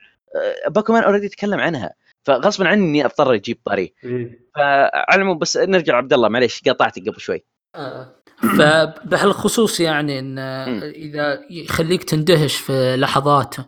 باكومان 0.69 1.03
already 1.03 1.29
تكلم 1.29 1.61
عنها 1.61 1.95
فغصبا 2.25 2.69
عني 2.69 2.85
إني 2.85 3.05
أضطر 3.05 3.35
أجيب 3.35 3.59
طاري 3.65 3.95
إيه. 4.05 4.49
فعلى 4.57 5.17
العموم 5.17 5.39
بس 5.39 5.57
نرجع 5.57 5.97
عبد 5.97 6.13
الله 6.13 6.29
معليش 6.29 6.63
قاطعتك 6.67 7.09
قبل 7.09 7.21
شوي 7.21 7.45
آه. 7.75 8.23
فبهالخصوص 8.43 9.81
يعني 9.81 10.19
إن. 10.19 10.39
إذا 10.83 11.41
يخليك 11.51 12.05
تندهش 12.05 12.57
في 12.57 12.97
لحظاته 12.97 13.67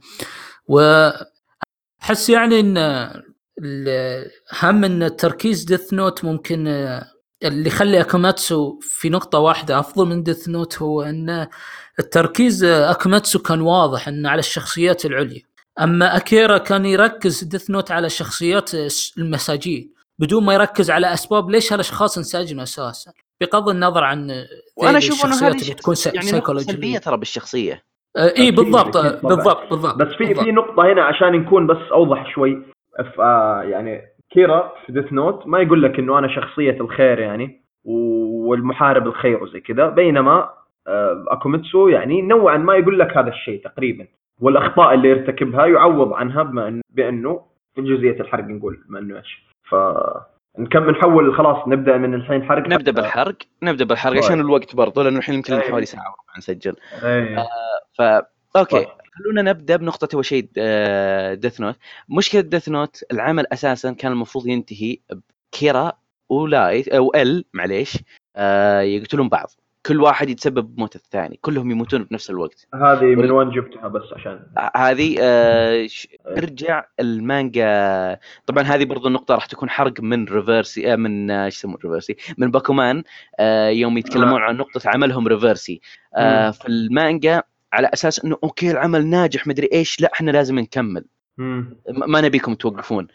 واحس 0.67 2.29
يعني 2.29 2.61
إن 2.61 2.79
هم 4.63 4.85
إن 4.85 5.03
التركيز 5.03 5.65
Death 5.65 5.93
Note 5.93 6.25
ممكن 6.25 6.67
اللي 7.45 7.67
يخلي 7.67 8.01
اكوميتسو 8.01 8.79
في 8.81 9.09
نقطة 9.09 9.39
واحدة 9.39 9.79
أفضل 9.79 10.07
من 10.07 10.23
Death 10.23 10.49
Note 10.49 10.83
هو 10.83 11.03
إن 11.03 11.47
التركيز 11.99 12.65
اكوميتسو 12.65 13.39
كان 13.39 13.61
واضح 13.61 14.09
انه 14.09 14.31
على 14.31 14.39
الشخصيات 14.39 15.05
العليا 15.05 15.43
أما 15.83 16.17
كيرا 16.17 16.59
كان 16.59 16.87
يركز 16.87 17.45
Death 17.45 17.71
Note 17.71 17.91
على 17.91 18.07
الشخصيات 18.07 18.75
الس- 18.75 19.19
المساجين 19.19 19.95
بدون 20.19 20.45
ما 20.45 20.55
يركز 20.55 20.91
على 20.91 21.13
أسباب 21.13 21.51
ليش 21.51 21.73
هالأشخاص 21.73 22.19
انسجنوا 22.19 22.63
أساسا 22.63 23.13
بغض 23.41 23.69
النظر 23.69 24.05
عن 24.05 24.31
وأنا 24.77 24.99
أشوف 24.99 25.25
إنه 25.27 25.35
هذه 25.49 25.73
تكون 25.73 25.95
يعني 26.15 26.33
نقطة. 26.39 26.59
سلبية 26.59 26.99
ترى 26.99 27.17
بالشخصية 27.17 27.83
آه، 28.17 28.33
اي 28.39 28.51
بالضبط. 28.51 28.97
بالضبط 28.97 29.71
بالضبط 29.71 29.97
بس 29.97 30.09
في. 30.15 30.35
في 30.35 30.53
نقطة 30.53 30.93
هنا 30.93 31.03
عشان 31.05 31.33
نكون 31.33 31.67
بس 31.67 31.77
أوضح 31.93 32.35
شوي 32.35 32.63
آه، 33.19 33.63
يعني 33.63 34.01
كيرا 34.31 34.73
في 34.87 34.93
ديث 34.93 35.13
نوت 35.13 35.47
ما 35.47 35.61
يقول 35.61 35.83
لك 35.83 35.99
إنه 35.99 36.19
أنا 36.19 36.29
شخصية 36.35 36.81
الخير 36.81 37.19
يعني 37.19 37.65
والمحارب 37.85 39.07
الخير 39.07 39.43
وزي 39.43 39.61
كذا 39.61 39.89
بينما 39.89 40.51
آه، 40.89 41.25
أكوميتسو 41.29 41.89
يعني 41.89 42.23
نوعا 42.23 42.57
ما 42.59 42.75
يقول 42.77 42.99
لك 42.99 43.17
هذا 43.17 43.29
الشيء 43.29 43.65
تقريبا 43.65 44.07
والأخطاء 44.41 44.95
اللي 44.95 45.09
يرتكبها 45.09 45.67
يعوض 45.67 46.13
عنها 46.13 46.43
بما 46.43 46.71
إن- 46.71 46.95
بأنه 46.95 47.47
في 47.75 47.83
جزئية 47.83 48.21
الحرق 48.21 48.45
نقول 48.45 48.85
بما 48.89 48.99
إنه 48.99 49.17
إيش. 49.19 49.45
ف 49.71 49.75
نكمل 50.59 50.91
نحول 50.93 51.35
خلاص 51.35 51.69
نبدأ 51.69 51.97
من 51.97 52.15
الحين 52.15 52.43
حرق. 52.45 52.69
نبدأ 52.69 52.93
بالحرق 52.93 53.37
نبدأ 53.63 53.85
بالحرق. 53.85 54.13
طيب. 54.13 54.23
عشان 54.25 54.41
الوقت 54.41 54.77
برضه 54.77 55.03
لأنه 55.03 55.19
الحين 55.19 55.35
يمكن 55.35 55.53
أيوة. 55.53 55.65
حوالي 55.65 55.87
ساعة 55.87 56.03
وربع 56.05 56.39
نسجل. 56.39 56.77
إيه. 57.05 57.37
ف 57.99 58.03
okay. 58.57 58.77
طيب. 58.77 58.87
خلونا 59.19 59.43
نبدأ 59.43 59.77
بنقطة 59.77 60.09
أول 60.15 60.25
شيء 60.25 60.49
Death 61.35 61.61
Note 61.61 61.77
مشكلة 62.09 62.41
Death 62.41 62.69
Note 62.69 63.05
العمل 63.13 63.47
أساسا 63.53 63.93
كان 63.93 64.13
المفروض 64.13 64.47
ينتهي 64.47 64.99
بكيرا 65.53 65.93
ولايت 66.29 66.89
أو 66.89 67.13
L 67.15 67.45
معليش. 67.55 67.99
آه، 68.37 68.81
يقتلون 68.81 69.29
بعض. 69.29 69.47
كل 69.87 70.01
واحد 70.01 70.31
يتسبب 70.31 70.75
بموت 70.75 70.97
الثاني 70.97 71.39
كلهم 71.41 71.71
يموتون 71.71 72.05
بنفس 72.05 72.31
الوقت. 72.31 72.67
هذه 72.75 73.05
من 73.05 73.31
وين 73.31 73.51
جبتها 73.51 73.89
بس 73.89 74.03
عشان؟ 74.13 74.41
هذه 74.77 75.17
آه، 75.21 75.87
ش- 75.87 76.09
ارجع 76.27 76.85
المانجا. 77.01 78.19
طبعا 78.47 78.63
هذه 78.63 78.85
برضو 78.85 79.09
النقطة 79.09 79.35
راح 79.35 79.47
تكون 79.47 79.71
حرق 79.71 80.01
من 80.01 80.25
Reversi 80.25 80.93
آه، 80.93 80.97
من 80.97 81.31
آه، 81.31 81.45
إيش 81.45 81.57
يسمون 81.57 81.77
Reversi 81.85 82.17
من 82.39 82.51
باكومان 82.51 83.03
آه، 83.39 83.69
يوم 83.69 83.99
يتكلمون 83.99 84.43
عن 84.43 84.57
نقطة 84.57 84.81
عملهم 84.87 85.29
Reversi 85.29 85.81
آه،. 86.17 86.51
في 86.51 86.69
المانجا 86.69 87.43
على 87.73 87.91
أساس 87.95 88.25
إنه 88.25 88.37
okay 88.45 88.71
العمل 88.71 89.07
ناجح 89.07 89.47
مدري 89.47 89.69
إيش 89.73 90.01
لا 90.01 90.11
إحنا 90.13 90.31
لازم 90.31 90.59
نكمل. 90.59 91.05
مم. 91.39 91.77
ما 91.89 92.21
نبيكم 92.21 92.55
توقفون. 92.55 93.09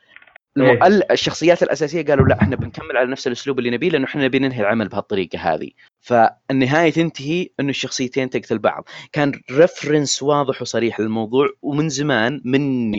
إيه. 0.58 1.00
الشخصيات 1.12 1.64
الأساسية 1.64 2.06
قالوا 2.06 2.28
لا 2.28 2.42
إحنا 2.42 2.56
بنكمل 2.56 2.98
على 2.98 3.12
نفس 3.12 3.28
الأسلوب 3.28 3.60
اللي 3.60 3.70
نبيه 3.70 3.90
لأنه 3.90 4.06
إحنا 4.06 4.24
نبي 4.24 4.40
ننهي 4.40 4.62
العمل 4.62 4.88
بهالطريقة 4.88 5.40
هذه 5.40 5.70
فالنهاية 6.00 6.92
تنتهي 6.92 7.50
إنه 7.60 7.70
الشخصيتين 7.70 8.30
تقتل 8.30 8.58
بعض 8.60 8.88
كان 9.12 9.42
reference 9.52 10.24
واضح 10.24 10.62
وصريح 10.62 11.00
للموضوع 11.00 11.50
ومن 11.62 11.90
زمان 11.90 12.42
من 12.46 12.92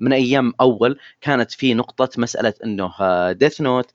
من 0.00 0.12
أيام 0.12 0.52
أول 0.60 0.98
كانت 1.20 1.52
في 1.52 1.74
نقطة 1.74 2.08
مسألة 2.18 2.54
إنه 2.64 2.92
Death 3.32 3.60
Note 3.60 3.90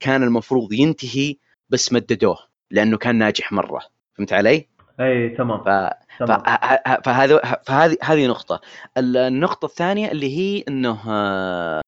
كان 0.00 0.22
المفروض 0.22 0.72
ينتهي 0.72 1.36
بس 1.68 1.92
مددوه 1.92 2.38
لأنه 2.70 2.96
كان 2.96 3.16
ناجح 3.18 3.52
مرة 3.52 3.80
فهمت 4.14 4.32
علي؟ 4.32 4.66
اي 5.00 5.28
تمام 5.28 5.64
ف... 5.64 5.68
فهذا 7.04 7.38
فهذه 7.66 7.96
هذه 8.02 8.26
نقطة، 8.26 8.60
ال- 8.98 9.16
النقطة 9.16 9.66
الثانية 9.66 10.10
اللي 10.12 10.38
هي 10.38 10.64
إنه 10.68 10.98
آه، 11.08 11.80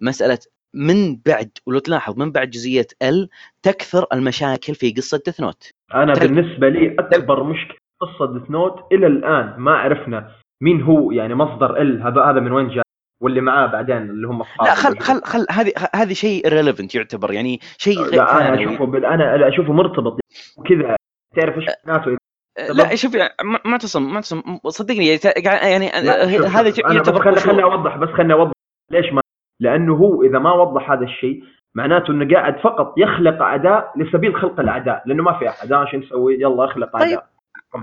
مسألة 0.00 0.38
من 0.74 1.16
بعد 1.26 1.50
ولو 1.66 1.78
تلاحظ 1.78 2.18
من 2.18 2.32
بعد 2.32 2.50
جزئية 2.50 2.86
ال 3.02 3.28
تكثر 3.62 4.06
المشاكل 4.12 4.74
في 4.74 4.90
قصة 4.90 5.22
Death 5.26 5.40
Note. 5.40 5.70
أنا 5.94 6.14
تل- 6.14 6.28
بالنسبة 6.28 6.68
لي 6.68 6.96
أكبر 6.98 7.42
مشكلة 7.42 7.74
في 7.76 8.06
قصة 8.06 8.38
Death 8.38 8.50
Note 8.50 8.92
إلى 8.92 9.06
الآن 9.06 9.54
ما 9.58 9.72
عرفنا 9.72 10.30
مين 10.62 10.82
هو 10.82 11.10
يعني 11.12 11.34
مصدر 11.34 11.80
ال 11.80 12.02
هذا 12.02 12.22
هذا 12.22 12.40
من 12.40 12.52
وين 12.52 12.68
جاء 12.68 12.82
واللي 13.22 13.40
معاه 13.40 13.66
بعدين 13.66 13.96
اللي 13.96 14.26
هم 14.26 14.42
لا 14.64 14.74
خل 14.74 14.98
خل 14.98 15.22
خل 15.22 15.46
هذه 15.50 15.72
هذه 15.94 16.12
شيء 16.12 16.48
irrelevant 16.48 16.94
يعتبر 16.94 17.32
يعني 17.32 17.60
شيء 17.78 17.98
غير 17.98 18.14
لا 18.14 18.48
أنا. 18.48 18.62
أشوفه 18.62 18.86
بال... 18.86 19.04
أنا 19.04 19.48
أشوفه 19.48 19.72
مرتبط 19.72 20.20
وكذا 20.56 20.96
تعرف 21.36 21.56
إيش 21.56 21.66
معناته؟ 21.86 22.16
لا 22.58 22.94
شوف 22.94 23.14
يعني 23.14 23.32
معتصم 23.64 24.12
معتصم 24.12 24.42
صدقني 24.68 25.06
يعني 25.06 25.86
يعني 25.86 26.36
شوف، 26.36 26.46
هذا 26.46 26.72
يعتبر 26.94 27.22
خليني. 27.22 27.40
خليني 27.40 27.62
أوضح 27.62 27.96
بس 27.96 28.08
خليني 28.08 28.32
أوضح. 28.32 28.52
ليش 28.90 29.12
ما 29.12 29.20
لأنه 29.60 29.94
هو 29.94 30.22
إذا 30.22 30.38
ما 30.38 30.52
وضح 30.52 30.90
هذا 30.90 31.04
الشيء 31.04 31.42
معناته 31.74 32.10
إنه 32.10 32.34
قاعد 32.34 32.60
فقط 32.64 32.94
يخلق 32.98 33.42
اعداء 33.42 33.92
لسبيل 33.96 34.36
خلق 34.36 34.60
الاعداء 34.60 35.02
لأنه 35.06 35.22
ما 35.22 35.38
في 35.38 35.48
أحد. 35.48 35.68
شو 35.68 35.96
نسوي؟ 35.96 36.34
يلا 36.34 36.64
أخلق 36.64 36.92
طيب، 36.92 37.18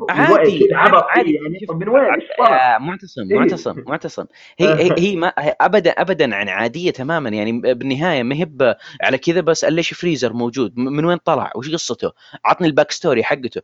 اعداء 0.09 0.29
عادي 0.39 0.69
عادي. 1.09 1.33
يعني؟ 1.33 1.79
من 1.79 1.89
وين؟ 1.89 2.03
آه، 2.47 2.77
معتصم 2.77 3.21
إيه. 3.31 3.39
معتصم 3.39 3.83
معتصم. 3.87 4.25
هي 4.59 4.73
هي, 4.73 4.95
هي 4.97 5.15
ما 5.15 5.27
ابدا 5.61 5.91
ابدا 5.91 6.35
عن 6.35 6.49
عادية 6.49 6.91
تماما. 6.91 7.29
يعني 7.29 7.61
بالنهاية 7.61 8.23
ما 8.23 8.35
هي 8.35 8.45
ب- 8.45 8.75
على 9.01 9.17
كذا 9.17 9.41
بس 9.41 9.65
ليش 9.65 9.93
فريزر 9.93 10.33
موجود؟ 10.33 10.77
من 10.77 11.05
وين 11.05 11.17
طلع؟ 11.17 11.51
وش 11.55 11.73
قصته؟ 11.73 12.11
عطني 12.45 12.67
الباك 12.67 12.91
ستوري 12.91 13.23
حقته. 13.23 13.61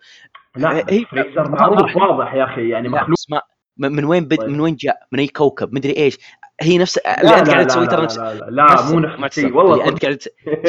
لا 0.56 0.78
هي- 0.78 0.84
هي 0.90 1.06
فريزر 1.06 1.50
معروف 1.50 1.96
واضح 1.98 2.34
يا 2.34 2.44
أخي 2.44 2.70
يعني 2.70 2.88
لا 2.88 2.94
مخلوق. 3.02 3.14
اسمع 3.20 3.42
م- 3.78 3.92
من 3.92 4.06
وين 4.06 4.26
بد 4.26 4.38
طيب. 4.38 4.50
من 4.50 4.60
وين 4.60 4.76
جاء؟ 4.76 4.98
من 5.12 5.20
أي 5.20 5.28
كوكب؟ 5.28 5.74
مدري 5.74 5.98
إيش. 5.98 6.18
هي 6.62 6.78
نفس 6.78 7.00
لا 7.06 7.22
اللي 7.22 7.36
أنت 7.40 7.48
لا 7.48 7.54
قاعد 7.54 7.62
لا 7.62 7.68
تسوي 7.68 7.84
لا 7.86 7.90
ترى 7.90 7.98
لا 8.00 8.04
نفس 8.06 8.18
لا, 8.18 8.34
لا, 8.34 8.46
لا 8.52 8.66
معتصم- 8.68 8.94
مو 8.94 9.00
نفس. 9.00 9.38
الشيء 9.40 9.54
والله 9.58 9.88
أنت 9.88 10.06
قاعد 10.06 10.22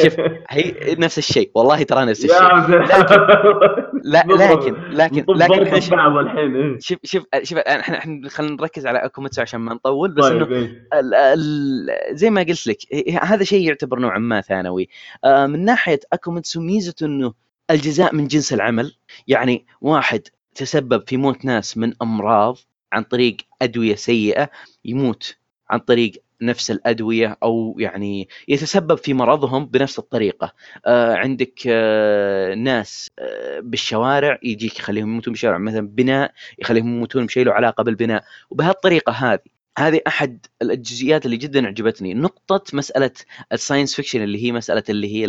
شوف 0.03 0.15
هي 0.49 0.95
نفس 0.99 1.17
الشيء. 1.17 1.51
والله 1.55 1.83
ترى 1.83 2.05
نفس 2.05 2.25
الشيء. 2.25 2.39
لا 4.03 4.23
لكن 4.27 4.75
لكن 4.89 5.25
لكن 5.27 5.53
الحين. 5.61 6.55
إيه. 6.55 6.77
شوف 6.79 6.97
شوف 7.03 7.23
شوف 7.43 7.57
إحنا 7.57 7.97
إحنا 7.97 8.29
خلينا 8.29 8.55
نركز 8.55 8.87
على 8.87 8.99
اكوميتسو 8.99 9.41
عشان 9.41 9.59
ما 9.59 9.73
نطول 9.73 10.11
بس 10.11 10.25
إنه 10.25 10.45
طيب 10.45 10.51
إيه. 10.53 10.87
ال 10.93 11.13
ال 11.15 11.87
زي 12.17 12.29
ما 12.29 12.41
قلت 12.41 12.67
لك 12.67 12.77
ه- 12.93 13.19
هذا 13.23 13.43
شيء 13.43 13.67
يعتبر 13.67 13.99
نوعا 13.99 14.19
ما 14.19 14.41
ثانوي. 14.41 14.89
آه، 15.25 15.45
من 15.47 15.65
ناحية 15.65 15.99
اكوميتسو 16.13 16.61
ميزته 16.61 17.05
إنه 17.05 17.33
الجزاء 17.71 18.15
من 18.15 18.27
جنس 18.27 18.53
العمل. 18.53 18.95
يعني 19.27 19.65
واحد 19.81 20.21
تسبب 20.55 21.07
في 21.07 21.17
موت 21.17 21.45
ناس 21.45 21.77
من 21.77 21.93
أمراض 22.01 22.57
عن 22.93 23.03
طريق 23.03 23.37
أدوية 23.61 23.95
سيئة 23.95 24.49
يموت 24.85 25.37
عن 25.69 25.79
طريق 25.79 26.11
نفس 26.41 26.71
الأدوية 26.71 27.37
أو 27.43 27.75
يعني 27.79 28.29
يتسبب 28.47 28.97
في 28.97 29.13
مرضهم 29.13 29.65
بنفس 29.65 29.99
الطريقة. 29.99 30.53
آه 30.85 31.13
عندك 31.15 31.53
آه 31.67 32.55
ناس 32.55 33.07
آه 33.19 33.59
بالشوارع 33.59 34.39
يجيك 34.43 34.79
يخليهم 34.79 35.07
يموتون 35.09 35.31
بالشوارع. 35.31 35.57
مثلا 35.57 35.87
بناء 35.87 36.33
يخليهم 36.59 36.87
يموتون 36.87 37.25
بشيء 37.25 37.45
له 37.45 37.53
علاقة 37.53 37.83
بالبناء. 37.83 38.23
وبهالطريقة 38.49 39.11
هذه 39.11 39.39
هذه 39.79 40.01
أحد 40.07 40.45
الجزئيات 40.61 41.25
اللي 41.25 41.37
جدا 41.37 41.67
عجبتني 41.67 42.13
نقطة 42.13 42.63
مسألة 42.73 43.11
ال 43.53 43.58
science 43.58 43.95
fiction 43.95 44.23
اللي 44.23 44.43
هي 44.43 44.51
مسألة 44.51 44.83
اللي 44.89 45.07
هي 45.15 45.25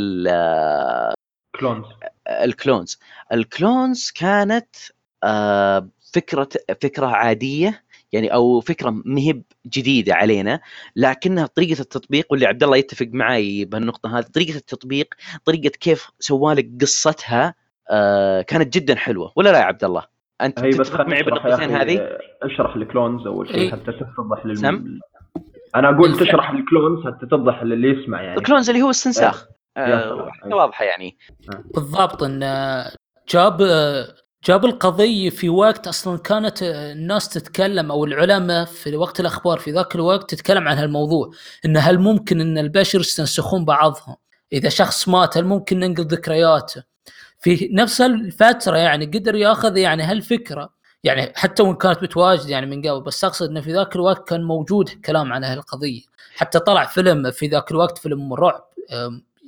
clones. 1.61 1.85
ال 2.31 2.40
clones 2.40 2.99
ال 3.33 3.44
clones 3.44 4.11
كانت 4.11 4.77
آه 5.25 5.89
فكرة 6.15 6.49
فكرة 6.83 7.07
عادية 7.07 7.85
يعني 8.13 8.35
أو 8.35 8.61
فكرة 8.61 8.91
مهب 9.05 9.43
جديدة 9.67 10.15
علينا 10.15 10.61
لكنها 10.97 11.47
طريقة 11.47 11.81
التطبيق 11.81 12.27
واللي 12.31 12.47
عبد 12.47 12.63
الله 12.63 12.77
يتفق 12.77 13.07
معي 13.13 13.65
بهالنقطة 13.65 14.19
هذه 14.19 14.25
طريقة 14.25 14.57
التطبيق 14.57 15.15
طريقة 15.45 15.69
كيف 15.69 16.11
سوالك 16.21 16.71
قصتها 16.81 17.55
آه 17.91 18.43
كانت 18.43 18.75
جدا 18.75 18.95
حلوة 18.95 19.33
ولا 19.37 19.51
لا 19.51 19.59
يا 19.59 19.65
عبد 19.65 19.85
الله؟ 19.85 20.03
أنت 20.41 20.61
هي 20.61 20.69
بس 20.69 20.77
تتفق 20.91 21.07
معي 21.07 21.23
بالنقطتين 21.23 21.71
هذه؟ 21.71 22.19
أشرح 22.43 22.77
ال 22.77 22.84
clones 22.84 23.27
أول 23.27 23.49
شيء. 23.49 23.73
حتى 23.73 23.93
تتضح 23.93 24.47
لل 24.47 24.59
سم؟ 24.59 24.99
أنا 25.75 25.91
أقول. 25.91 26.19
تشرح 26.19 26.51
ال 26.51 26.59
clones 26.59 27.07
حتى 27.07 27.27
تتضح 27.27 27.63
للي 27.63 27.89
يسمع 27.89 28.23
يعني 28.23 28.39
ال 28.39 28.43
clones 28.43 28.71
اللي 28.71 28.83
هو 28.83 28.91
استنساخ 28.91 29.49
آه 29.79 30.01
سلام. 30.03 30.31
حتى 30.31 30.55
واضحة 30.55 30.85
يعني. 30.85 31.19
بالضبط 31.75 32.23
إن 32.23 32.41
جاب 33.29 33.63
جاب 34.45 34.65
القضية 34.65 35.31
في 35.31 35.49
وقت 35.49 35.89
أصلا 35.89 36.19
كانت 36.19 36.63
الناس 36.63 37.29
تتكلم 37.29 37.91
أو 37.91 38.05
العلماء 38.05 38.65
في 38.65 38.97
وقت 38.97 39.21
الأخبار 39.21 39.59
في 39.59 39.71
ذاك 39.71 39.95
الوقت 39.95 40.31
تتكلم 40.35 40.69
عن 40.69 40.77
هالموضوع 40.77 41.31
إن 41.65 41.77
هل 41.77 41.99
ممكن 41.99 42.41
إن 42.41 42.59
البشر 42.59 43.01
يستنسخون 43.01 43.65
بعضهم؟ 43.65 44.17
إذا 44.53 44.69
شخص 44.69 45.09
مات 45.09 45.39
هل 45.39 45.45
ممكن 45.45 45.79
ننقل 45.79 46.03
ذكرياته؟ 46.07 46.83
في 47.41 47.69
نفس 47.73 48.01
الفترة 48.01 48.77
يعني 48.77 49.07
قدر 49.07 49.35
يأخذ 49.35 49.77
يعني 49.77 50.03
هالفكرة 50.03 50.71
يعني 51.05 51.33
حتى 51.37 51.63
وإن 51.63 51.75
كانت 51.75 52.03
متواجدة 52.03 52.51
يعني 52.51 52.67
من 52.67 52.89
قبل 52.89 53.01
بس 53.01 53.25
أقصد 53.25 53.51
إنه 53.51 53.61
في 53.61 53.73
ذاك 53.73 53.97
الوقت 53.97 54.29
كان 54.29 54.43
موجود 54.43 54.89
كلام 54.89 55.33
عن 55.33 55.45
هالقضية. 55.45 56.01
حتى 56.37 56.59
طلع 56.59 56.85
فيلم 56.85 57.31
في 57.31 57.47
ذاك 57.47 57.71
الوقت 57.71 57.99
فيلم 57.99 58.35
رعب 58.35 58.69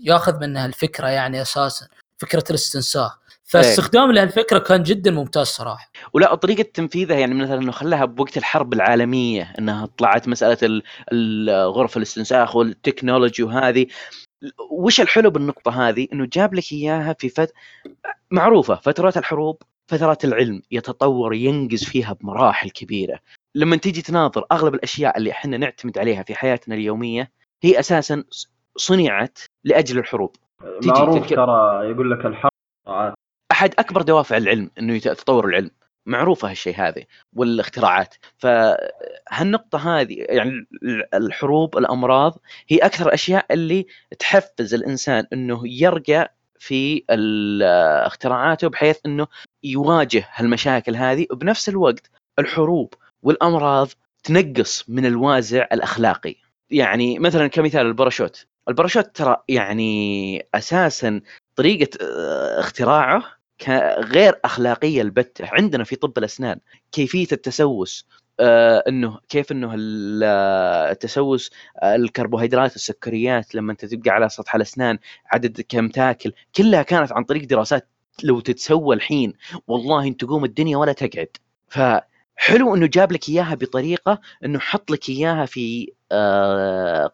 ياخذ 0.03 0.41
منها 0.41 0.67
الفكرة 0.67 1.09
يعني 1.09 1.43
أساسا 1.43 1.87
فكرة 2.19 2.45
الاستنساخ. 2.51 3.21
فاستخدام 3.45 4.13
لهالفكرة 4.13 4.59
كان 4.59 4.83
جدا 4.83 5.11
ممتاز 5.11 5.47
صراحة. 5.47 5.91
ولا 6.13 6.35
طريقة 6.35 6.63
تنفيذها 6.63 7.19
يعني 7.19 7.35
مثلا 7.35 7.55
إنه 7.55 7.73
خلاها 7.73 8.05
بوقت 8.05 8.37
الحرب 8.37 8.73
العالمية 8.73 9.55
إنها 9.59 9.87
طلعت 9.87 10.29
مسألة 10.29 10.59
ال- 10.63 10.83
ال- 11.13 11.71
غرف 11.71 11.97
الاستنساخ 11.97 12.57
والتكنولوجي 12.57 13.43
وهذه. 13.43 13.87
وش 14.71 15.01
الحلو 15.01 15.31
بالنقطة 15.31 15.89
هذه؟ 15.89 16.09
إنه 16.13 16.29
جاب 16.33 16.55
لك 16.55 16.73
إياها 16.73 17.13
في 17.19 17.29
فت... 17.29 17.53
معروفة 18.31 18.75
فترات 18.75 19.17
الحروب 19.17 19.63
فترات 19.89 20.25
العلم 20.25 20.63
يتطور 20.71 21.35
ينجز 21.35 21.85
فيها 21.85 22.13
بمراحل 22.13 22.71
كبيرة. 22.71 23.19
لما 23.55 23.77
تيجي 23.77 24.03
تناظر 24.03 24.47
أغلب 24.53 24.75
الأشياء 24.75 25.19
اللي 25.19 25.31
إحنا 25.31 25.57
نعتمد 25.57 25.99
عليها 25.99 26.23
في 26.23 26.35
حياتنا 26.35 26.75
اليومية 26.75 27.31
هي 27.63 27.81
أساسا 27.81 28.25
صنعت 28.81 29.39
لأجل 29.65 29.99
الحروب. 29.99 30.37
معروف 30.85 31.19
تذكر- 31.19 31.37
ترى 31.37 31.91
يقول 31.91 32.11
لك 32.11 32.27
الحرب 32.27 32.51
أحد 33.53 33.75
أكبر 33.79 34.03
دوافع 34.03 34.37
العلم 34.37 34.71
إنه 34.79 34.95
يت- 34.95 35.09
تطور 35.09 35.45
العلم. 35.49 35.71
معروفة 36.07 36.51
هالشيء 36.51 36.75
هذا 36.77 37.05
والاختراعات. 37.37 38.15
فهالنقطة 38.39 40.01
هذه 40.01 40.15
يعني 40.29 40.51
ال- 40.83 41.15
الحروب 41.15 41.79
الأمراض 41.79 42.39
هي 42.69 42.79
أكثر 42.79 43.07
الاشياء 43.07 43.47
اللي 43.51 43.87
تحفز 44.19 44.75
الإنسان 44.75 45.27
إنه 45.33 45.63
يرقى 45.65 46.35
في 46.59 47.05
اختراعاته 48.07 48.69
بحيث 48.69 48.99
إنه 49.07 49.27
يواجه 49.65 50.29
هالمشاكل 50.35 50.97
هذه. 50.97 51.27
وبنفس 51.31 51.69
الوقت 51.69 52.11
الحروب 52.39 52.95
والأمراض 53.23 53.89
تنقص 54.25 54.85
من 54.91 55.07
الوازع 55.07 55.67
الأخلاقي. 55.73 56.35
يعني 56.71 57.19
مثلا 57.19 57.47
كمثال 57.47 57.87
ال 57.87 57.92
parachute. 57.92 58.47
ال 58.71 58.75
parachute 58.75 59.17
ترى 59.17 59.37
يعني 59.49 60.47
أساسا 60.55 61.21
طريقة 61.57 61.99
آه، 62.03 62.61
اختراعه 62.61 63.25
غير 63.99 64.41
أخلاقية 64.45 65.03
البتة. 65.03 65.45
عندنا 65.53 65.85
في 65.85 65.97
طب 65.97 66.19
الأسنان 66.19 66.61
كيفية 66.93 67.27
التسوس 67.33 68.07
آه 68.41 68.85
إنه 68.89 69.19
كيف 69.29 69.53
إنه 69.53 69.75
آه، 70.25 70.91
التسوس 70.91 71.51
الكربوهيدرات 71.85 72.73
والسكريات 72.73 73.55
لما 73.55 73.73
أنت 73.73 73.85
تبقى 73.85 74.11
على 74.11 74.29
سطح 74.29 74.55
الأسنان 74.55 74.99
عدد 75.33 75.61
كم 75.69 75.89
تاكل 75.89 76.33
كلها 76.57 76.83
كانت 76.83 77.13
عن 77.13 77.25
طريق 77.25 77.45
دراسات. 77.49 77.89
لو 78.23 78.41
تتسوى 78.41 78.97
الحين 78.97 79.33
والله 79.69 80.07
انت 80.07 80.21
تقوم 80.25 80.45
الدنيا 80.45 80.77
ولا 80.77 80.93
تقعد. 80.93 81.29
فحلو 81.69 82.75
إنه 82.75 82.87
جاب 82.87 83.13
لك 83.13 83.29
إياها 83.29 83.55
بطريقة 83.55 84.21
إنه 84.45 84.59
حط 84.59 84.91
لك 84.91 85.09
إياها 85.09 85.47
في 85.47 85.93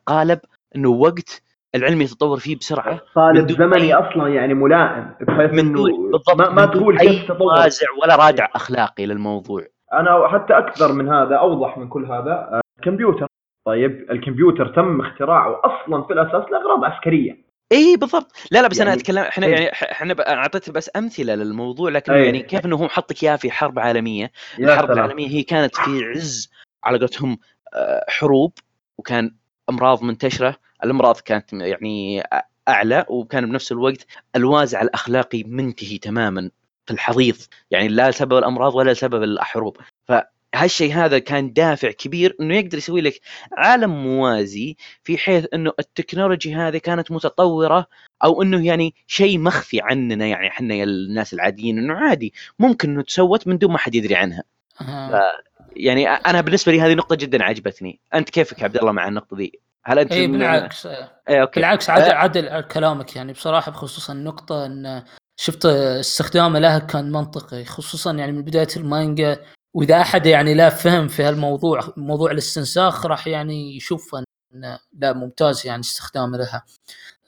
قالب 0.07 0.41
إنه 0.77 0.89
وقت 0.89 1.43
العلم 1.77 2.01
يتطور 2.03 2.39
فيه 2.39 2.57
بسرعة 2.57 3.01
طالب 3.15 3.53
زمني 3.53 3.93
أي- 3.95 3.97
أصلا 3.97 4.29
يعني 4.29 4.55
ملائم 4.55 5.15
بحيث 5.21 5.51
من 5.51 5.59
إنه 5.59 5.83
بالضبط 5.85 6.31
ما, 6.41 6.51
ما 6.51 6.67
تقول 6.67 6.99
أي 6.99 7.27
وازع 7.41 7.87
ولا 8.03 8.17
رادع 8.17 8.49
أخلاقي 8.55 9.07
للموضوع. 9.07 9.63
أنا 9.93 10.29
حتى 10.29 10.59
أكثر 10.59 10.93
من 10.93 11.09
هذا 11.09 11.37
أوضح 11.37 11.79
من 11.79 11.89
كل 11.89 12.05
هذا. 12.07 12.31
آه، 12.33 12.61
الكمبيوتر 12.79 13.27
طيب 13.67 14.07
الكمبيوتر 14.11 14.67
تم 14.75 15.01
اختراعه 15.01 15.61
أصلا 15.65 16.03
في 16.03 16.13
الأساس 16.13 16.51
لأغراض 16.53 16.85
عسكرية. 16.85 17.47
اي 17.73 17.97
بالضبط. 17.97 18.33
لا 18.51 18.63
لا 18.63 18.69
بس 18.69 18.81
أنا 18.81 18.89
يعني- 18.91 19.01
أتكلم 19.01 19.19
إحنا 19.19 19.47
إيه. 19.47 19.53
يعني 19.53 19.73
إحنا 19.73 20.13
أنا 20.13 20.39
أعطيت 20.41 20.71
بس 20.71 20.91
أمثلة 20.97 21.35
للموضوع 21.35 21.91
لكن 21.91 22.13
إيه. 22.13 22.25
يعني 22.25 22.43
كيف 22.43 22.67
إنه 22.67 22.77
هو 22.77 22.89
حط 22.89 23.13
لك 23.13 23.23
اياها 23.25 23.37
في 23.37 23.51
حرب 23.51 23.79
عالمية. 23.79 24.31
الحرب 24.59 24.87
سلام. 24.87 24.99
العالمية 24.99 25.29
هي 25.29 25.43
كانت 25.43 25.77
في 25.77 26.05
عز 26.05 26.51
على 26.85 26.99
قولتهم 26.99 27.39
آه، 27.75 28.05
حروب 28.09 28.53
وكان 28.99 29.35
أمراض 29.71 30.03
منتشرة. 30.03 30.57
الامراض 30.85 31.17
كانت 31.21 31.53
يعني 31.53 32.23
أعلى 32.69 33.07
وكان 33.09 33.47
بنفس 33.47 33.73
الوقت 33.73 34.07
الوازع 34.37 34.83
الاخلاقي 34.83 35.45
منتهي 35.45 35.99
تماما 35.99 36.51
في 36.87 36.93
الحضيض. 36.93 37.37
يعني 37.71 37.89
لا 37.89 38.11
لسبب 38.11 38.39
الأمراض 38.39 38.75
ولا 38.75 38.91
لسبب 38.91 39.23
الحروب. 39.23 39.77
فهالشيء 40.05 40.93
هذا 40.95 41.19
كان 41.19 41.53
دافع 41.53 41.91
كبير 41.91 42.37
إنه 42.41 42.57
يقدر 42.57 42.79
يسوي 42.79 43.01
لك 43.01 43.21
عالم 43.53 43.91
موازي 43.91 44.77
في 45.05 45.19
حيث 45.19 45.47
إنه 45.55 45.73
التكنولوجي 45.79 46.55
هذه 46.55 46.79
كانت 46.79 47.13
متطورة 47.13 47.87
أو 48.25 48.43
إنه 48.43 48.67
يعني 48.67 48.95
شيء 49.07 49.39
مخفي 49.39 49.81
عننا. 49.81 50.27
يعني 50.27 50.49
إحنا 50.49 50.75
يا 50.75 50.85
الناس 50.85 51.35
العاديين 51.35 51.79
إنه 51.79 51.95
عادي 51.95 52.35
ممكن 52.59 52.91
إنه 52.91 53.03
تسوت 53.03 53.47
من 53.47 53.59
دون 53.59 53.73
ما 53.73 53.79
حد 53.79 53.95
يدري 53.95 54.15
عنها. 54.15 54.43
آه. 54.81 55.33
يعني 55.77 56.09
أنا 56.09 56.41
بالنسبة 56.41 56.73
لي 56.73 56.81
هذه 56.81 56.95
نقطة 56.95 57.17
جدا 57.17 57.45
عجبتني. 57.45 58.01
أنت 58.15 58.31
كيفك 58.31 58.63
عبد 58.63 58.77
الله 58.77 58.93
مع 58.93 59.09
النقطة 59.09 59.37
ذي 59.37 59.53
هل 59.87 59.99
أنت 59.99 60.13
اي 60.13 60.27
بالعكس. 60.27 60.87
اي 60.87 61.41
okay. 61.41 61.61
بالعكس 61.61 61.91
عدل 61.91 62.13
عدل 62.13 62.61
كلامك 62.61 63.17
يعني. 63.17 63.33
بصراحة 63.33 63.73
بخصوص 63.73 64.11
النقطة 64.11 64.67
إن 64.67 65.03
شفت 65.37 65.67
استخدامه 65.67 66.59
لها 66.59 66.79
كان 66.79 67.13
منطقي 67.13 67.65
خصوصا 67.65 68.13
يعني 68.13 68.33
من 68.33 68.43
بداية 68.43 68.69
المانجا. 68.77 69.39
وإذا 69.75 70.01
أحد 70.01 70.27
يعني 70.27 70.55
لا 70.55 70.69
فهم 70.69 71.09
في 71.09 71.23
هالموضوع 71.23 71.81
موضوع 71.97 72.31
الاستنساخ 72.31 73.07
راح 73.07 73.27
يعني 73.27 73.77
يشوف 73.77 74.15
إن 74.15 74.79
لا 74.93 75.13
ممتاز 75.13 75.67
يعني 75.67 75.81
استخدامه 75.81 76.39
لها. 76.39 76.65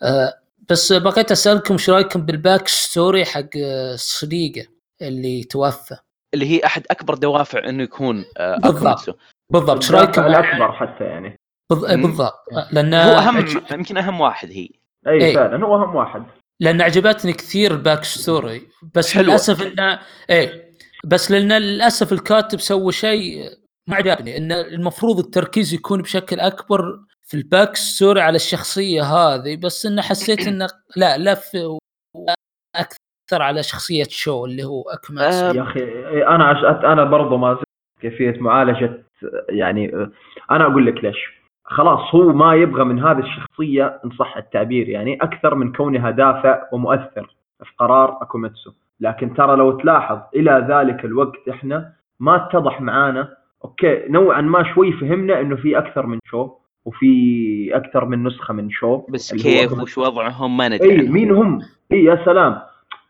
أه 0.02 0.34
بس 0.70 0.92
بغيت 0.92 1.32
أسألكم 1.32 1.74
إيش 1.74 1.90
رأيكم 1.90 2.22
بال 2.26 2.40
back 2.40 2.68
story 2.68 3.24
حق 3.24 3.50
صديقه 3.94 4.68
اللي 5.02 5.44
توفى؟ 5.44 5.96
اللي 6.34 6.46
هي 6.46 6.60
أحد 6.64 6.86
أكبر 6.90 7.14
دوافع 7.14 7.68
إنه 7.68 7.82
يكون 7.82 8.24
آه، 8.36 8.56
بالضبط. 8.56 9.18
بالضبط. 9.52 9.82
إيش 9.82 9.92
رأيكم؟ 9.92 10.26
الأكبر 10.26 10.72
حتى 10.72 11.04
يعني. 11.04 11.36
بالضبط. 11.70 12.44
لأن 12.72 12.94
هو 12.94 13.18
اهم 13.18 13.44
يمكن 13.70 13.96
أهم 13.96 14.20
واحد 14.20 14.50
هي. 14.50 14.68
أي 15.06 15.12
إيه. 15.12 15.34
فعلا 15.34 15.66
هو 15.66 15.76
أهم 15.76 15.96
واحد. 15.96 16.24
لأن 16.60 16.80
عجبتني 16.80 17.32
كثير 17.32 17.72
ال 17.72 17.79
back 17.79 18.04
story 18.04 18.62
بس 18.94 19.14
حلوة. 19.14 19.26
للأسف 19.26 19.66
انه 19.66 19.98
إيه. 20.30 20.68
بس 21.06 21.30
لأن 21.30 21.52
للأسف 21.52 22.12
الكاتب 22.12 22.60
سوى 22.60 22.92
شيء 22.92 23.50
ما 23.88 23.96
عجبني. 23.96 24.36
إن 24.36 24.52
المفروض 24.52 25.18
التركيز 25.18 25.74
يكون 25.74 26.02
بشكل 26.02 26.40
أكبر 26.40 27.00
في 27.22 27.36
ال 27.36 27.44
back 27.44 27.76
story 27.76 28.20
على 28.20 28.36
الشخصية 28.36 29.02
هذه. 29.02 29.56
بس 29.56 29.86
انه 29.86 30.02
حسيت 30.02 30.48
انه 30.48 30.68
لا 30.96 31.18
لف 31.18 31.56
أكثر 32.76 33.42
على 33.42 33.62
شخصية 33.62 34.04
شو 34.08 34.44
اللي 34.44 34.64
هو 34.64 34.82
أكوميتسو 34.82 35.46
آه، 35.46 35.52
يا 35.52 35.62
أخي 35.62 35.80
إيه، 35.80 36.34
أنا 36.34 36.44
عش... 36.44 36.64
أنا 36.84 37.04
برضو 37.04 37.36
ما 37.36 37.54
زلت 37.54 37.64
كيفية 38.00 38.40
معالجة 38.40 39.04
يعني 39.48 39.92
أنا 40.50 40.64
أقول 40.64 40.86
لك 40.86 41.04
ليش. 41.04 41.37
خلاص 41.70 42.14
هو 42.14 42.32
ما 42.32 42.54
يبغى 42.54 42.84
من 42.84 42.98
هذه 43.04 43.18
الشخصية 43.18 44.00
إن 44.04 44.10
صح 44.10 44.36
التعبير 44.36 44.88
يعني 44.88 45.14
أكثر 45.22 45.54
من 45.54 45.72
كونها 45.72 46.10
دافع 46.10 46.62
ومؤثر 46.72 47.34
في 47.64 47.70
قرار 47.78 48.18
أكوميتسو 48.22 48.70
لكن 49.00 49.34
ترى 49.34 49.56
لو 49.56 49.72
تلاحظ 49.72 50.18
إلى 50.34 50.66
ذلك 50.70 51.04
الوقت 51.04 51.48
إحنا 51.50 51.92
ما 52.20 52.36
اتضح 52.36 52.80
معانا 52.80 53.28
okay 53.64 54.02
نوعا 54.08 54.40
ما 54.40 54.74
شوي 54.74 54.92
فهمنا 54.92 55.40
إنه 55.40 55.56
في 55.56 55.78
أكثر 55.78 56.06
من 56.06 56.18
شو 56.24 56.50
وفي 56.84 57.76
أكثر 57.76 58.04
من 58.04 58.24
نسخة 58.24 58.54
من 58.54 58.70
شو 58.70 58.96
بس 58.96 59.34
كيف. 59.34 59.72
وش 59.72 59.98
وضعهم 59.98 60.56
ما 60.56 60.68
ندري 60.68 61.00
إي. 61.00 61.08
مين 61.08 61.30
هم؟ 61.30 61.60
إي 61.92 62.04
يا 62.04 62.24
سلام 62.24 62.58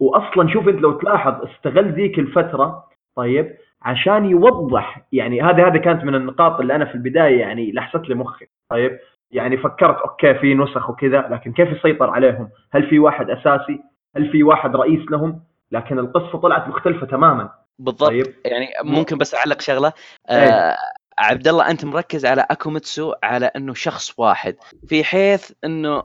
واصلا 0.01 0.53
شوف 0.53 0.69
أنت 0.69 0.81
لو 0.81 0.93
تلاحظ 0.93 1.35
استغل 1.45 1.93
ذيك 1.93 2.19
الفترة 2.19 2.85
طيب 3.17 3.57
عشان 3.83 4.25
يوضح 4.25 5.07
يعني 5.13 5.43
هذه 5.43 5.69
هذه 5.69 5.77
كانت 5.79 6.05
من 6.05 6.15
النقاط 6.15 6.61
اللي 6.61 6.75
أنا 6.75 6.85
في 6.85 6.95
البداية 6.95 7.41
يعني 7.41 7.73
لحست 7.73 8.09
لي 8.09 8.15
مخي 8.15 8.47
طيب 8.71 8.99
يعني 9.31 9.57
فكرت 9.57 9.97
okay 9.97 10.35
في 10.35 10.55
نسخ 10.55 10.91
وكذا 10.91 11.29
لكن 11.31 11.53
كيف 11.53 11.69
يسيطر 11.69 12.11
عليهم؟ 12.11 12.49
هل 12.73 12.91
في 12.91 12.99
واحد 12.99 13.31
أساسي؟ 13.31 13.81
هل 14.17 14.33
في 14.33 14.43
واحد 14.43 14.77
رئيس 14.77 15.11
لهم؟ 15.11 15.41
لكن 15.73 15.99
القصة 15.99 16.39
طلعت 16.39 16.69
مختلفة 16.69 17.07
تماما 17.07 17.51
بالضبط 17.79 18.09
طيب 18.09 18.35
يعني 18.45 18.67
ممكن 18.85 19.19
بس 19.19 19.35
أعلق 19.35 19.61
شغلة 19.61 19.93
إيه. 20.31 20.37
آه 20.37 20.77
عبد 21.19 21.49
الله 21.49 21.71
أنت 21.71 21.85
مركز 21.85 22.27
على 22.27 22.47
أكوميتسو 22.51 23.15
على 23.23 23.47
إنه 23.47 23.75
شخص 23.75 24.15
واحد 24.19 24.57
في 24.87 25.05
حيث 25.05 25.53
إنه 25.65 26.03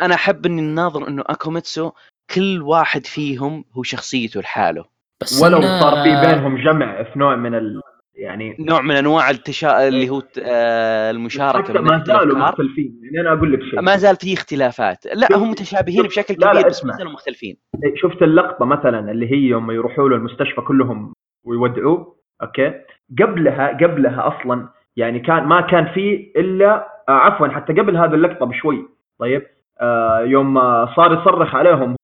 أنا 0.00 0.14
أحب 0.14 0.46
إني 0.46 0.60
نناظر 0.60 1.08
إنه 1.08 1.22
أكوميتسو 1.26 1.90
كل 2.34 2.62
واحد 2.62 3.06
فيهم 3.06 3.64
هو 3.72 3.82
شخصيته 3.82 4.40
لحاله 4.40 4.84
بس 5.20 5.42
ولو 5.42 5.60
إنه- 5.60 5.80
صار 5.82 5.92
في 6.02 6.26
بينهم 6.26 6.56
جمع 6.56 7.02
في 7.02 7.18
نوع 7.18 7.36
من 7.36 7.54
ال 7.54 7.80
يعني 8.14 8.56
نوع 8.60 8.80
من 8.80 8.94
أنواع 8.96 9.30
التشا... 9.30 9.88
اللي 9.88 10.08
هو 10.10 10.22
آه 10.42 11.10
المشاركة 11.10 11.62
حتى 11.68 11.72
من 11.72 11.84
ما 11.84 12.04
زالوا. 12.06 12.38
مختلفين. 12.38 13.00
يعني 13.02 13.20
أنا 13.28 13.38
أقول 13.38 13.52
لك 13.52 13.60
شيء. 13.62 13.80
ما 13.80 13.96
زال 13.96 14.16
في 14.16 14.34
اختلافات. 14.34 15.06
لا 15.14 15.36
هم 15.36 15.50
متشابهين 15.50 16.02
بشكل 16.02 16.34
لا، 16.38 16.46
لا، 16.46 16.52
كبير 16.52 16.66
بس 16.66 16.84
ما. 16.84 16.92
زالوا 16.92 17.12
مختلفين. 17.12 17.56
شفت 17.94 18.22
اللقطة 18.22 18.64
مثلا 18.64 19.10
اللي 19.10 19.30
هي 19.32 19.36
يوم 19.38 19.70
يروحوا 19.70 20.08
له 20.08 20.16
المستشفى 20.16 20.60
كلهم 20.60 21.12
ويودعوه؟ 21.44 22.16
أوكي. 22.42 22.74
قبلها 23.22 23.68
قبلها 23.68 24.28
أصلا 24.28 24.68
يعني 24.96 25.20
كان 25.20 25.44
ما 25.44 25.60
كان 25.60 25.86
في 25.94 26.32
الا 26.36 26.88
آه 27.08 27.12
عفوا 27.12 27.48
حتى 27.48 27.72
قبل 27.72 27.96
هذه 27.96 28.14
اللقطة 28.14 28.46
بشوي. 28.46 28.88
طيب. 29.18 29.46
آه 29.80 30.20
يوم 30.20 30.54
صار 30.96 31.20
يصرخ 31.20 31.54
عليهم 31.54 31.96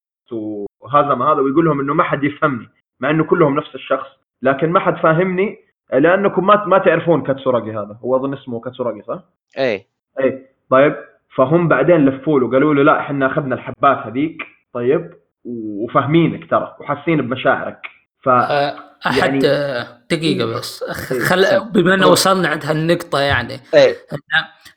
وهذا 0.80 1.14
ما 1.14 1.32
هذا 1.32 1.40
ويقول 1.40 1.64
لهم 1.64 1.80
إنه 1.80 1.94
ما 1.94 2.02
حد 2.02 2.24
يفهمني. 2.24 2.68
مع 3.00 3.10
إنه 3.10 3.24
كلهم 3.24 3.56
نفس 3.56 3.74
الشخص. 3.74 4.06
لكن 4.42 4.70
ما 4.70 4.80
حد 4.80 4.96
فاهمني 4.96 5.58
لأنكم 5.92 6.46
ما 6.46 6.64
ما 6.64 6.78
تعرفون 6.78 7.22
كاتسوراجي 7.22 7.70
هذا. 7.70 7.98
هو 8.04 8.16
أظن 8.16 8.34
اسمه 8.34 8.60
كاتسوراجي 8.60 9.02
صح؟ 9.02 9.20
إيه. 9.58 9.86
إيه. 10.20 10.46
طيب 10.70 10.96
فهم 11.36 11.68
بعدين 11.68 11.96
لفوا 12.08 12.40
له 12.40 12.50
قالوا 12.50 12.74
له 12.74 12.82
لا 12.82 13.00
إحنا 13.00 13.26
أخذنا 13.26 13.54
الحبات 13.54 13.98
هذيك 14.06 14.42
طيب 14.72 15.10
وفاهمينك 15.44 16.50
ترى 16.50 16.76
وحاسين 16.80 17.22
بمشاعرك. 17.22 17.80
ف 18.22 18.28
آه، 18.28 18.74
أحد 19.06 19.18
يعني- 19.18 19.40
آه، 19.46 19.86
دقيقة 20.10 20.46
بس. 20.46 20.84
أخ- 20.84 21.12
إيه، 21.12 21.20
خل 21.20 21.70
بما 21.72 21.94
إنه 21.94 22.06
وصلنا 22.06 22.48
عند 22.48 22.64
هالنقطة 22.64 23.20
يعني. 23.20 23.52
إيه. 23.74 23.94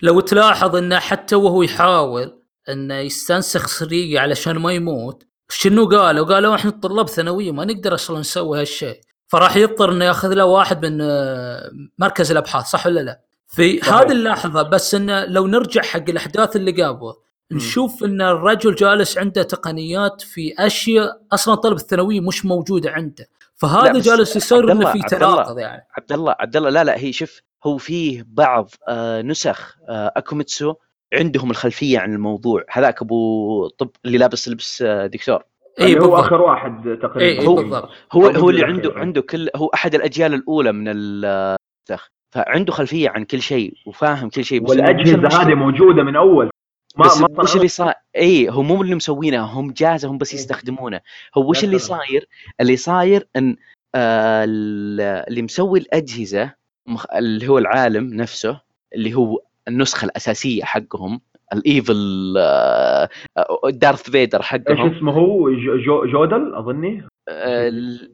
لو 0.01 0.19
تلاحظ 0.19 0.75
انه 0.75 0.99
حتى 0.99 1.35
وهو 1.35 1.63
يحاول 1.63 2.33
انه 2.69 2.95
يستنسخ 2.97 3.67
سريقي 3.67 4.17
علشان 4.17 4.59
ما 4.59 4.71
يموت 4.73 5.23
شنو 5.49 5.89
قالوا؟ 5.89 6.25
قالوا 6.25 6.55
إحنا 6.55 6.71
طلاب 6.71 7.07
ثانوية 7.07 7.51
ما 7.51 7.65
نقدر 7.65 7.93
أصلا 7.93 8.19
نسوي 8.19 8.61
هالشيء 8.61 8.99
فراح 9.27 9.55
يضطر 9.55 9.91
إنه 9.91 10.05
يأخذ 10.05 10.33
له 10.33 10.45
واحد 10.45 10.85
من 10.85 11.01
آه، 11.01 11.71
مركز 11.99 12.31
الأبحاث 12.31 12.65
صح 12.65 12.85
ولا 12.85 12.99
لا؟ 12.99 13.21
في. 13.47 13.81
هذه 13.81 14.11
اللحظة 14.11 14.61
بس 14.61 14.95
إنه 14.95 15.25
لو 15.25 15.47
نرجع 15.47 15.81
حق 15.81 16.09
الأحداث 16.09 16.55
اللي 16.55 16.83
قبل 16.83 17.13
نشوف 17.51 18.03
إن 18.03 18.21
الرجل 18.21 18.75
جالس 18.75 19.17
عنده 19.17 19.43
تقنيات 19.43 20.21
في 20.21 20.53
أشياء 20.59 21.21
أصلا 21.31 21.55
طلب 21.55 21.77
الثانوية 21.77 22.21
مش 22.21 22.45
موجودة 22.45 22.91
عنده 22.91 23.29
فهذا 23.55 23.99
جالس 23.99 24.35
يصير 24.35 24.71
إنه 24.71 24.91
في. 24.91 24.99
تناقض 24.99 25.59
يعني 25.59 25.87
عبد 25.97 26.11
الله 26.11 26.35
عبد 26.39 26.55
الله 26.55 26.69
لا 26.69 26.83
لا 26.83 26.97
هي 26.97 27.13
شوف 27.13 27.41
هو 27.65 27.77
فيه 27.77 28.25
بعض 28.27 28.69
آه 28.87 29.21
نسخ 29.21 29.77
آه 29.89 30.13
أكوميتسو 30.15 30.75
عندهم 31.13 31.51
الخلفية 31.51 31.99
عن 31.99 32.13
الموضوع. 32.13 32.63
هذاك 32.69 33.01
أبو 33.01 33.67
طب 33.67 33.89
اللي 34.05 34.17
لابس 34.17 34.49
لبس 34.49 34.81
آه 34.81 35.05
دكتور. 35.07 35.43
اي 35.79 35.85
اللي 35.85 35.95
هو 35.99 36.01
بالضبط. 36.09 36.19
آخر 36.25 36.41
واحد 36.41 36.97
تقريبا. 37.01 37.41
اي 37.41 37.47
هو- 37.47 37.55
بالضبط. 37.55 37.89
هو 38.11 38.25
هو 38.27 38.49
اللي. 38.49 38.65
عنده 38.65 38.93
عنده 38.95 39.21
كل 39.21 39.49
هو 39.55 39.67
أحد 39.67 39.95
الأجيال 39.95 40.33
الأولى 40.33 40.71
من 40.71 40.87
النسخ 40.87 42.11
فعنده 42.35 42.71
خلفية 42.73 43.09
عن 43.09 43.23
كل 43.25 43.41
شيء 43.41 43.73
وفاهم 43.85 44.29
كل 44.29 44.43
شيء 44.45 44.63
والأجهزة؟ 44.69 45.41
هذه 45.41 45.53
موجودة 45.53 46.03
من 46.03 46.15
أول. 46.15 46.49
ما 46.97 47.05
بس 47.05 47.21
ما 47.21 47.27
وش 47.43 47.55
اللي 47.55 47.67
صار 47.67 47.93
اي 48.15 48.49
هو 48.49 48.61
مو 48.63 48.81
اللي 48.81 48.95
مسوينها 48.95 49.39
هم 49.39 49.71
جاهزه 49.71 50.09
هم 50.09 50.17
بس 50.17 50.33
إيه. 50.33 50.39
يستخدمونه. 50.39 50.99
هو 51.37 51.49
وش 51.49 51.63
اللي. 51.63 51.79
صاير؟ 51.79 52.27
اللي 52.61 52.75
صاير 52.77 53.27
إن 53.35 53.55
آه 53.95 54.43
ال- 54.43 55.01
اللي 55.29 55.41
مسوي 55.41 55.79
الأجهزة 55.79 56.53
مخ- 56.87 57.13
اللي 57.15 57.47
هو 57.47 57.57
العالم 57.57 58.13
نفسه 58.13 58.61
اللي 58.95 59.13
هو 59.13 59.41
النسخة 59.69 60.05
الأساسية 60.05 60.63
حقهم 60.63 61.21
الايفل 61.53 62.33
آه 62.37 63.09
آه، 63.37 63.59
دارث 63.69 64.09
فيدر 64.09 64.39
إيش 64.39 64.45
حقهم 64.47 64.95
اسمه 64.95 65.11
هو؟ 65.11 65.49
جو 65.49 65.77
جو 65.77 66.05
جودل 66.05 66.55
أظني؟ 66.55 67.07
آه 67.29 67.69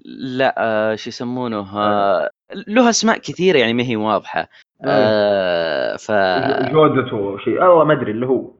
لا 0.05 0.55
آه 0.57 0.95
شو 0.95 1.09
يسمونه؟ 1.09 1.77
آه 1.79 2.29
له 2.67 2.89
أسماء 2.89 3.17
كثيرة 3.17 3.57
يعني 3.57 3.73
ما 3.73 3.83
هي 3.83 3.95
واضحة. 3.95 4.49
آه. 4.85 5.95
ف 5.95 6.11
جو- 6.11 6.71
جودته 6.71 7.37
شيء. 7.43 7.63
والله 7.63 7.83
ما 7.83 7.93
أدري 7.93 8.11
اللي 8.11 8.25
هو. 8.27 8.51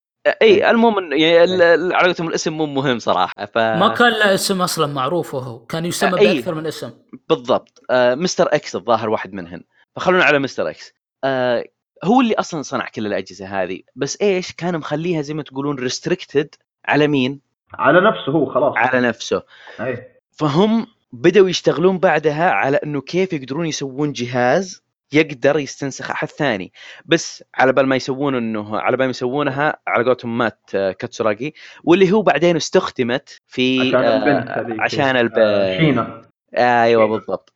إي 0.41 0.69
المهم 0.69 0.97
إنه 0.97 1.15
يعني 1.15 1.63
على 1.93 2.05
قولتهم 2.05 2.27
الاسم 2.27 2.53
مو 2.53 2.65
مهم 2.65 2.99
صراحة 2.99 3.45
ف 3.45 3.57
ما 3.57 3.87
كان 3.87 4.11
له 4.11 4.33
اسم 4.33 4.61
أصلا 4.61 4.93
معروف 4.93 5.33
وهو 5.35 5.59
كان 5.65 5.85
يسمى 5.85 6.19
أي. 6.19 6.35
بأكثر 6.35 6.55
من 6.55 6.67
اسم. 6.67 6.91
بالضبط. 7.29 7.81
آه 7.89 8.15
Mister 8.15 8.47
X 8.55 8.75
الظاهر 8.75 9.09
واحد 9.09 9.33
منهن. 9.33 9.61
فخلونا 9.95 10.23
على 10.23 10.39
Mister 10.39 10.69
X. 10.69 10.93
آه 11.23 11.65
هو 12.03 12.21
اللي 12.21 12.33
أصلا 12.33 12.61
صنع 12.61 12.87
كل 12.95 13.05
الأجهزة 13.07 13.63
هذه 13.63 13.79
بس 13.95 14.21
إيش؟ 14.21 14.51
كان 14.51 14.77
مخليها 14.77 15.21
زي 15.21 15.33
ما 15.33 15.43
تقولون 15.43 15.79
restricted 15.79 16.55
على 16.85 17.07
مين؟ 17.07 17.39
على 17.73 18.01
نفسه 18.01 18.31
هو 18.31 18.45
خلاص. 18.45 18.73
على 18.77 19.07
نفسه. 19.07 19.43
أي. 19.79 20.07
فهم 20.31 20.87
بدأوا 21.13 21.49
يشتغلون 21.49 21.97
بعدها 21.97 22.49
على 22.51 22.77
إنه 22.77 23.01
كيف 23.01 23.33
يقدرون 23.33 23.65
يسوون 23.65 24.11
جهاز 24.11 24.85
يقدر 25.13 25.59
يستنسخ 25.59 26.11
أحد 26.11 26.27
ثاني. 26.27 26.71
بس 27.05 27.43
على 27.55 27.73
بال 27.73 27.85
ما 27.85 27.95
يسوون 27.95 28.35
إنه 28.35 28.79
على 28.79 28.97
بال 28.97 29.05
ما 29.05 29.09
يسوونها 29.09 29.77
على 29.87 30.03
قولتهم 30.03 30.37
مات 30.37 30.59
آه، 30.75 30.91
كاتسوراجي 30.91 31.55
واللي 31.83 32.11
هو 32.11 32.21
بعدين 32.21 32.55
استخدمت 32.55 33.41
في 33.47 33.79
عشان 33.79 34.03
آه، 34.03 34.17
البنت 34.17 34.81
عشان 34.81 35.17
الب... 35.17 35.33
آه، 35.37 35.77
شينا. 35.77 36.21
أيوه 36.57 37.05
بالضبط. 37.05 37.49
آه، 37.49 37.54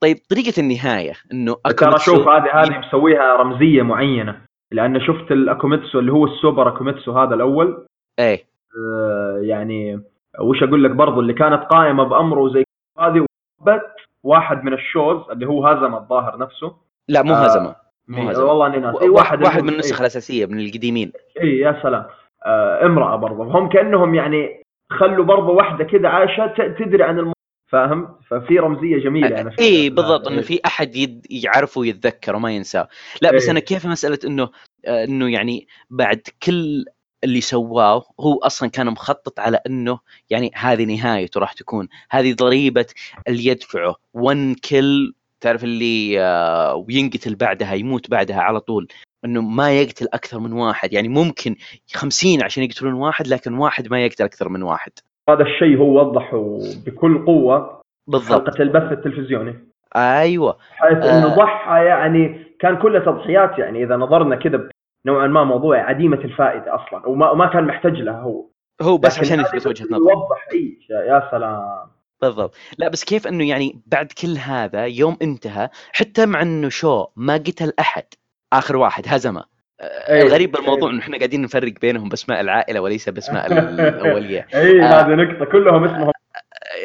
طيب 0.00 0.16
طريقة 0.30 0.60
النهاية 0.60 1.12
إنه 1.32 1.54
ترى 1.76 1.98
شوف 1.98 2.28
هذه 2.28 2.50
هذه 2.54 2.78
مسويها 2.78 3.36
رمزية 3.36 3.82
معينة 3.82 4.40
لأن 4.72 5.00
شفت 5.00 5.32
الأكوميتسو 5.32 5.98
اللي 5.98 6.12
هو 6.12 6.24
السوبر 6.24 6.68
أكوميتسو 6.68 7.12
هذا 7.18 7.34
الأول؟ 7.34 7.86
إيه. 8.18 8.44
آه، 8.92 9.38
يعني 9.42 10.00
وش 10.40 10.62
أقول 10.62 10.84
لك 10.84 10.90
برضو 10.90 11.20
اللي 11.20 11.32
كانت 11.32 11.62
قائمة 11.62 12.04
بأمره 12.04 12.48
زي 12.48 12.64
هذه 12.98 13.26
وبت 13.60 13.82
واحد 14.22 14.64
من 14.64 14.72
الشوز 14.72 15.30
اللي 15.30 15.46
هو 15.46 15.66
هزم 15.66 15.94
الظاهر 15.94 16.38
نفسه. 16.38 16.76
لا 17.08 17.22
مو 17.22 17.34
آه، 17.34 17.36
هزمه 17.44 17.76
مو 18.08 18.18
مين- 18.18 18.28
هزم. 18.28 18.44
والله 18.44 18.66
أني 18.66 18.76
ناسي. 18.78 19.08
واحد 19.08 19.42
واحد 19.42 19.62
من 19.62 19.68
النسخ. 19.68 20.00
الأساسية 20.00 20.46
من 20.46 20.60
القديمين. 20.60 21.12
إي 21.42 21.58
يا 21.58 21.80
سلام. 21.82 22.04
آه 22.46 22.86
امرأة 22.86 23.16
برضه 23.16 23.42
هم 23.44 23.68
كأنهم 23.68 24.14
يعني 24.14 24.62
خلوا 24.90 25.24
برضه 25.24 25.48
واحدة 25.50 25.84
كذا 25.84 26.08
عايشة 26.08 26.46
تدري 26.78 27.02
عن 27.02 27.18
الم... 27.18 27.32
فاهم 27.66 28.18
ففي 28.30 28.58
رمزية 28.58 28.98
جميلة 28.98 29.40
أنا 29.40 29.54
اي 29.58 29.90
بالضبط 29.90 30.28
إنه 30.28 30.42
في 30.42 30.60
أحد 30.66 30.96
يد 30.96 31.26
يعرفه 31.30 31.80
ويتذكره 31.80 32.36
وما 32.36 32.50
ينساه. 32.50 32.88
لا 33.22 33.32
بس 33.32 33.44
إيه. 33.44 33.50
أنا 33.50 33.60
كيف 33.60 33.86
مسألة 33.86 34.18
إنه 34.24 34.50
آه، 34.86 35.04
إنه 35.04 35.30
يعني 35.30 35.68
بعد 35.90 36.20
كل 36.42 36.84
اللي 37.24 37.40
سواه 37.40 38.04
هو 38.20 38.38
أصلا 38.38 38.70
كان 38.70 38.86
مخطط 38.86 39.40
على 39.40 39.60
إنه 39.66 39.98
يعني 40.30 40.50
هذه 40.54 40.84
نهايته 40.84 41.40
راح 41.40 41.52
تكون. 41.52 41.88
هذه 42.10 42.34
ضريبة 42.34 42.86
اللي 43.28 43.46
يدفعه. 43.46 43.96
ون 44.14 44.54
كل 44.54 45.14
تعرف 45.40 45.64
اللي 45.64 46.20
آه، 46.20 46.74
وينقتل 46.74 47.34
بعدها 47.34 47.74
يموت 47.74 48.10
بعدها 48.10 48.40
على 48.40 48.60
طول. 48.60 48.88
إنه 49.24 49.42
ما 49.42 49.80
يقتل 49.80 50.08
أكثر 50.12 50.38
من 50.38 50.52
واحد. 50.52 50.92
يعني 50.92 51.08
ممكن 51.08 51.56
خمسين 51.94 52.42
عشان 52.42 52.62
يقتلون 52.62 52.92
واحد 52.94 53.26
لكن 53.26 53.54
واحد 53.54 53.88
ما 53.88 54.04
يقتل 54.04 54.24
أكثر 54.24 54.48
من 54.48 54.62
واحد. 54.62 54.92
هذا 55.28 55.42
الشيء 55.42 55.78
هو 55.78 56.00
وضحه 56.00 56.58
بكل 56.86 57.24
قوة 57.26 57.80
بالضبط. 58.06 58.48
حلقة 58.48 58.62
البث 58.62 58.92
التلفزيوني. 58.92 59.54
أيوه. 59.96 60.56
حيث 60.70 60.98
آه. 60.98 61.18
انه 61.18 61.36
ضحى 61.36 61.84
يعني 61.84 62.46
كان 62.60 62.76
كله 62.76 62.98
تضحيات 62.98 63.58
يعني 63.58 63.84
إذا 63.84 63.96
نظرنا 63.96 64.36
كذا 64.36 64.68
نوعا 65.06 65.26
ما 65.26 65.44
موضوع 65.44 65.78
عديمة 65.78 66.16
الفائدة 66.16 66.74
أصلا 66.74 67.08
وما 67.08 67.30
وما 67.30 67.46
كان 67.46 67.64
محتاج 67.64 67.92
لها 67.92 68.20
هو. 68.20 68.46
هو 68.82 68.98
بس 68.98 69.18
عشان 69.18 69.40
يثبت 69.40 69.66
وجهة 69.66 69.84
نظره 69.84 69.98
يوضح 69.98 70.46
إي 70.52 70.78
يا 70.90 71.28
سلام. 71.30 71.90
بالضبط. 72.22 72.54
لا 72.78 72.88
بس 72.88 73.04
كيف 73.04 73.26
إنه 73.26 73.48
يعني 73.48 73.82
بعد 73.86 74.12
كل 74.22 74.36
هذا 74.38 74.86
يوم 74.86 75.16
انتهى 75.22 75.68
حتى 75.92 76.26
مع 76.26 76.42
إنه 76.42 76.68
شو 76.68 77.06
ما 77.16 77.34
قتل 77.34 77.72
أحد 77.80 78.04
آخر 78.52 78.76
واحد 78.76 79.04
هزمه. 79.06 79.44
آه، 79.80 80.12
أي، 80.14 80.22
الغريب 80.22 80.52
بالموضوع 80.52 80.88
أي. 80.88 80.94
إنه 80.94 81.02
إحنا 81.02 81.16
قاعدين 81.16 81.42
نفرق 81.42 81.72
بينهم 81.80 82.08
بأسماء 82.08 82.40
العائلة 82.40 82.80
وليس 82.80 83.08
بأسماء 83.08 83.46
الاوليه 83.52 84.48
أي 84.54 84.82
آه. 84.82 84.86
هذه 84.86 85.14
نقطة 85.14 85.44
كلهم 85.44 85.84
اسمهم 85.84 86.08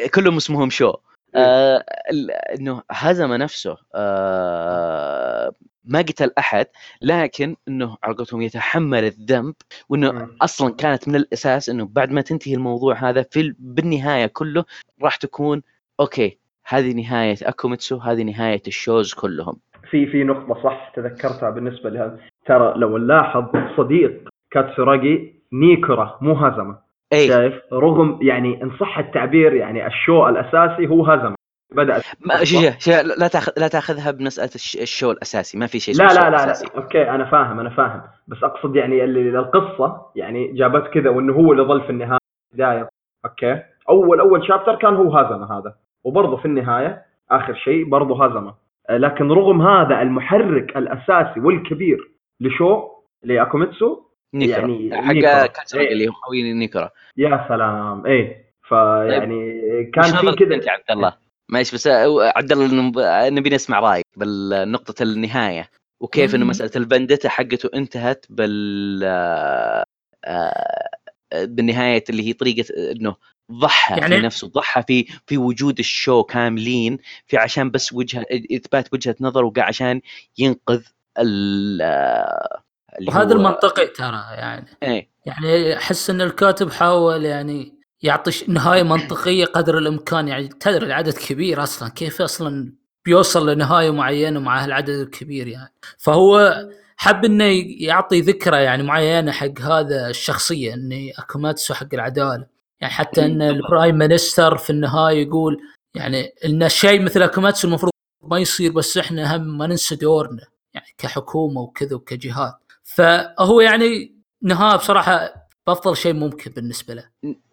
آه، 0.04 0.06
كلهم 0.14 0.36
اسمهم 0.36 0.70
شو 0.70 0.94
آه 1.34 1.84
ال- 2.10 2.30
إنه 2.30 2.82
هزم 2.90 3.32
نفسه 3.34 3.76
آه 3.94 5.52
ما 5.84 5.98
قتل 5.98 6.30
أحد 6.38 6.66
لكن 7.02 7.56
إنه 7.68 7.96
على 8.02 8.14
قولتهم 8.14 8.42
يتحمل 8.42 9.04
الذنب 9.04 9.54
وإنه. 9.88 10.28
أصلا 10.42 10.74
كانت 10.74 11.08
من 11.08 11.16
الأساس 11.16 11.68
إنه 11.68 11.84
بعد 11.92 12.10
ما 12.10 12.20
تنتهي 12.20 12.54
الموضوع 12.54 12.94
هذا 13.10 13.22
في 13.22 13.40
ال- 13.40 13.56
بالنهاية 13.58 14.26
كله 14.26 14.64
راح 15.02 15.16
تكون 15.16 15.62
okay 16.00 16.38
هذه 16.66 16.92
نهاية 16.92 17.36
أكوميتسو 17.42 17.96
هذه 17.98 18.22
نهاية 18.22 18.62
الشوز 18.66 19.14
كلهم 19.14 19.56
في 19.92 20.06
في 20.06 20.24
نقطة 20.24 20.62
صح 20.62 20.92
تذكرتها 20.94 21.50
بالنسبة 21.50 21.90
لهذا 21.90 22.16
ترى 22.46 22.72
لو 22.76 22.98
نلاحظ 22.98 23.44
صديق 23.76 24.28
كاتسوراجي 24.50 25.34
نيكورا 25.52 26.18
مو 26.20 26.32
هزمة. 26.34 26.78
اي 27.12 27.28
شايف؟ 27.28 27.54
رغم 27.72 28.18
يعني 28.22 28.62
إن 28.62 28.70
صح 28.80 28.98
التعبير 28.98 29.54
يعني 29.54 29.86
الشو 29.86 30.28
الأساسي 30.28 30.86
هو 30.88 31.04
هزمة. 31.06 31.34
بدات 31.74 32.02
ما 32.26 32.36
شو 32.44 32.60
شو- 32.60 32.78
شو 32.78 32.90
لا 33.18 33.28
تاخذ 33.28 33.52
لا 33.56 33.68
تأخذها 33.68 34.10
بمسألة 34.10 34.50
الش- 34.54 34.76
الشو 34.76 35.10
الأساسي. 35.10 35.58
ما 35.58 35.66
في 35.66 35.78
شيء 35.78 35.94
لا 35.94 36.04
لا 36.08 36.30
لا. 36.30 36.46
لا. 36.46 36.52
okay 36.76 37.10
أنا 37.10 37.24
فاهم 37.30 37.60
أنا 37.60 37.70
فاهم. 37.70 38.02
بس 38.28 38.44
أقصد 38.44 38.76
يعني 38.76 39.04
اللي 39.04 39.38
القصة 39.38 40.06
يعني 40.16 40.52
جابت 40.52 40.86
كذا 40.94 41.10
وإنه 41.10 41.32
هو 41.32 41.52
اللي 41.52 41.62
ظل 41.62 41.80
في 41.82 41.90
النهاية. 41.90 42.18
البدايه 42.52 42.88
okay. 43.24 43.62
اول 43.88 44.20
أول 44.20 44.46
chapter 44.48 44.74
كان 44.74 44.94
هو 44.96 45.16
هزمة 45.18 45.58
هذا. 45.58 45.74
وبرضه 46.04 46.36
في 46.36 46.44
النهاية 46.44 47.02
آخر 47.30 47.54
شيء 47.54 47.88
برضه 47.88 48.24
هزمة. 48.24 48.54
لكن 48.90 49.28
رغم 49.28 49.62
هذا 49.62 50.02
المحرك 50.02 50.76
الأساسي 50.76 51.40
والكبير 51.40 52.10
لشو؟ 52.40 52.88
لأكوميتسو؟ 53.24 54.02
يعني 54.34 54.96
حق 54.96 55.12
نيكورا. 55.12 55.46
كاتسوراجي 55.46 55.88
إيه. 55.88 55.92
اللي 55.94 56.08
هو 56.08 56.12
خوي 56.12 56.52
نيكورا 56.52 56.90
يا 57.16 57.44
سلام. 57.48 58.06
إيه. 58.06 58.52
فيعني 58.68 59.60
كان 59.94 60.04
وش 60.04 60.10
في 60.30 60.36
كذا 60.44 60.54
أنت 60.54 60.66
يا 60.66 60.72
عبد 60.72 60.90
الله؟ 60.90 61.16
معلش 61.50 61.74
بس 61.74 61.86
آه، 61.86 62.32
عبد 62.36 62.52
الله 62.52 62.82
نب- 62.88 63.32
نبي 63.38 63.50
نسمع 63.50 63.80
رأيك 63.80 64.04
بالنقطة 64.16 65.02
النهاية. 65.02 65.68
وكيف 66.02 66.34
إنه. 66.34 66.44
مسألة 66.46 66.70
البندتا 66.76 67.28
حقته 67.28 67.68
انتهت 67.74 68.26
بال 68.30 69.00
آه، 69.04 69.84
آه، 70.24 71.44
بالنهاية 71.44 72.04
اللي 72.10 72.28
هي 72.28 72.32
طريقة 72.32 72.64
إنه 72.92 73.16
ضحى 73.60 74.00
يعني- 74.00 74.16
في 74.16 74.22
نفسه 74.22 74.48
ضحى 74.48 74.82
في 74.86 75.06
في 75.26 75.38
وجود 75.38 75.78
الشو 75.78 76.22
كاملين 76.22 76.98
في 77.26 77.36
عشان 77.36 77.70
بس 77.70 77.92
وجهة 77.92 78.24
إثبات 78.54 78.88
وجهة 78.92 79.16
نظر 79.20 79.44
وقع 79.44 79.62
عشان 79.62 80.00
ينقذ 80.38 80.80
ال 81.18 81.82
آه، 81.82 82.62
وهذا 83.08 83.34
هو- 83.34 83.38
المنطقي 83.38 83.86
ترى 83.86 84.22
يعني. 84.32 84.66
إيه. 84.82 85.10
يعني 85.26 85.76
أحس 85.76 86.10
إن 86.10 86.20
الكاتب 86.20 86.70
حاول 86.70 87.24
يعني 87.24 87.78
يعطي 88.02 88.30
نهاية 88.48 88.82
منطقية 88.82 89.44
قدر 89.44 89.78
الإمكان 89.78 90.28
يعني 90.28 90.48
تدري 90.48 90.86
العدد 90.86 91.14
كبير 91.14 91.62
أصلا 91.62 91.88
كيف 91.88 92.22
أصلا 92.22 92.72
بيوصل 93.04 93.48
لنهاية 93.50 93.90
معينة 93.90 94.40
مع 94.40 94.64
هالعدد 94.64 94.88
الكبير 94.88 95.48
يعني. 95.48 95.72
فهو 95.98 96.54
حب 96.96 97.24
إنه 97.24 97.44
يعطي 97.80 98.20
ذكرى 98.20 98.62
يعني 98.62 98.82
معينة 98.82 99.32
حق 99.32 99.60
هذا 99.60 100.10
الشخصية 100.10 100.74
إني 100.74 101.12
اكوماتسو 101.18 101.74
حق 101.74 101.86
العدالة. 101.94 102.46
يعني 102.82 102.94
حتى 102.94 103.24
إن 103.24 103.42
ال 103.42 103.51
prime 103.51 103.98
minister 103.98 104.56
في 104.56 104.70
النهاية 104.70 105.22
يقول 105.26 105.60
يعني 105.94 106.32
إن 106.44 106.68
شيء 106.68 107.02
مثل 107.02 107.22
اكوماتسو 107.22 107.68
المفروض 107.68 107.92
ما 108.22 108.38
يصير 108.38 108.72
بس 108.72 108.98
إحنا 108.98 109.36
هم 109.36 109.58
ما 109.58 109.66
ننسى 109.66 109.96
دورنا 109.96 110.42
يعني 110.74 110.86
كحكومة 110.98 111.60
وكذا 111.60 111.96
وكجهات 111.96 112.54
فهو 112.82 113.60
يعني 113.60 114.12
نهاية 114.42 114.76
بصراحة 114.76 115.34
بأفضل 115.66 115.96
شيء 115.96 116.12
ممكن 116.12 116.50
بالنسبة 116.50 116.94
له. 116.94 117.04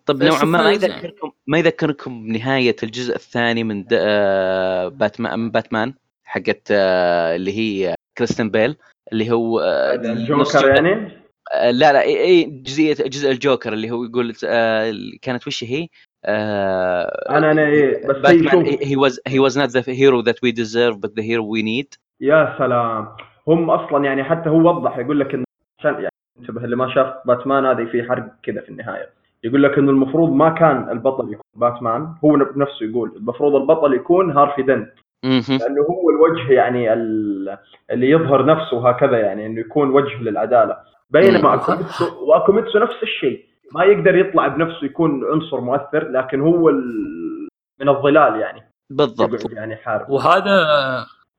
طب 0.06 0.24
نوعا 0.24 0.44
ما 0.44 0.62
ما 0.64 0.72
فشوف- 0.72 0.84
يذكركم 0.84 1.32
ما 1.48 1.58
يذكركم 1.58 2.24
بنهايه 2.28 2.76
الجزء 2.84 3.16
الثاني 3.16 3.64
من. 3.64 3.86
آه، 3.92 4.88
باتمان 4.88 5.40
من 5.40 5.52
باتمان 5.52 5.94
حقت 6.24 6.68
آه، 6.72 7.36
اللي 7.36 7.58
هي 7.58 7.96
كريستن 8.18 8.50
بيل 8.50 8.76
اللي 9.12 9.32
هو 9.32 9.60
آه، 9.60 9.96
الجوكر 9.96 10.44
جزء- 10.44 10.68
يعني 10.68 10.94
آه، 10.94 11.19
لا 11.56 11.94
لا 11.94 12.02
إي 12.02 12.24
إي 12.24 12.44
جزئية 12.44 12.94
جزء 12.94 13.32
الجوكر 13.32 13.74
اللي 13.74 13.92
هو 13.92 14.04
يقول 14.04 14.34
آه، 14.46 14.94
كانت 15.22 15.48
وش 15.48 15.64
هي؟ 15.64 15.88
آه، 16.26 17.38
أنا 17.38 17.52
أنا 17.52 17.66
إيه 17.66 18.08
بس 18.08 18.16
هي 18.26 18.96
was 18.96 19.14
he 19.30 19.40
was 19.50 19.56
not 19.58 19.72
the 19.72 19.84
hero 19.84 20.22
that 20.30 20.38
we 20.44 20.52
deserve 20.52 20.96
but 21.02 21.10
the 21.16 21.24
hero 21.24 21.44
we 21.44 21.62
need. 21.64 21.98
يا 22.22 22.56
سلام. 22.58 23.08
هم 23.48 23.70
أصلا 23.70 24.06
يعني 24.06 24.24
حتى 24.24 24.50
هو 24.50 24.70
وضح 24.70 24.98
يقول 24.98 25.20
لك 25.20 25.34
انه 25.34 25.44
عشان 25.80 25.94
يعني 25.94 26.10
انتبه 26.40 26.64
اللي 26.64 26.76
ما 26.76 26.94
شاف 26.96 27.14
باتمان 27.26 27.66
هذا 27.66 27.86
في 27.86 28.04
حرق 28.04 28.28
كذا 28.44 28.62
في 28.62 28.70
النهاية. 28.70 29.10
يقول 29.44 29.64
لك 29.64 29.78
انه 29.78 29.92
المفروض 29.92 30.32
ما 30.32 30.50
كان 30.50 30.90
البطل 30.90 31.24
يكون 31.34 31.44
باتمان 31.56 32.14
هو 32.26 32.30
بنفسه 32.56 32.86
يقول 32.86 33.12
المفروض 33.16 33.56
البطل 33.56 33.94
يكون 33.94 34.32
هارفي 34.38 34.62
دنت. 34.62 34.90
لأنه 35.24 35.82
هو 35.90 36.10
الوجه 36.10 36.54
يعني 36.54 36.94
ال- 36.94 37.58
اللي 37.92 38.10
يظهر 38.10 38.46
نفسه 38.46 38.90
هكذا 38.90 39.18
يعني 39.18 39.46
إنه 39.46 39.60
يكون 39.60 39.90
وجه 39.90 40.22
للعدالة. 40.22 40.78
بينما 41.10 41.40
مم. 41.56 41.60
أكوميتسو 41.60 42.26
وأكوميتسو 42.26 42.80
نفس 42.80 42.96
الشيء. 43.04 43.46
ما 43.76 43.84
يقدر 43.84 44.16
يطلع 44.16 44.48
بنفسه 44.48 44.86
يكون 44.86 45.22
عنصر 45.34 45.62
مؤثر 45.62 46.12
لكن 46.12 46.42
هو 46.42 46.70
ال- 46.70 47.48
من 47.82 47.90
الظلال 47.90 48.40
يعني. 48.40 48.72
بالضبط. 48.90 49.34
يقعد 49.34 49.52
يعني 49.52 49.76
حارب 49.76 50.10
وهذا 50.10 50.52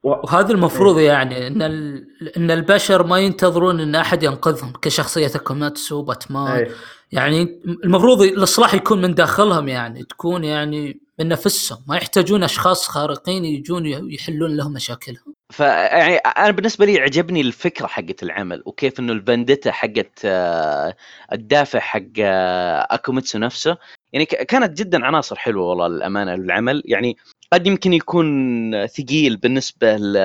و- 0.02 0.09
وهذا 0.09 0.52
المفروض 0.52 0.98
يعني 0.98 1.47
إن 1.47 1.62
ال... 1.62 2.06
إن 2.36 2.51
البشر 2.51 3.06
ما 3.06 3.18
ينتظرون 3.18 3.80
إن 3.80 3.94
أحد 3.94 4.22
ينقذهم 4.22 4.72
كشخصية 4.82 5.38
أكوميتسو 5.38 6.02
باتمان. 6.02 6.52
إيه. 6.56 6.68
يعني 7.12 7.62
المفروض 7.84 8.22
الإصلاح 8.22 8.74
يكون 8.74 9.02
من 9.02 9.14
داخلهم 9.14 9.68
يعني 9.68 10.02
تكون 10.02 10.44
يعني 10.44 11.01
من 11.18 11.28
نفسهم. 11.28 11.78
ما 11.88 11.97
يحتاجون 11.97 12.42
أشخاص 12.42 12.88
خارقين 12.88 13.44
يجون 13.44 13.86
يحلون 13.86 14.56
لهم 14.56 14.72
مشاكلهم. 14.72 15.34
ف 15.51 15.60
يعني 15.60 16.16
أنا 16.16 16.51
بالنسبة 16.51 16.86
لي 16.86 17.01
عجبني 17.01 17.40
الفكرة 17.40 17.86
حقت 17.86 18.22
العمل 18.22 18.62
وكيف 18.66 19.01
إنه 19.01 19.12
الفندتا 19.12 19.72
حقت 19.72 20.18
آه، 20.24 20.97
الدافع 21.32 21.78
حق 21.81 22.02
آه، 22.20 22.86
أكوميتسو 22.90 23.39
نفسه. 23.39 23.77
يعني 24.12 24.24
كانت 24.27 24.78
جدا 24.78 25.06
عناصر 25.06 25.36
حلوة 25.36 25.66
والله 25.66 25.89
للأمانة 25.89 26.35
للعمل. 26.35 26.82
يعني 26.85 27.16
قد 27.52 27.66
يمكن 27.66 27.93
يكون 27.93 28.86
ثقيل 28.86 29.36
بالنسبة 29.36 29.97
ل 29.97 30.16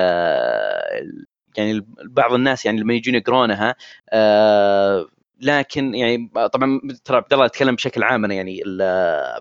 يعني 1.56 1.86
بعض 2.04 2.32
الناس 2.32 2.66
يعني 2.66 2.80
لما 2.80 2.94
يجون 2.94 3.14
يقرونها 3.14 3.74
آه، 4.12 5.06
لكن 5.40 5.94
يعني 5.94 6.30
طبعا 6.52 6.80
ترى 7.04 7.16
عبد 7.16 7.32
الله 7.32 7.46
اتكلم 7.46 7.74
بشكل 7.74 8.02
عام 8.02 8.24
أنا 8.24 8.34
يعني 8.34 8.62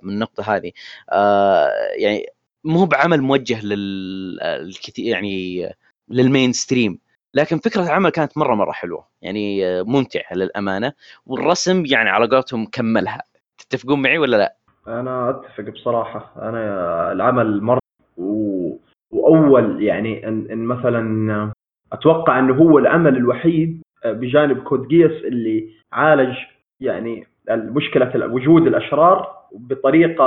من 0.04 0.14
النقطة 0.14 0.56
هذه. 0.56 0.72
آه، 1.12 1.72
يعني 1.98 2.26
مو 2.66 2.86
بعمل 2.86 3.22
موجه 3.22 3.66
لل 3.66 4.72
يعني 4.98 5.70
للمين 6.10 6.52
ستريم 6.54 7.00
لكن 7.36 7.58
فكرة 7.58 7.84
العمل 7.84 8.10
كانت 8.10 8.38
مرة 8.38 8.56
مرة 8.56 8.72
حلوة. 8.72 9.08
يعني 9.22 9.66
آه، 9.66 9.84
ممتعة 9.84 10.34
للأمانة. 10.36 10.94
والرسم 11.26 11.84
يعني 11.86 12.10
على 12.10 12.28
قولتهم 12.28 12.66
كملها. 12.66 13.22
تتفقون 13.58 14.02
معي 14.02 14.18
ولا 14.18 14.38
لا؟ 14.38 14.56
أنا 14.88 15.30
أتفق 15.30 15.64
بصراحة. 15.64 16.34
أنا 16.42 17.12
العمل 17.12 17.62
مرة 17.62 17.80
و... 18.18 18.72
وأول 19.12 19.84
يعني 19.84 20.28
إن, 20.28 20.48
إن 20.52 20.66
مثلا 20.66 21.52
أتوقع 21.94 22.40
إنه 22.40 22.54
هو 22.54 22.80
العمل 22.80 23.18
الوحيد 23.18 23.82
بجانب 24.06 24.64
كود 24.64 24.88
جياس 24.88 25.12
اللي 25.12 25.70
عالج 25.94 26.36
يعني 26.80 27.28
مشكله 27.50 28.26
وجود 28.26 28.68
الأشرار 28.68 29.36
بطريقة 29.52 30.26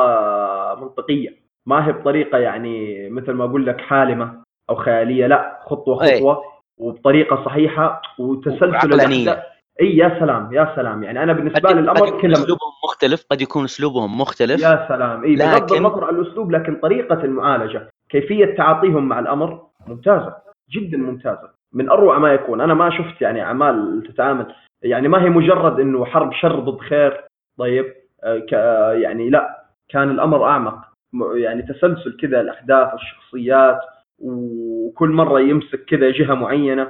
منطقية. 0.81 1.48
ما 1.69 1.87
هي 1.87 1.93
بطريقة 1.93 2.39
يعني 2.39 3.09
مثل 3.11 3.33
ما 3.33 3.45
أقول 3.45 3.67
لك 3.67 3.81
حالمة 3.81 4.43
أو 4.71 4.75
خيالية 4.75 5.27
لا 5.27 5.61
خطوة 5.67 6.03
أي. 6.05 6.17
خطوة 6.19 6.43
وبطريقة 6.79 7.45
صحيحة 7.45 8.03
وتسلسل. 8.19 8.73
الأحداث- 8.79 9.39
إي 9.81 9.97
يا 9.97 10.17
سلام 10.21 10.53
يا 10.53 10.73
سلام. 10.77 11.03
يعني 11.05 11.23
أنا 11.23 11.33
بالنسبة 11.33 11.61
لي 11.61 11.75
قد 11.75 11.79
الامر 11.79 12.07
يكون 12.09 12.21
كذا 12.21 12.33
أسلوبهم 12.33 12.71
مختلف 12.85 13.27
قد 13.31 13.41
يكون 13.43 13.65
أسلوبهم 13.65 14.21
مختلف. 14.21 14.63
يا 14.63 14.87
سلام. 14.89 15.25
إي 15.25 15.37
بغض 15.37 15.73
النظر 15.73 16.05
عن 16.05 16.15
الأسلوب 16.15 16.51
لكن 16.51 16.77
طريقة 16.83 17.25
المعالجة 17.25 17.89
كيفية 18.09 18.57
تعاطيهم 18.57 19.09
مع 19.09 19.19
الأمر 19.19 19.61
ممتازة 19.87 20.35
جدا 20.71 20.97
ممتازة. 20.99 21.49
من 21.73 21.91
أروع 21.91 22.19
ما 22.19 22.33
يكون. 22.33 22.61
أنا 22.61 22.75
ما 22.75 22.91
شفت 22.91 23.23
يعني 23.23 23.43
أعمال 23.43 24.03
تتعامل. 24.13 24.55
يعني 24.83 25.09
ما 25.09 25.23
هي 25.25 25.29
مجرد 25.29 25.81
إنه 25.81 26.05
حرب 26.05 26.33
شر 26.33 26.61
ضد 26.61 26.79
خير. 26.81 27.25
طيب 27.59 27.95
آه، 28.25 28.43
آه، 28.53 28.93
يعني 28.93 29.31
لا 29.31 29.65
كان 29.89 30.11
الأمر 30.11 30.45
أعمق. 30.45 30.88
يعني 31.35 31.63
تسلسل 31.63 32.17
كذا 32.21 32.41
الأحداث 32.41 32.89
الشخصيات 32.95 33.81
وكل 34.19 35.09
مرة 35.09 35.41
يمسك 35.41 35.85
كذا 35.85 36.11
جهة 36.11 36.35
معينة 36.35 36.89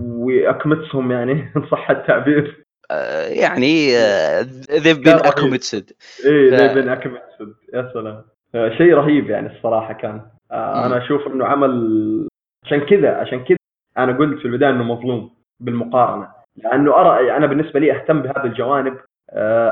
ويكمتهم 0.00 1.12
يعني 1.12 1.32
ان 1.56 1.66
صح 1.72 1.90
التعبير. 1.90 2.64
آه، 2.90 3.26
يعني 3.28 3.96
آه، 3.96 4.42
they've 4.62 5.04
been 5.04 5.08
رهيب. 5.08 5.24
accommodated. 5.24 5.92
إيه 6.26 6.50
ف- 6.50 6.54
ليفن 6.60 6.88
اكمتسد 6.88 7.54
يا 7.74 7.90
سلام. 7.94 8.22
آه، 8.54 8.68
شيء 8.68 8.94
رهيب 8.94 9.30
يعني 9.30 9.56
الصراحة 9.56 9.92
كان. 9.92 10.20
أنا 10.52 11.04
أشوف 11.04 11.26
إنه 11.26 11.44
عمل 11.46 12.28
عشان 12.64 12.80
كذا 12.80 13.10
عشان 13.16 13.44
كذا 13.44 13.56
أنا 13.98 14.16
قلت 14.18 14.38
في 14.38 14.44
البداية 14.44 14.70
إنه 14.70 14.84
مظلوم 14.84 15.30
بالمقارنة. 15.60 16.28
لأنه 16.56 16.94
أرى 16.94 17.36
أنا 17.36 17.46
بالنسبة 17.46 17.80
لي 17.80 17.92
أهتم 17.96 18.22
بهذه 18.22 18.44
الجوانب 18.44 18.98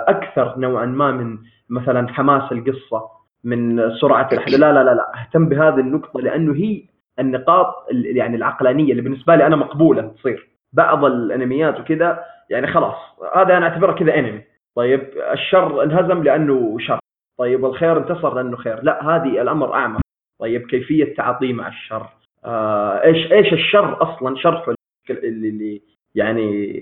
أكثر 0.09 0.59
نوعا 0.59 0.87
ما 0.87 1.11
من 1.13 1.39
مثلا 1.71 2.09
حماس 2.09 2.53
القصة 2.53 3.11
من 3.45 3.91
سرعة 4.01 4.29
الاحداث 4.33 4.61
لا 4.61 4.73
لا 4.73 4.85
لا 4.85 4.95
لا. 4.95 5.13
أهتم 5.21 5.49
بهذه 5.49 5.81
النقطة 5.81 6.21
لأنه 6.21 6.55
هي 6.57 6.83
النقاط 7.19 7.87
ال- 7.91 8.17
يعني 8.17 8.37
العقلانية 8.37 8.91
اللي 8.91 9.03
بالنسبة 9.03 9.35
لي 9.37 9.47
أنا 9.47 9.57
مقبولة 9.57 10.03
تصير. 10.03 10.49
بعض 10.73 11.05
الأنميات 11.05 11.81
وكذا 11.81 12.25
يعني 12.51 12.67
خلاص 12.67 12.95
هذا 13.37 13.57
أنا 13.57 13.69
أعتبره 13.69 13.93
كذا 13.93 14.15
أنمي. 14.19 14.43
طيب 14.77 15.01
الشر 15.33 15.83
انهزم 15.83 16.23
لأنه 16.23 16.77
شر. 16.81 16.99
طيب 17.39 17.63
والخير 17.65 17.99
انتصر 17.99 18.35
لأنه 18.35 18.57
خير. 18.57 18.83
لا 18.83 19.05
هذه 19.17 19.43
الأمر 19.43 19.75
أعمق. 19.75 20.01
طيب 20.41 20.67
كيفية 20.67 21.15
تعاطيه 21.15 21.53
مع 21.53 21.69
الشر؟ 21.69 22.07
آه 22.45 23.03
إيش 23.05 23.33
إيش 23.33 23.53
الشر 23.53 24.03
أصلا؟ 24.03 24.37
شرحه 24.37 24.75
اللي, 25.11 25.83
يعني 26.15 26.73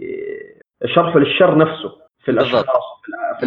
شرحه 0.87 1.19
للشر 1.19 1.59
نفسه 1.59 1.93
في. 2.25 2.31
الأشخاص 2.31 2.85
في 3.05 3.47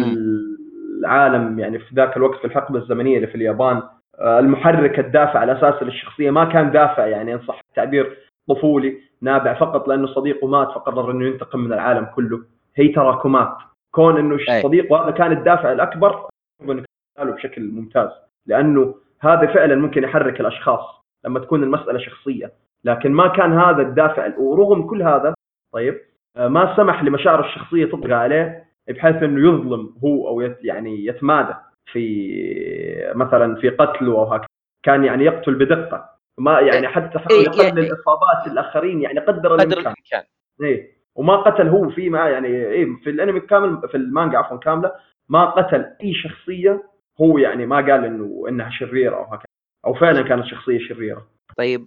العالم 0.98 1.58
يعني 1.58 1.78
في 1.78 1.94
ذاك 1.94 2.16
الوقت 2.16 2.38
في 2.38 2.44
الحقبة 2.44 2.78
الزمنية 2.78 3.16
اللي 3.16 3.26
في 3.26 3.34
اليابان 3.34 3.82
آه، 4.18 4.38
المحرك 4.38 4.98
الدافع 4.98 5.42
الاساسي 5.42 5.84
للشخصيه 5.84 6.30
ما 6.30 6.44
كان 6.44 6.70
دافع 6.70 7.06
يعني 7.06 7.34
إن 7.34 7.40
صح 7.40 7.60
التعبير 7.70 8.16
طفولي 8.48 8.98
نابع 9.20 9.54
فقط 9.54 9.88
لأنه 9.88 10.06
صديقه 10.06 10.46
مات 10.46 10.68
فقرر 10.68 11.10
إنه 11.10 11.26
ينتقم 11.26 11.60
من 11.60 11.72
العالم 11.72 12.04
كله. 12.04 12.42
هي 12.76 12.88
تراكمات. 12.88 13.56
كون 13.90 14.18
إنه. 14.18 14.38
صديقه 14.62 15.04
هذا 15.04 15.10
كان 15.10 15.32
الدافع 15.32 15.72
الأكبر 15.72 16.28
انه 16.62 16.84
كان 17.16 17.30
بشكل 17.30 17.70
ممتاز. 17.70 18.08
لأنه 18.46 18.94
هذا 19.20 19.46
فعلا 19.46 19.74
ممكن 19.76 20.04
يحرك 20.04 20.40
الأشخاص 20.40 20.80
لما 21.24 21.40
تكون 21.40 21.62
المسألة 21.62 21.98
شخصية. 21.98 22.52
لكن 22.84 23.12
ما 23.12 23.28
كان 23.28 23.58
هذا 23.58 23.82
الدافع 23.82 24.38
ورغم 24.38 24.82
كل 24.82 25.02
هذا 25.02 25.34
طيب 25.72 26.00
آه، 26.36 26.48
ما 26.48 26.76
سمح 26.76 27.02
لمشاعر 27.02 27.44
الشخصية 27.44 27.86
تطغى 27.86 28.14
عليه. 28.14 28.67
بحيث 28.88 29.16
إنه 29.22 29.48
يظلم 29.48 29.94
هو 30.04 30.28
أو 30.28 30.40
يت 30.40 30.58
يعني 30.62 31.06
يتمادى 31.06 31.54
في 31.92 33.12
مثلا 33.14 33.54
في 33.60 33.68
قتله 33.68 34.12
أو 34.12 34.24
هكذا. 34.24 34.46
كان 34.82 35.04
يعني 35.04 35.24
يقتل 35.24 35.54
بدقة. 35.54 36.08
ما 36.38 36.60
يعني 36.60 36.88
حتى 36.88 37.18
حاول 37.18 37.32
إيه، 37.38 37.46
يقلل 37.46 37.78
يعني- 37.84 37.92
اصابات 37.92 38.46
الآخرين 38.52 39.02
يعني 39.02 39.20
قدر 39.20 39.32
قدر 39.38 39.54
الإمكان. 39.54 39.78
الإمكان. 39.80 40.22
إيه. 40.62 40.98
وما 41.14 41.36
قتل 41.36 41.68
هو 41.68 41.90
في 41.90 42.08
معاه 42.10 42.28
يعني 42.28 42.48
إيه 42.48 42.86
في 43.04 43.10
الأنمي 43.10 43.40
كامل 43.40 43.88
في 43.88 43.96
المانجا 43.96 44.38
عفوا 44.38 44.56
كاملة 44.56 44.92
ما 45.28 45.44
قتل 45.50 45.84
أي 46.02 46.14
شخصية 46.14 46.82
هو 47.20 47.38
يعني 47.38 47.66
ما 47.66 47.76
قال 47.76 48.04
إنه 48.04 48.44
إنها 48.48 48.70
شريرة 48.70 49.16
أو 49.16 49.24
هكذا. 49.24 49.46
أو 49.86 49.94
فعلا 49.94 50.22
كانت 50.22 50.44
شخصية 50.46 50.78
شريرة. 50.88 51.26
طيب 51.56 51.86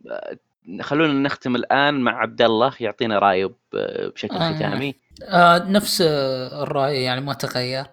خلونا 0.82 1.14
نختم 1.14 1.56
الآن 1.56 2.02
مع 2.02 2.18
عبد 2.18 2.41
الله. 2.41 2.73
يعطينا 2.80 3.19
رأيه 3.19 3.49
بشكل 4.14 4.36
آه. 4.36 4.56
ختامي. 4.57 4.95
آه 5.24 5.58
نفس 5.58 6.02
آه، 6.02 6.64
الرأي 6.64 7.04
يعني 7.04 7.22
ما 7.22 7.34
تغير. 7.34 7.86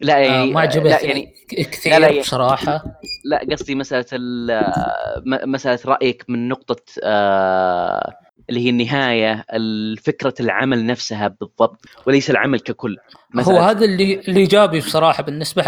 لا 0.00 0.14
آه 0.16 0.18
يعني 0.18 0.46
ما 0.46 0.52
لا 0.52 0.60
عجبتني 0.60 1.08
يعني 1.08 1.34
كثير 1.48 1.92
لا، 1.92 1.98
لا، 1.98 2.06
يعني- 2.08 2.20
بصراحة. 2.20 2.84
لا 3.24 3.46
قصدي 3.52 3.74
مسألة 3.74 4.04
ال- 4.12 4.72
م- 5.26 5.52
مسألة 5.52 5.78
رأيك 5.84 6.24
من 6.28 6.48
نقطة 6.48 6.82
آه، 7.02 8.14
اللي 8.50 8.64
هي 8.64 8.70
النهاية 8.70 9.44
فكره 9.96 10.34
العمل 10.40 10.86
نفسها 10.86 11.28
بالضبط 11.28 11.80
وليس 12.06 12.30
العمل 12.30 12.60
ككل. 12.60 12.96
هو 13.34 13.58
هذا 13.58 13.84
اللي 13.84 14.20
اللي 14.20 14.40
إيجابي 14.40 14.78
بصراحة 14.78 15.22
بالنسبة 15.22 15.62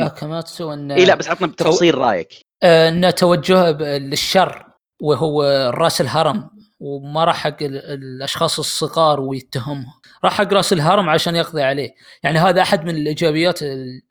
حق. 0.00 0.06
اكاماتسو 0.06 0.72
إن 0.72 0.90
إي 0.92 1.04
لا 1.04 1.14
بس 1.14 1.28
عطنا 1.28 1.46
بتفصيل 1.46 1.94
رأيك. 1.98 2.28
آه، 2.62 2.88
ان 2.88 3.14
توجهه 3.14 3.70
للشر 3.80 4.66
وهو 5.02 5.42
رأس 5.74 6.00
الهرم. 6.00 6.50
وما 6.80 7.24
راح 7.24 7.36
حق 7.36 7.62
ال- 7.62 7.76
الأشخاص 8.04 8.58
الصغار 8.58 9.20
ويتهمهم. 9.20 9.92
راح 10.24 10.32
حق 10.32 10.52
راس 10.52 10.72
الهرم 10.72 11.08
عشان 11.08 11.36
يقضي 11.36 11.62
عليه. 11.62 11.94
يعني 12.22 12.38
هذا 12.38 12.62
أحد 12.62 12.84
من 12.84 12.96
الإيجابيات 12.96 13.62
ال- 13.62 14.02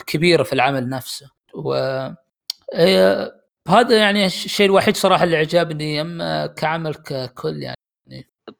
الكبيرة 0.00 0.42
في 0.42 0.52
العمل 0.52 0.88
نفسه. 0.88 1.30
و 1.54 1.74
آه، 2.74 3.32
هذا 3.68 3.98
يعني 3.98 4.26
الشيء 4.26 4.66
الوحيد 4.66 4.96
صراحة 4.96 5.24
اللي 5.24 5.36
عجبني 5.36 6.00
أما 6.00 6.46
كعمل 6.46 6.94
ككل 6.94 7.62
يعني. 7.62 7.76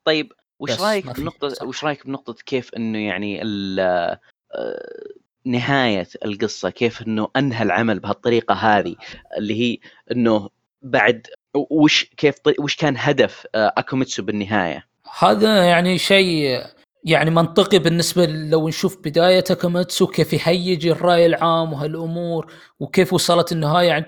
طيب 0.05 0.33
وش 0.59 0.81
رأيك 0.81 1.21
بنقطه. 1.21 1.67
وش 1.67 1.85
رأيك 1.85 2.07
بنقطة 2.07 2.35
كيف 2.47 2.71
إنه 2.77 2.99
يعني 2.99 3.43
ال- 3.43 3.81
آه، 3.81 4.19
نهاية 5.45 6.07
القصة 6.25 6.71
كيف 6.71 7.03
إنه 7.03 7.29
أنهى 7.37 7.63
العمل 7.63 8.01
بهالطريقة 8.01 8.55
هذه؟ 8.55 8.97
اللي 9.39 9.61
هي 9.61 9.79
إنه 10.13 10.49
بعد 10.83 11.27
وش 11.71 12.05
كيف 12.05 12.35
وش 12.59 12.77
كان 12.77 12.95
هدف 12.99 13.47
آه، 13.55 13.73
أكوميتسو 13.77 14.23
بالنهاية 14.23 14.87
هذا 15.19 15.65
يعني 15.65 15.99
شيء 15.99 16.63
يعني 17.05 17.31
منطقي 17.31 17.79
بالنسبة 17.79 18.27
لو 18.27 18.69
نشوف 18.69 18.99
بداية 19.05 19.41
كاماتسو 19.41 20.07
كيف 20.07 20.33
يهيج 20.33 20.87
الرأي 20.87 21.27
العام 21.27 21.73
وهالأمور 21.73 22.53
وكيف 22.81 23.13
وصلت 23.13 23.53
النهاية 23.53 23.89
يعني 23.89 24.07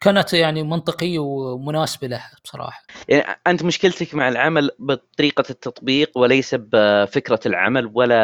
كانت 0.00 0.32
يعني 0.32 0.62
منطقية 0.62 1.18
ومناسبة 1.18 2.08
لها 2.08 2.30
بصراحة. 2.44 2.82
يعني 3.08 3.40
أنت 3.46 3.62
مشكلتك 3.62 4.14
مع 4.14 4.28
العمل 4.28 4.70
بطريقة 4.78 5.44
التطبيق 5.50 6.18
وليس 6.18 6.54
بفكرة 6.54 7.40
العمل 7.46 7.90
ولا 7.94 8.16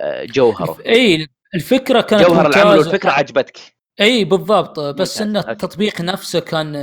آه، 0.00 0.24
جوهره 0.24 0.78
إي 0.86 1.26
الفكرة 1.54 2.00
كانت 2.00 2.22
جوهر 2.26 2.46
العمل. 2.46 2.78
والفكرة 2.78 3.10
عجبتك 3.10 3.58
إي 4.00 4.24
بالضبط 4.24 4.80
بس. 4.80 5.20
إن. 5.20 5.36
التطبيق 5.36 6.00
نفسه 6.00 6.40
كان 6.40 6.74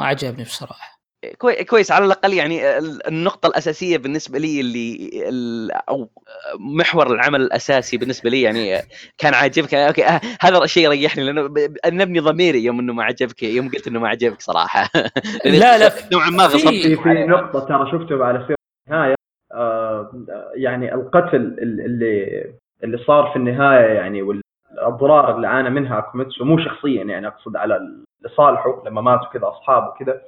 ما 0.00 0.06
عجبني 0.06 0.42
بصراحة. 0.44 1.00
كوي- 1.38 1.64
كويس 1.64 1.92
على 1.92 2.04
الأقل 2.04 2.32
يعني 2.34 2.78
ال- 2.78 3.06
النقطة 3.06 3.46
الأساسية 3.46 3.98
بالنسبة 3.98 4.38
لي 4.38 4.60
اللي 4.60 5.10
ال- 5.28 5.70
أو 5.72 6.10
محور 6.58 7.12
العمل 7.14 7.40
الأساسي 7.40 7.96
بالنسبة 7.96 8.30
لي 8.30 8.42
يعني 8.42 8.78
كان 9.18 9.34
عاجبك 9.34 9.74
okay 9.74 10.04
آه، 10.06 10.20
هذا 10.40 10.64
الشيء 10.64 10.84
يريحني 10.84 11.24
لأنه 11.24 11.42
ب- 11.42 11.54
ب- 11.54 11.76
نبني 11.86 12.18
ضميري 12.20 12.64
يوم 12.64 12.78
إنه 12.80 12.92
ما 12.92 13.04
عجبك 13.04 13.42
يوم 13.42 13.68
قلت 13.68 13.86
إنه 13.88 14.00
ما 14.00 14.08
عجبك 14.08 14.40
صراحة 14.40 14.90
لا، 15.44 15.78
لا، 15.78 15.90
نوعا 16.12 16.30
ما 16.30 16.48
في- 16.48 16.54
غصبت 16.54 16.68
في 16.68 16.96
في 16.96 17.08
نقطة 17.26 17.60
ترى 17.60 17.90
شفته 17.92 18.24
على 18.24 18.38
سيرة 18.46 18.56
النهاية 18.88 19.14
آه 19.52 20.10
يعني 20.54 20.94
القتل 20.94 21.36
ال- 21.36 21.80
اللي 21.80 22.44
اللي 22.84 22.98
صار 23.06 23.30
في 23.30 23.36
النهاية 23.36 23.86
يعني 23.94 24.22
والأضرار 24.22 25.36
اللي 25.36 25.46
عانى 25.48 25.70
منها 25.70 25.98
أكوميتسو 25.98 26.44
مو 26.44 26.58
شخصيا 26.58 27.04
يعني 27.04 27.26
أقصد 27.26 27.56
على 27.56 27.76
ال- 27.76 28.04
لصالحه 28.24 28.82
لما 28.86 29.00
ماتوا 29.00 29.28
كذا 29.32 29.48
أصحابه 29.48 29.94
كذا 29.98 30.20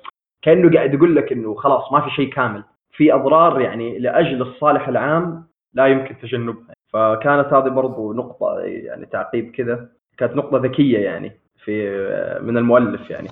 كأنه 0.42 0.74
قاعد 0.74 0.94
يقول 0.94 1.16
لك 1.16 1.32
إنه 1.32 1.54
خلاص 1.54 1.92
ما 1.92 2.00
في 2.00 2.10
شيء 2.10 2.32
كامل. 2.32 2.64
في 2.92 3.14
أضرار 3.14 3.60
يعني 3.60 3.98
لأجل 3.98 4.42
الصالح 4.42 4.88
العام 4.88 5.46
لا 5.74 5.86
يمكن 5.86 6.18
تجنبها. 6.18 6.74
فكانت 6.88 7.52
هذه 7.52 7.68
برضو 7.68 8.12
نقطة 8.12 8.60
يعني 8.60 9.06
تعقيب 9.06 9.50
كذا. 9.50 9.88
كانت 10.18 10.36
نقطة 10.36 10.58
ذكية 10.58 10.98
يعني 10.98 11.32
في 11.64 11.98
من 12.42 12.56
المؤلف 12.56 13.10
يعني. 13.10 13.28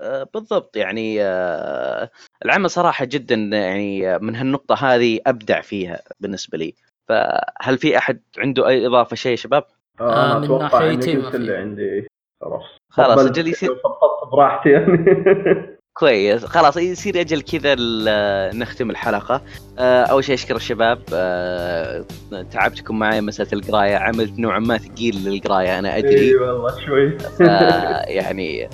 آه، 0.00 0.26
بالضبط 0.34 0.76
يعني 0.76 1.22
آه، 1.22 2.10
العمل 2.44 2.70
صراحة 2.70 3.04
جدا 3.04 3.34
يعني 3.34 4.14
آه، 4.14 4.18
من 4.18 4.36
هالنقطة 4.36 4.74
هذه 4.74 5.20
أبدع 5.26 5.60
فيها 5.60 6.00
بالنسبة 6.20 6.58
لي. 6.58 6.74
فهل 7.08 7.78
في 7.78 7.98
أحد 7.98 8.20
عنده 8.38 8.68
أي 8.68 8.86
إضافة 8.86 9.16
شيء 9.16 9.30
يا 9.30 9.36
شباب؟ 9.36 9.64
آه، 10.00 10.36
أنا 10.36 10.38
من 10.38 10.58
ناحيتي 10.58 11.16
ما 11.16 11.30
في. 11.30 11.36
اللي 11.36 11.56
عندي. 11.56 12.06
خلاص. 12.42 12.62
خلاص، 12.90 13.18
أجل 13.26 13.48
يصير- 13.48 13.76
براحتي 14.32 14.68
يعني. 14.68 15.04
كويس. 15.98 16.44
خلاص 16.44 16.76
يصير 16.76 17.20
أجل 17.20 17.40
كذا 17.42 17.74
ال- 17.78 18.58
نختم 18.58 18.90
الحلقة. 18.90 19.40
آه، 19.78 20.02
أول 20.04 20.24
شيء 20.24 20.34
أشكر 20.34 20.56
الشباب. 20.56 20.98
آه، 21.14 22.04
تعبتكم 22.50 22.98
معي 22.98 23.20
مساله 23.20 23.48
القراية. 23.52 23.96
عملت 23.96 24.38
نوعا 24.38 24.58
ما 24.58 24.78
ثقيل 24.78 25.16
للقراية 25.24 25.78
أنا 25.78 25.98
أدري. 25.98 26.20
إي 26.30 26.36
والله 26.36 26.80
شوي. 26.86 27.16
آه، 27.48 28.04
يعني 28.06 28.68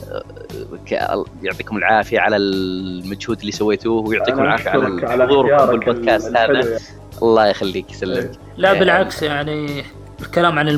يعطيكم 1.43 1.77
العافية 1.77 2.21
على 2.21 2.37
المجهود 2.37 3.41
اللي 3.41 3.53
سويتوه 3.53 4.09
ويعطيكم 4.09 4.43
العافية 4.43 4.71
على 4.71 5.25
اختيارك 5.25 5.69
بالبودكاست 5.69 6.37
هذا. 6.37 6.53
يعني. 6.53 6.79
الله 7.23 7.47
يخليك 7.47 7.91
يسلمك. 7.91 8.31
لا 8.57 8.73
بالعكس 8.73 9.23
يعني 9.23 9.83
الكلام 10.21 10.59
عن 10.59 10.69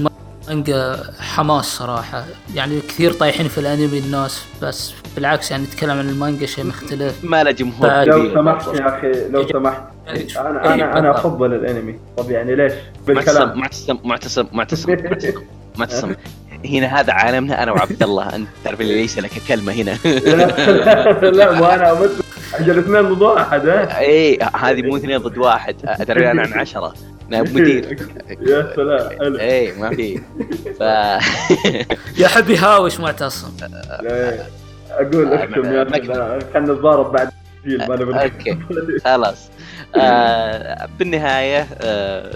المانجا 0.48 0.96
حماس 1.20 1.64
صراحة. 1.64 2.24
يعني 2.54 2.80
كثير 2.80 3.12
طايحين 3.12 3.48
في 3.48 3.58
الأنمي 3.58 3.98
الناس 3.98 4.44
بس 4.62 4.92
بالعكس 5.16 5.50
يعني 5.50 5.62
نتكلم 5.62 5.90
عن 5.98 6.08
المانجا 6.08 6.46
شيء 6.46 6.64
مختلف. 6.64 7.24
ما 7.24 7.44
له 7.44 7.50
جمهور 7.50 8.04
لو 8.04 8.34
سمحت. 8.34 8.66
يا 8.74 8.98
أخي 8.98 9.28
لو 9.28 9.48
سمحت. 9.48 9.82
أنا 10.38 10.74
أنا 10.74 10.98
أنا. 10.98 11.10
أفضل 11.10 11.54
الأنمي. 11.54 11.98
طب 12.16 12.30
يعني 12.30 12.54
ليش؟ 12.54 12.72
بالكلام. 13.06 13.58
معتصم 13.58 13.98
معتصم 14.04 14.46
معتصم 14.52 14.90
معتصم. 14.92 15.42
معتصم. 15.78 16.14
هنا 16.64 17.00
هذا 17.00 17.12
عالمنا. 17.12 17.62
أنا 17.62 17.72
وعبد 17.72 18.02
الله. 18.02 18.34
أنت 18.34 18.48
تعرف 18.64 18.80
اللي 18.80 18.94
ليس 18.94 19.18
لك 19.18 19.30
كلمة 19.48 19.72
هنا. 19.72 19.98
لا 20.04 21.30
لا 21.30 21.52
مو 21.52 21.64
أنا 21.64 22.08
أجل 22.54 22.78
اثنين 22.78 23.02
ضد 23.14 23.22
واحد 23.22 23.68
ها؟ 23.68 23.98
إيه 24.00 24.48
هذه 24.56 24.82
مو 24.82 24.96
اثنين 24.96 25.18
ضد 25.18 25.38
واحد. 25.38 25.76
أدري 25.84 26.30
أنا 26.30 26.42
عن 26.42 26.52
عشرة. 26.52 26.94
نائب 27.28 27.54
مدير 27.54 27.98
يا 28.50 28.72
سلام. 28.76 29.18
حلو 29.18 29.38
إيه 29.38 29.78
ما 29.80 29.90
في. 29.96 30.18
ف 30.78 30.82
يحب 32.22 32.50
يهاوش 32.50 33.00
معتصم 33.00 33.52
إيه. 33.62 34.46
أقول 34.90 35.32
اكتم 35.32 35.64
يا 35.74 35.82
أخي 35.82 36.00
لا، 36.00 36.38
خلنا 36.54 36.72
نتضارب 36.72 37.12
بعد 37.12 37.30
okay 37.90 38.58
خلاص. 39.04 39.48
آه 39.96 40.88
بالنهاية 40.98 41.66
آه 41.80 42.30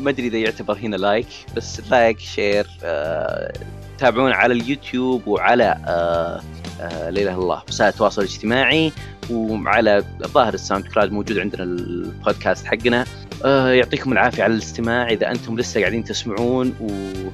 ما 0.00 0.10
أدري 0.10 0.26
إذا 0.26 0.38
يعتبر 0.38 0.74
هنا 0.74 0.96
like 0.96 1.26
بس 1.56 1.80
like 1.90 2.18
share 2.18 2.66
آه 2.84 3.52
تابعونا 3.98 4.34
على 4.34 4.54
اليوتيوب 4.54 5.26
وعلى 5.26 5.64
آه 5.86 5.88
آه 5.88 6.40
لا 6.88 7.08
إله 7.08 7.20
إلا 7.20 7.34
الله. 7.34 7.62
وسائل 7.68 7.90
التواصل 7.90 8.22
الاجتماعي 8.22 8.92
وعلى 9.30 10.04
ظاهر 10.26 10.54
الساوند 10.54 10.84
كلاود 10.86 11.12
موجود 11.12 11.38
عندنا 11.38 11.62
البودكاست 11.62 12.66
حقنا. 12.66 13.04
آه 13.44 13.68
يعطيكم 13.68 14.12
العافية 14.12 14.42
على 14.42 14.52
الاستماع. 14.52 15.08
إذا 15.08 15.30
أنتم 15.30 15.58
لسه 15.58 15.80
قاعدين 15.80 16.04
تسمعون 16.04 16.74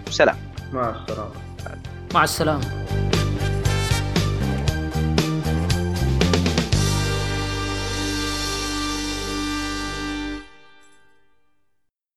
وسلام. 0.07 0.37
مع 0.73 0.91
السلامة. 0.91 1.31
مع 2.15 2.25
السلامة. 2.25 3.20